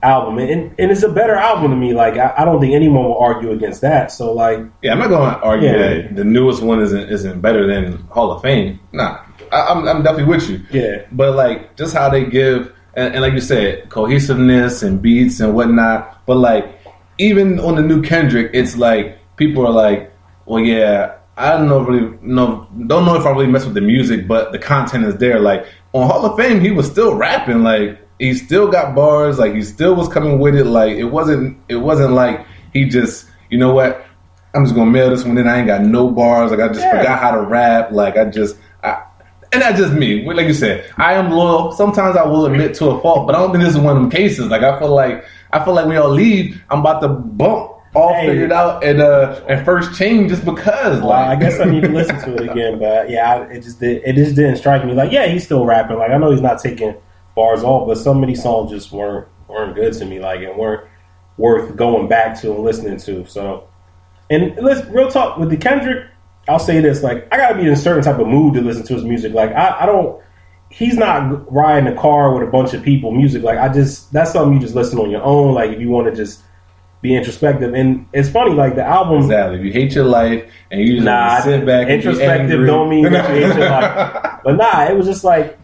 album, 0.02 0.38
and 0.38 0.74
and 0.78 0.90
it's 0.90 1.02
a 1.02 1.08
better 1.12 1.34
album 1.34 1.70
to 1.70 1.76
me. 1.76 1.92
Like 1.94 2.14
I, 2.16 2.34
I 2.38 2.44
don't 2.44 2.60
think 2.60 2.74
anyone 2.74 3.04
will 3.04 3.18
argue 3.18 3.50
against 3.52 3.82
that. 3.82 4.10
So 4.10 4.32
like 4.32 4.58
Yeah, 4.82 4.92
I'm 4.92 4.98
not 4.98 5.08
going 5.08 5.30
to 5.34 5.40
argue 5.40 5.68
Yeah. 5.68 5.76
that 5.78 6.16
the 6.16 6.24
newest 6.24 6.62
one 6.62 6.80
isn't 6.80 7.10
isn't 7.10 7.40
better 7.40 7.66
than 7.66 7.98
Hall 8.08 8.32
of 8.32 8.42
Fame. 8.42 8.80
Nah, 8.92 9.20
I, 9.52 9.66
I'm 9.66 9.86
I'm 9.86 10.02
definitely 10.02 10.24
with 10.34 10.48
you. 10.50 10.62
yeah, 10.70 11.02
But 11.12 11.36
like 11.36 11.76
just 11.76 11.94
how 11.94 12.08
they 12.08 12.24
give 12.24 12.72
and, 12.94 13.14
and 13.14 13.22
like 13.22 13.32
you 13.32 13.40
said, 13.40 13.88
cohesiveness 13.88 14.82
and 14.82 15.00
beats 15.00 15.40
and 15.40 15.54
whatnot. 15.54 16.24
But 16.26 16.36
like 16.36 16.80
even 17.18 17.60
on 17.60 17.76
the 17.76 17.82
new 17.82 18.02
Kendrick, 18.02 18.50
it's 18.54 18.76
like 18.76 19.18
people 19.36 19.66
are 19.66 19.72
like, 19.72 20.12
well, 20.46 20.60
yeah, 20.60 21.16
I 21.36 21.50
don't 21.50 21.68
know 21.68 21.80
really 21.80 22.16
know 22.22 22.68
don't 22.86 23.04
know 23.04 23.14
if 23.16 23.24
I 23.26 23.30
really 23.30 23.46
mess 23.46 23.64
with 23.64 23.74
the 23.74 23.80
music, 23.80 24.26
but 24.28 24.52
the 24.52 24.58
content 24.58 25.04
is 25.04 25.16
there. 25.16 25.38
Like 25.40 25.66
on 25.92 26.06
Hall 26.08 26.24
of 26.26 26.36
Fame, 26.38 26.60
he 26.60 26.70
was 26.70 26.90
still 26.90 27.14
rapping. 27.14 27.62
Like 27.62 27.98
he 28.18 28.34
still 28.34 28.70
got 28.70 28.94
bars. 28.94 29.38
Like 29.38 29.54
he 29.54 29.62
still 29.62 29.94
was 29.94 30.08
coming 30.08 30.38
with 30.38 30.54
it. 30.56 30.64
Like 30.66 30.96
it 30.96 31.04
wasn't 31.04 31.58
it 31.68 31.76
wasn't 31.76 32.12
like 32.12 32.44
he 32.72 32.84
just 32.88 33.26
you 33.50 33.58
know 33.58 33.72
what. 33.72 34.06
I'm 34.52 34.64
just 34.64 34.74
gonna 34.74 34.90
mail 34.90 35.10
this 35.10 35.24
one 35.24 35.38
in. 35.38 35.46
I 35.46 35.58
ain't 35.58 35.68
got 35.68 35.82
no 35.82 36.10
bars. 36.10 36.50
Like 36.50 36.58
I 36.58 36.66
just 36.68 36.80
Yeah. 36.80 36.98
forgot 36.98 37.20
how 37.20 37.30
to 37.30 37.42
rap. 37.42 37.92
Like 37.92 38.16
I 38.16 38.24
just, 38.24 38.56
and 39.52 39.62
that's 39.62 39.78
just 39.78 39.92
me. 39.92 40.24
Like 40.24 40.46
you 40.46 40.54
said, 40.54 40.90
I 40.96 41.14
am 41.14 41.30
loyal. 41.30 41.72
Sometimes 41.72 42.16
I 42.16 42.24
will 42.24 42.46
admit 42.46 42.74
to 42.76 42.90
a 42.90 43.00
fault, 43.00 43.26
but 43.26 43.34
I 43.34 43.38
don't 43.40 43.50
think 43.52 43.64
this 43.64 43.74
is 43.74 43.80
one 43.80 43.96
of 43.96 44.02
them 44.02 44.10
cases. 44.10 44.46
Like 44.48 44.62
I 44.62 44.78
feel 44.78 44.94
like 44.94 45.24
I 45.52 45.64
feel 45.64 45.74
like 45.74 45.86
when 45.86 45.96
y'all 45.96 46.08
leave, 46.10 46.62
I'm 46.70 46.80
about 46.80 47.00
to 47.02 47.08
bump 47.08 47.72
all 47.92 48.14
Hey. 48.14 48.28
figured 48.28 48.52
out 48.52 48.84
and 48.84 49.00
uh 49.00 49.40
and 49.48 49.64
First 49.64 49.98
Chain 49.98 50.28
just 50.28 50.44
because. 50.44 51.00
Well, 51.00 51.08
Like 51.08 51.28
I 51.28 51.40
guess 51.40 51.58
I 51.58 51.64
need 51.64 51.82
to 51.82 51.88
listen 51.88 52.20
to 52.20 52.34
it 52.36 52.50
again, 52.50 52.78
but 52.78 53.10
yeah, 53.10 53.32
I- 53.34 53.42
it 53.52 53.62
just 53.62 53.80
did. 53.80 54.02
It 54.04 54.14
just 54.14 54.36
didn't 54.36 54.56
strike 54.56 54.84
me 54.84 54.92
like, 54.92 55.10
yeah, 55.10 55.26
he's 55.26 55.44
still 55.44 55.64
rapping. 55.64 55.98
Like 55.98 56.10
I 56.12 56.16
know 56.18 56.30
he's 56.30 56.40
not 56.40 56.60
taking 56.60 56.94
bars 57.34 57.62
off, 57.64 57.88
but 57.88 57.96
some 57.98 58.22
of 58.22 58.28
these 58.28 58.42
songs 58.42 58.70
just 58.70 58.92
weren't 58.92 59.26
weren't 59.48 59.74
good 59.74 59.92
to 59.94 60.04
me. 60.04 60.20
Like 60.20 60.40
and 60.42 60.56
weren't 60.56 60.86
worth 61.36 61.74
going 61.74 62.06
back 62.06 62.38
to 62.42 62.52
and 62.52 62.62
listening 62.62 62.98
to. 62.98 63.26
So, 63.26 63.66
and 64.28 64.54
let's 64.62 64.86
real 64.90 65.10
talk 65.10 65.38
with 65.38 65.50
the 65.50 65.56
Kendrick. 65.56 66.06
I'll 66.48 66.58
say 66.58 66.80
this: 66.80 67.02
like 67.02 67.28
I 67.32 67.36
gotta 67.36 67.54
be 67.54 67.62
in 67.62 67.72
a 67.72 67.76
certain 67.76 68.02
type 68.02 68.18
of 68.18 68.26
mood 68.26 68.54
to 68.54 68.60
listen 68.60 68.84
to 68.84 68.94
his 68.94 69.04
music. 69.04 69.32
Like 69.32 69.52
I, 69.52 69.80
I 69.80 69.86
don't. 69.86 70.22
He's 70.70 70.96
not 70.96 71.52
riding 71.52 71.92
a 71.92 72.00
car 72.00 72.32
with 72.32 72.46
a 72.46 72.50
bunch 72.50 72.74
of 72.74 72.82
people. 72.82 73.10
Music, 73.10 73.42
like 73.42 73.58
I 73.58 73.68
just 73.72 74.12
that's 74.12 74.32
something 74.32 74.54
you 74.54 74.60
just 74.60 74.74
listen 74.74 74.98
on 74.98 75.10
your 75.10 75.22
own. 75.22 75.54
Like 75.54 75.70
if 75.70 75.80
you 75.80 75.88
want 75.88 76.06
to 76.08 76.14
just 76.14 76.42
be 77.02 77.16
introspective, 77.16 77.74
and 77.74 78.06
it's 78.12 78.28
funny. 78.28 78.52
Like 78.52 78.74
the 78.74 78.84
album, 78.84 79.22
exactly, 79.22 79.58
if 79.58 79.64
you 79.64 79.72
hate 79.72 79.92
your 79.94 80.04
life 80.04 80.50
and 80.70 80.80
you 80.80 80.94
just 80.94 81.04
Nah, 81.04 81.40
sit 81.40 81.66
back, 81.66 81.88
and 81.88 81.88
be 81.88 81.94
introspective 81.94 82.66
don't 82.66 82.88
mean 82.88 83.04
that 83.04 83.34
you 83.34 83.46
hate 83.46 83.56
your 83.56 83.70
life. 83.70 84.26
But 84.44 84.56
nah, 84.56 84.84
it 84.84 84.96
was 84.96 85.06
just 85.06 85.22
like 85.22 85.58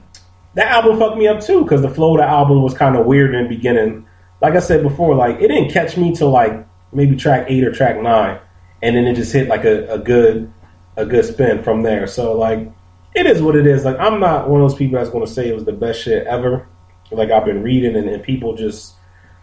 that 0.55 0.69
album 0.69 0.99
fucked 0.99 1.17
me 1.17 1.29
up 1.29 1.41
too 1.41 1.63
because 1.63 1.83
the 1.83 1.89
flow 1.89 2.15
of 2.15 2.21
the 2.21 2.27
album 2.27 2.63
was 2.63 2.75
kind 2.75 2.97
of 2.97 3.07
weird 3.07 3.35
in 3.35 3.45
the 3.45 3.49
beginning. 3.49 4.07
Like 4.43 4.55
I 4.55 4.59
said 4.59 4.83
before, 4.83 5.15
like 5.15 5.37
it 5.37 5.49
didn't 5.49 5.71
catch 5.71 5.97
me 5.97 6.15
till 6.15 6.31
like 6.31 6.67
maybe 6.93 7.17
track 7.17 7.47
eight 7.49 7.65
or 7.65 7.73
track 7.73 8.01
nine, 8.01 8.39
and 8.83 8.97
then 8.97 9.07
it 9.07 9.15
just 9.15 9.33
hit 9.33 9.49
like 9.49 9.65
a, 9.65 9.87
a 9.93 9.99
good 9.99 10.53
a 10.97 11.05
good 11.07 11.25
spin 11.25 11.63
from 11.63 11.83
there. 11.83 12.07
So 12.07 12.33
like 12.37 12.71
it 13.15 13.27
is 13.27 13.41
what 13.43 13.57
it 13.57 13.67
is. 13.67 13.85
Like 13.85 13.99
I'm 13.99 14.21
not 14.21 14.49
one 14.49 14.61
of 14.61 14.71
those 14.71 14.79
people 14.79 14.99
that's 14.99 15.11
going 15.11 15.25
to 15.25 15.31
say 15.33 15.49
it 15.49 15.55
was 15.55 15.65
the 15.65 15.73
best 15.73 16.03
shit 16.03 16.27
ever. 16.27 16.69
Like 17.11 17.31
I've 17.31 17.45
been 17.45 17.63
reading 17.63 17.97
and, 17.97 18.09
and 18.09 18.23
people 18.23 18.55
just 18.57 18.95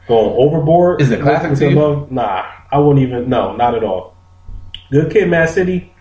going 0.08 0.36
overboard. 0.38 1.02
Is 1.02 1.12
it 1.12 1.22
classic 1.22 1.58
to 1.60 1.72
love. 1.72 2.12
Nah, 2.12 2.46
I 2.72 2.78
wouldn't 2.78 3.06
even. 3.06 3.30
No, 3.30 3.56
not 3.56 3.76
at 3.76 3.84
all. 3.84 4.16
Good 4.92 5.12
Kid, 5.12 5.30
Mad 5.30 5.50
City. 5.50 5.92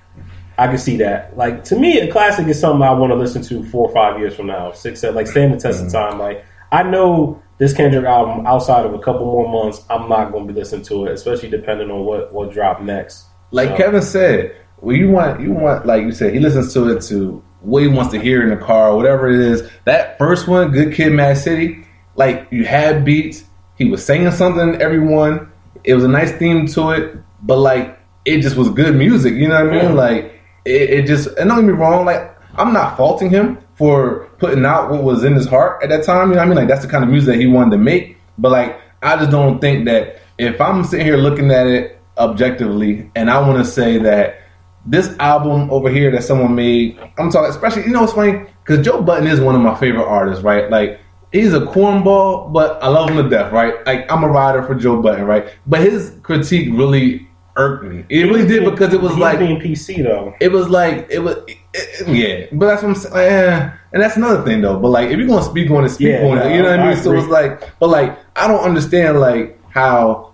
I 0.59 0.67
can 0.69 0.77
see 0.79 0.99
that. 0.99 1.37
Like 1.37 1.65
to 1.65 1.77
me, 1.77 1.99
a 2.01 2.11
classic 2.13 2.47
is 2.47 2.61
something 2.61 2.83
I 2.83 2.93
want 2.93 3.11
to 3.11 3.17
listen 3.17 3.43
to 3.45 3.65
four 3.71 3.89
or 3.89 3.95
five 3.95 4.19
years 4.19 4.35
from 4.35 4.47
now. 4.49 4.73
Six, 4.73 5.01
seven, 5.01 5.17
like 5.17 5.27
stand 5.27 5.55
the 5.55 5.57
test 5.59 5.79
Mm-hmm. 5.79 5.87
of 5.87 5.93
time. 5.93 6.19
Like 6.19 6.45
I 6.71 6.83
know 6.83 7.43
this 7.59 7.73
Kendrick 7.73 8.05
album, 8.05 8.47
outside 8.47 8.85
of 8.85 8.93
a 8.93 8.99
couple 8.99 9.25
more 9.27 9.49
months, 9.49 9.83
I'm 9.89 10.09
not 10.09 10.31
going 10.33 10.47
to 10.47 10.53
be 10.53 10.59
listening 10.59 10.85
to 10.87 11.07
it, 11.07 11.13
especially 11.13 11.49
depending 11.49 11.91
on 11.91 12.05
what 12.05 12.33
what 12.35 12.53
drop 12.53 12.83
next. 12.83 13.25
Like 13.51 13.71
So, 13.71 13.77
Kevin 13.77 14.03
said, 14.03 14.57
well, 14.83 14.97
you 14.97 15.09
want 15.11 15.41
you 15.41 15.53
want 15.53 15.87
like 15.87 16.03
you 16.03 16.13
said, 16.13 16.35
he 16.35 16.41
listens 16.41 16.75
to 16.75 16.89
it 16.91 17.03
to 17.05 17.43
what 17.61 17.83
he 17.83 17.89
wants 17.89 18.11
to 18.13 18.21
hear 18.21 18.43
in 18.43 18.51
the 18.51 18.57
car, 18.57 18.91
or 18.91 18.97
whatever 18.97 19.31
it 19.31 19.41
is. 19.41 19.71
That 19.85 20.19
first 20.19 20.49
one, 20.49 20.73
Good 20.73 20.93
Kid, 20.93 21.13
Mad 21.13 21.39
City, 21.39 21.87
like 22.17 22.49
you 22.51 22.65
had 22.65 23.05
beats. 23.05 23.45
He 23.79 23.89
was 23.89 24.05
saying 24.05 24.31
something 24.33 24.73
to 24.73 24.81
everyone. 24.81 25.51
It 25.85 25.95
was 25.95 26.05
a 26.05 26.09
nice 26.09 26.33
theme 26.33 26.67
to 26.67 26.91
it, 26.91 27.17
but 27.43 27.59
like 27.59 27.99
it 28.25 28.41
just 28.41 28.57
was 28.57 28.69
good 28.71 28.97
music. 28.97 29.35
You 29.35 29.49
know 29.49 29.65
what 29.65 29.73
I 29.73 29.77
mean? 29.77 29.91
Yeah. 29.91 29.93
Like 29.93 30.41
it, 30.65 30.91
it 30.91 31.07
just. 31.07 31.29
And 31.39 31.49
don't 31.49 31.61
get 31.61 31.67
me 31.67 31.73
wrong, 31.73 32.05
like 32.05 32.37
I'm 32.57 32.73
not 32.73 32.97
faulting 32.97 33.31
him 33.31 33.59
for 33.77 34.27
putting 34.39 34.67
out 34.67 34.91
what 34.91 35.05
was 35.05 35.23
in 35.23 35.35
his 35.35 35.47
heart 35.47 35.81
at 35.85 35.91
that 35.91 36.05
time. 36.05 36.31
You 36.31 36.35
know 36.35 36.41
what 36.41 36.47
I 36.47 36.49
mean? 36.49 36.57
Like 36.57 36.69
that's 36.69 36.85
the 36.85 36.91
kind 36.91 37.05
of 37.05 37.11
music 37.11 37.35
that 37.35 37.41
he 37.41 37.47
wanted 37.47 37.71
to 37.71 37.79
make. 37.79 38.17
But 38.37 38.51
like 38.51 38.81
I 39.01 39.17
just 39.17 39.31
don't 39.31 39.61
think 39.61 39.85
that 39.85 40.21
if 40.39 40.61
I'm 40.61 40.83
sitting 40.83 41.07
here 41.07 41.19
looking 41.19 41.53
at 41.53 41.69
it 41.69 42.01
objectively, 42.19 43.09
and 43.15 43.31
I 43.31 43.41
want 43.47 43.65
to 43.65 43.65
say 43.65 43.99
that 43.99 44.42
this 44.87 45.17
album 45.19 45.71
over 45.71 45.89
here 45.91 46.11
that 46.11 46.25
someone 46.25 46.55
made, 46.55 46.99
I'm 47.19 47.31
talking, 47.31 47.51
especially, 47.51 47.83
you 47.85 47.91
know, 47.91 48.01
what's 48.01 48.13
funny? 48.15 48.45
Because 48.65 48.85
Joe 48.85 49.01
Budden 49.03 49.29
is 49.29 49.41
one 49.41 49.55
of 49.55 49.61
my 49.61 49.75
favorite 49.79 50.07
artists, 50.07 50.43
right? 50.43 50.71
Like, 50.71 51.01
he's 51.33 51.53
a 51.55 51.61
cornball, 51.61 52.53
but 52.53 52.83
I 52.83 52.89
love 52.89 53.11
him 53.11 53.17
to 53.23 53.29
death, 53.29 53.53
right? 53.53 53.75
Like, 53.87 54.11
I'm 54.11 54.25
a 54.25 54.29
rider 54.29 54.63
for 54.65 54.75
Joe 54.75 55.01
Budden, 55.01 55.25
right? 55.25 55.49
But 55.67 55.81
his 55.83 56.15
critique 56.23 56.69
really 56.73 57.29
irked 57.57 57.85
me. 57.85 58.05
It 58.09 58.25
really 58.25 58.47
did 58.47 58.65
because 58.65 58.93
it 58.95 59.01
was 59.01 59.17
like, 59.17 59.39
being 59.39 59.61
PC 59.61 60.03
though. 60.03 60.35
it 60.41 60.51
was 60.51 60.69
like, 60.69 61.07
it 61.11 61.19
was, 61.21 61.37
it, 61.47 61.59
it- 61.75 62.09
yeah. 62.09 62.47
But 62.53 62.67
that's 62.67 62.83
what 62.83 62.89
I'm 62.91 62.95
saying. 62.97 63.15
Eh. 63.33 63.73
And 63.93 64.03
that's 64.03 64.17
another 64.17 64.43
thing, 64.43 64.63
though. 64.63 64.79
But 64.79 64.89
like, 64.89 65.11
if 65.11 65.19
you're 65.19 65.27
going 65.29 65.43
to 65.45 65.49
speak 65.51 65.71
on 65.71 65.85
it, 65.85 65.91
speak 65.91 66.09
Yeah, 66.09 66.25
on 66.27 66.39
it. 66.39 66.57
You 66.57 66.63
know 66.63 66.71
what 66.71 66.81
I 66.81 66.89
mean? 66.95 66.97
So 67.03 67.11
agree. 67.11 67.21
it's 67.23 67.29
like, 67.31 67.79
but 67.79 67.89
like, 67.91 68.19
I 68.37 68.49
don't 68.49 68.65
understand, 68.65 69.21
like, 69.21 69.61
how 69.71 70.32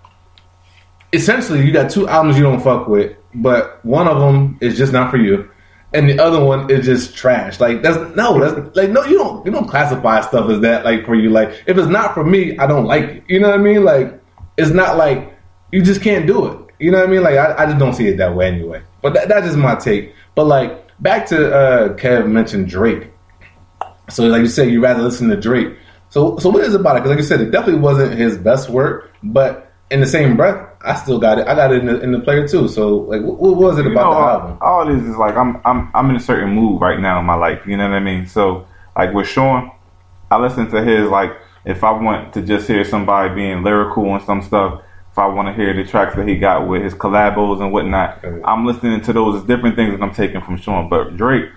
essentially 1.13 1.65
you 1.65 1.71
got 1.71 1.91
two 1.91 2.07
albums 2.07 2.37
you 2.37 2.43
don't 2.43 2.61
fuck 2.61 2.87
with, 2.87 3.15
but 3.33 3.83
one 3.85 4.07
of 4.07 4.19
them 4.19 4.57
is 4.61 4.77
just 4.77 4.93
not 4.93 5.11
for 5.11 5.17
you, 5.17 5.49
and 5.93 6.09
the 6.09 6.19
other 6.19 6.43
one 6.43 6.69
is 6.69 6.85
just 6.85 7.15
trash. 7.15 7.59
Like 7.59 7.81
that's 7.81 7.97
no, 8.15 8.39
that's 8.39 8.75
like 8.75 8.89
no, 8.89 9.03
you 9.05 9.17
don't 9.17 9.45
you 9.45 9.51
don't 9.51 9.67
classify 9.67 10.21
stuff 10.21 10.49
as 10.49 10.61
that 10.61 10.85
like 10.85 11.05
for 11.05 11.15
you. 11.15 11.29
Like 11.29 11.49
if 11.67 11.77
it's 11.77 11.87
not 11.87 12.13
for 12.13 12.23
me, 12.23 12.57
I 12.57 12.67
don't 12.67 12.85
like 12.85 13.03
it. 13.03 13.23
You 13.27 13.39
know 13.39 13.49
what 13.49 13.59
I 13.59 13.63
mean? 13.63 13.83
Like 13.83 14.21
it's 14.57 14.71
not 14.71 14.97
like 14.97 15.37
you 15.71 15.81
just 15.81 16.01
can't 16.01 16.27
do 16.27 16.45
it. 16.47 16.59
You 16.79 16.91
know 16.91 16.99
what 16.99 17.09
I 17.09 17.11
mean? 17.11 17.23
Like 17.23 17.37
I, 17.37 17.63
I 17.63 17.65
just 17.65 17.79
don't 17.79 17.93
see 17.93 18.07
it 18.07 18.17
that 18.17 18.35
way 18.35 18.47
anyway. 18.47 18.81
But 19.01 19.13
that, 19.13 19.27
that's 19.27 19.45
just 19.47 19.57
my 19.57 19.75
take. 19.75 20.13
But 20.35 20.45
like 20.45 20.85
back 21.01 21.25
to 21.27 21.53
uh 21.53 21.95
Kev 21.95 22.29
mentioned 22.29 22.67
Drake. 22.67 23.11
So 24.09 24.25
like 24.25 24.41
you 24.41 24.47
said, 24.47 24.69
you 24.69 24.81
rather 24.81 25.01
listen 25.01 25.29
to 25.29 25.37
Drake. 25.37 25.75
So 26.09 26.37
so 26.37 26.49
what 26.49 26.63
is 26.63 26.73
about 26.73 26.97
it? 26.97 26.99
Because 26.99 27.09
like 27.09 27.19
you 27.19 27.25
said, 27.25 27.41
it 27.41 27.51
definitely 27.51 27.81
wasn't 27.81 28.17
his 28.17 28.37
best 28.37 28.69
work, 28.69 29.11
but 29.23 29.71
in 29.91 29.99
the 29.99 30.05
same 30.05 30.37
breath, 30.37 30.68
I 30.81 30.95
still 30.95 31.19
got 31.19 31.39
it. 31.39 31.47
I 31.47 31.55
got 31.55 31.73
it 31.73 31.81
in 31.81 31.87
the, 31.87 31.99
in 32.01 32.11
the 32.11 32.19
player 32.19 32.47
too. 32.47 32.67
So 32.67 32.99
like, 32.99 33.21
what, 33.21 33.39
what 33.39 33.55
was 33.57 33.79
it 33.79 33.85
You 33.85 33.91
about 33.91 34.11
know, 34.13 34.13
the 34.13 34.27
album? 34.27 34.57
all 34.61 34.87
it 34.89 34.95
is 34.95 35.03
is 35.07 35.17
like 35.17 35.35
I'm 35.35 35.59
I'm 35.65 35.91
I'm 35.93 36.09
in 36.09 36.15
a 36.15 36.19
certain 36.19 36.51
mood 36.51 36.81
right 36.81 36.99
now 36.99 37.19
in 37.19 37.25
my 37.25 37.35
life. 37.35 37.65
You 37.67 37.75
know 37.77 37.89
what 37.89 37.95
I 37.95 37.99
mean? 37.99 38.25
So 38.27 38.65
like 38.95 39.13
with 39.13 39.27
Sean, 39.27 39.71
I 40.31 40.37
listen 40.39 40.69
to 40.71 40.83
his 40.83 41.09
like 41.09 41.31
if 41.65 41.83
I 41.83 41.91
want 41.91 42.33
to 42.33 42.41
just 42.41 42.67
hear 42.67 42.83
somebody 42.85 43.33
being 43.35 43.63
lyrical 43.63 44.13
and 44.15 44.23
some 44.23 44.41
stuff. 44.41 44.81
If 45.11 45.17
I 45.17 45.25
want 45.25 45.47
to 45.47 45.53
hear 45.53 45.73
the 45.73 45.83
tracks 45.89 46.15
that 46.15 46.27
he 46.27 46.37
got 46.37 46.67
with 46.67 46.83
his 46.83 46.93
collabos 46.93 47.61
and 47.61 47.73
whatnot, 47.73 48.23
Okay. 48.23 48.41
I'm 48.45 48.63
listening 48.65 49.01
to 49.01 49.11
those 49.11 49.43
different 49.43 49.75
things 49.75 49.91
that 49.97 50.03
I'm 50.03 50.13
taking 50.13 50.39
from 50.39 50.55
Sean. 50.55 50.87
But 50.87 51.17
Drake, 51.17 51.49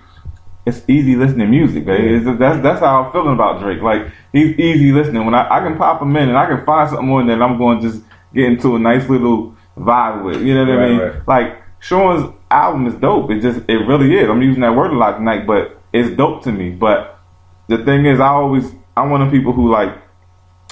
it's 0.65 0.81
easy 0.89 1.15
listening 1.15 1.51
music, 1.51 1.85
baby. 1.85 2.15
It's, 2.15 2.25
that's 2.39 2.61
that's 2.63 2.79
how 2.79 3.03
I'm 3.03 3.11
feeling 3.11 3.33
about 3.33 3.61
Drake. 3.61 3.81
Like 3.81 4.07
he's 4.33 4.57
easy 4.57 4.91
listening. 4.91 5.23
When 5.23 5.35
I, 5.35 5.47
I 5.49 5.59
can 5.61 5.77
pop 5.77 6.01
him 6.01 6.15
in 6.17 6.29
and 6.29 6.37
I 6.37 6.47
can 6.47 6.65
find 6.65 6.89
something 6.89 7.09
on 7.09 7.27
that 7.27 7.41
I'm 7.41 7.57
going 7.57 7.79
to 7.81 7.89
just 7.91 8.03
get 8.33 8.45
into 8.45 8.75
a 8.75 8.79
nice 8.79 9.07
little 9.09 9.55
vibe 9.77 10.23
with. 10.23 10.41
You 10.41 10.55
know 10.55 10.65
what 10.65 10.83
I 10.83 10.89
mean? 10.89 10.99
right. 10.99 11.27
Like 11.27 11.63
Sean's 11.79 12.33
album 12.49 12.87
is 12.87 12.95
dope. 12.95 13.31
It 13.31 13.41
just 13.41 13.61
it 13.67 13.77
really 13.77 14.15
is. 14.17 14.29
I'm 14.29 14.41
using 14.41 14.61
that 14.61 14.75
word 14.75 14.91
a 14.91 14.97
lot 14.97 15.17
tonight, 15.17 15.45
but 15.45 15.81
it's 15.91 16.15
dope 16.15 16.43
to 16.43 16.51
me. 16.51 16.69
But 16.69 17.19
the 17.67 17.83
thing 17.83 18.05
is, 18.05 18.19
I 18.19 18.27
always 18.27 18.71
I'm 18.95 19.09
one 19.09 19.21
of 19.21 19.31
the 19.31 19.37
people 19.37 19.53
who 19.53 19.71
like 19.71 19.97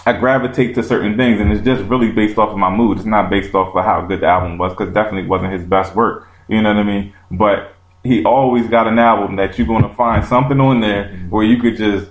I 0.05 0.14
gravitate 0.14 0.76
to 0.76 0.84
certain 0.84 1.16
things, 1.18 1.39
and 1.39 1.51
it's 1.51 1.64
just 1.64 1.84
really 1.84 2.12
based 2.12 2.38
off 2.38 2.49
of 2.49 2.57
my 2.57 2.70
mood. 2.76 2.97
It's 2.97 3.05
not 3.05 3.30
based 3.30 3.53
off 3.53 3.76
of 3.76 3.86
how 3.86 4.01
good 4.01 4.22
the 4.22 4.28
album 4.28 4.57
was, 4.57 4.74
because 4.74 4.93
definitely 4.93 5.28
wasn't 5.28 5.53
his 5.53 5.64
best 5.64 5.95
work. 5.95 6.28
You 6.47 6.62
know 6.62 6.70
what 6.70 6.80
I 6.80 6.84
mean? 6.84 7.14
But 7.30 7.76
he 8.03 8.24
always 8.24 8.68
got 8.68 8.88
an 8.88 8.97
album 8.97 9.36
that 9.36 9.57
you're 9.57 9.68
gonna 9.68 9.93
find 9.93 10.26
something 10.26 10.59
on 10.59 10.82
there 10.82 11.28
where 11.30 11.45
you 11.45 11.62
could 11.62 11.78
just 11.78 12.09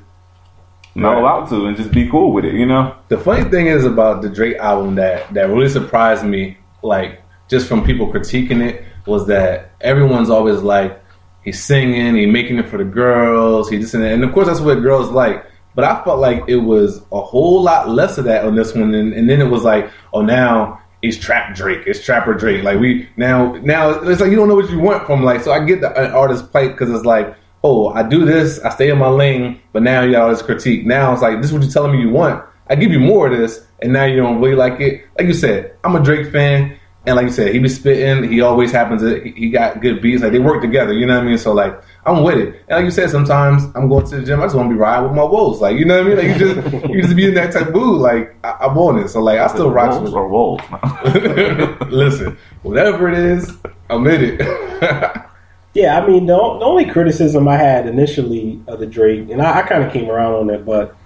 mellow 0.95 1.23
Right. 1.23 1.43
out 1.43 1.49
to 1.51 1.67
and 1.67 1.77
just 1.77 1.91
be 1.93 2.09
cool 2.09 2.33
with 2.33 2.45
it. 2.45 2.55
You 2.55 2.67
know? 2.67 2.95
The 3.09 3.19
funny 3.19 3.45
thing 3.45 3.67
is 3.67 3.85
about 3.85 4.23
the 4.23 4.29
Drake 4.29 4.57
album 4.57 4.97
that 4.97 5.33
that 5.35 5.49
really 5.49 5.69
surprised 5.69 6.25
me, 6.25 6.59
like 6.83 7.23
just 7.49 7.69
from 7.69 7.85
people 7.85 8.13
critiquing 8.13 8.63
it, 8.63 8.85
was 9.07 9.27
that 9.27 9.73
everyone's 9.81 10.31
always 10.31 10.61
like, 10.63 11.01
he's 11.43 11.63
singing, 11.63 12.17
he's 12.17 12.29
making 12.29 12.59
it 12.59 12.69
for 12.69 12.79
the 12.79 12.85
girls, 12.85 13.69
he 13.71 13.79
just 13.79 13.95
and 13.95 14.25
of 14.25 14.33
course 14.33 14.47
that's 14.47 14.61
what 14.61 14.75
girls 14.83 15.11
like. 15.11 15.45
But 15.75 15.85
I 15.85 16.03
felt 16.05 16.19
like 16.19 16.43
it 16.49 16.57
was 16.57 17.01
a 17.13 17.21
whole 17.21 17.63
lot 17.63 17.89
less 17.89 18.19
of 18.19 18.25
that 18.25 18.45
on 18.45 18.57
this 18.57 18.75
one, 18.75 18.93
and, 18.95 19.13
and 19.13 19.31
then 19.31 19.41
it 19.41 19.49
was 19.49 19.63
like, 19.63 19.91
oh 20.13 20.23
now 20.23 20.81
it's 21.03 21.17
trap 21.17 21.55
Drake, 21.55 21.85
it's 21.87 22.05
trapper 22.05 22.35
Drake. 22.35 22.63
Like 22.63 22.79
we 22.79 23.09
now 23.17 23.53
now 23.63 23.91
it's 23.91 24.21
like 24.21 24.31
you 24.31 24.37
don't 24.37 24.49
know 24.49 24.57
what 24.57 24.71
you 24.71 24.81
want 24.81 25.07
from 25.07 25.23
like. 25.25 25.43
So 25.43 25.53
I 25.53 25.65
get 25.65 25.81
the 25.81 25.91
an 25.99 26.11
artist 26.13 26.51
plight 26.51 26.73
because 26.73 26.91
it's 26.91 27.07
like 27.07 27.35
oh, 27.63 27.89
I 27.89 28.03
do 28.03 28.25
this, 28.25 28.61
I 28.61 28.71
stay 28.71 28.91
in 28.91 28.99
my 28.99 29.09
lane, 29.09 29.61
but 29.73 29.83
now 29.83 30.03
you 30.03 30.13
got 30.13 30.23
all 30.23 30.31
this 30.31 30.43
critique. 30.43 30.87
Now 30.87 31.13
it's 31.13 31.23
like, 31.23 31.37
this 31.39 31.47
is 31.47 31.53
what 31.53 31.63
you're 31.63 31.71
telling 31.71 31.93
me 31.93 32.01
you 32.01 32.11
want. 32.11 32.45
I 32.69 32.77
give 32.77 32.93
you 32.93 33.01
more 33.01 33.27
of 33.27 33.37
this, 33.37 33.67
and 33.83 33.93
now 33.93 34.05
you 34.05 34.17
don't 34.17 34.41
really 34.41 34.55
like 34.55 34.81
it. 34.81 35.05
Like 35.19 35.27
you 35.27 35.35
said, 35.35 35.77
I'm 35.85 35.97
a 35.97 36.03
Drake 36.03 36.31
fan, 36.31 36.79
and 37.07 37.17
like 37.17 37.27
you 37.27 37.33
said, 37.33 37.53
he 37.53 37.59
be 37.59 37.69
spitting. 37.69 38.31
He 38.31 38.43
always 38.43 38.71
happens. 38.71 39.03
To, 39.03 39.21
he 39.21 39.51
got 39.51 39.81
good 39.81 40.03
beats. 40.03 40.23
Like 40.23 40.33
they 40.33 40.39
work 40.39 40.61
together. 40.61 40.93
You 40.93 41.07
know 41.07 41.17
what 41.17 41.25
I 41.25 41.29
mean? 41.29 41.39
So 41.39 41.53
like, 41.53 41.83
I'm 42.05 42.23
with 42.23 42.37
it. 42.37 42.63
And 42.69 42.77
like 42.77 42.85
you 42.85 42.91
said, 42.91 43.09
sometimes 43.09 43.65
I'm 43.75 43.89
going 43.89 44.07
to 44.07 44.17
the 44.21 44.23
gym. 44.23 44.41
I 44.41 44.45
just 44.45 44.55
want 44.55 44.69
to 44.69 44.75
be 44.75 44.79
riding 44.79 45.09
with 45.09 45.17
my 45.17 45.25
wolves. 45.25 45.61
Like 45.61 45.79
you 45.79 45.87
know 45.87 45.97
what 45.97 46.07
I 46.07 46.15
mean? 46.15 46.19
Like 46.19 46.41
you 46.41 46.55
just 46.55 46.89
you 46.91 47.03
just 47.03 47.17
be 47.17 47.27
in 47.27 47.35
that 47.35 47.53
type 47.53 47.69
of 47.69 47.75
mood. 47.75 48.01
Like 48.01 48.37
I, 48.45 48.51
I 48.51 48.73
want 48.73 48.99
it. 48.99 49.09
So 49.09 49.21
like 49.21 49.39
I 49.39 49.47
still 49.47 49.71
rock 49.71 49.91
wolves 49.93 50.05
with 50.05 50.15
or 50.15 50.29
wolves. 50.29 50.65
Listen, 51.91 52.37
whatever 52.63 53.09
it 53.09 53.19
is, 53.19 53.57
I'm 53.89 54.07
in 54.07 54.39
it. 54.39 55.27
Yeah, 55.73 56.01
I 56.01 56.07
mean, 56.07 56.27
the, 56.27 56.35
the 56.35 56.65
only 56.65 56.85
criticism 56.85 57.47
I 57.47 57.57
had 57.57 57.87
initially 57.87 58.61
of 58.67 58.81
the 58.81 58.87
Drake, 58.87 59.31
and 59.31 59.41
I, 59.41 59.61
I 59.61 59.63
kind 59.63 59.85
of 59.85 59.93
came 59.93 60.11
around 60.11 60.35
on 60.35 60.51
it, 60.51 60.65
but 60.65 60.97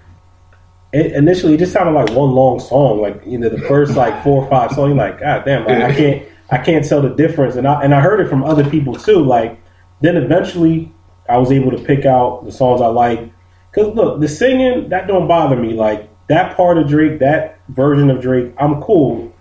it, 0.94 1.12
initially 1.12 1.54
it 1.54 1.58
just 1.58 1.72
sounded 1.72 1.92
like 1.92 2.10
one 2.10 2.30
long 2.30 2.60
song. 2.60 3.02
Like 3.02 3.20
you 3.26 3.36
know, 3.36 3.48
the 3.48 3.60
first 3.62 3.94
like 3.94 4.22
four 4.22 4.42
or 4.42 4.48
five 4.48 4.70
songs, 4.70 4.88
you're 4.88 4.96
like, 4.96 5.20
God 5.20 5.44
damn, 5.44 5.66
like, 5.66 5.82
I 5.82 5.94
can't, 5.94 6.28
I 6.50 6.58
can't 6.58 6.86
tell 6.86 7.02
the 7.02 7.10
difference. 7.10 7.56
And 7.56 7.68
I 7.68 7.82
and 7.82 7.94
I 7.94 8.00
heard 8.00 8.20
it 8.20 8.28
from 8.28 8.42
other 8.44 8.68
people 8.68 8.94
too. 8.94 9.22
Like 9.22 9.60
then 10.00 10.16
eventually, 10.16 10.92
I 11.28 11.36
was 11.36 11.50
able 11.50 11.70
to 11.72 11.78
pick 11.78 12.06
out 12.06 12.44
the 12.44 12.52
songs 12.52 12.80
I 12.80 12.86
like. 12.86 13.30
Cause 13.72 13.94
look, 13.94 14.20
the 14.20 14.28
singing 14.28 14.88
that 14.90 15.08
don't 15.08 15.26
bother 15.28 15.56
me. 15.56 15.74
Like 15.74 16.08
that 16.28 16.56
part 16.56 16.78
of 16.78 16.88
Drake, 16.88 17.18
that 17.18 17.60
version 17.68 18.08
of 18.08 18.22
Drake, 18.22 18.54
I'm 18.56 18.80
cool. 18.80 19.32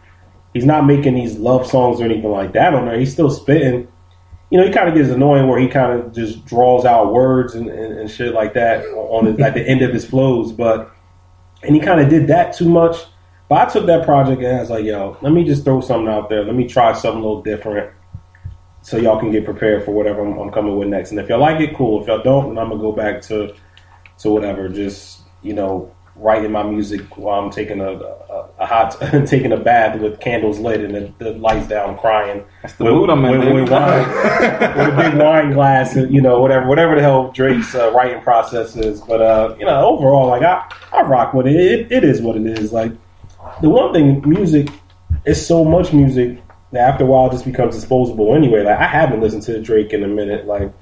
He's 0.54 0.66
not 0.66 0.86
making 0.86 1.16
these 1.16 1.38
love 1.38 1.66
songs 1.66 2.02
or 2.02 2.06
anything 2.06 2.30
like 2.30 2.54
that 2.54 2.74
on 2.74 2.86
there. 2.86 3.00
He's 3.00 3.14
still 3.14 3.30
spitting 3.30 3.88
you 4.54 4.60
know, 4.60 4.68
he 4.68 4.72
kind 4.72 4.88
of 4.88 4.94
gets 4.94 5.10
annoying 5.10 5.48
where 5.48 5.60
he 5.60 5.68
kind 5.68 6.00
of 6.00 6.14
just 6.14 6.46
draws 6.46 6.86
out 6.86 7.12
words 7.12 7.56
and, 7.56 7.68
and, 7.70 7.98
and 7.98 8.12
shit 8.12 8.36
like 8.36 8.54
that 8.54 8.86
on 8.86 9.26
the, 9.26 9.44
at 9.44 9.56
the 9.56 9.68
end 9.68 9.82
of 9.82 9.92
his 9.92 10.06
flows. 10.06 10.52
But 10.52 10.92
and 11.64 11.76
he 11.76 11.82
kind 11.82 12.00
of 12.00 12.08
did 12.08 12.28
that 12.28 12.54
too 12.54 12.70
much. 12.70 12.98
But 13.50 13.68
I 13.68 13.72
took 13.72 13.88
that 13.88 14.06
project 14.06 14.44
and 14.44 14.56
I 14.56 14.60
was 14.60 14.70
like, 14.70 14.86
yo, 14.86 15.18
let 15.22 15.34
me 15.34 15.44
just 15.44 15.64
throw 15.64 15.82
something 15.82 16.08
out 16.08 16.30
there. 16.30 16.44
Let 16.44 16.54
me 16.54 16.68
try 16.68 16.94
something 16.94 17.24
a 17.24 17.26
little 17.26 17.42
different, 17.42 17.92
so 18.84 18.98
y'all 18.98 19.20
can 19.20 19.32
get 19.32 19.44
prepared 19.44 19.86
for 19.86 19.92
whatever 19.92 20.24
I'm, 20.24 20.38
I'm 20.38 20.52
coming 20.52 20.78
with 20.78 20.88
next. 20.88 21.10
And 21.10 21.20
if 21.20 21.30
y'all 21.30 21.40
like 21.40 21.60
it, 21.60 21.76
cool. 21.76 22.04
If 22.04 22.08
y'all 22.08 22.22
don't, 22.22 22.50
then 22.50 22.60
I'm 22.60 22.70
gonna 22.70 22.80
go 22.80 22.92
back 22.92 23.24
to 23.24 23.56
to 24.20 24.30
whatever. 24.30 24.70
Just 24.70 25.22
you 25.42 25.54
know, 25.54 25.92
writing 26.16 26.52
my 26.52 26.64
music 26.64 27.18
while 27.18 27.40
I'm 27.40 27.50
taking 27.50 27.80
a, 27.82 27.92
a, 27.92 28.50
a 28.60 28.66
hot 28.66 28.98
taking 29.26 29.52
a 29.52 29.58
bath 29.58 30.00
with 30.00 30.20
candles 30.20 30.60
lit 30.60 30.82
and 30.82 30.96
the, 30.96 31.14
the 31.24 31.32
lights 31.32 31.68
down, 31.68 31.98
crying. 31.98 32.46
That's 32.62 32.76
the 32.76 32.86
mood 32.86 33.10
I'm 33.10 33.26
in, 33.26 33.42
baby. 33.42 33.62
with, 33.62 33.70
wine, 33.70 34.08
with 34.08 34.94
a 34.94 34.96
big 34.96 35.20
wine 35.20 35.52
glass, 35.52 35.96
and, 35.96 36.14
you 36.14 36.22
know, 36.22 36.40
whatever, 36.40 36.68
whatever 36.68 36.96
the 36.96 37.02
hell 37.02 37.32
Drake's 37.32 37.74
uh, 37.76 37.92
writing 37.92 38.22
process 38.22 38.76
is. 38.76 39.02
But 39.02 39.22
uh, 39.22 39.56
you 39.60 39.66
know, 39.66 39.86
overall, 39.86 40.28
like 40.28 40.44
I, 40.44 40.70
I 40.92 41.02
rock 41.04 41.34
with 41.34 41.48
it. 41.48 41.56
it. 41.56 41.92
It 41.92 42.04
is 42.04 42.22
what 42.22 42.36
it 42.36 42.46
is. 42.46 42.72
Like 42.72 42.92
the 43.62 43.70
one 43.70 43.94
thing, 43.94 44.28
music 44.28 44.70
is 45.26 45.46
so 45.46 45.64
much 45.64 45.94
music 45.94 46.40
that 46.72 46.94
after 46.94 47.04
a 47.04 47.08
while 47.08 47.28
it 47.28 47.32
just 47.32 47.46
becomes 47.46 47.76
disposable 47.76 48.36
anyway. 48.36 48.64
Like 48.64 48.78
I 48.78 48.88
haven't 48.88 49.22
listened 49.22 49.44
to 49.44 49.62
Drake 49.62 49.94
in 49.94 50.04
a 50.04 50.08
minute. 50.08 50.46
Like 50.46 50.74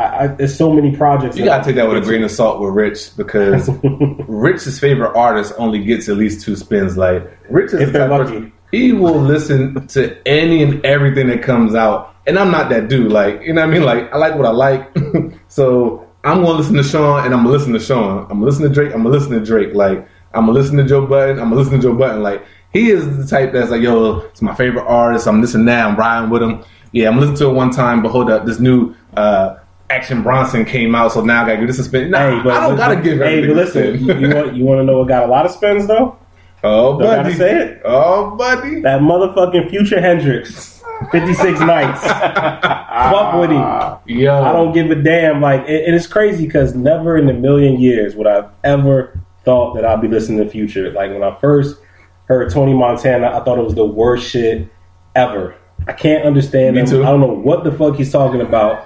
I, 0.00 0.24
I 0.24 0.26
there's 0.28 0.56
so 0.56 0.72
many 0.72 0.96
projects. 0.96 1.36
You 1.36 1.44
gotta 1.44 1.64
take 1.64 1.76
that 1.76 1.88
with 1.88 1.98
a 1.98 2.00
grain 2.08 2.22
of 2.24 2.30
salt 2.30 2.60
with 2.60 2.72
Rich 2.74 3.16
because 3.16 3.68
Rich's 4.28 4.78
favorite 4.80 5.14
artist 5.16 5.52
only 5.58 5.82
gets 5.84 6.08
at 6.08 6.16
least 6.16 6.44
two 6.44 6.56
spins. 6.56 6.96
Like 6.96 7.22
Rich 7.48 7.74
is 7.74 7.80
If 7.80 7.92
the 7.92 7.98
type 8.00 8.10
lucky. 8.10 8.24
person- 8.32 8.52
he 8.72 8.92
will 8.92 9.18
listen 9.20 9.84
to 9.88 10.16
any 10.28 10.62
and 10.62 10.84
everything 10.86 11.26
that 11.26 11.42
comes 11.42 11.74
out. 11.74 12.14
And 12.28 12.38
I'm 12.38 12.52
not 12.52 12.68
that 12.70 12.88
dude. 12.88 13.10
Like 13.10 13.42
you 13.42 13.52
know 13.52 13.62
what 13.62 13.70
I 13.70 13.72
mean? 13.72 13.82
Like 13.82 14.12
I 14.12 14.16
like 14.16 14.36
what 14.36 14.46
I 14.46 14.50
like. 14.50 14.88
so 15.48 16.06
I'm 16.24 16.42
gonna 16.42 16.56
listen 16.58 16.76
to 16.76 16.82
Sean 16.84 17.24
and 17.24 17.34
I'm 17.34 17.40
gonna 17.42 17.50
listen 17.56 17.72
to 17.72 17.80
Sean. 17.80 18.22
I'm 18.22 18.28
gonna 18.28 18.44
listen 18.44 18.62
to 18.62 18.68
Drake. 18.68 18.92
I'm 18.94 19.02
gonna 19.02 19.10
listen 19.10 19.32
to 19.32 19.44
Drake. 19.44 19.74
Like 19.74 20.06
I'm 20.34 20.46
gonna 20.46 20.52
listen 20.52 20.76
to 20.76 20.84
Joe 20.84 21.06
Budden. 21.06 21.38
I'm 21.40 21.48
gonna 21.50 21.56
listen 21.56 21.74
to 21.80 21.82
Joe 21.82 21.94
Budden. 21.94 22.22
Like 22.22 22.44
he 22.72 22.90
is 22.90 23.16
the 23.16 23.26
type 23.26 23.52
that's 23.52 23.70
like, 23.70 23.82
yo, 23.82 24.20
it's 24.20 24.40
my 24.42 24.54
favorite 24.54 24.84
artist. 24.86 25.26
I'm 25.26 25.40
listening 25.40 25.64
now. 25.66 25.88
I'm 25.88 25.96
riding 25.96 26.30
with 26.30 26.42
him. 26.42 26.62
Yeah, 26.92 27.08
I'm 27.08 27.18
listening 27.18 27.38
to 27.38 27.46
it 27.50 27.54
one 27.54 27.70
time, 27.70 28.02
but 28.02 28.10
hold 28.10 28.30
up, 28.30 28.46
this 28.46 28.60
new 28.60 28.94
uh, 29.16 29.56
Action 29.90 30.22
Bronson 30.22 30.64
came 30.64 30.94
out, 30.94 31.12
so 31.12 31.20
now 31.22 31.42
I 31.42 31.46
gotta 31.46 31.58
give 31.58 31.66
this 31.66 31.78
a 31.78 31.84
spin. 31.84 32.10
Nah, 32.10 32.18
Hey, 32.36 32.40
but 32.42 32.52
I 32.54 32.68
don't 32.68 32.76
gotta 32.76 32.96
give 32.96 33.18
Hey, 33.18 33.46
but 33.46 33.56
listen, 33.56 33.98
you, 34.04 34.14
you 34.18 34.34
want 34.34 34.54
you 34.56 34.64
want 34.64 34.78
to 34.80 34.84
know 34.84 34.98
what 34.98 35.08
got 35.08 35.24
a 35.24 35.26
lot 35.26 35.44
of 35.44 35.50
spins 35.52 35.86
though? 35.86 36.16
oh, 36.62 36.92
Don't 36.98 37.02
gotta 37.02 37.22
buddy. 37.22 37.34
say 37.34 37.56
it. 37.58 37.82
Oh, 37.84 38.36
buddy. 38.36 38.80
That 38.82 39.00
motherfucking 39.00 39.68
Future 39.70 40.00
Hendrix, 40.00 40.82
56 41.10 41.60
nights. 41.60 42.02
Fuck 42.04 43.40
with 43.40 43.50
him. 43.50 44.18
Yo. 44.18 44.42
I 44.42 44.52
don't 44.52 44.72
give 44.72 44.90
a 44.90 44.94
damn. 44.94 45.40
Like, 45.40 45.60
and 45.62 45.68
and 45.86 45.94
it's 45.94 46.06
crazy 46.06 46.46
because 46.46 46.74
never 46.74 47.16
in 47.16 47.28
a 47.28 47.34
million 47.34 47.80
years 47.80 48.14
would 48.14 48.26
I 48.26 48.48
ever 48.64 49.18
thought 49.44 49.74
that 49.74 49.84
I'd 49.84 50.00
be 50.00 50.08
listening 50.08 50.44
to 50.44 50.50
Future. 50.50 50.90
Like 50.92 51.10
when 51.10 51.22
I 51.22 51.36
first 51.40 51.78
heard 52.26 52.50
Tony 52.50 52.74
Montana, 52.74 53.28
I 53.28 53.42
thought 53.42 53.58
it 53.58 53.64
was 53.64 53.74
the 53.74 53.84
worst 53.86 54.28
shit 54.28 54.68
ever. 55.16 55.56
I 55.88 55.92
can't 55.94 56.24
understand 56.26 56.76
Me 56.76 56.82
him. 56.82 56.86
too. 56.88 57.02
I 57.02 57.06
don't 57.06 57.20
know 57.20 57.32
what 57.34 57.64
the 57.64 57.72
fuck 57.72 57.96
he's 57.96 58.12
talking 58.12 58.42
about. 58.42 58.84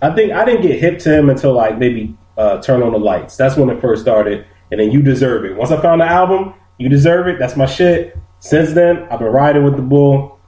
I 0.00 0.14
think 0.14 0.32
I 0.32 0.44
didn't 0.44 0.62
get 0.62 0.78
hip 0.80 0.98
to 1.00 1.18
him 1.18 1.30
until 1.30 1.52
like 1.54 1.78
maybe 1.78 2.16
uh, 2.36 2.60
Turn 2.62 2.82
on 2.82 2.92
the 2.92 2.98
Lights. 2.98 3.36
That's 3.36 3.56
when 3.56 3.70
it 3.70 3.80
first 3.80 4.02
started. 4.02 4.46
And 4.70 4.80
then 4.80 4.90
You 4.90 5.02
Deserve 5.02 5.44
It. 5.44 5.56
Once 5.56 5.70
I 5.70 5.80
found 5.80 6.00
the 6.00 6.06
album, 6.06 6.54
You 6.78 6.88
Deserve 6.88 7.28
It, 7.28 7.38
that's 7.38 7.56
my 7.56 7.66
shit. 7.66 8.18
Since 8.40 8.72
then, 8.72 9.06
I've 9.10 9.18
been 9.20 9.28
riding 9.28 9.64
with 9.64 9.76
the 9.76 9.82
bull. 9.82 10.40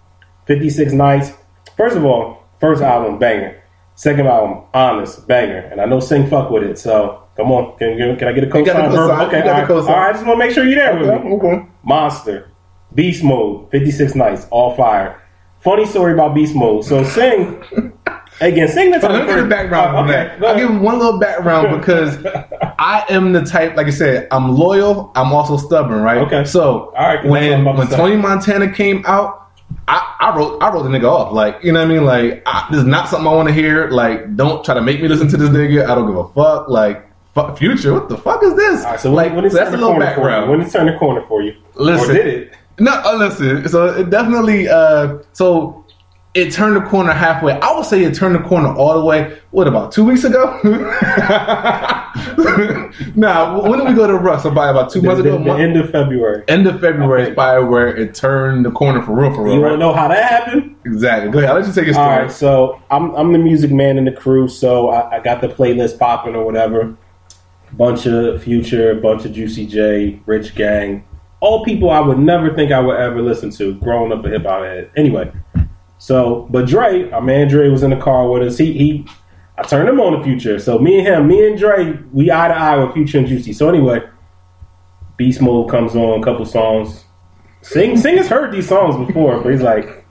56 0.46 0.92
Nights. 0.92 1.32
First 1.76 1.96
of 1.96 2.04
all, 2.04 2.44
first 2.60 2.82
album, 2.82 3.18
banger. 3.18 3.62
Second 3.96 4.26
album, 4.26 4.64
honest, 4.74 5.26
banger. 5.28 5.58
And 5.70 5.80
I 5.80 5.84
know 5.84 6.00
Sing 6.00 6.28
fuck 6.28 6.50
with 6.50 6.64
it, 6.64 6.78
so 6.78 7.22
come 7.36 7.52
on. 7.52 7.76
Can, 7.78 7.96
can, 8.18 8.28
I 8.28 8.32
get 8.32 8.44
a 8.44 8.50
co-sign? 8.50 8.76
Okay, 9.26 9.38
You 9.38 9.44
got 9.44 9.68
the 9.68 9.74
all 9.74 9.80
right. 9.80 9.88
all 9.88 9.96
right, 9.96 10.08
I 10.08 10.12
just 10.12 10.26
want 10.26 10.40
to 10.40 10.44
make 10.46 10.54
sure 10.54 10.64
you're 10.64 10.74
there 10.74 10.98
with 10.98 11.24
me. 11.24 11.30
Okay. 11.32 11.66
Monster, 11.84 12.50
Beast 12.94 13.22
Mode, 13.22 13.70
56 13.70 14.14
Nights, 14.14 14.46
All 14.50 14.74
Fire. 14.74 15.22
Funny 15.60 15.86
story 15.86 16.12
about 16.12 16.34
Beast 16.34 16.54
Mode. 16.54 16.84
So 16.84 17.04
Sing, 17.04 17.62
again, 18.40 18.68
Sing 18.68 18.90
the 18.90 19.00
So 19.00 19.08
let 19.08 19.22
me 19.22 19.26
give 19.28 19.44
you 19.44 19.48
background 19.48 19.96
on 19.96 20.04
okay, 20.10 20.36
that. 20.38 20.44
I'll 20.44 20.56
give 20.56 20.68
him 20.70 20.82
one 20.82 20.98
little 20.98 21.18
background 21.18 21.76
because 21.80 22.16
I 22.78 23.04
am 23.08 23.32
the 23.32 23.42
type, 23.42 23.76
like 23.76 23.86
I 23.86 23.90
said, 23.90 24.28
I'm 24.30 24.56
loyal. 24.56 25.12
I'm 25.14 25.32
also 25.32 25.56
stubborn, 25.56 26.02
right? 26.02 26.18
Okay. 26.18 26.44
So 26.44 26.92
All 26.96 27.06
right, 27.06 27.20
'cause 27.22 27.22
that's 27.22 27.24
what 27.26 27.42
I'm 27.42 27.64
when 27.64 27.76
when 27.76 27.88
say. 27.88 27.96
Tony 27.96 28.16
Montana 28.16 28.72
came 28.72 29.04
out, 29.06 29.40
I, 29.88 30.16
I 30.20 30.36
wrote 30.36 30.62
I 30.62 30.72
wrote 30.72 30.84
the 30.84 30.88
nigga 30.88 31.10
off. 31.10 31.32
Like 31.32 31.62
you 31.62 31.72
know 31.72 31.80
what 31.80 31.90
I 31.90 31.94
mean? 31.94 32.04
Like 32.04 32.42
I, 32.46 32.66
this 32.70 32.80
is 32.80 32.86
not 32.86 33.08
something 33.08 33.26
I 33.26 33.34
want 33.34 33.48
to 33.48 33.54
hear. 33.54 33.88
Like 33.90 34.36
don't 34.36 34.64
try 34.64 34.74
to 34.74 34.82
make 34.82 35.00
me 35.02 35.08
listen 35.08 35.28
to 35.28 35.36
this 35.36 35.50
nigga. 35.50 35.88
I 35.88 35.94
don't 35.94 36.06
give 36.06 36.16
a 36.16 36.28
fuck. 36.28 36.68
Like 36.68 37.06
fuck 37.34 37.58
future. 37.58 37.92
What 37.92 38.08
the 38.08 38.16
fuck 38.16 38.42
is 38.42 38.54
this? 38.54 38.84
All 38.84 38.92
right, 38.92 39.00
so 39.00 39.12
like 39.12 39.28
when, 39.28 39.36
when 39.36 39.44
it's 39.46 39.54
that's 39.54 39.68
a 39.70 39.72
little 39.72 39.90
corner 39.90 40.06
for 40.06 40.10
you, 40.10 40.16
background. 40.26 40.50
when 40.50 40.60
it's 40.60 40.72
turned 40.72 40.88
the 40.88 40.96
corner 40.98 41.24
for 41.26 41.42
you, 41.42 41.54
Listen. 41.74 42.10
or 42.10 42.14
did 42.14 42.26
it? 42.26 42.54
No, 42.78 42.92
uh, 42.92 43.16
listen. 43.16 43.68
So 43.68 43.86
it 44.00 44.10
definitely. 44.10 44.68
Uh, 44.68 45.18
so 45.32 45.83
it 46.34 46.52
turned 46.52 46.76
the 46.76 46.80
corner 46.82 47.12
halfway. 47.12 47.58
I 47.60 47.76
would 47.76 47.86
say 47.86 48.02
it 48.04 48.14
turned 48.14 48.34
the 48.34 48.40
corner 48.40 48.74
all 48.74 48.98
the 48.98 49.04
way. 49.04 49.38
What 49.52 49.66
about 49.68 49.92
two 49.92 50.04
weeks 50.04 50.24
ago? 50.24 50.60
now, 53.16 53.60
When 53.62 53.78
did 53.78 53.88
we 53.88 53.94
go 53.94 54.06
to 54.06 54.14
Russ? 54.14 54.44
About 54.44 54.70
about 54.70 54.90
two 54.90 55.00
The, 55.00 55.06
months 55.08 55.20
ago. 55.20 55.32
the 55.32 55.38
month- 55.44 55.60
end 55.60 55.76
of 55.76 55.90
February. 55.90 56.44
end 56.48 56.66
of 56.66 56.80
February 56.80 57.22
Okay. 57.22 57.30
is 57.30 57.34
probably 57.34 57.68
where 57.68 57.88
it 57.96 58.14
turned 58.14 58.64
the 58.64 58.70
corner 58.70 59.02
for 59.02 59.12
real. 59.14 59.34
For 59.34 59.42
real. 59.44 59.54
You 59.54 59.60
right? 59.62 59.70
want 59.70 59.80
to 59.80 59.86
know 59.86 59.92
how 59.92 60.08
that 60.08 60.22
happened? 60.30 60.76
Exactly. 60.84 61.30
Go 61.30 61.38
ahead. 61.38 61.50
I'll 61.50 61.56
let 61.58 61.66
you 61.66 61.72
take 61.72 61.86
your 61.86 61.98
All 61.98 62.04
story. 62.04 62.22
right, 62.24 62.32
so 62.32 62.82
I'm 62.90 63.14
I'm 63.14 63.32
the 63.32 63.38
music 63.38 63.70
man 63.70 63.98
in 63.98 64.04
the 64.04 64.12
crew, 64.12 64.48
so 64.48 64.90
I, 64.90 65.16
I 65.16 65.20
got 65.20 65.40
the 65.40 65.48
playlist 65.48 65.98
popping 65.98 66.34
or 66.34 66.44
whatever. 66.44 66.94
Bunch 67.72 68.06
of 68.06 68.42
Future, 68.42 68.94
bunch 68.96 69.24
of 69.24 69.32
Juicy 69.32 69.66
J, 69.66 70.20
Rich 70.26 70.54
Gang, 70.54 71.04
all 71.40 71.64
people 71.64 71.90
I 71.90 71.98
would 72.00 72.18
never 72.18 72.54
think 72.54 72.70
I 72.70 72.78
would 72.80 72.96
ever 72.96 73.20
listen 73.20 73.50
to 73.52 73.74
growing 73.76 74.12
up 74.12 74.24
a 74.24 74.28
hip 74.28 74.44
hop 74.44 74.62
head. 74.62 74.90
Anyway, 74.96 75.32
So, 76.04 76.46
but 76.50 76.66
Dre, 76.66 77.10
our 77.12 77.22
man 77.22 77.48
Dre 77.48 77.70
was 77.70 77.82
in 77.82 77.88
the 77.88 77.96
car 77.96 78.28
with 78.28 78.42
us. 78.42 78.58
He 78.58 78.74
he, 78.74 79.06
I 79.56 79.62
turned 79.62 79.88
him 79.88 79.98
on 80.00 80.18
the 80.18 80.22
Future. 80.22 80.58
So 80.58 80.78
me 80.78 80.98
and 80.98 81.06
him, 81.06 81.26
me 81.26 81.46
and 81.46 81.58
Dre, 81.58 81.98
we 82.12 82.30
eye 82.30 82.48
to 82.48 82.54
eye 82.54 82.76
with 82.76 82.92
Future 82.92 83.16
and 83.20 83.26
Juicy. 83.26 83.54
So 83.54 83.70
anyway, 83.70 84.06
Beast 85.16 85.40
Mode 85.40 85.70
comes 85.70 85.96
on, 85.96 86.20
a 86.20 86.22
couple 86.22 86.44
songs. 86.44 87.06
Sing 87.62 87.96
Sing 87.96 88.18
has 88.18 88.28
heard 88.28 88.52
these 88.52 88.68
songs 88.68 89.06
before, 89.06 89.40
but 89.40 89.50
he's 89.50 89.62
like, 89.62 90.04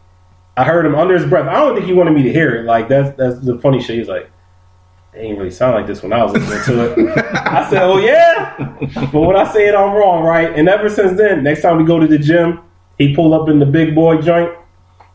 I 0.57 0.63
heard 0.63 0.83
him 0.83 0.95
under 0.95 1.13
his 1.13 1.29
breath. 1.29 1.47
I 1.47 1.53
don't 1.53 1.75
think 1.75 1.85
he 1.85 1.93
wanted 1.93 2.15
me 2.15 2.23
to 2.23 2.33
hear 2.33 2.55
it. 2.55 2.65
Like 2.65 2.89
that's 2.89 3.15
that's 3.15 3.45
the 3.45 3.59
funny 3.59 3.79
shit. 3.79 3.99
He's 3.99 4.07
like, 4.07 4.31
they 5.13 5.19
ain't 5.19 5.37
really 5.37 5.51
sound 5.51 5.75
like 5.75 5.85
this 5.85 6.01
when 6.01 6.11
I 6.11 6.23
was 6.23 6.33
listening 6.33 6.63
to 6.63 7.09
it. 7.09 7.35
I 7.35 7.69
said, 7.69 7.83
oh 7.83 7.99
yeah, 7.99 8.55
but 9.11 9.21
when 9.21 9.35
I 9.35 9.43
say 9.53 9.67
it, 9.67 9.75
I'm 9.75 9.93
wrong, 9.93 10.23
right? 10.23 10.57
And 10.57 10.67
ever 10.67 10.89
since 10.89 11.15
then, 11.19 11.43
next 11.43 11.61
time 11.61 11.77
we 11.77 11.83
go 11.83 11.99
to 11.99 12.07
the 12.07 12.17
gym, 12.17 12.61
he 12.97 13.15
pull 13.15 13.35
up 13.35 13.47
in 13.47 13.59
the 13.59 13.67
big 13.67 13.93
boy 13.93 14.19
joint, 14.21 14.51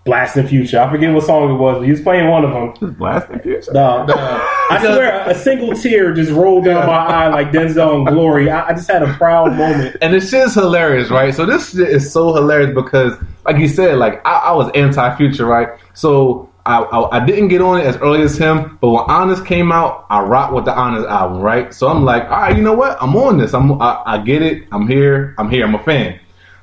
blasting 0.09 0.47
Future. 0.47 0.81
I 0.81 0.91
forget 0.91 1.13
what 1.13 1.25
song 1.25 1.51
it 1.51 1.55
was, 1.55 1.79
but 1.79 1.85
he 1.85 1.91
was 1.91 2.01
playing 2.01 2.29
one 2.29 2.45
of 2.45 2.51
them. 2.51 2.95
Blasting 2.95 3.39
future. 3.41 3.73
No, 3.73 4.07
I 4.09 4.79
swear, 4.81 5.29
a 5.29 5.35
single 5.35 5.75
tear 5.75 6.15
just 6.15 6.33
rolled 6.33 6.65
down 6.65 6.87
my 6.87 6.97
eye 6.97 7.29
like 7.29 7.53
Denzel 7.53 7.99
in 7.99 8.15
Glory. 8.15 8.51
I, 8.51 8.69
I 8.69 8.73
just 8.73 8.91
had 8.91 9.03
a 9.03 9.13
proud 9.15 9.55
moment. 9.57 9.99
And 10.01 10.15
this 10.15 10.31
shit 10.31 10.47
is 10.47 10.55
hilarious, 10.55 11.11
right? 11.11 11.35
So 11.35 11.45
this 11.45 11.73
shit 11.73 11.89
is 11.89 12.11
so 12.11 12.35
hilarious 12.35 12.75
because, 12.75 13.13
like 13.45 13.59
you 13.59 13.69
said, 13.69 13.99
like 13.99 14.27
I, 14.27 14.39
I 14.39 14.53
was 14.53 14.71
anti-future, 14.75 15.45
right? 15.45 15.69
So 15.93 16.49
I, 16.65 16.79
I 16.81 17.19
I 17.19 17.27
didn't 17.27 17.49
get 17.49 17.61
on 17.61 17.79
it 17.81 17.85
as 17.85 17.97
early 17.99 18.23
as 18.23 18.39
him, 18.39 18.79
but 18.81 18.91
when 18.91 19.05
Honest 19.09 19.45
came 19.45 19.71
out, 19.71 20.07
I 20.09 20.23
rocked 20.23 20.55
with 20.55 20.65
the 20.65 20.75
Honest 20.75 21.07
album, 21.07 21.43
right? 21.43 21.73
So 21.75 21.89
I'm 21.89 22.05
like, 22.05 22.25
all 22.25 22.31
right, 22.31 22.57
you 22.57 22.63
know 22.63 22.75
what? 22.75 22.97
I'm 23.01 23.15
on 23.17 23.37
this. 23.39 23.53
I'm 23.53 23.81
I, 23.81 24.03
I 24.07 24.19
get 24.19 24.41
it. 24.41 24.67
I'm 24.73 24.89
here. 24.89 25.35
I'm 25.39 25.51
here. 25.51 25.65
I'm 25.67 25.75
a 25.75 25.83
fan. 25.83 26.19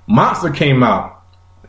Monster 0.08 0.50
came 0.50 0.82
out. 0.84 1.15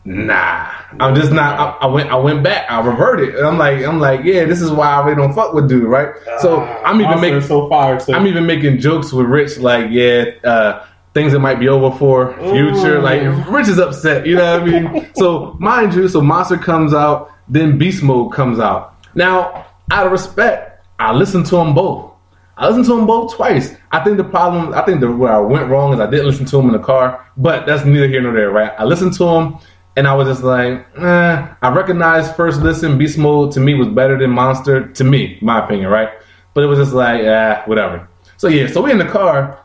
Nah, 0.06 0.72
I'm 1.00 1.16
just 1.16 1.32
not. 1.32 1.58
I, 1.58 1.84
I 1.84 1.86
went. 1.86 2.10
I 2.10 2.14
went 2.14 2.44
back. 2.44 2.70
I 2.70 2.80
reverted. 2.80 3.34
And 3.34 3.44
I'm 3.44 3.58
like, 3.58 3.84
I'm 3.84 3.98
like, 3.98 4.20
yeah, 4.22 4.44
this 4.44 4.62
is 4.62 4.70
why 4.70 4.86
I 4.86 5.04
really 5.04 5.16
don't 5.16 5.34
fuck 5.34 5.52
with 5.52 5.68
dude, 5.68 5.82
right? 5.82 6.14
So 6.38 6.60
I'm 6.60 7.00
even 7.00 7.20
making 7.20 7.40
so 7.40 7.68
far. 7.68 7.98
too. 7.98 8.12
I'm 8.12 8.28
even 8.28 8.46
making 8.46 8.78
jokes 8.78 9.12
with 9.12 9.26
Rich, 9.26 9.58
like, 9.58 9.88
yeah, 9.90 10.26
uh, 10.44 10.86
things 11.12 11.32
that 11.32 11.40
might 11.40 11.58
be 11.58 11.68
over 11.68 11.96
for 11.98 12.34
future. 12.34 12.98
Ooh. 12.98 13.00
Like, 13.00 13.48
Rich 13.48 13.66
is 13.66 13.78
upset, 13.80 14.26
you 14.26 14.36
know 14.36 14.60
what 14.60 14.68
I 14.68 14.80
mean? 14.80 15.10
so, 15.16 15.56
mind 15.58 15.94
you, 15.94 16.06
so 16.08 16.20
Monster 16.20 16.58
comes 16.58 16.94
out, 16.94 17.32
then 17.48 17.76
Beast 17.76 18.02
Mode 18.04 18.32
comes 18.32 18.60
out. 18.60 18.94
Now, 19.16 19.66
out 19.90 20.06
of 20.06 20.12
respect, 20.12 20.86
I 21.00 21.12
listened 21.12 21.46
to 21.46 21.56
them 21.56 21.74
both. 21.74 22.12
I 22.58 22.68
listened 22.68 22.84
to 22.84 22.96
them 22.96 23.06
both 23.06 23.34
twice. 23.34 23.74
I 23.90 24.04
think 24.04 24.18
the 24.18 24.24
problem, 24.24 24.72
I 24.72 24.82
think 24.82 25.00
the, 25.00 25.10
where 25.10 25.32
I 25.32 25.40
went 25.40 25.68
wrong 25.68 25.94
is 25.94 26.00
I 26.00 26.08
didn't 26.08 26.26
listen 26.26 26.46
to 26.46 26.56
them 26.58 26.66
in 26.66 26.72
the 26.72 26.78
car, 26.78 27.26
but 27.36 27.66
that's 27.66 27.84
neither 27.84 28.08
here 28.08 28.20
nor 28.20 28.32
there, 28.32 28.50
right? 28.50 28.72
I 28.78 28.84
listened 28.84 29.14
to 29.14 29.24
them 29.24 29.58
and 29.96 30.06
I 30.06 30.14
was 30.14 30.28
just 30.28 30.42
like, 30.42 30.86
eh. 30.98 31.54
I 31.62 31.74
recognized 31.74 32.36
first 32.36 32.60
listen, 32.60 32.98
Beast 32.98 33.18
Mode 33.18 33.52
to 33.52 33.60
me 33.60 33.74
was 33.74 33.88
better 33.88 34.18
than 34.18 34.30
Monster, 34.30 34.88
to 34.88 35.04
me, 35.04 35.38
my 35.40 35.64
opinion, 35.64 35.90
right? 35.90 36.10
But 36.54 36.64
it 36.64 36.66
was 36.66 36.78
just 36.78 36.92
like, 36.92 37.22
ah, 37.24 37.62
whatever. 37.66 38.08
So 38.36 38.48
yeah, 38.48 38.66
so 38.66 38.82
we 38.82 38.92
in 38.92 38.98
the 38.98 39.06
car, 39.06 39.58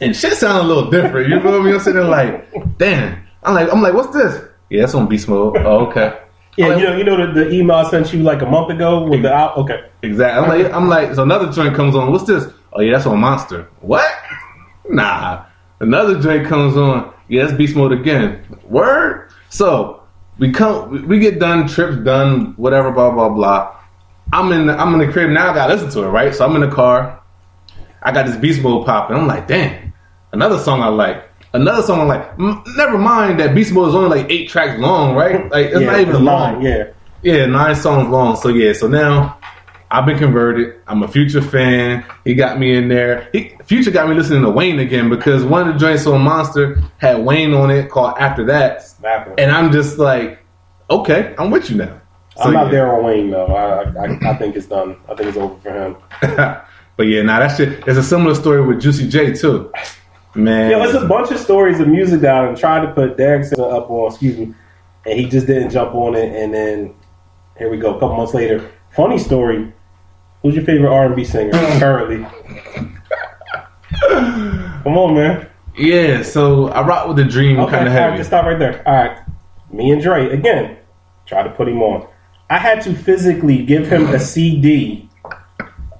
and 0.00 0.14
shit 0.14 0.34
sounded 0.34 0.64
a 0.64 0.68
little 0.68 0.90
different. 0.90 1.28
You 1.28 1.40
feel 1.40 1.62
me? 1.62 1.72
I'm 1.72 1.80
sitting 1.80 2.00
there 2.00 2.08
like, 2.08 2.78
damn. 2.78 3.26
I'm 3.42 3.54
like, 3.54 3.72
I'm 3.72 3.82
like, 3.82 3.94
what's 3.94 4.14
this? 4.14 4.42
Yeah, 4.70 4.82
that's 4.82 4.94
on 4.94 5.08
Beast 5.08 5.28
Mode. 5.28 5.56
Oh, 5.58 5.86
okay. 5.86 6.18
yeah, 6.56 6.68
like, 6.68 6.78
you 6.78 6.84
know, 6.84 6.96
you 6.96 7.04
know 7.04 7.26
the, 7.26 7.44
the 7.44 7.50
email 7.50 7.76
I 7.76 7.90
sent 7.90 8.12
you 8.12 8.22
like 8.22 8.42
a 8.42 8.46
month 8.46 8.70
ago 8.70 9.08
with 9.08 9.22
the 9.22 9.32
out. 9.32 9.56
Okay, 9.56 9.88
Exactly. 10.02 10.42
I'm 10.42 10.62
like, 10.62 10.72
I'm 10.72 10.88
like, 10.88 11.14
so 11.14 11.22
another 11.22 11.50
joint 11.50 11.74
comes 11.74 11.96
on. 11.96 12.12
What's 12.12 12.24
this? 12.24 12.46
Oh 12.72 12.80
yeah, 12.80 12.92
that's 12.92 13.06
on 13.06 13.18
Monster. 13.18 13.68
What? 13.80 14.10
Nah. 14.88 15.44
Another 15.80 16.20
joint 16.20 16.46
comes 16.46 16.76
on. 16.76 17.12
Yeah, 17.28 17.44
that's 17.44 17.56
Beast 17.56 17.74
Mode 17.76 17.92
again. 17.92 18.44
Word. 18.64 19.27
So 19.50 20.02
we 20.38 20.52
come, 20.52 21.06
we 21.08 21.18
get 21.18 21.38
done, 21.38 21.66
trips 21.68 21.96
done, 22.04 22.54
whatever, 22.56 22.90
blah 22.90 23.10
blah 23.10 23.28
blah. 23.28 23.74
I'm 24.32 24.52
in, 24.52 24.66
the, 24.66 24.78
I'm 24.78 24.92
in 24.92 25.06
the 25.06 25.10
crib 25.10 25.30
now. 25.30 25.50
I 25.50 25.54
gotta 25.54 25.72
listen 25.72 25.90
to 25.90 26.06
it, 26.06 26.08
right? 26.10 26.34
So 26.34 26.44
I'm 26.44 26.54
in 26.54 26.68
the 26.68 26.74
car. 26.74 27.22
I 28.02 28.12
got 28.12 28.26
this 28.26 28.36
Beast 28.36 28.62
Mode 28.62 28.84
popping. 28.86 29.16
I'm 29.16 29.26
like, 29.26 29.48
damn. 29.48 29.92
Another 30.32 30.58
song 30.58 30.82
I 30.82 30.88
like. 30.88 31.24
Another 31.54 31.82
song 31.82 32.00
I 32.00 32.04
like. 32.04 32.28
M- 32.38 32.62
never 32.76 32.98
mind 32.98 33.40
that 33.40 33.54
Beast 33.54 33.72
Mode 33.72 33.88
is 33.88 33.94
only 33.94 34.18
like 34.20 34.30
eight 34.30 34.48
tracks 34.50 34.78
long, 34.78 35.14
right? 35.16 35.50
Like 35.50 35.66
it's 35.66 35.80
yeah, 35.80 35.86
not 35.86 36.00
even 36.00 36.24
long. 36.24 36.54
line, 36.54 36.62
Yeah, 36.62 36.84
Yeah, 37.22 37.46
nine 37.46 37.74
songs 37.74 38.08
long. 38.10 38.36
So 38.36 38.48
yeah, 38.48 38.74
so 38.74 38.86
now 38.86 39.38
I've 39.90 40.04
been 40.04 40.18
converted. 40.18 40.80
I'm 40.86 41.02
a 41.02 41.08
Future 41.08 41.40
fan. 41.40 42.04
He 42.24 42.34
got 42.34 42.58
me 42.58 42.76
in 42.76 42.88
there. 42.88 43.28
He, 43.32 43.56
Future 43.64 43.90
got 43.90 44.08
me 44.08 44.14
listening 44.14 44.42
to 44.42 44.50
Wayne 44.50 44.78
again 44.78 45.08
because 45.08 45.44
one 45.44 45.66
of 45.66 45.74
the 45.74 45.80
joints 45.80 46.06
on 46.06 46.20
Monster 46.20 46.82
had 46.98 47.24
Wayne 47.24 47.54
on 47.54 47.70
it 47.70 47.90
called 47.90 48.16
After 48.18 48.44
That, 48.44 48.82
Snapper. 48.82 49.34
and 49.38 49.50
I'm 49.50 49.72
just 49.72 49.98
like, 49.98 50.44
okay, 50.90 51.34
I'm 51.38 51.50
with 51.50 51.70
you 51.70 51.76
now. 51.76 52.00
So, 52.36 52.44
I'm 52.44 52.52
not 52.52 52.66
yeah. 52.66 52.72
there 52.72 52.94
on 52.94 53.04
Wayne 53.04 53.30
though. 53.30 53.46
I, 53.46 53.82
I 53.98 54.30
I 54.30 54.36
think 54.36 54.56
it's 54.56 54.66
done. 54.66 54.96
I 55.08 55.14
think 55.14 55.30
it's 55.30 55.38
over 55.38 55.58
for 55.60 55.70
him. 55.72 55.96
but 56.96 57.02
yeah, 57.02 57.22
now 57.22 57.40
that 57.40 57.56
shit. 57.56 57.84
There's 57.84 57.96
a 57.96 58.02
similar 58.02 58.34
story 58.34 58.64
with 58.64 58.80
Juicy 58.80 59.08
J 59.08 59.32
too. 59.32 59.72
Man, 60.34 60.70
Yeah, 60.70 60.84
it's 60.84 60.94
a 60.94 61.06
bunch 61.06 61.32
of 61.32 61.38
stories 61.38 61.80
of 61.80 61.88
music 61.88 62.20
that 62.20 62.44
and 62.44 62.56
tried 62.56 62.86
to 62.86 62.92
put 62.92 63.16
Derek 63.16 63.50
up 63.54 63.90
on, 63.90 64.08
excuse 64.08 64.36
me, 64.36 64.54
and 65.06 65.18
he 65.18 65.26
just 65.26 65.46
didn't 65.46 65.70
jump 65.70 65.94
on 65.94 66.14
it. 66.14 66.32
And 66.36 66.54
then 66.54 66.94
here 67.56 67.70
we 67.70 67.78
go, 67.78 67.96
a 67.96 67.98
couple 67.98 68.16
months 68.16 68.34
later. 68.34 68.70
Funny 68.90 69.18
story. 69.18 69.72
Who's 70.42 70.54
your 70.54 70.64
favorite 70.64 70.90
R 70.92 71.06
and 71.06 71.16
B 71.16 71.24
singer 71.24 71.52
currently? 71.80 72.24
Come 74.82 74.96
on, 74.96 75.14
man. 75.14 75.48
yeah. 75.76 76.22
So 76.22 76.68
I 76.68 76.86
rock 76.86 77.08
with 77.08 77.16
the 77.16 77.24
Dream 77.24 77.58
Okay, 77.60 77.70
kind 77.72 77.88
of 77.88 77.94
right, 77.94 78.00
heavy. 78.02 78.16
just 78.18 78.30
stop 78.30 78.44
right 78.44 78.58
there. 78.58 78.86
All 78.86 78.94
right, 78.94 79.18
me 79.72 79.90
and 79.90 80.00
Dre 80.02 80.30
again. 80.30 80.76
Try 81.26 81.42
to 81.42 81.50
put 81.50 81.68
him 81.68 81.82
on. 81.82 82.06
I 82.48 82.58
had 82.58 82.80
to 82.82 82.94
physically 82.94 83.64
give 83.64 83.86
him 83.86 84.06
a 84.06 84.18
CD, 84.18 85.10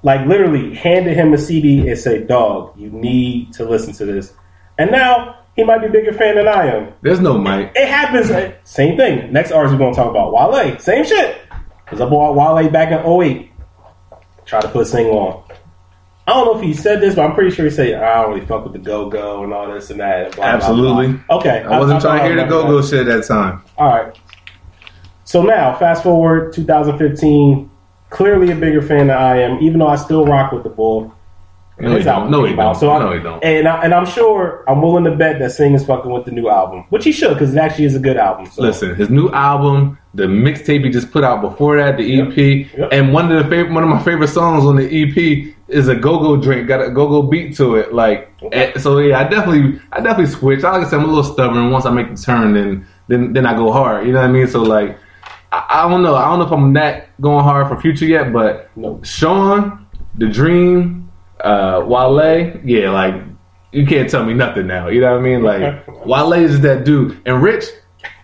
like 0.03 0.27
literally 0.27 0.75
handed 0.75 1.15
him 1.17 1.35
a 1.35 1.39
CD 1.39 1.89
and 1.89 1.99
say, 1.99 2.23
"Dog, 2.25 2.73
you 2.79 2.91
need 2.91 3.53
to 3.55 3.65
listen 3.65 3.93
to 3.95 4.07
this." 4.07 4.33
And 4.79 4.91
now 4.91 5.41
he 5.57 5.65
might 5.65 5.79
be 5.81 5.87
a 5.89 5.91
bigger 5.91 6.13
fan 6.13 6.37
than 6.37 6.49
I 6.49 6.67
am. 6.67 6.93
There's 7.03 7.21
no 7.21 7.37
mic. 7.37 7.73
It 7.75 7.89
happens. 7.89 8.31
uh, 8.31 8.53
Same 8.65 8.97
thing. 8.97 9.33
Next 9.33 9.51
artist 9.53 9.73
we're 9.75 9.79
gonna 9.81 9.95
talk 9.95 10.09
about 10.11 10.33
Wale. 10.33 10.79
Same 10.79 11.05
shit. 11.05 11.43
Cause 11.87 12.01
I 12.01 12.09
bought 12.09 12.35
Wale 12.37 12.71
back 12.71 12.91
in 12.93 12.99
08. 13.05 13.51
Try 14.49 14.61
to 14.61 14.69
put 14.69 14.87
Sing 14.87 15.07
on. 15.09 15.45
I 16.27 16.33
don't 16.33 16.47
know 16.47 16.59
if 16.59 16.63
he 16.63 16.75
said 16.75 17.01
this, 17.01 17.15
but 17.15 17.23
I'm 17.25 17.35
pretty 17.35 17.55
sure 17.55 17.65
he 17.67 17.71
said 17.71 17.95
I 17.95 18.23
don't 18.23 18.35
really 18.35 18.47
fuck 18.47 18.65
with 18.65 18.73
the 18.73 18.79
Go 18.79 19.09
Go 19.09 19.45
and 19.45 19.53
all 19.53 19.73
this 19.73 19.91
and 19.91 20.01
that. 20.01 20.27
and 20.27 20.35
blah, 20.35 20.45
blah, 20.45 20.55
Absolutely. 20.57 21.13
blah. 21.27 21.37
Okay. 21.39 21.63
I 21.63 21.79
wasn't 21.79 22.01
trying 22.03 22.19
to 22.19 22.25
hear 22.25 22.37
the 22.37 22.45
go 22.51 22.67
go 22.67 22.83
shit 22.83 23.07
at 23.07 23.21
that 23.21 23.27
time. 23.27 23.63
All 23.79 23.87
right. 23.89 24.19
So 25.25 25.43
now, 25.43 25.77
fast 25.79 26.03
forward 26.03 26.53
2015. 26.55 27.71
Clearly 28.11 28.51
a 28.51 28.55
bigger 28.57 28.81
fan 28.81 29.09
than 29.09 29.17
I 29.17 29.43
am, 29.43 29.59
even 29.63 29.79
though 29.81 29.87
I 29.89 29.97
still 29.97 30.25
rock 30.25 30.51
with 30.53 30.63
the 30.65 30.71
Bull. 30.71 31.15
No, 31.79 31.97
he 31.97 32.03
don't. 32.03 32.31
No, 32.31 32.45
he 32.45 32.55
don't. 32.57 32.75
So 32.75 32.91
I, 32.91 32.99
No, 32.99 33.13
he 33.13 33.21
don't. 33.23 33.45
And, 33.45 33.69
I, 33.69 33.85
and 33.85 33.95
I'm 33.95 34.07
sure 34.07 34.65
I'm 34.69 34.81
willing 34.83 35.05
to 35.05 35.15
bet 35.15 35.39
that 35.41 35.53
Sing 35.53 35.75
is 35.75 35.85
fucking 35.85 36.11
with 36.11 36.25
the 36.25 36.31
new 36.33 36.49
album, 36.49 36.85
which 36.89 37.05
he 37.05 37.13
should 37.13 37.35
because 37.35 37.55
it 37.55 37.59
actually 37.59 37.85
is 37.85 37.95
a 37.95 38.01
good 38.01 38.17
album. 38.17 38.47
So. 38.47 38.63
Listen, 38.63 38.95
his 38.97 39.11
new 39.11 39.29
album, 39.31 39.99
the 40.19 40.25
mixtape 40.25 40.85
he 40.85 40.91
just 40.91 41.11
put 41.11 41.25
out 41.25 41.41
before 41.41 41.79
that, 41.79 41.97
the 41.97 42.21
EP, 42.21 42.37
Yep. 42.77 42.89
and 42.93 43.13
one 43.13 43.33
of 43.33 43.43
the 43.43 43.49
favorite, 43.49 43.73
one 43.73 43.83
of 43.83 43.89
my 43.89 44.03
favorite 44.03 44.29
songs 44.29 44.65
on 44.65 44.77
the 44.77 44.85
EP 45.03 45.55
is 45.69 45.89
a 45.89 45.95
go-go 45.95 46.37
drink, 46.37 46.69
got 46.69 46.81
a 46.83 46.91
go-go 46.91 47.23
beat 47.23 47.55
to 47.57 47.77
it. 47.77 47.95
Like, 47.95 48.31
Okay. 48.43 48.73
so 48.77 48.99
yeah, 48.99 49.21
I 49.21 49.25
definitely, 49.25 49.81
I 49.93 50.01
definitely 50.01 50.27
switch. 50.27 50.63
Like 50.63 50.85
I 50.85 50.89
said, 50.89 50.99
I'm 50.99 51.05
a 51.05 51.09
little 51.09 51.25
stubborn. 51.25 51.71
Once 51.71 51.87
I 51.87 51.91
make 51.91 52.15
the 52.15 52.21
turn, 52.21 52.53
then 52.55 52.87
then 53.09 53.33
then 53.33 53.47
I 53.47 53.55
go 53.55 53.73
hard. 53.73 54.07
You 54.07 54.13
know 54.13 54.21
what 54.21 54.29
I 54.29 54.33
mean? 54.33 54.47
So 54.47 54.63
like, 54.63 54.99
I, 55.53 55.65
I 55.85 55.89
don't 55.89 56.03
know. 56.03 56.15
I 56.15 56.25
don't 56.29 56.39
know 56.41 56.45
if 56.47 56.53
I'm 56.53 56.73
that 56.75 57.09
going 57.21 57.43
hard 57.43 57.69
for 57.69 57.81
future 57.81 58.05
yet, 58.07 58.33
but 58.33 58.71
No. 58.77 59.01
Sean, 59.03 59.87
The 60.17 60.29
Dream, 60.29 61.11
uh, 61.41 61.83
Wale, 61.87 62.61
yeah, 62.65 62.91
like 62.91 63.15
you 63.73 63.87
can't 63.87 64.09
tell 64.09 64.25
me 64.25 64.35
nothing 64.35 64.67
now. 64.67 64.89
You 64.89 65.01
know 65.03 65.11
what 65.13 65.21
I 65.21 65.23
mean? 65.23 65.43
Like 65.43 65.87
Wale 66.07 66.33
is 66.35 66.61
that 66.63 66.85
dude, 66.85 67.19
and 67.27 67.43
Rich 67.43 67.65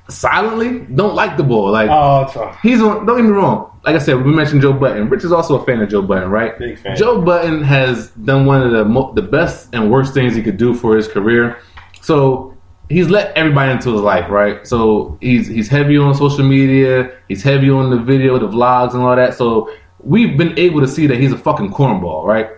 silently 0.09 0.81
don't 0.95 1.15
like 1.15 1.37
the 1.37 1.43
bull. 1.43 1.71
Like 1.71 1.89
Oh, 1.91 2.57
he's 2.63 2.81
on. 2.81 3.07
Don't 3.07 3.17
get 3.17 3.25
me 3.25 3.31
wrong. 3.31 3.71
Like 3.85 3.97
I 3.97 3.99
said, 3.99 4.23
we 4.25 4.33
mentioned 4.33 4.63
Joe 4.63 4.73
Budden. 4.73 5.09
Rich 5.09 5.25
is 5.25 5.33
also 5.33 5.61
a 5.61 5.65
fan 5.67 5.81
of 5.81 5.89
Joe 5.91 6.03
Budden, 6.03 6.31
right? 6.31 6.59
Big 6.59 6.79
fan. 6.79 6.97
Joe 6.97 7.21
Budden 7.21 7.63
has 7.63 8.11
done 8.11 8.47
one 8.47 8.63
of 8.63 8.73
the 8.73 8.85
mo- 8.85 9.13
the 9.13 9.23
best 9.23 9.69
and 9.75 9.91
worst 9.91 10.15
things 10.15 10.35
he 10.35 10.43
could 10.43 10.57
do 10.57 10.75
for 10.75 10.97
his 10.97 11.07
career. 11.09 11.59
So 12.01 12.55
he's 12.89 13.09
let 13.09 13.37
everybody 13.37 13.73
into 13.73 13.93
his 13.93 14.01
life, 14.01 14.31
right? 14.31 14.67
So 14.67 15.19
he's 15.21 15.47
he's 15.47 15.69
heavy 15.69 15.97
on 15.99 16.15
social 16.15 16.45
media. 16.45 17.13
He's 17.29 17.43
heavy 17.43 17.71
on 17.71 17.91
the 17.91 17.99
video, 17.99 18.39
the 18.39 18.49
vlogs, 18.49 18.95
and 18.95 19.03
all 19.03 19.17
that. 19.17 19.35
So 19.35 19.71
we've 20.01 20.37
been 20.37 20.59
able 20.59 20.81
to 20.81 20.89
see 20.89 21.07
that 21.07 21.19
he's 21.19 21.33
a 21.33 21.39
fucking 21.39 21.71
cornball, 21.73 22.25
right? 22.25 22.49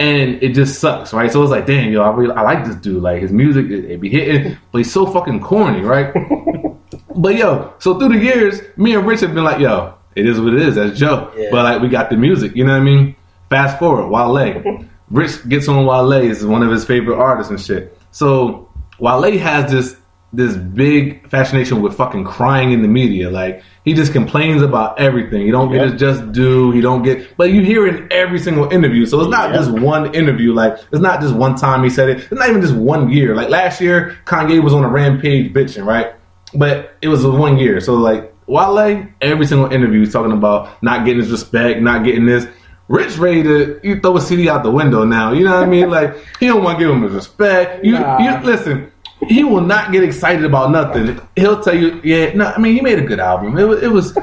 And 0.00 0.42
it 0.42 0.54
just 0.54 0.80
sucks, 0.80 1.12
right? 1.12 1.30
So 1.30 1.40
it's 1.42 1.52
like, 1.52 1.66
damn, 1.66 1.92
yo, 1.92 2.02
I 2.02 2.10
really 2.12 2.34
I 2.34 2.42
like 2.42 2.64
this 2.64 2.74
dude. 2.76 3.00
Like 3.02 3.22
his 3.22 3.30
music, 3.30 3.66
it, 3.66 3.84
it 3.84 4.00
be 4.00 4.08
hitting, 4.10 4.56
but 4.72 4.78
he's 4.78 4.92
so 4.92 5.06
fucking 5.06 5.40
corny, 5.40 5.82
right? 5.82 6.12
But 7.14 7.36
yo, 7.36 7.72
so 7.78 7.98
through 7.98 8.10
the 8.18 8.24
years, 8.24 8.60
me 8.76 8.94
and 8.94 9.06
Rich 9.06 9.20
have 9.20 9.34
been 9.34 9.44
like, 9.44 9.60
yo, 9.60 9.94
it 10.16 10.26
is 10.26 10.40
what 10.40 10.54
it 10.54 10.62
is. 10.62 10.74
That's 10.74 10.98
Joe. 10.98 11.32
Yeah. 11.36 11.48
But 11.50 11.64
like, 11.64 11.82
we 11.82 11.88
got 11.88 12.10
the 12.10 12.16
music. 12.16 12.54
You 12.56 12.64
know 12.64 12.72
what 12.72 12.80
I 12.80 12.84
mean? 12.84 13.16
Fast 13.50 13.78
forward, 13.78 14.08
Wale. 14.08 14.84
Rich 15.10 15.48
gets 15.48 15.68
on 15.68 15.86
Wale 15.86 16.12
is 16.12 16.44
one 16.46 16.62
of 16.62 16.70
his 16.70 16.84
favorite 16.84 17.16
artists 17.18 17.50
and 17.50 17.60
shit. 17.60 17.96
So 18.10 18.68
Wale 18.98 19.38
has 19.38 19.70
this 19.70 19.96
this 20.32 20.56
big 20.56 21.28
fascination 21.30 21.80
with 21.80 21.94
fucking 21.96 22.24
crying 22.24 22.72
in 22.72 22.82
the 22.82 22.88
media. 22.88 23.30
Like 23.30 23.62
he 23.84 23.94
just 23.94 24.12
complains 24.12 24.62
about 24.62 24.98
everything. 24.98 25.42
He 25.42 25.52
don't 25.52 25.70
get 25.70 25.82
Yep. 25.82 25.90
his 25.92 26.00
just 26.00 26.32
do. 26.32 26.72
He 26.72 26.80
don't 26.80 27.02
get, 27.04 27.36
but 27.36 27.52
you 27.52 27.60
hear 27.62 27.86
in 27.86 28.08
every 28.10 28.40
single 28.40 28.68
interview. 28.72 29.06
So 29.06 29.20
it's 29.20 29.30
not 29.30 29.50
Yep. 29.50 29.58
just 29.60 29.70
one 29.70 30.12
interview. 30.12 30.52
Like 30.52 30.76
it's 30.90 31.00
not 31.02 31.20
just 31.20 31.34
one 31.36 31.54
time 31.54 31.84
he 31.84 31.90
said 31.90 32.08
it. 32.08 32.18
It's 32.18 32.32
not 32.32 32.48
even 32.48 32.60
just 32.62 32.74
one 32.74 33.10
year. 33.10 33.36
Like 33.36 33.48
last 33.48 33.80
year, 33.80 34.16
Kanye 34.24 34.60
was 34.60 34.72
on 34.72 34.82
a 34.82 34.88
rampage 34.88 35.52
bitching, 35.52 35.86
right? 35.86 36.08
But 36.54 36.94
it 37.02 37.08
was 37.08 37.26
one 37.26 37.58
year. 37.58 37.80
So 37.80 37.94
like 37.94 38.32
Wale, 38.46 39.06
every 39.20 39.46
single 39.46 39.72
interview 39.72 40.00
he's 40.00 40.12
talking 40.12 40.32
about 40.32 40.82
not 40.82 41.04
getting 41.04 41.20
his 41.20 41.30
respect, 41.30 41.80
not 41.80 42.04
getting 42.04 42.26
this. 42.26 42.46
Rich 42.88 43.16
ready 43.16 43.42
to 43.42 43.80
you 43.82 43.98
throw 44.00 44.16
a 44.18 44.20
CD 44.20 44.48
out 44.50 44.62
the 44.62 44.70
window 44.70 45.04
now. 45.04 45.32
You 45.32 45.44
know 45.44 45.54
what 45.54 45.62
I 45.62 45.66
mean? 45.66 45.88
Like 45.98 46.16
he 46.38 46.46
don't 46.46 46.62
want 46.62 46.78
to 46.78 46.84
give 46.84 46.94
him 46.94 47.02
his 47.02 47.12
respect. 47.12 47.84
You, 47.84 47.92
Nah. 47.92 48.18
you 48.18 48.44
listen. 48.46 48.92
He 49.28 49.44
will 49.44 49.60
not 49.60 49.92
get 49.92 50.02
excited 50.02 50.44
about 50.44 50.70
nothing. 50.70 51.20
He'll 51.36 51.60
tell 51.60 51.76
you, 51.76 52.00
yeah. 52.04 52.32
No, 52.34 52.46
I 52.46 52.58
mean 52.58 52.74
he 52.74 52.80
made 52.80 52.98
a 52.98 53.04
good 53.04 53.20
album. 53.20 53.58
It 53.58 53.64
was. 53.64 53.82
It 53.82 53.92
was. 53.92 54.16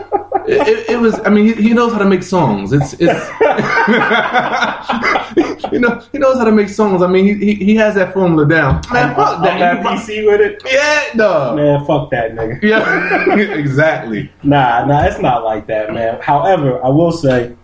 It, 0.48 0.90
it, 0.90 1.00
was. 1.00 1.20
I 1.20 1.30
mean, 1.30 1.46
he, 1.46 1.54
he 1.54 1.74
knows 1.74 1.94
how 1.94 2.00
to 2.00 2.06
make 2.06 2.24
songs. 2.24 2.74
It's. 2.74 2.94
it's 2.94 3.02
you 5.72 5.80
know, 5.80 6.04
he 6.12 6.18
knows 6.18 6.38
how 6.38 6.46
to 6.46 6.52
make 6.52 6.68
songs. 6.68 7.04
I 7.04 7.08
mean, 7.08 7.26
he 7.26 7.54
he, 7.54 7.66
he 7.66 7.76
has 7.76 7.96
that 7.96 8.14
formula 8.14 8.48
down. 8.48 8.82
Man, 8.92 9.16
fuck 9.16 9.38
I'm 9.38 9.60
that. 9.60 9.84
PC 9.84 10.26
with 10.26 10.42
it. 10.42 10.62
Yeah, 10.66 11.04
no. 11.14 11.56
Man, 11.56 11.86
fuck 11.86 12.10
that 12.12 12.32
nigga. 12.32 12.62
Yeah, 12.64 13.36
exactly. 13.54 14.32
Nah, 14.44 14.86
nah, 14.86 15.04
it's 15.04 15.20
not 15.20 15.44
like 15.44 15.68
that, 15.68 15.94
man. 15.94 16.20
However, 16.22 16.84
I 16.84 16.90
will 16.90 17.12
say, 17.12 17.56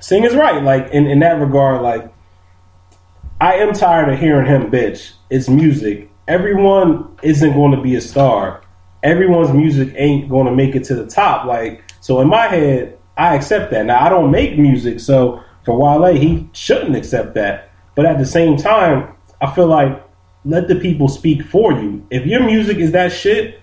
Sing 0.00 0.24
is 0.24 0.34
right. 0.34 0.62
Like 0.62 0.90
in, 0.92 1.06
in 1.06 1.20
that 1.20 1.38
regard, 1.38 1.82
like 1.82 2.10
I 3.40 3.54
am 3.54 3.72
tired 3.72 4.12
of 4.12 4.18
hearing 4.18 4.46
him 4.46 4.70
bitch. 4.70 5.12
It's 5.28 5.48
music. 5.48 6.09
Everyone 6.30 7.18
isn't 7.24 7.54
going 7.54 7.72
to 7.72 7.82
be 7.82 7.96
a 7.96 8.00
star. 8.00 8.62
Everyone's 9.02 9.52
music 9.52 9.92
ain't 9.96 10.28
going 10.28 10.46
to 10.46 10.54
make 10.54 10.76
it 10.76 10.84
to 10.84 10.94
the 10.94 11.04
top. 11.04 11.44
Like 11.44 11.82
so, 12.00 12.20
in 12.20 12.28
my 12.28 12.46
head, 12.46 12.96
I 13.16 13.34
accept 13.34 13.72
that. 13.72 13.84
Now 13.84 14.00
I 14.00 14.08
don't 14.08 14.30
make 14.30 14.56
music, 14.56 15.00
so 15.00 15.42
for 15.64 15.76
Wale, 15.76 16.14
he 16.14 16.48
shouldn't 16.52 16.94
accept 16.94 17.34
that. 17.34 17.72
But 17.96 18.06
at 18.06 18.18
the 18.18 18.24
same 18.24 18.56
time, 18.56 19.12
I 19.40 19.52
feel 19.52 19.66
like 19.66 20.06
let 20.44 20.68
the 20.68 20.76
people 20.76 21.08
speak 21.08 21.42
for 21.42 21.72
you. 21.72 22.06
If 22.10 22.24
your 22.26 22.44
music 22.44 22.76
is 22.76 22.92
that 22.92 23.10
shit, 23.10 23.60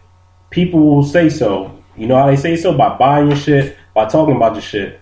people 0.49 0.81
will 0.81 1.05
say 1.05 1.29
so. 1.29 1.73
You 1.95 2.07
know 2.07 2.17
how 2.17 2.27
they 2.27 2.35
say 2.35 2.57
so? 2.57 2.77
By 2.77 2.97
buying 2.97 3.27
your 3.29 3.37
shit, 3.37 3.77
by 3.93 4.07
talking 4.09 4.35
about 4.35 4.55
your 4.55 4.61
shit. 4.61 4.99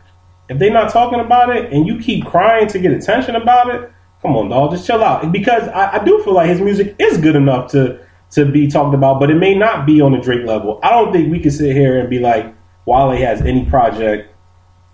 If 0.50 0.60
they're 0.60 0.72
not 0.72 0.92
talking 0.92 1.20
about 1.20 1.50
it 1.56 1.74
and 1.74 1.88
you 1.88 1.98
keep 1.98 2.28
crying 2.28 2.68
to 2.68 2.78
get 2.78 2.92
attention 2.92 3.36
about 3.36 3.74
it, 3.74 3.92
come 4.26 4.36
on, 4.36 4.50
dog, 4.50 4.72
just 4.72 4.88
chill 4.88 5.04
out. 5.04 5.32
Because 5.32 5.68
I, 5.70 6.00
I 6.00 6.04
do 6.04 6.22
feel 6.24 6.34
like 6.34 6.50
his 6.50 6.62
music 6.62 6.96
is 7.00 7.18
good 7.18 7.36
enough 7.36 7.72
to 7.72 8.00
to 8.32 8.46
be 8.46 8.68
talked 8.68 8.96
about, 8.96 9.20
but 9.20 9.30
it 9.30 9.36
may 9.36 9.56
not 9.56 9.86
be 9.86 10.02
on 10.02 10.12
the 10.12 10.18
Drake 10.18 10.46
level. 10.46 10.80
I 10.84 10.90
don't 10.90 11.14
think 11.14 11.32
we 11.32 11.40
can 11.40 11.52
sit 11.52 11.74
here 11.76 12.00
and 12.00 12.10
be 12.10 12.20
like, 12.20 12.54
Wale 12.86 13.12
has 13.12 13.42
any 13.42 13.66
project 13.66 14.34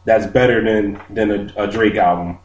that's 0.05 0.27
better 0.27 0.63
than 0.63 1.01
than 1.09 1.31
a, 1.31 1.63
a 1.63 1.67
Drake 1.67 1.95
album. 1.95 2.37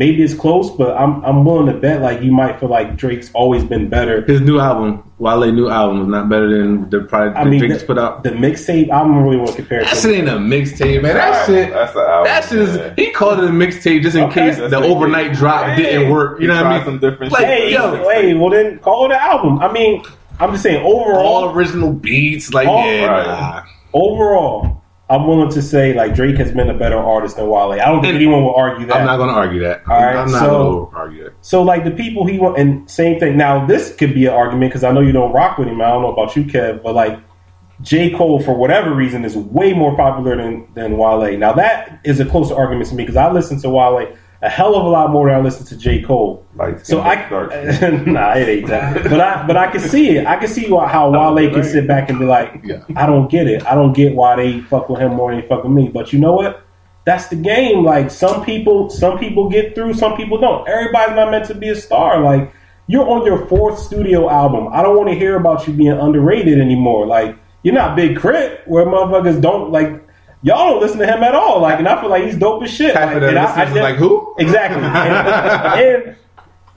Maybe 0.00 0.22
it's 0.22 0.32
close, 0.32 0.70
but 0.70 0.96
I'm 0.96 1.22
I'm 1.26 1.44
willing 1.44 1.66
to 1.66 1.78
bet 1.78 2.00
like 2.00 2.22
you 2.22 2.32
might 2.32 2.58
feel 2.58 2.70
like 2.70 2.96
Drake's 2.96 3.30
always 3.34 3.62
been 3.62 3.90
better. 3.90 4.22
His 4.22 4.40
new 4.40 4.58
album, 4.58 5.02
Wale 5.18 5.52
new 5.52 5.68
album, 5.68 6.00
is 6.00 6.08
not 6.08 6.30
better 6.30 6.48
than 6.48 6.88
the 6.88 7.00
product 7.00 7.36
I 7.36 7.44
that 7.44 7.50
mean, 7.50 7.60
Drake 7.60 7.78
the, 7.78 7.84
put 7.84 7.98
out. 7.98 8.22
the 8.24 8.30
mixtape. 8.30 8.90
I 8.90 9.00
don't 9.00 9.22
really 9.22 9.36
want 9.36 9.50
to 9.50 9.56
compare 9.56 9.80
it 9.80 9.84
That 9.84 9.96
to. 9.96 10.00
shit 10.00 10.16
ain't 10.16 10.28
a 10.30 10.38
mixtape, 10.38 11.02
man. 11.02 11.14
That 11.16 11.44
shit. 11.46 11.70
That's 11.70 11.92
the 11.92 12.00
album. 12.00 12.24
That 12.24 12.44
shit 12.48 12.58
is. 12.60 12.76
yeah. 12.76 12.94
He 12.96 13.10
called 13.10 13.40
it 13.40 13.44
a 13.44 13.52
mixtape 13.52 14.00
just 14.02 14.16
in 14.16 14.24
Okay. 14.24 14.46
case 14.48 14.56
the 14.56 14.64
it. 14.68 14.72
overnight 14.90 15.34
drop 15.34 15.66
Yeah. 15.66 15.76
didn't 15.76 16.10
work. 16.10 16.40
You 16.40 16.48
know 16.48 16.54
what 16.56 16.64
I 16.64 16.76
mean? 16.76 16.84
some 16.86 16.98
different 16.98 17.32
Like, 17.32 17.42
shit. 17.42 17.48
Hey, 17.64 17.72
yo, 17.74 18.08
hey, 18.08 18.32
well 18.32 18.48
then 18.48 18.78
call 18.78 19.04
it 19.04 19.12
an 19.12 19.18
album. 19.20 19.58
I 19.58 19.70
mean, 19.70 20.02
I'm 20.40 20.50
just 20.52 20.62
saying 20.62 20.82
overall, 20.82 21.26
all 21.26 21.50
original 21.54 21.92
beats. 21.92 22.54
Like, 22.54 22.66
All 22.68 22.86
yeah, 22.90 23.04
right. 23.04 23.26
nah. 23.26 23.62
overall, 23.92 24.79
I'm 25.10 25.26
willing 25.26 25.50
to 25.50 25.60
say 25.60 25.92
like 25.92 26.14
Drake 26.14 26.36
has 26.38 26.52
been 26.52 26.70
a 26.70 26.74
better 26.78 26.96
artist 26.96 27.36
than 27.36 27.48
Wale. 27.48 27.72
I 27.72 27.78
don't 27.78 28.00
think 28.00 28.14
anyone 28.14 28.44
will 28.44 28.54
argue 28.54 28.86
that. 28.86 28.96
I'm 28.96 29.06
not 29.06 29.16
gonna 29.16 29.32
argue 29.32 29.60
that. 29.60 29.82
All 29.88 30.00
right, 30.00 30.14
I'm 30.16 30.30
not 30.30 30.40
so- 30.40 30.86
gonna 30.86 30.96
argue 31.04 31.24
that. 31.24 31.32
So 31.40 31.62
like 31.62 31.82
the 31.82 31.90
people 31.90 32.24
he 32.26 32.38
want, 32.38 32.56
and 32.58 32.88
same 32.88 33.18
thing. 33.18 33.36
Now 33.36 33.66
this 33.66 33.94
could 33.96 34.14
be 34.14 34.26
an 34.26 34.32
argument 34.32 34.70
because 34.70 34.84
I 34.84 34.92
know 34.92 35.00
you 35.00 35.10
don't 35.12 35.32
rock 35.32 35.58
with 35.58 35.66
him. 35.66 35.82
I 35.82 35.88
don't 35.88 36.02
know 36.02 36.12
about 36.12 36.36
you, 36.36 36.44
Kev, 36.44 36.82
but 36.84 36.94
like 36.94 37.18
J 37.82 38.10
Cole 38.10 38.40
for 38.40 38.54
whatever 38.54 38.94
reason 38.94 39.24
is 39.24 39.36
way 39.36 39.72
more 39.72 39.96
popular 39.96 40.36
than 40.36 40.68
than 40.74 40.96
Wale. 40.96 41.36
Now 41.36 41.54
that 41.54 42.00
is 42.04 42.20
a 42.20 42.24
closer 42.24 42.54
argument 42.54 42.88
to 42.90 42.94
me 42.94 43.02
because 43.02 43.16
I 43.16 43.32
listen 43.32 43.60
to 43.62 43.68
Wale 43.68 44.16
a 44.42 44.48
hell 44.48 44.74
of 44.74 44.86
a 44.86 44.88
lot 44.88 45.10
more 45.10 45.28
than 45.28 45.36
I 45.36 45.40
listen 45.40 45.66
to 45.66 45.76
J 45.76 46.02
Cole. 46.02 46.44
Light 46.56 46.86
So 46.86 47.00
I 47.00 47.28
nah, 48.06 48.34
it 48.34 48.48
ain't 48.48 48.66
that. 48.68 49.04
But 49.04 49.20
I 49.20 49.46
but 49.46 49.56
I 49.56 49.70
can 49.70 49.80
see 49.80 50.16
it. 50.16 50.26
I 50.26 50.36
can 50.36 50.48
see 50.48 50.70
why, 50.70 50.88
how 50.88 51.10
Wale 51.10 51.52
can 51.52 51.64
sit 51.64 51.86
back 51.86 52.08
and 52.08 52.18
be 52.18 52.24
like, 52.24 52.60
Yeah. 52.64 52.84
I 52.96 53.06
don't 53.06 53.30
get 53.30 53.46
it. 53.46 53.64
I 53.66 53.74
don't 53.74 53.92
get 53.92 54.14
why 54.14 54.36
they 54.36 54.60
fuck 54.62 54.88
with 54.88 55.00
him 55.00 55.14
more 55.14 55.30
than 55.30 55.42
they 55.42 55.46
fuck 55.46 55.64
with 55.64 55.72
me. 55.72 55.88
But 55.88 56.12
you 56.12 56.18
know 56.18 56.32
what? 56.32 56.64
That's 57.04 57.28
the 57.28 57.36
game. 57.36 57.84
Like 57.84 58.10
some 58.10 58.44
people, 58.44 58.88
some 58.88 59.18
people 59.18 59.50
get 59.50 59.74
through, 59.74 59.94
some 59.94 60.16
people 60.16 60.38
don't. 60.40 60.66
Everybody's 60.68 61.16
not 61.16 61.30
meant 61.30 61.46
to 61.46 61.54
be 61.54 61.68
a 61.68 61.74
star. 61.76 62.20
Like 62.20 62.52
you're 62.86 63.08
on 63.08 63.26
your 63.26 63.46
fourth 63.46 63.78
studio 63.78 64.30
album. 64.30 64.68
I 64.72 64.82
don't 64.82 64.96
want 64.96 65.10
to 65.10 65.14
hear 65.14 65.36
about 65.36 65.66
you 65.66 65.74
being 65.74 65.92
underrated 65.92 66.58
anymore. 66.58 67.06
Like 67.06 67.36
you're 67.62 67.74
not 67.74 67.94
Big 67.94 68.18
K.R.I.T., 68.20 68.62
where 68.66 68.86
motherfuckers 68.86 69.40
don't 69.40 69.70
like. 69.70 70.06
Y'all 70.42 70.70
don't 70.70 70.80
listen 70.80 70.98
to 71.00 71.06
him 71.06 71.22
at 71.22 71.34
all. 71.34 71.60
Like, 71.60 71.78
and 71.78 71.86
I 71.88 72.00
feel 72.00 72.08
like 72.10 72.24
he's 72.24 72.36
dope 72.36 72.62
as 72.62 72.70
shit. 72.70 72.94
Half 72.96 73.06
Like, 73.08 73.14
of 73.16 73.20
the 73.22 73.28
and 73.28 73.38
I- 73.38 73.60
I 73.62 73.68
is 73.68 73.74
like, 73.74 73.96
who? 73.96 74.34
Exactly. 74.38 74.82
And, 74.84 76.06
and 76.06 76.16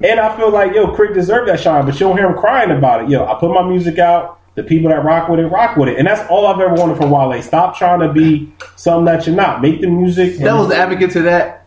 and 0.02 0.20
I 0.20 0.36
feel 0.36 0.52
like 0.52 0.74
yo, 0.74 0.88
K.R.I.T. 0.88 1.14
deserved 1.14 1.48
that 1.48 1.60
shine, 1.62 1.86
but 1.86 1.94
you 1.94 2.00
don't 2.08 2.18
hear 2.18 2.28
him 2.28 2.36
crying 2.38 2.72
about 2.72 3.04
it. 3.04 3.10
Yo, 3.10 3.26
I 3.26 3.36
put 3.40 3.52
my 3.54 3.64
music 3.64 4.00
out. 4.00 4.40
The 4.56 4.62
people 4.64 4.90
that 4.90 5.04
rock 5.04 5.30
with 5.30 5.40
it, 5.40 5.48
rock 5.48 5.78
with 5.78 5.90
it, 5.90 5.98
and 5.98 6.06
that's 6.08 6.30
all 6.30 6.46
I've 6.46 6.60
ever 6.60 6.74
wanted 6.76 6.98
from 6.98 7.10
Wale. 7.10 7.42
Stop 7.42 7.76
trying 7.76 8.02
to 8.02 8.12
be 8.14 8.54
something 8.76 9.06
that 9.06 9.26
you're 9.26 9.36
not. 9.36 9.62
Make 9.64 9.82
the 9.82 9.88
music. 9.88 10.38
That 10.40 10.54
was 10.54 10.68
the 10.68 10.76
advocate 10.76 11.10
to 11.12 11.22
that. 11.24 11.66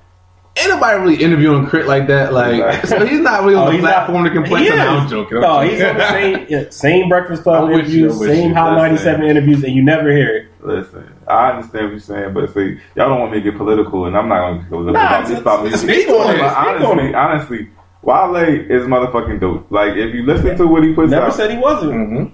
Anybody 0.55 0.99
really 1.01 1.23
interviewing 1.25 1.65
K.R.I.T. 1.69 1.89
like 1.89 2.07
that. 2.09 2.33
Like, 2.33 2.87
so 2.87 3.05
he's 3.05 3.21
not 3.21 3.43
really 3.43 3.57
on 3.57 3.69
Oh, 3.69 3.73
the 3.73 3.79
platform 3.79 4.23
not, 4.23 4.29
to 4.29 4.35
complain. 4.35 4.63
He 4.65 4.69
is. 4.69 4.77
No, 4.77 4.87
I'm 4.89 5.09
joking. 5.09 5.37
I'm 5.39 5.43
No, 5.43 5.49
joking. 5.65 5.71
he's 5.71 5.83
on 5.83 5.97
the 5.97 6.09
same 6.11 6.71
same 6.71 7.09
Breakfast 7.09 7.43
Club 7.43 7.65
I'm 7.65 7.71
with 7.73 7.89
you, 7.89 8.05
interviews, 8.07 8.27
same. 8.29 8.53
Hot 8.55 8.77
97 8.77 9.25
interviews, 9.25 9.65
and 9.65 9.75
you 9.75 9.83
never 9.83 10.11
hear 10.13 10.37
it. 10.37 10.49
Listen, 10.67 11.05
I 11.29 11.51
understand 11.53 11.85
what 11.85 11.91
you're 11.93 12.01
saying, 12.01 12.35
but 12.35 12.53
see, 12.53 12.79
y'all 12.97 13.09
don't 13.09 13.21
want 13.21 13.33
me 13.33 13.39
to 13.41 13.51
get 13.51 13.57
political, 13.57 14.07
and 14.07 14.17
I'm 14.17 14.29
not 14.29 14.41
going 14.41 14.55
to 14.57 14.61
get 14.63 14.71
political 14.71 14.95
Nah, 14.95 15.07
about 15.07 15.15
it's- 15.21 15.31
this 15.31 15.41
about 15.41 15.67
it's- 15.67 15.85
music. 15.85 16.07
speak 16.07 16.09
on 16.15 16.35
it, 16.35 16.39
But 16.41 16.51
speak 16.51 16.67
on 16.67 16.67
honestly, 16.83 17.09
it. 17.09 17.15
honestly, 17.15 17.69
Wale 18.03 18.37
is 18.37 18.87
motherfucking 18.87 19.41
dope. 19.41 19.67
Like, 19.71 19.95
if 19.97 20.13
you 20.15 20.25
listen 20.27 20.57
to 20.57 20.67
what 20.67 20.83
he 20.83 20.93
puts 20.93 21.11
Never 21.11 21.23
out, 21.27 21.29
Never 21.29 21.37
said 21.37 21.51
he 21.53 21.59
wasn't. 21.59 21.93
Mhm. 22.11 22.31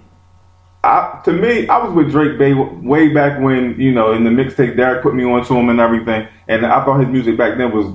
I, 0.85 1.21
to 1.25 1.33
me, 1.33 1.69
I 1.69 1.79
was 1.79 1.93
with 1.93 2.11
Drake 2.11 2.39
way, 2.41 2.55
way 2.55 3.09
back 3.09 3.39
when, 3.41 3.79
you 3.79 3.93
know, 3.93 4.13
in 4.13 4.25
the 4.25 4.31
mixtape, 4.31 4.77
Derek 4.77 5.03
put 5.03 5.15
me 5.15 5.25
on 5.25 5.45
to 5.45 5.55
him 5.55 5.69
and 5.69 5.79
everything. 5.79 6.27
And 6.49 6.67
I 6.67 6.85
thought 6.85 7.01
his 7.01 7.09
music 7.09 7.37
back 7.37 7.57
then 7.59 7.71
was 7.71 7.87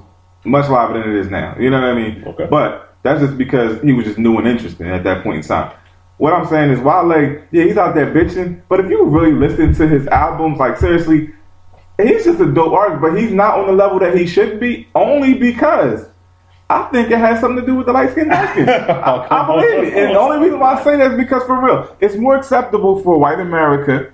much 0.45 0.69
liver 0.69 0.93
than 0.93 1.09
it 1.09 1.15
is 1.19 1.29
now. 1.29 1.55
You 1.59 1.69
know 1.69 1.81
what 1.81 1.89
I 1.89 1.93
mean? 1.95 2.23
Okay. 2.27 2.47
But 2.49 2.95
that's 3.03 3.19
just 3.21 3.37
because 3.37 3.81
he 3.81 3.91
was 3.91 4.05
just 4.05 4.17
new 4.17 4.37
and 4.37 4.47
interesting 4.47 4.87
at 4.89 5.03
that 5.03 5.21
point 5.23 5.37
in 5.37 5.41
time. 5.43 5.71
What 6.17 6.33
I'm 6.33 6.47
saying 6.47 6.71
is, 6.71 6.79
Wale, 6.79 7.43
yeah, 7.51 7.63
he's 7.63 7.77
out 7.77 7.93
there 7.93 8.07
bitching. 8.11 8.61
But 8.69 8.79
if 8.79 8.89
you 8.89 9.05
really 9.05 9.33
listen 9.33 9.73
to 9.75 9.87
his 9.87 10.07
albums, 10.07 10.57
like, 10.57 10.77
seriously, 10.77 11.29
he's 12.01 12.25
just 12.25 12.39
a 12.39 12.51
dope 12.51 12.73
artist, 12.73 13.01
but 13.01 13.15
he's 13.17 13.31
not 13.31 13.59
on 13.59 13.67
the 13.67 13.73
level 13.73 13.99
that 13.99 14.17
he 14.17 14.25
should 14.25 14.59
be 14.59 14.87
only 14.95 15.35
because 15.35 16.07
I 16.69 16.83
think 16.91 17.11
it 17.11 17.17
has 17.19 17.39
something 17.39 17.61
to 17.61 17.65
do 17.65 17.75
with 17.75 17.85
the 17.85 17.93
light 17.93 18.11
skin, 18.11 18.29
dark 18.29 18.49
skin. 18.51 18.67
I, 18.69 19.27
I 19.29 19.45
believe 19.45 19.93
it. 19.93 19.93
And 19.93 20.15
the 20.15 20.19
only 20.19 20.39
reason 20.43 20.59
why 20.59 20.73
I 20.73 20.83
say 20.83 20.97
that 20.97 21.11
is 21.11 21.17
because 21.17 21.43
for 21.43 21.63
real, 21.63 21.95
it's 22.01 22.15
more 22.15 22.35
acceptable 22.35 23.01
for 23.03 23.17
white 23.19 23.39
America 23.39 24.11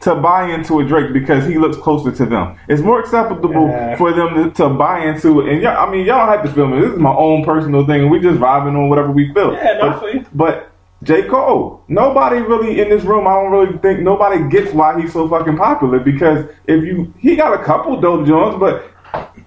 to 0.00 0.16
buy 0.16 0.50
into 0.52 0.80
a 0.80 0.84
Drake 0.84 1.12
because 1.12 1.46
he 1.46 1.58
looks 1.58 1.76
closer 1.76 2.10
to 2.10 2.26
them. 2.26 2.58
It's 2.68 2.82
more 2.82 2.98
acceptable 2.98 3.68
Yeah. 3.68 3.94
for 3.96 4.12
them 4.12 4.34
to, 4.34 4.50
to 4.56 4.68
buy 4.70 5.04
into 5.06 5.42
it. 5.42 5.52
And 5.52 5.62
yeah, 5.62 5.78
I 5.80 5.88
mean, 5.88 6.04
y'all 6.06 6.26
don't 6.26 6.36
have 6.36 6.44
to 6.44 6.52
feel 6.52 6.66
me. 6.66 6.80
This 6.80 6.92
is 6.94 6.98
my 6.98 7.14
own 7.14 7.44
personal 7.44 7.86
thing, 7.86 8.00
and 8.02 8.10
we 8.10 8.18
just 8.18 8.40
vibing 8.40 8.76
on 8.76 8.88
whatever 8.88 9.12
we 9.12 9.32
feel. 9.32 9.52
Yeah, 9.52 9.78
no, 9.80 10.00
but, 10.00 10.36
but 10.36 10.71
J. 11.02 11.26
Cole, 11.28 11.82
nobody 11.88 12.36
really 12.36 12.80
in 12.80 12.88
this 12.88 13.02
room, 13.02 13.26
I 13.26 13.34
don't 13.34 13.50
really 13.50 13.78
think 13.78 14.00
nobody 14.00 14.48
gets 14.48 14.72
why 14.72 15.00
he's 15.00 15.12
so 15.12 15.28
fucking 15.28 15.56
popular 15.56 15.98
because 15.98 16.46
if 16.66 16.84
you 16.84 17.12
he 17.18 17.34
got 17.34 17.58
a 17.58 17.64
couple 17.64 18.00
dope 18.00 18.26
joints, 18.26 18.58
but 18.58 18.88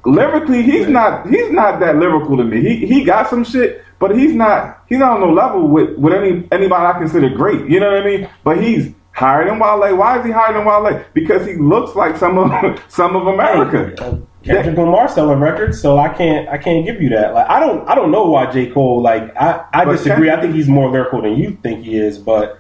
lyrically 0.06 0.62
he's 0.64 0.88
not 0.88 1.28
he's 1.28 1.51
not 1.51 1.80
that 1.80 1.95
lyrical 1.95 2.38
to 2.38 2.43
me. 2.43 2.62
He 2.62 2.86
he 2.86 3.03
got 3.03 3.30
some 3.30 3.43
shit, 3.43 3.84
but 3.99 4.18
he's 4.18 4.34
not 4.34 4.84
he's 4.88 4.99
not 4.99 5.14
on 5.14 5.22
no 5.22 5.32
level 5.32 5.68
with, 5.68 5.97
with 5.97 6.14
any 6.14 6.47
anybody 6.51 6.86
I 6.86 6.97
consider 6.99 7.30
great. 7.30 7.70
You 7.70 7.80
know 7.80 7.91
what 7.91 8.01
I 8.01 8.06
mean? 8.06 8.30
But 8.43 8.62
he's 8.62 8.93
higher 9.12 9.45
than 9.45 9.58
Wale. 9.58 9.95
Why 9.95 10.20
is 10.20 10.26
he 10.26 10.32
higher 10.32 10.53
than 10.53 10.66
Wale? 10.66 11.06
Because 11.14 11.47
he 11.47 11.53
looks 11.56 11.95
like 11.95 12.18
some 12.18 12.38
of 12.38 12.84
some 12.89 13.16
of 13.16 13.28
America. 13.28 14.22
Kendrick 14.46 14.78
Lamar 14.78 15.08
selling 15.08 15.39
records, 15.39 15.82
so 15.82 15.98
I 15.98 16.10
can't 16.10 16.48
I 16.50 16.58
can't 16.58 16.86
give 16.86 17.02
you 17.02 17.10
that. 17.10 17.34
Like 17.34 17.50
I 17.50 17.60
don't 17.60 17.88
I 17.89 17.96
don't 17.96 18.12
know 18.12 18.26
why 18.26 18.52
J 18.52 18.68
Cole 18.72 19.02
like 19.02 19.36
I 19.36 19.66
I 19.74 19.86
But 19.86 19.93
disagree. 19.93 20.30
I 20.30 20.39
think 20.39 20.54
he's 20.56 20.68
more 20.68 20.89
lyrical 20.89 21.22
than 21.22 21.36
you 21.36 21.58
think 21.64 21.84
he 21.84 21.98
is, 21.98 22.18
but 22.18 22.60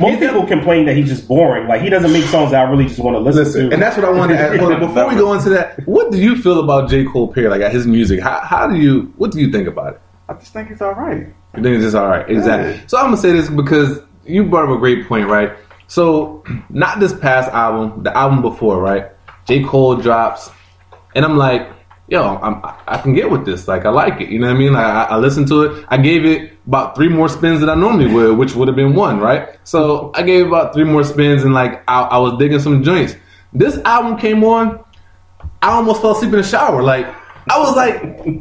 most 0.00 0.18
people 0.18 0.44
complain 0.44 0.86
that 0.86 0.96
he's 0.96 1.08
just 1.08 1.28
boring. 1.28 1.68
Like 1.68 1.82
he 1.82 1.88
doesn't 1.88 2.12
make 2.12 2.24
songs 2.24 2.50
that 2.50 2.66
I 2.66 2.68
really 2.70 2.86
just 2.86 2.98
want 2.98 3.14
to 3.14 3.20
listen, 3.20 3.44
Listen, 3.44 3.68
to. 3.68 3.74
and 3.74 3.80
that's 3.82 3.96
what 3.96 4.04
I 4.04 4.10
wanted 4.10 4.34
to 4.34 4.40
ask. 4.40 4.56
Hold 4.60 4.72
on, 4.72 4.80
Before 4.80 5.08
we 5.08 5.14
go 5.14 5.32
into 5.34 5.50
that, 5.50 5.86
what 5.86 6.10
do 6.10 6.18
you 6.18 6.34
feel 6.42 6.58
about 6.64 6.90
J. 6.90 7.04
Cole 7.04 7.32
Perry, 7.32 7.48
like 7.48 7.62
his 7.70 7.86
music? 7.86 8.18
How, 8.20 8.40
how 8.40 8.66
do 8.66 8.74
you, 8.74 9.12
what 9.18 9.30
do 9.30 9.38
you 9.40 9.52
think 9.52 9.68
about 9.68 9.94
it? 9.94 10.00
I 10.28 10.34
just 10.34 10.52
think 10.52 10.68
he's 10.70 10.82
all 10.82 10.94
right. 10.94 11.28
You 11.56 11.62
think 11.62 11.76
it's 11.76 11.84
just 11.84 11.94
all 11.96 12.08
right? 12.08 12.28
Exactly. 12.28 12.72
Yeah. 12.72 12.86
So 12.88 12.98
I'm 12.98 13.04
gonna 13.06 13.16
say 13.18 13.30
this 13.32 13.48
because 13.48 14.00
you 14.26 14.44
brought 14.44 14.68
up 14.68 14.76
a 14.76 14.78
great 14.78 15.06
point, 15.06 15.28
right? 15.28 15.52
So, 15.86 16.42
not 16.70 16.98
this 16.98 17.14
past 17.14 17.48
album, 17.52 18.02
the 18.02 18.14
album 18.16 18.42
before, 18.42 18.80
right? 18.80 19.06
J. 19.46 19.62
Cole 19.62 19.94
drops, 19.94 20.50
and 21.14 21.24
I'm 21.24 21.36
like, 21.36 21.68
yo, 22.08 22.22
I'm, 22.22 22.60
I 22.86 22.98
can 22.98 23.14
get 23.14 23.30
with 23.30 23.44
this. 23.44 23.68
Like, 23.68 23.84
I 23.84 23.90
like 23.90 24.20
it. 24.20 24.28
You 24.30 24.38
know 24.38 24.46
what 24.46 24.56
I 24.56 24.58
mean? 24.58 24.72
Like, 24.72 24.84
I, 24.84 25.04
I 25.04 25.16
listened 25.16 25.48
to 25.48 25.62
it. 25.62 25.84
I 25.88 25.98
gave 25.98 26.24
it 26.24 26.52
about 26.66 26.96
three 26.96 27.08
more 27.08 27.28
spins 27.28 27.60
than 27.60 27.68
I 27.68 27.74
normally 27.74 28.12
would, 28.12 28.38
which 28.38 28.54
would 28.54 28.68
have 28.68 28.76
been 28.76 28.94
one, 28.94 29.20
right? 29.20 29.58
So, 29.64 30.10
I 30.14 30.22
gave 30.22 30.46
about 30.46 30.74
three 30.74 30.84
more 30.84 31.04
spins, 31.04 31.44
and 31.44 31.54
like, 31.54 31.82
I, 31.88 32.02
I 32.02 32.18
was 32.18 32.38
digging 32.38 32.60
some 32.60 32.82
joints. 32.82 33.14
This 33.52 33.78
album 33.78 34.18
came 34.18 34.44
on, 34.44 34.84
I 35.62 35.70
almost 35.72 36.00
fell 36.02 36.12
asleep 36.12 36.32
in 36.32 36.40
the 36.40 36.46
shower. 36.46 36.82
Like, 36.82 37.06
I 37.50 37.58
was 37.58 37.74
like, 37.76 37.96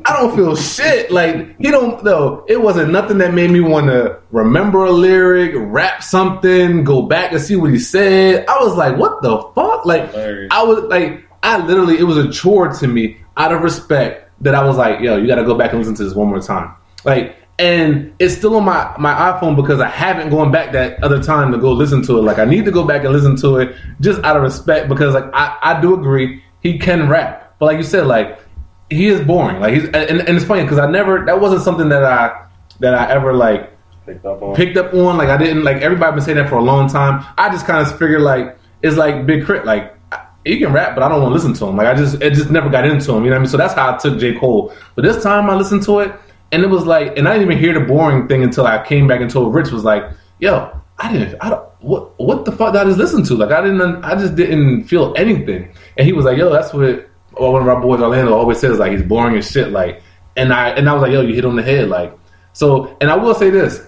I 0.06 0.18
don't 0.18 0.36
feel 0.36 0.56
shit. 0.56 1.12
Like 1.12 1.58
he 1.60 1.72
don't 1.72 2.04
know. 2.04 2.44
It 2.48 2.62
wasn't 2.62 2.92
nothing 2.92 3.20
that 3.20 3.34
made 3.34 3.50
me 3.50 3.62
want 3.62 3.88
to 3.88 4.20
remember 4.32 4.86
a 4.86 4.92
lyric, 4.92 5.54
rap 5.56 6.04
something, 6.04 6.84
go 6.84 7.04
back 7.04 7.32
and 7.32 7.42
see 7.42 7.56
what 7.56 7.72
he 7.72 7.80
said. 7.80 8.46
I 8.48 8.62
was 8.62 8.76
like, 8.76 8.98
what 8.98 9.22
the 9.22 9.38
fuck? 9.56 9.86
Like 9.86 10.12
Hilarious. 10.12 10.50
I 10.52 10.64
was 10.64 10.84
like, 10.86 11.26
I 11.44 11.66
literally, 11.66 11.98
it 11.98 12.04
was 12.04 12.18
a 12.18 12.32
chore 12.32 12.70
to 12.70 12.88
me 12.88 13.18
out 13.38 13.54
of 13.54 13.62
respect 13.62 14.32
that 14.42 14.56
I 14.56 14.66
was 14.66 14.78
like, 14.78 15.00
yo, 15.00 15.18
you 15.18 15.28
got 15.28 15.36
to 15.36 15.44
go 15.44 15.56
back 15.56 15.72
and 15.72 15.80
listen 15.80 15.96
to 15.96 16.04
this 16.04 16.14
one 16.14 16.28
more 16.28 16.42
time. 16.42 16.74
Like, 17.06 17.36
and 17.60 18.14
it's 18.20 18.36
still 18.36 18.56
on 18.56 18.66
my 18.66 18.94
my 19.00 19.14
iPhone 19.14 19.56
because 19.56 19.80
I 19.80 19.90
haven't 19.90 20.30
gone 20.30 20.52
back 20.52 20.74
that 20.74 21.04
other 21.04 21.22
time 21.22 21.52
to 21.54 21.58
go 21.58 21.72
listen 21.72 22.04
to 22.04 22.20
it. 22.20 22.22
Like 22.22 22.38
I 22.38 22.46
need 22.46 22.66
to 22.66 22.72
go 22.72 22.84
back 22.84 23.04
and 23.04 23.12
listen 23.12 23.36
to 23.38 23.58
it 23.58 23.76
just 24.00 24.24
out 24.24 24.38
of 24.38 24.44
respect 24.44 24.88
because 24.90 25.16
like 25.16 25.26
I 25.34 25.58
I 25.64 25.82
do 25.82 25.96
agree 25.96 26.44
he 26.62 26.78
can 26.78 27.10
rap, 27.10 27.56
but 27.58 27.66
like 27.66 27.78
you 27.78 27.84
said, 27.84 28.06
like 28.06 28.38
he 28.92 29.08
is 29.08 29.22
boring. 29.26 29.60
Like 29.60 29.74
he's 29.74 29.86
and, 29.86 29.96
and 29.96 30.30
it's 30.30 30.46
funny 30.46 30.62
because 30.64 30.78
I 30.78 30.88
never 30.90 31.26
that 31.26 31.42
wasn't 31.42 31.64
something 31.64 31.90
that 31.90 32.04
I 32.04 32.46
that 32.80 32.94
I 32.94 33.10
ever 33.12 33.34
like 33.34 33.74
Picked 34.06 34.26
up 34.26 34.42
on. 34.42 34.56
picked 34.56 34.78
up 34.78 34.94
on. 34.94 35.18
Like 35.18 35.30
I 35.30 35.38
didn't 35.38 35.64
like 35.64 35.78
everybody 35.78 36.12
been 36.12 36.22
saying 36.24 36.38
that 36.38 36.50
for 36.50 36.58
a 36.58 36.64
long 36.64 36.88
time. 36.88 37.26
I 37.40 37.50
just 37.50 37.66
kind 37.66 37.86
of 37.86 37.98
figured 37.98 38.22
like 38.22 38.56
it's 38.84 38.98
like 38.98 39.26
Big 39.26 39.46
Crit. 39.46 39.66
Like 39.66 39.97
he 40.48 40.60
can 40.60 40.74
rap, 40.74 40.96
but 40.96 41.04
I 41.04 41.10
don't 41.10 41.22
want 41.22 41.32
to 41.32 41.34
listen 41.36 41.54
to 41.54 41.66
him. 41.68 41.78
Like 41.78 41.88
I 41.88 41.94
just 41.94 42.22
it 42.22 42.34
just 42.34 42.50
never 42.50 42.70
got 42.70 42.86
into 42.86 43.14
him. 43.14 43.24
You 43.24 43.30
know 43.30 43.36
what 43.36 43.38
I 43.38 43.40
mean? 43.40 43.50
So 43.50 43.58
that's 43.58 43.74
how 43.74 43.94
I 43.94 43.98
took 43.98 44.20
J 44.20 44.38
Cole. 44.38 44.74
But 44.96 45.04
this 45.04 45.22
time 45.22 45.50
I 45.50 45.56
listened 45.56 45.84
to 45.84 46.00
it 46.00 46.14
and 46.52 46.64
it 46.64 46.70
was 46.70 46.86
like, 46.86 47.18
and 47.18 47.28
I 47.28 47.34
didn't 47.34 47.52
even 47.52 47.64
hear 47.64 47.74
the 47.74 47.86
boring 47.86 48.28
thing 48.28 48.44
until 48.44 48.66
I 48.66 48.84
came 48.84 49.08
back 49.08 49.22
and 49.22 49.30
told 49.30 49.54
Rich 49.54 49.72
was 49.72 49.84
like, 49.84 50.04
yo. 50.40 50.74
I 51.00 51.12
didn't. 51.14 51.36
I 51.42 51.52
don't. 51.52 51.70
What? 51.82 52.20
What 52.20 52.46
the 52.46 52.52
fuck 52.52 52.74
did 52.74 52.82
I 52.82 52.86
just 52.86 52.98
listen 52.98 53.24
to? 53.26 53.36
Like 53.36 53.52
I 53.52 53.62
didn't. 53.62 54.04
I 54.04 54.16
just 54.16 54.36
didn't 54.36 54.86
feel 54.86 55.14
anything. 55.16 55.72
And 55.96 56.08
he 56.08 56.12
was 56.12 56.26
like, 56.26 56.38
"Yo, 56.40 56.50
that's 56.52 56.74
what 56.74 57.08
one 57.40 57.62
of 57.62 57.68
our 57.68 57.80
boys, 57.80 58.02
Orlando, 58.02 58.34
always 58.34 58.60
says 58.60 58.80
like 58.80 58.92
he's 58.92 59.04
boring 59.04 59.38
as 59.38 59.50
shit. 59.50 59.70
Like, 59.70 60.02
and 60.36 60.54
I 60.54 60.70
and 60.70 60.90
I 60.90 60.94
was 60.94 61.02
like, 61.02 61.12
yo, 61.12 61.22
you 61.22 61.34
hit 61.34 61.46
on 61.46 61.56
the 61.56 61.64
head. 61.64 61.90
Like, 61.90 62.18
so, 62.54 62.98
and 63.02 63.10
I 63.10 63.16
will 63.16 63.36
say 63.36 63.50
this: 63.50 63.86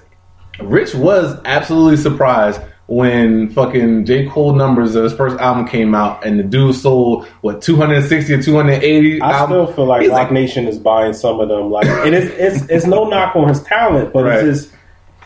Rich 0.61 0.95
was 0.95 1.39
absolutely 1.45 1.97
surprised 1.97 2.61
when 2.89 3.51
fucking 3.51 4.03
J 4.05 4.27
Cole 4.27 4.53
numbers 4.55 4.95
of 4.95 5.03
his 5.03 5.13
first 5.13 5.37
album 5.39 5.67
came 5.67 5.93
out, 5.93 6.25
and 6.25 6.39
the 6.39 6.43
dude 6.43 6.75
sold 6.75 7.27
what 7.41 7.61
260 7.61 8.33
or 8.33 8.41
280. 8.41 9.21
I 9.21 9.31
album. 9.31 9.47
still 9.67 9.75
feel 9.75 9.85
like 9.85 10.01
He's 10.01 10.09
Roc 10.11 10.31
Nation 10.31 10.67
is 10.67 10.79
buying 10.79 11.13
some 11.13 11.39
of 11.39 11.49
them. 11.49 11.69
Like, 11.69 11.85
and 11.85 12.15
it's 12.15 12.33
it's 12.35 12.69
it's 12.69 12.85
no 12.87 13.07
knock 13.07 13.35
on 13.35 13.47
his 13.47 13.61
talent, 13.63 14.11
but 14.11 14.23
Right. 14.25 14.43
it's 14.43 14.63
just 14.63 14.75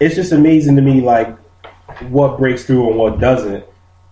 it's 0.01 0.15
just 0.15 0.33
amazing 0.33 0.75
to 0.75 0.81
me 0.81 0.99
like 0.99 1.33
what 2.09 2.37
breaks 2.37 2.65
through 2.65 2.89
and 2.89 2.97
what 2.97 3.19
doesn't 3.19 3.63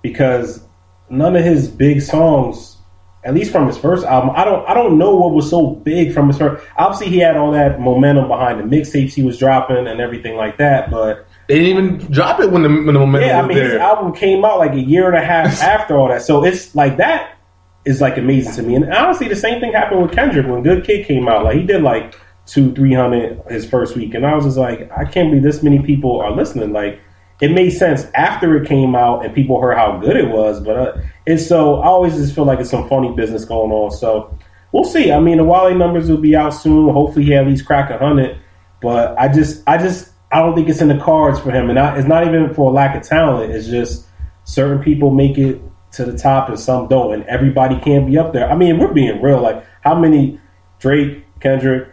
because 0.01 0.63
none 1.09 1.35
of 1.35 1.43
his 1.43 1.67
big 1.67 2.01
songs, 2.01 2.77
at 3.25 3.33
least 3.33 3.51
from 3.51 3.67
his 3.67 3.77
first 3.77 4.05
album, 4.05 4.31
I 4.33 4.45
don't 4.45 4.65
I 4.69 4.73
don't 4.73 4.97
know 4.97 5.15
what 5.17 5.33
was 5.33 5.49
so 5.49 5.71
big 5.71 6.13
from 6.13 6.27
his 6.29 6.37
first. 6.37 6.65
Obviously, 6.77 7.09
he 7.09 7.17
had 7.19 7.35
all 7.35 7.51
that 7.51 7.81
momentum 7.81 8.29
behind 8.29 8.59
the 8.61 8.63
mixtapes 8.77 9.11
he 9.13 9.23
was 9.23 9.37
dropping 9.37 9.87
and 9.87 9.99
everything 9.99 10.37
like 10.37 10.57
that, 10.59 10.89
but. 10.89 11.27
They 11.47 11.59
didn't 11.59 11.77
even 11.77 12.11
drop 12.11 12.39
it 12.39 12.51
when 12.51 12.63
the 12.63 12.69
when 12.69 12.85
the 12.85 12.99
momentum 12.99 13.29
Yeah, 13.29 13.41
I 13.41 13.47
mean, 13.47 13.57
his 13.57 13.73
album 13.73 14.13
came 14.13 14.45
out 14.45 14.59
like 14.59 14.73
a 14.73 14.79
year 14.79 15.07
and 15.07 15.17
a 15.17 15.25
half 15.25 15.61
after 15.61 15.97
all 15.97 16.09
that. 16.09 16.21
So 16.21 16.43
it's 16.43 16.73
like 16.75 16.97
that 16.97 17.37
is 17.85 18.01
like 18.01 18.17
amazing 18.17 18.53
to 18.53 18.63
me. 18.63 18.75
And 18.75 18.91
honestly, 18.93 19.27
the 19.27 19.35
same 19.35 19.59
thing 19.59 19.73
happened 19.73 20.01
with 20.03 20.11
Kendrick 20.11 20.47
when 20.47 20.63
Good 20.63 20.85
Kid 20.85 21.05
came 21.05 21.27
out. 21.27 21.43
Like 21.43 21.57
he 21.57 21.63
did 21.63 21.81
like 21.81 22.15
two, 22.45 22.73
three 22.73 22.93
hundred 22.93 23.41
his 23.49 23.67
first 23.69 23.95
week, 23.95 24.13
and 24.13 24.25
I 24.25 24.35
was 24.35 24.45
just 24.45 24.57
like, 24.57 24.89
I 24.91 25.05
can't 25.05 25.29
believe 25.29 25.43
this 25.43 25.63
many 25.63 25.79
people 25.79 26.19
are 26.19 26.31
listening. 26.31 26.71
Like 26.71 26.99
it 27.41 27.51
made 27.51 27.71
sense 27.71 28.05
after 28.13 28.55
it 28.61 28.67
came 28.67 28.95
out 28.95 29.25
and 29.25 29.33
people 29.33 29.59
heard 29.59 29.75
how 29.75 29.97
good 29.97 30.15
it 30.15 30.29
was, 30.29 30.59
but 30.59 30.77
uh, 30.77 31.01
it's 31.25 31.47
so 31.47 31.77
I 31.77 31.87
always 31.87 32.15
just 32.15 32.35
feel 32.35 32.45
like 32.45 32.59
it's 32.59 32.69
some 32.69 32.87
funny 32.87 33.11
business 33.15 33.45
going 33.45 33.71
on. 33.71 33.91
So 33.91 34.37
we'll 34.71 34.83
see. 34.83 35.11
I 35.11 35.19
mean, 35.19 35.37
the 35.37 35.43
Wale 35.43 35.75
numbers 35.75 36.09
will 36.09 36.17
be 36.17 36.35
out 36.35 36.51
soon. 36.51 36.93
Hopefully, 36.93 37.25
he 37.25 37.33
at 37.33 37.47
least 37.47 37.65
crack 37.65 37.89
a 37.89 37.97
hundred. 37.97 38.39
But 38.81 39.17
I 39.17 39.27
just, 39.27 39.63
I 39.67 39.77
just, 39.77 40.10
I 40.31 40.41
don't 40.41 40.55
think 40.55 40.69
it's 40.69 40.81
in 40.81 40.87
the 40.87 40.97
cards 40.97 41.39
for 41.39 41.51
him, 41.51 41.69
and 41.69 41.77
I, 41.77 41.97
it's 41.97 42.07
not 42.07 42.25
even 42.25 42.53
for 42.53 42.69
a 42.69 42.73
lack 42.73 42.95
of 42.95 43.03
talent. 43.03 43.51
It's 43.51 43.67
just 43.67 44.05
certain 44.45 44.81
people 44.81 45.11
make 45.11 45.37
it 45.37 45.61
to 45.93 46.05
the 46.05 46.17
top 46.17 46.49
and 46.49 46.59
some 46.59 46.87
don't, 46.87 47.13
and 47.13 47.23
everybody 47.25 47.77
can't 47.79 48.07
be 48.07 48.17
up 48.17 48.33
there. 48.33 48.49
I 48.49 48.55
mean, 48.55 48.79
we're 48.79 48.93
being 48.93 49.21
real. 49.21 49.41
Like, 49.41 49.65
how 49.81 49.93
many 49.93 50.39
Drake, 50.79 51.25
Kendrick, 51.41 51.89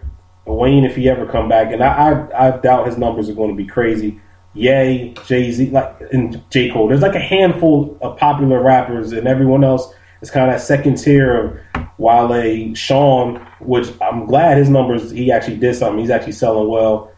Wayne, 0.47 0.85
if 0.85 0.97
he 0.97 1.09
ever 1.09 1.27
come 1.27 1.49
back, 1.49 1.73
and 1.73 1.83
I, 1.83 2.29
I, 2.33 2.49
I 2.49 2.57
doubt 2.59 2.87
his 2.87 2.97
numbers 2.97 3.29
are 3.29 3.35
going 3.35 3.51
to 3.51 3.57
be 3.57 3.67
crazy. 3.67 4.21
Yay, 4.55 5.15
Jay 5.27 5.53
Z, 5.53 5.71
like 5.71 6.01
and 6.13 6.43
J 6.51 6.71
Cole. 6.71 6.89
There's 6.89 7.03
like 7.03 7.15
a 7.15 7.21
handful 7.21 7.99
of 8.01 8.17
popular 8.17 8.63
rappers, 8.63 9.13
and 9.13 9.29
everyone 9.29 9.63
else 9.63 9.93
is 10.23 10.31
kind 10.31 10.51
of 10.51 10.57
that 10.57 10.65
second 10.65 10.97
tier 10.97 11.37
of 11.37 11.89
Wale, 11.99 12.75
Sean, 12.75 13.47
which 13.61 13.89
I'm 14.01 14.27
glad 14.27 14.57
his 14.57 14.69
numbers. 14.69 15.11
He 15.11 15.31
actually 15.31 15.59
did 15.59 15.75
something. 15.75 15.99
He's 15.99 16.11
actually 16.11 16.33
selling 16.33 16.69
well, 16.69 17.13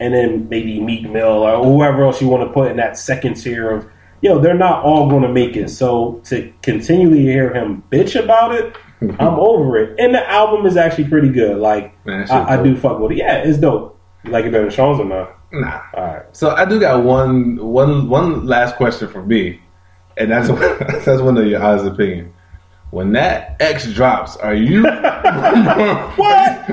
and 0.00 0.14
then 0.14 0.48
maybe 0.48 0.80
Meek 0.80 1.08
Mill 1.08 1.44
or 1.44 1.64
whoever 1.64 2.04
else 2.04 2.20
you 2.20 2.28
want 2.28 2.48
to 2.48 2.52
put 2.52 2.70
in 2.70 2.76
that 2.76 2.96
second 2.96 3.34
tier 3.34 3.70
of. 3.70 3.90
You 4.22 4.30
know, 4.30 4.38
they're 4.38 4.54
not 4.54 4.82
all 4.82 5.10
going 5.10 5.22
to 5.22 5.28
make 5.28 5.56
it. 5.56 5.68
So 5.68 6.22
to 6.24 6.52
continually 6.62 7.20
hear 7.20 7.52
him 7.52 7.82
bitch 7.92 8.20
about 8.20 8.54
it, 8.54 8.74
I'm 9.00 9.38
over 9.38 9.76
it. 9.76 10.00
And 10.00 10.14
the 10.14 10.28
album 10.28 10.66
is 10.66 10.76
actually 10.76 11.08
pretty 11.08 11.28
good. 11.28 11.58
Like 11.58 11.94
Man, 12.06 12.28
I, 12.30 12.54
I 12.54 12.62
do 12.62 12.76
fuck 12.76 12.98
with 12.98 13.12
it. 13.12 13.18
Yeah, 13.18 13.36
it's 13.38 13.58
dope. 13.58 13.98
You 14.24 14.30
like 14.30 14.46
it 14.46 14.52
better 14.52 14.64
than 14.64 14.72
Sean's 14.72 14.98
or 14.98 15.04
not? 15.04 15.38
Nah. 15.52 15.82
All 15.94 16.04
right. 16.04 16.24
So 16.32 16.50
I 16.50 16.64
do 16.64 16.80
got 16.80 17.04
one 17.04 17.56
one 17.56 18.08
one 18.08 18.46
last 18.46 18.76
question 18.76 19.08
for 19.08 19.24
me, 19.24 19.60
and 20.16 20.30
that's 20.30 20.48
that's 21.04 21.20
one 21.20 21.36
of 21.36 21.46
your 21.46 21.62
honest 21.62 21.86
opinion. 21.86 22.32
When 22.90 23.12
that 23.12 23.56
X 23.60 23.92
drops, 23.92 24.36
are 24.36 24.54
you 24.54 24.82
What? 24.84 26.70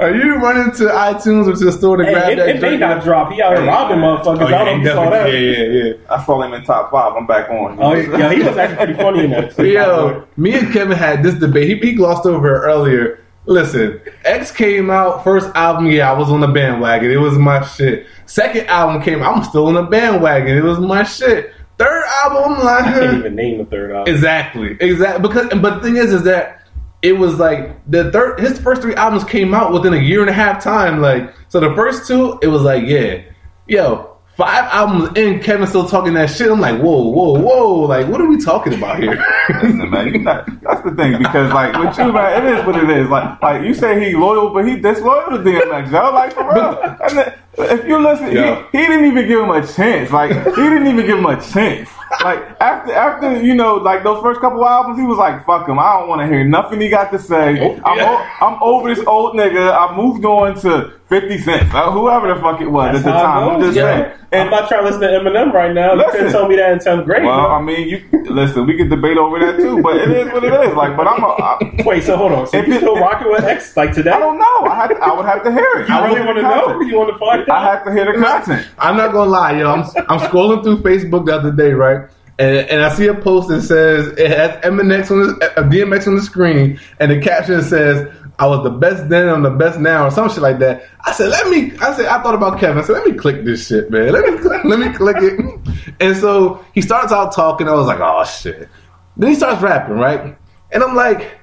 are 0.00 0.14
you 0.14 0.36
running 0.36 0.72
to 0.76 0.84
iTunes 0.84 1.46
or 1.46 1.54
to 1.56 1.64
the 1.66 1.72
store 1.72 1.98
to 1.98 2.04
Hey, 2.04 2.12
grab 2.14 2.32
it, 2.32 2.36
that? 2.36 2.48
it 2.48 2.60
may 2.62 2.76
not 2.76 3.02
drop. 3.04 3.30
He 3.32 3.40
out 3.42 3.56
here 3.56 3.66
robbing 3.66 3.98
motherfuckers. 3.98 4.40
Oh, 4.40 4.46
I 4.46 4.50
yeah, 4.50 4.64
don't 4.64 4.82
know 4.82 4.90
you 4.90 4.94
saw 4.96 5.10
that. 5.10 5.32
yeah, 5.32 5.38
yeah, 5.38 5.84
yeah. 5.84 5.92
I 6.10 6.24
saw 6.24 6.42
him 6.42 6.52
in 6.54 6.64
top 6.64 6.90
five. 6.90 7.14
I'm 7.16 7.26
back 7.26 7.50
on. 7.50 7.78
Oh, 7.80 7.94
yeah, 7.94 8.32
he 8.32 8.42
was 8.42 8.56
actually 8.56 8.76
pretty 8.76 8.94
funny 8.94 9.24
in 9.24 9.30
that. 9.32 9.58
Yo, 9.58 10.24
me 10.36 10.58
and 10.58 10.72
Kevin 10.72 10.96
had 10.96 11.22
this 11.22 11.34
debate. 11.34 11.68
He, 11.68 11.90
he 11.90 11.94
glossed 11.94 12.26
over 12.26 12.62
earlier. 12.64 13.18
Listen, 13.46 14.00
X 14.24 14.50
came 14.52 14.90
out, 14.90 15.24
first 15.24 15.48
album, 15.56 15.86
yeah, 15.86 16.10
I 16.12 16.16
was 16.16 16.28
on 16.30 16.40
the 16.40 16.46
bandwagon. 16.48 17.10
It 17.10 17.16
was 17.16 17.36
my 17.38 17.64
shit. 17.66 18.06
Second 18.26 18.66
album 18.68 19.02
came, 19.02 19.22
I'm 19.22 19.42
still 19.44 19.66
on 19.66 19.74
the 19.74 19.82
bandwagon. 19.82 20.56
It 20.56 20.62
was 20.62 20.78
my 20.78 21.02
shit. 21.04 21.52
Third 21.80 22.04
album, 22.24 22.58
I'm 22.58 22.62
like, 22.62 22.84
I 22.84 22.92
can't 22.92 23.18
even 23.20 23.34
name 23.34 23.56
the 23.56 23.64
third 23.64 23.90
album. 23.92 24.14
Exactly, 24.14 24.76
exactly. 24.80 25.26
Because, 25.26 25.48
but 25.62 25.76
the 25.76 25.80
thing 25.80 25.96
is, 25.96 26.12
is 26.12 26.24
that 26.24 26.66
it 27.00 27.12
was 27.12 27.38
like 27.38 27.80
the 27.90 28.12
third. 28.12 28.38
His 28.38 28.58
first 28.58 28.82
three 28.82 28.94
albums 28.94 29.24
came 29.24 29.54
out 29.54 29.72
within 29.72 29.94
a 29.94 29.98
year 29.98 30.20
and 30.20 30.28
a 30.28 30.34
half 30.34 30.62
time. 30.62 31.00
Like, 31.00 31.32
so 31.48 31.58
the 31.58 31.74
first 31.74 32.06
two, 32.06 32.38
it 32.42 32.48
was 32.48 32.60
like, 32.60 32.84
yeah, 32.86 33.22
yo, 33.66 34.18
five 34.36 34.64
albums 34.72 35.16
in, 35.18 35.40
Kevin 35.40 35.66
still 35.66 35.88
talking 35.88 36.12
that 36.14 36.28
shit. 36.28 36.50
I'm 36.50 36.60
like, 36.60 36.80
whoa, 36.80 37.08
whoa, 37.08 37.38
whoa, 37.38 37.74
like, 37.86 38.08
what 38.08 38.20
are 38.20 38.26
we 38.26 38.38
talking 38.38 38.74
about 38.74 38.98
here? 38.98 39.22
Listen, 39.62 39.90
man, 39.90 40.12
you 40.12 40.18
not, 40.18 40.46
that's 40.62 40.82
the 40.82 40.94
thing 40.94 41.16
because 41.16 41.52
like 41.52 41.72
with 41.78 41.96
you, 41.96 42.12
man, 42.12 42.46
it 42.46 42.58
is 42.58 42.66
what 42.66 42.76
it 42.76 42.90
is. 42.90 43.08
Like, 43.08 43.40
like 43.42 43.62
you 43.62 43.74
say 43.74 44.06
he 44.06 44.14
loyal, 44.14 44.50
but 44.50 44.66
he 44.66 44.76
disloyal 44.76 45.30
to 45.30 45.38
DMX, 45.38 45.90
yo. 45.90 46.12
Like 46.12 46.32
for 46.32 46.44
real. 46.44 47.34
And 47.60 47.70
then, 47.70 47.78
if 47.80 47.86
you 47.86 47.98
listen, 47.98 48.32
Yeah. 48.32 48.66
he, 48.72 48.78
he 48.78 48.86
didn't 48.86 49.06
even 49.06 49.26
give 49.28 49.40
him 49.40 49.50
a 49.50 49.66
chance. 49.66 50.10
Like 50.10 50.30
he 50.32 50.62
didn't 50.62 50.86
even 50.86 51.06
give 51.06 51.18
him 51.18 51.26
a 51.26 51.40
chance. 51.40 51.88
Like 52.24 52.40
after 52.60 52.92
after 52.92 53.40
you 53.40 53.54
know 53.54 53.76
like 53.76 54.02
those 54.02 54.20
first 54.20 54.40
couple 54.40 54.66
albums, 54.66 54.98
he 54.98 55.04
was 55.06 55.16
like, 55.16 55.46
"Fuck 55.46 55.68
him, 55.68 55.78
I 55.78 55.98
don't 56.00 56.08
want 56.08 56.20
to 56.22 56.26
hear 56.26 56.42
nothing 56.42 56.80
he 56.80 56.88
got 56.88 57.12
to 57.12 57.18
say. 57.20 57.60
I'm 57.84 57.96
yeah. 57.98 58.10
o- 58.40 58.46
I'm 58.46 58.60
over 58.60 58.92
this 58.92 59.04
old 59.06 59.36
nigga. 59.36 59.72
I 59.72 59.96
moved 59.96 60.24
on 60.24 60.58
to 60.62 60.92
Fifty 61.08 61.38
Cent, 61.38 61.72
uh, 61.72 61.92
whoever 61.92 62.34
the 62.34 62.40
fuck 62.40 62.60
it 62.60 62.66
was 62.66 62.94
That's 62.94 63.06
at 63.06 63.12
the 63.14 63.16
time. 63.22 63.48
I'm 63.48 63.60
goes, 63.60 63.74
just 63.74 63.76
yo. 63.78 63.84
saying. 63.84 64.12
I'm 64.32 64.48
not 64.50 64.68
trying 64.68 64.82
to 64.82 64.86
listen 64.90 65.00
to 65.02 65.08
Eminem 65.08 65.52
right 65.52 65.72
now. 65.74 65.94
You 65.94 66.04
couldn't 66.12 66.30
tell 66.30 66.46
me 66.48 66.54
that 66.54 66.70
in 66.70 66.78
10th 66.78 67.04
grade. 67.04 67.24
Well, 67.24 67.34
bro. 67.46 67.50
I 67.50 67.62
mean, 67.62 67.88
you 67.88 68.00
listen. 68.30 68.64
We 68.66 68.76
could 68.76 68.88
debate 68.90 69.16
over 69.16 69.40
that 69.40 69.56
too, 69.56 69.82
but 69.82 69.96
it 69.96 70.08
is 70.10 70.32
what 70.32 70.44
it 70.44 70.52
is. 70.52 70.74
Like, 70.76 70.96
but 70.96 71.06
I'm. 71.08 71.22
A, 71.22 71.26
I, 71.28 71.82
Wait, 71.86 72.02
so 72.04 72.16
hold 72.16 72.32
on. 72.32 72.46
So 72.48 72.58
If 72.58 72.66
you 72.68 72.74
it- 72.74 72.78
still 72.78 72.96
rocking 72.96 73.30
with 73.30 73.42
X 73.44 73.76
like 73.76 73.92
today? 73.92 74.10
I 74.10 74.18
don't 74.18 74.38
know. 74.38 74.66
I, 74.70 74.74
had, 74.74 74.92
I 74.98 75.12
would 75.14 75.26
have 75.26 75.42
to 75.44 75.50
hear 75.52 75.66
it. 75.78 75.88
You 75.88 75.94
I 75.94 76.06
really 76.08 76.24
want 76.26 76.36
to 76.38 76.42
know? 76.42 76.80
You 76.80 76.96
want 76.96 77.10
to 77.12 77.18
find 77.18 77.44
I 77.50 77.64
have 77.64 77.84
to 77.84 77.92
hear 77.92 78.12
the 78.12 78.18
content. 78.20 78.66
I'm 78.78 78.96
not 78.96 79.12
gonna 79.12 79.30
lie, 79.30 79.58
yo. 79.58 79.70
I'm 79.70 79.80
I'm 80.08 80.20
scrolling 80.20 80.62
through 80.62 80.78
Facebook 80.78 81.26
the 81.26 81.34
other 81.36 81.52
day, 81.52 81.72
right? 81.72 82.08
And, 82.38 82.70
and 82.70 82.82
I 82.82 82.94
see 82.94 83.06
a 83.06 83.14
post 83.14 83.48
that 83.48 83.62
says 83.62 84.06
it 84.16 84.30
has 84.30 84.64
MNX 84.64 85.10
on 85.10 85.38
the 85.38 85.60
uh, 85.60 85.62
DMX 85.64 86.06
on 86.06 86.16
the 86.16 86.22
screen, 86.22 86.80
and 86.98 87.10
the 87.10 87.20
caption 87.20 87.62
says, 87.62 88.10
I 88.38 88.46
was 88.46 88.62
the 88.64 88.70
best 88.70 89.10
then, 89.10 89.28
I'm 89.28 89.42
the 89.42 89.50
best 89.50 89.78
now, 89.78 90.06
or 90.06 90.10
some 90.10 90.30
shit 90.30 90.38
like 90.38 90.58
that. 90.60 90.88
I 91.04 91.12
said, 91.12 91.28
let 91.28 91.48
me. 91.50 91.76
I 91.78 91.94
said, 91.94 92.06
I 92.06 92.22
thought 92.22 92.34
about 92.34 92.58
Kevin. 92.58 92.78
I 92.78 92.82
said, 92.82 92.94
let 92.94 93.06
me 93.06 93.12
click 93.12 93.44
this 93.44 93.66
shit, 93.66 93.90
man. 93.90 94.12
Let 94.12 94.24
me 94.24 94.30
let 94.64 94.78
me 94.78 94.90
click 94.94 95.18
it. 95.20 95.94
And 96.00 96.16
so 96.16 96.64
he 96.72 96.80
starts 96.80 97.12
out 97.12 97.34
talking. 97.34 97.68
I 97.68 97.74
was 97.74 97.86
like, 97.86 98.00
oh 98.00 98.24
shit. 98.24 98.70
Then 99.18 99.28
he 99.28 99.36
starts 99.36 99.60
rapping, 99.60 99.96
right? 99.96 100.34
And 100.72 100.82
I'm 100.82 100.94
like, 100.94 101.39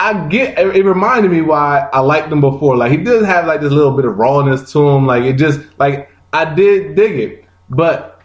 I 0.00 0.28
get. 0.28 0.58
It 0.58 0.84
reminded 0.84 1.30
me 1.30 1.40
why 1.40 1.88
I 1.92 2.00
liked 2.00 2.30
him 2.30 2.40
before. 2.40 2.76
Like 2.76 2.92
he 2.92 2.98
does 2.98 3.26
have 3.26 3.46
like 3.46 3.60
this 3.60 3.72
little 3.72 3.96
bit 3.96 4.04
of 4.04 4.16
rawness 4.16 4.70
to 4.72 4.88
him. 4.88 5.06
Like 5.06 5.24
it 5.24 5.34
just 5.34 5.60
like 5.78 6.10
I 6.32 6.54
did 6.54 6.94
dig 6.94 7.18
it, 7.18 7.44
but 7.68 8.22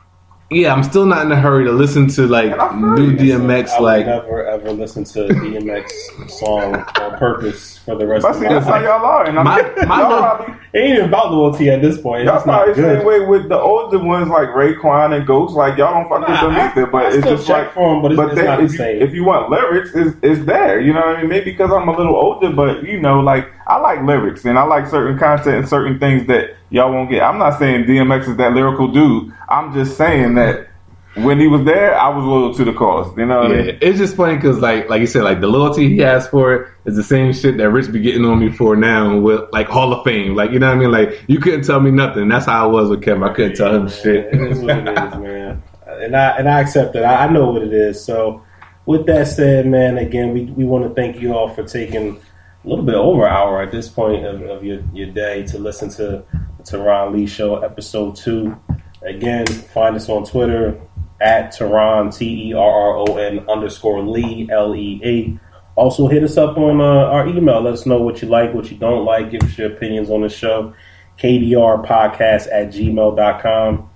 yeah, 0.51 0.73
I'm 0.73 0.83
still 0.83 1.05
not 1.05 1.25
in 1.25 1.31
a 1.31 1.39
hurry 1.39 1.65
to 1.65 1.71
listen 1.71 2.07
to 2.09 2.27
like 2.27 2.51
new 2.75 3.15
DMX. 3.15 3.79
Like, 3.79 3.79
I 3.79 3.79
Like 3.79 4.05
never 4.05 4.45
ever 4.45 4.71
listen 4.71 5.03
to 5.05 5.27
DMX 5.27 6.29
song 6.29 6.75
on 6.75 7.17
purpose 7.17 7.72
for 7.85 7.95
the 7.95 8.07
rest 8.07 8.23
But 8.23 8.31
of 8.31 8.35
see, 8.37 8.43
my 8.47 8.53
that's 8.53 8.65
how 8.65 8.79
y'all 8.79 9.05
are. 9.05 9.25
And 9.25 9.37
I'm, 9.37 9.45
My- 9.45 9.61
my 9.87 9.99
y'all, 10.01 10.09
look- 10.09 10.19
probably, 10.19 10.55
It 10.73 10.79
ain't 10.79 10.93
even 10.97 11.09
about 11.09 11.31
loyalty 11.31 11.69
at 11.69 11.81
this 11.81 11.99
point. 11.99 12.21
It's 12.21 12.27
y'all 12.27 12.35
just 12.37 12.47
not 12.47 12.53
probably 12.65 12.73
the 12.75 12.81
good. 12.81 12.97
same 12.99 13.05
way 13.07 13.19
with 13.19 13.49
the 13.49 13.59
older 13.59 13.99
ones 13.99 14.29
like 14.29 14.49
Raekwon 14.49 15.15
and 15.17 15.27
Ghost. 15.27 15.53
Like 15.55 15.77
y'all 15.77 15.93
don't 15.93 16.09
fuck 16.09 16.27
with 16.27 16.29
Nah, 16.29 16.47
them 16.47 16.55
either. 16.55 16.85
But 16.87 17.05
I 17.05 17.07
it's 17.09 17.17
still 17.19 17.35
just 17.35 17.47
check 17.47 17.75
like, 17.75 17.75
them, 17.75 18.01
but 18.01 18.11
it's- 18.13 18.27
it's 18.27 18.35
they- 18.35 18.45
not 18.45 18.59
if 18.61 18.67
the 18.67 18.71
you, 18.73 18.77
same. 18.77 19.01
if 19.01 19.13
you 19.13 19.23
want 19.25 19.49
lyrics, 19.49 19.91
it's, 19.93 20.15
it's 20.23 20.45
there. 20.45 20.79
You 20.79 20.93
know 20.93 21.01
what 21.01 21.17
I 21.17 21.21
mean? 21.21 21.29
Maybe 21.29 21.51
because 21.51 21.71
I'm 21.71 21.87
a 21.89 21.95
little 21.97 22.15
older, 22.15 22.49
but 22.51 22.83
you 22.83 22.99
know, 22.99 23.19
like 23.19 23.51
I 23.67 23.77
like 23.77 24.01
lyrics 24.03 24.45
and 24.45 24.57
I 24.57 24.63
like 24.63 24.87
certain 24.87 25.17
content 25.19 25.57
and 25.57 25.67
certain 25.69 25.99
things 25.99 26.25
that 26.27 26.55
y'all 26.69 26.91
won't 26.91 27.09
get. 27.09 27.21
I'm 27.23 27.37
not 27.37 27.59
saying 27.59 27.83
DMX 27.85 28.29
is 28.29 28.37
that 28.37 28.53
lyrical 28.53 28.87
dude. 28.87 29.31
I'm 29.49 29.73
just 29.73 29.97
saying 29.97 30.35
that 30.35 30.67
when 31.15 31.39
he 31.39 31.47
was 31.47 31.63
there, 31.63 31.95
I 31.95 32.09
was 32.09 32.25
loyal 32.25 32.53
to 32.55 32.65
the 32.65 32.73
cause. 32.73 33.15
You 33.17 33.25
know 33.25 33.41
what 33.41 33.51
I 33.51 33.55
yeah, 33.55 33.61
mean? 33.63 33.77
it's 33.81 33.99
just 33.99 34.15
funny 34.15 34.35
because 34.35 34.59
like 34.59 34.89
like 34.89 34.99
you 34.99 35.07
said, 35.07 35.23
like 35.23 35.41
the 35.41 35.47
loyalty 35.47 35.89
he 35.89 35.99
has 35.99 36.27
for 36.27 36.53
it 36.53 36.71
is 36.85 36.95
the 36.95 37.03
same 37.03 37.33
shit 37.33 37.57
that 37.57 37.69
Rich 37.69 37.91
be 37.91 37.99
getting 37.99 38.25
on 38.25 38.39
me 38.39 38.51
for 38.51 38.75
now 38.75 39.19
with 39.19 39.41
like 39.51 39.67
Hall 39.67 39.93
of 39.93 40.03
Fame. 40.03 40.35
Like 40.35 40.51
you 40.51 40.59
know 40.59 40.67
what 40.67 40.77
I 40.77 40.79
mean? 40.79 40.91
Like 40.91 41.23
you 41.27 41.39
couldn't 41.39 41.63
tell 41.65 41.79
me 41.79 41.91
nothing. 41.91 42.27
That's 42.29 42.47
how 42.47 42.67
I 42.67 42.71
was 42.71 42.89
with 42.89 43.03
Kevin. 43.03 43.23
I 43.23 43.33
couldn't 43.33 43.55
tell 43.55 43.75
him 43.75 43.87
shit. 43.89 44.33
It 44.33 44.41
is 44.41 44.59
what 44.59 44.77
it 44.77 44.87
is, 44.87 44.95
man. 45.19 45.63
And 45.85 46.15
I 46.15 46.37
and 46.37 46.49
I 46.49 46.61
accept 46.61 46.95
it. 46.95 47.03
I, 47.03 47.25
I 47.25 47.29
know 47.29 47.51
what 47.51 47.61
it 47.61 47.73
is. 47.73 48.03
So, 48.03 48.43
with 48.87 49.05
that 49.05 49.27
said, 49.27 49.67
man, 49.67 49.99
again, 49.99 50.33
we, 50.33 50.45
we 50.45 50.65
want 50.65 50.83
to 50.87 50.93
thank 50.99 51.21
you 51.21 51.35
all 51.35 51.49
for 51.53 51.63
taking 51.63 52.19
a 52.63 52.67
little 52.67 52.85
bit 52.85 52.95
over 52.95 53.27
an 53.27 53.33
hour 53.33 53.61
at 53.61 53.71
this 53.71 53.87
point 53.87 54.25
of, 54.25 54.41
of 54.41 54.63
your, 54.63 54.81
your 54.93 55.11
day 55.11 55.43
to 55.47 55.59
listen 55.59 55.89
to 55.89 56.23
the 56.57 56.63
Terron 56.63 57.13
Lee 57.13 57.27
Show, 57.27 57.57
episode 57.57 58.15
two. 58.15 58.57
Again, 59.03 59.45
find 59.45 59.95
us 59.95 60.07
on 60.07 60.25
Twitter 60.25 60.79
at 61.23 61.53
Terron 61.53 62.15
T 62.15 62.49
E 62.49 62.53
R 62.53 62.61
R 62.61 62.97
O 62.97 63.17
N 63.17 63.39
underscore 63.49 64.01
Lee 64.01 64.49
L 64.51 64.75
E 64.75 65.01
A. 65.03 65.39
Also, 65.75 66.07
hit 66.07 66.23
us 66.23 66.37
up 66.37 66.57
on 66.57 66.81
uh, 66.81 66.83
our 66.83 67.27
email. 67.27 67.61
Let 67.61 67.73
us 67.73 67.85
know 67.85 67.99
what 67.99 68.21
you 68.21 68.27
like, 68.27 68.53
what 68.53 68.69
you 68.69 68.77
don't 68.77 69.05
like. 69.05 69.31
Give 69.31 69.41
us 69.41 69.57
your 69.57 69.73
opinions 69.73 70.09
on 70.09 70.21
the 70.21 70.29
show. 70.29 70.73
KDR 71.17 71.85
podcast 71.85 72.47
at 72.51 72.71
gmail.com. 72.73 73.89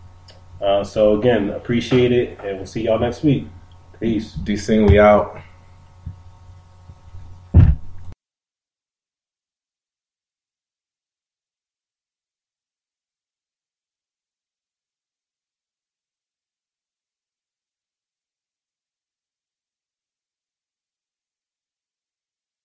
Uh, 0.59 0.83
so, 0.83 1.19
again, 1.19 1.51
appreciate 1.51 2.11
it, 2.11 2.39
and 2.43 2.57
we'll 2.57 2.65
see 2.65 2.83
y'all 2.83 2.97
next 2.97 3.23
week. 3.23 3.47
Peace. 3.99 4.33
D 4.33 4.57
Sing, 4.57 4.87
we 4.87 4.99
out. 4.99 5.39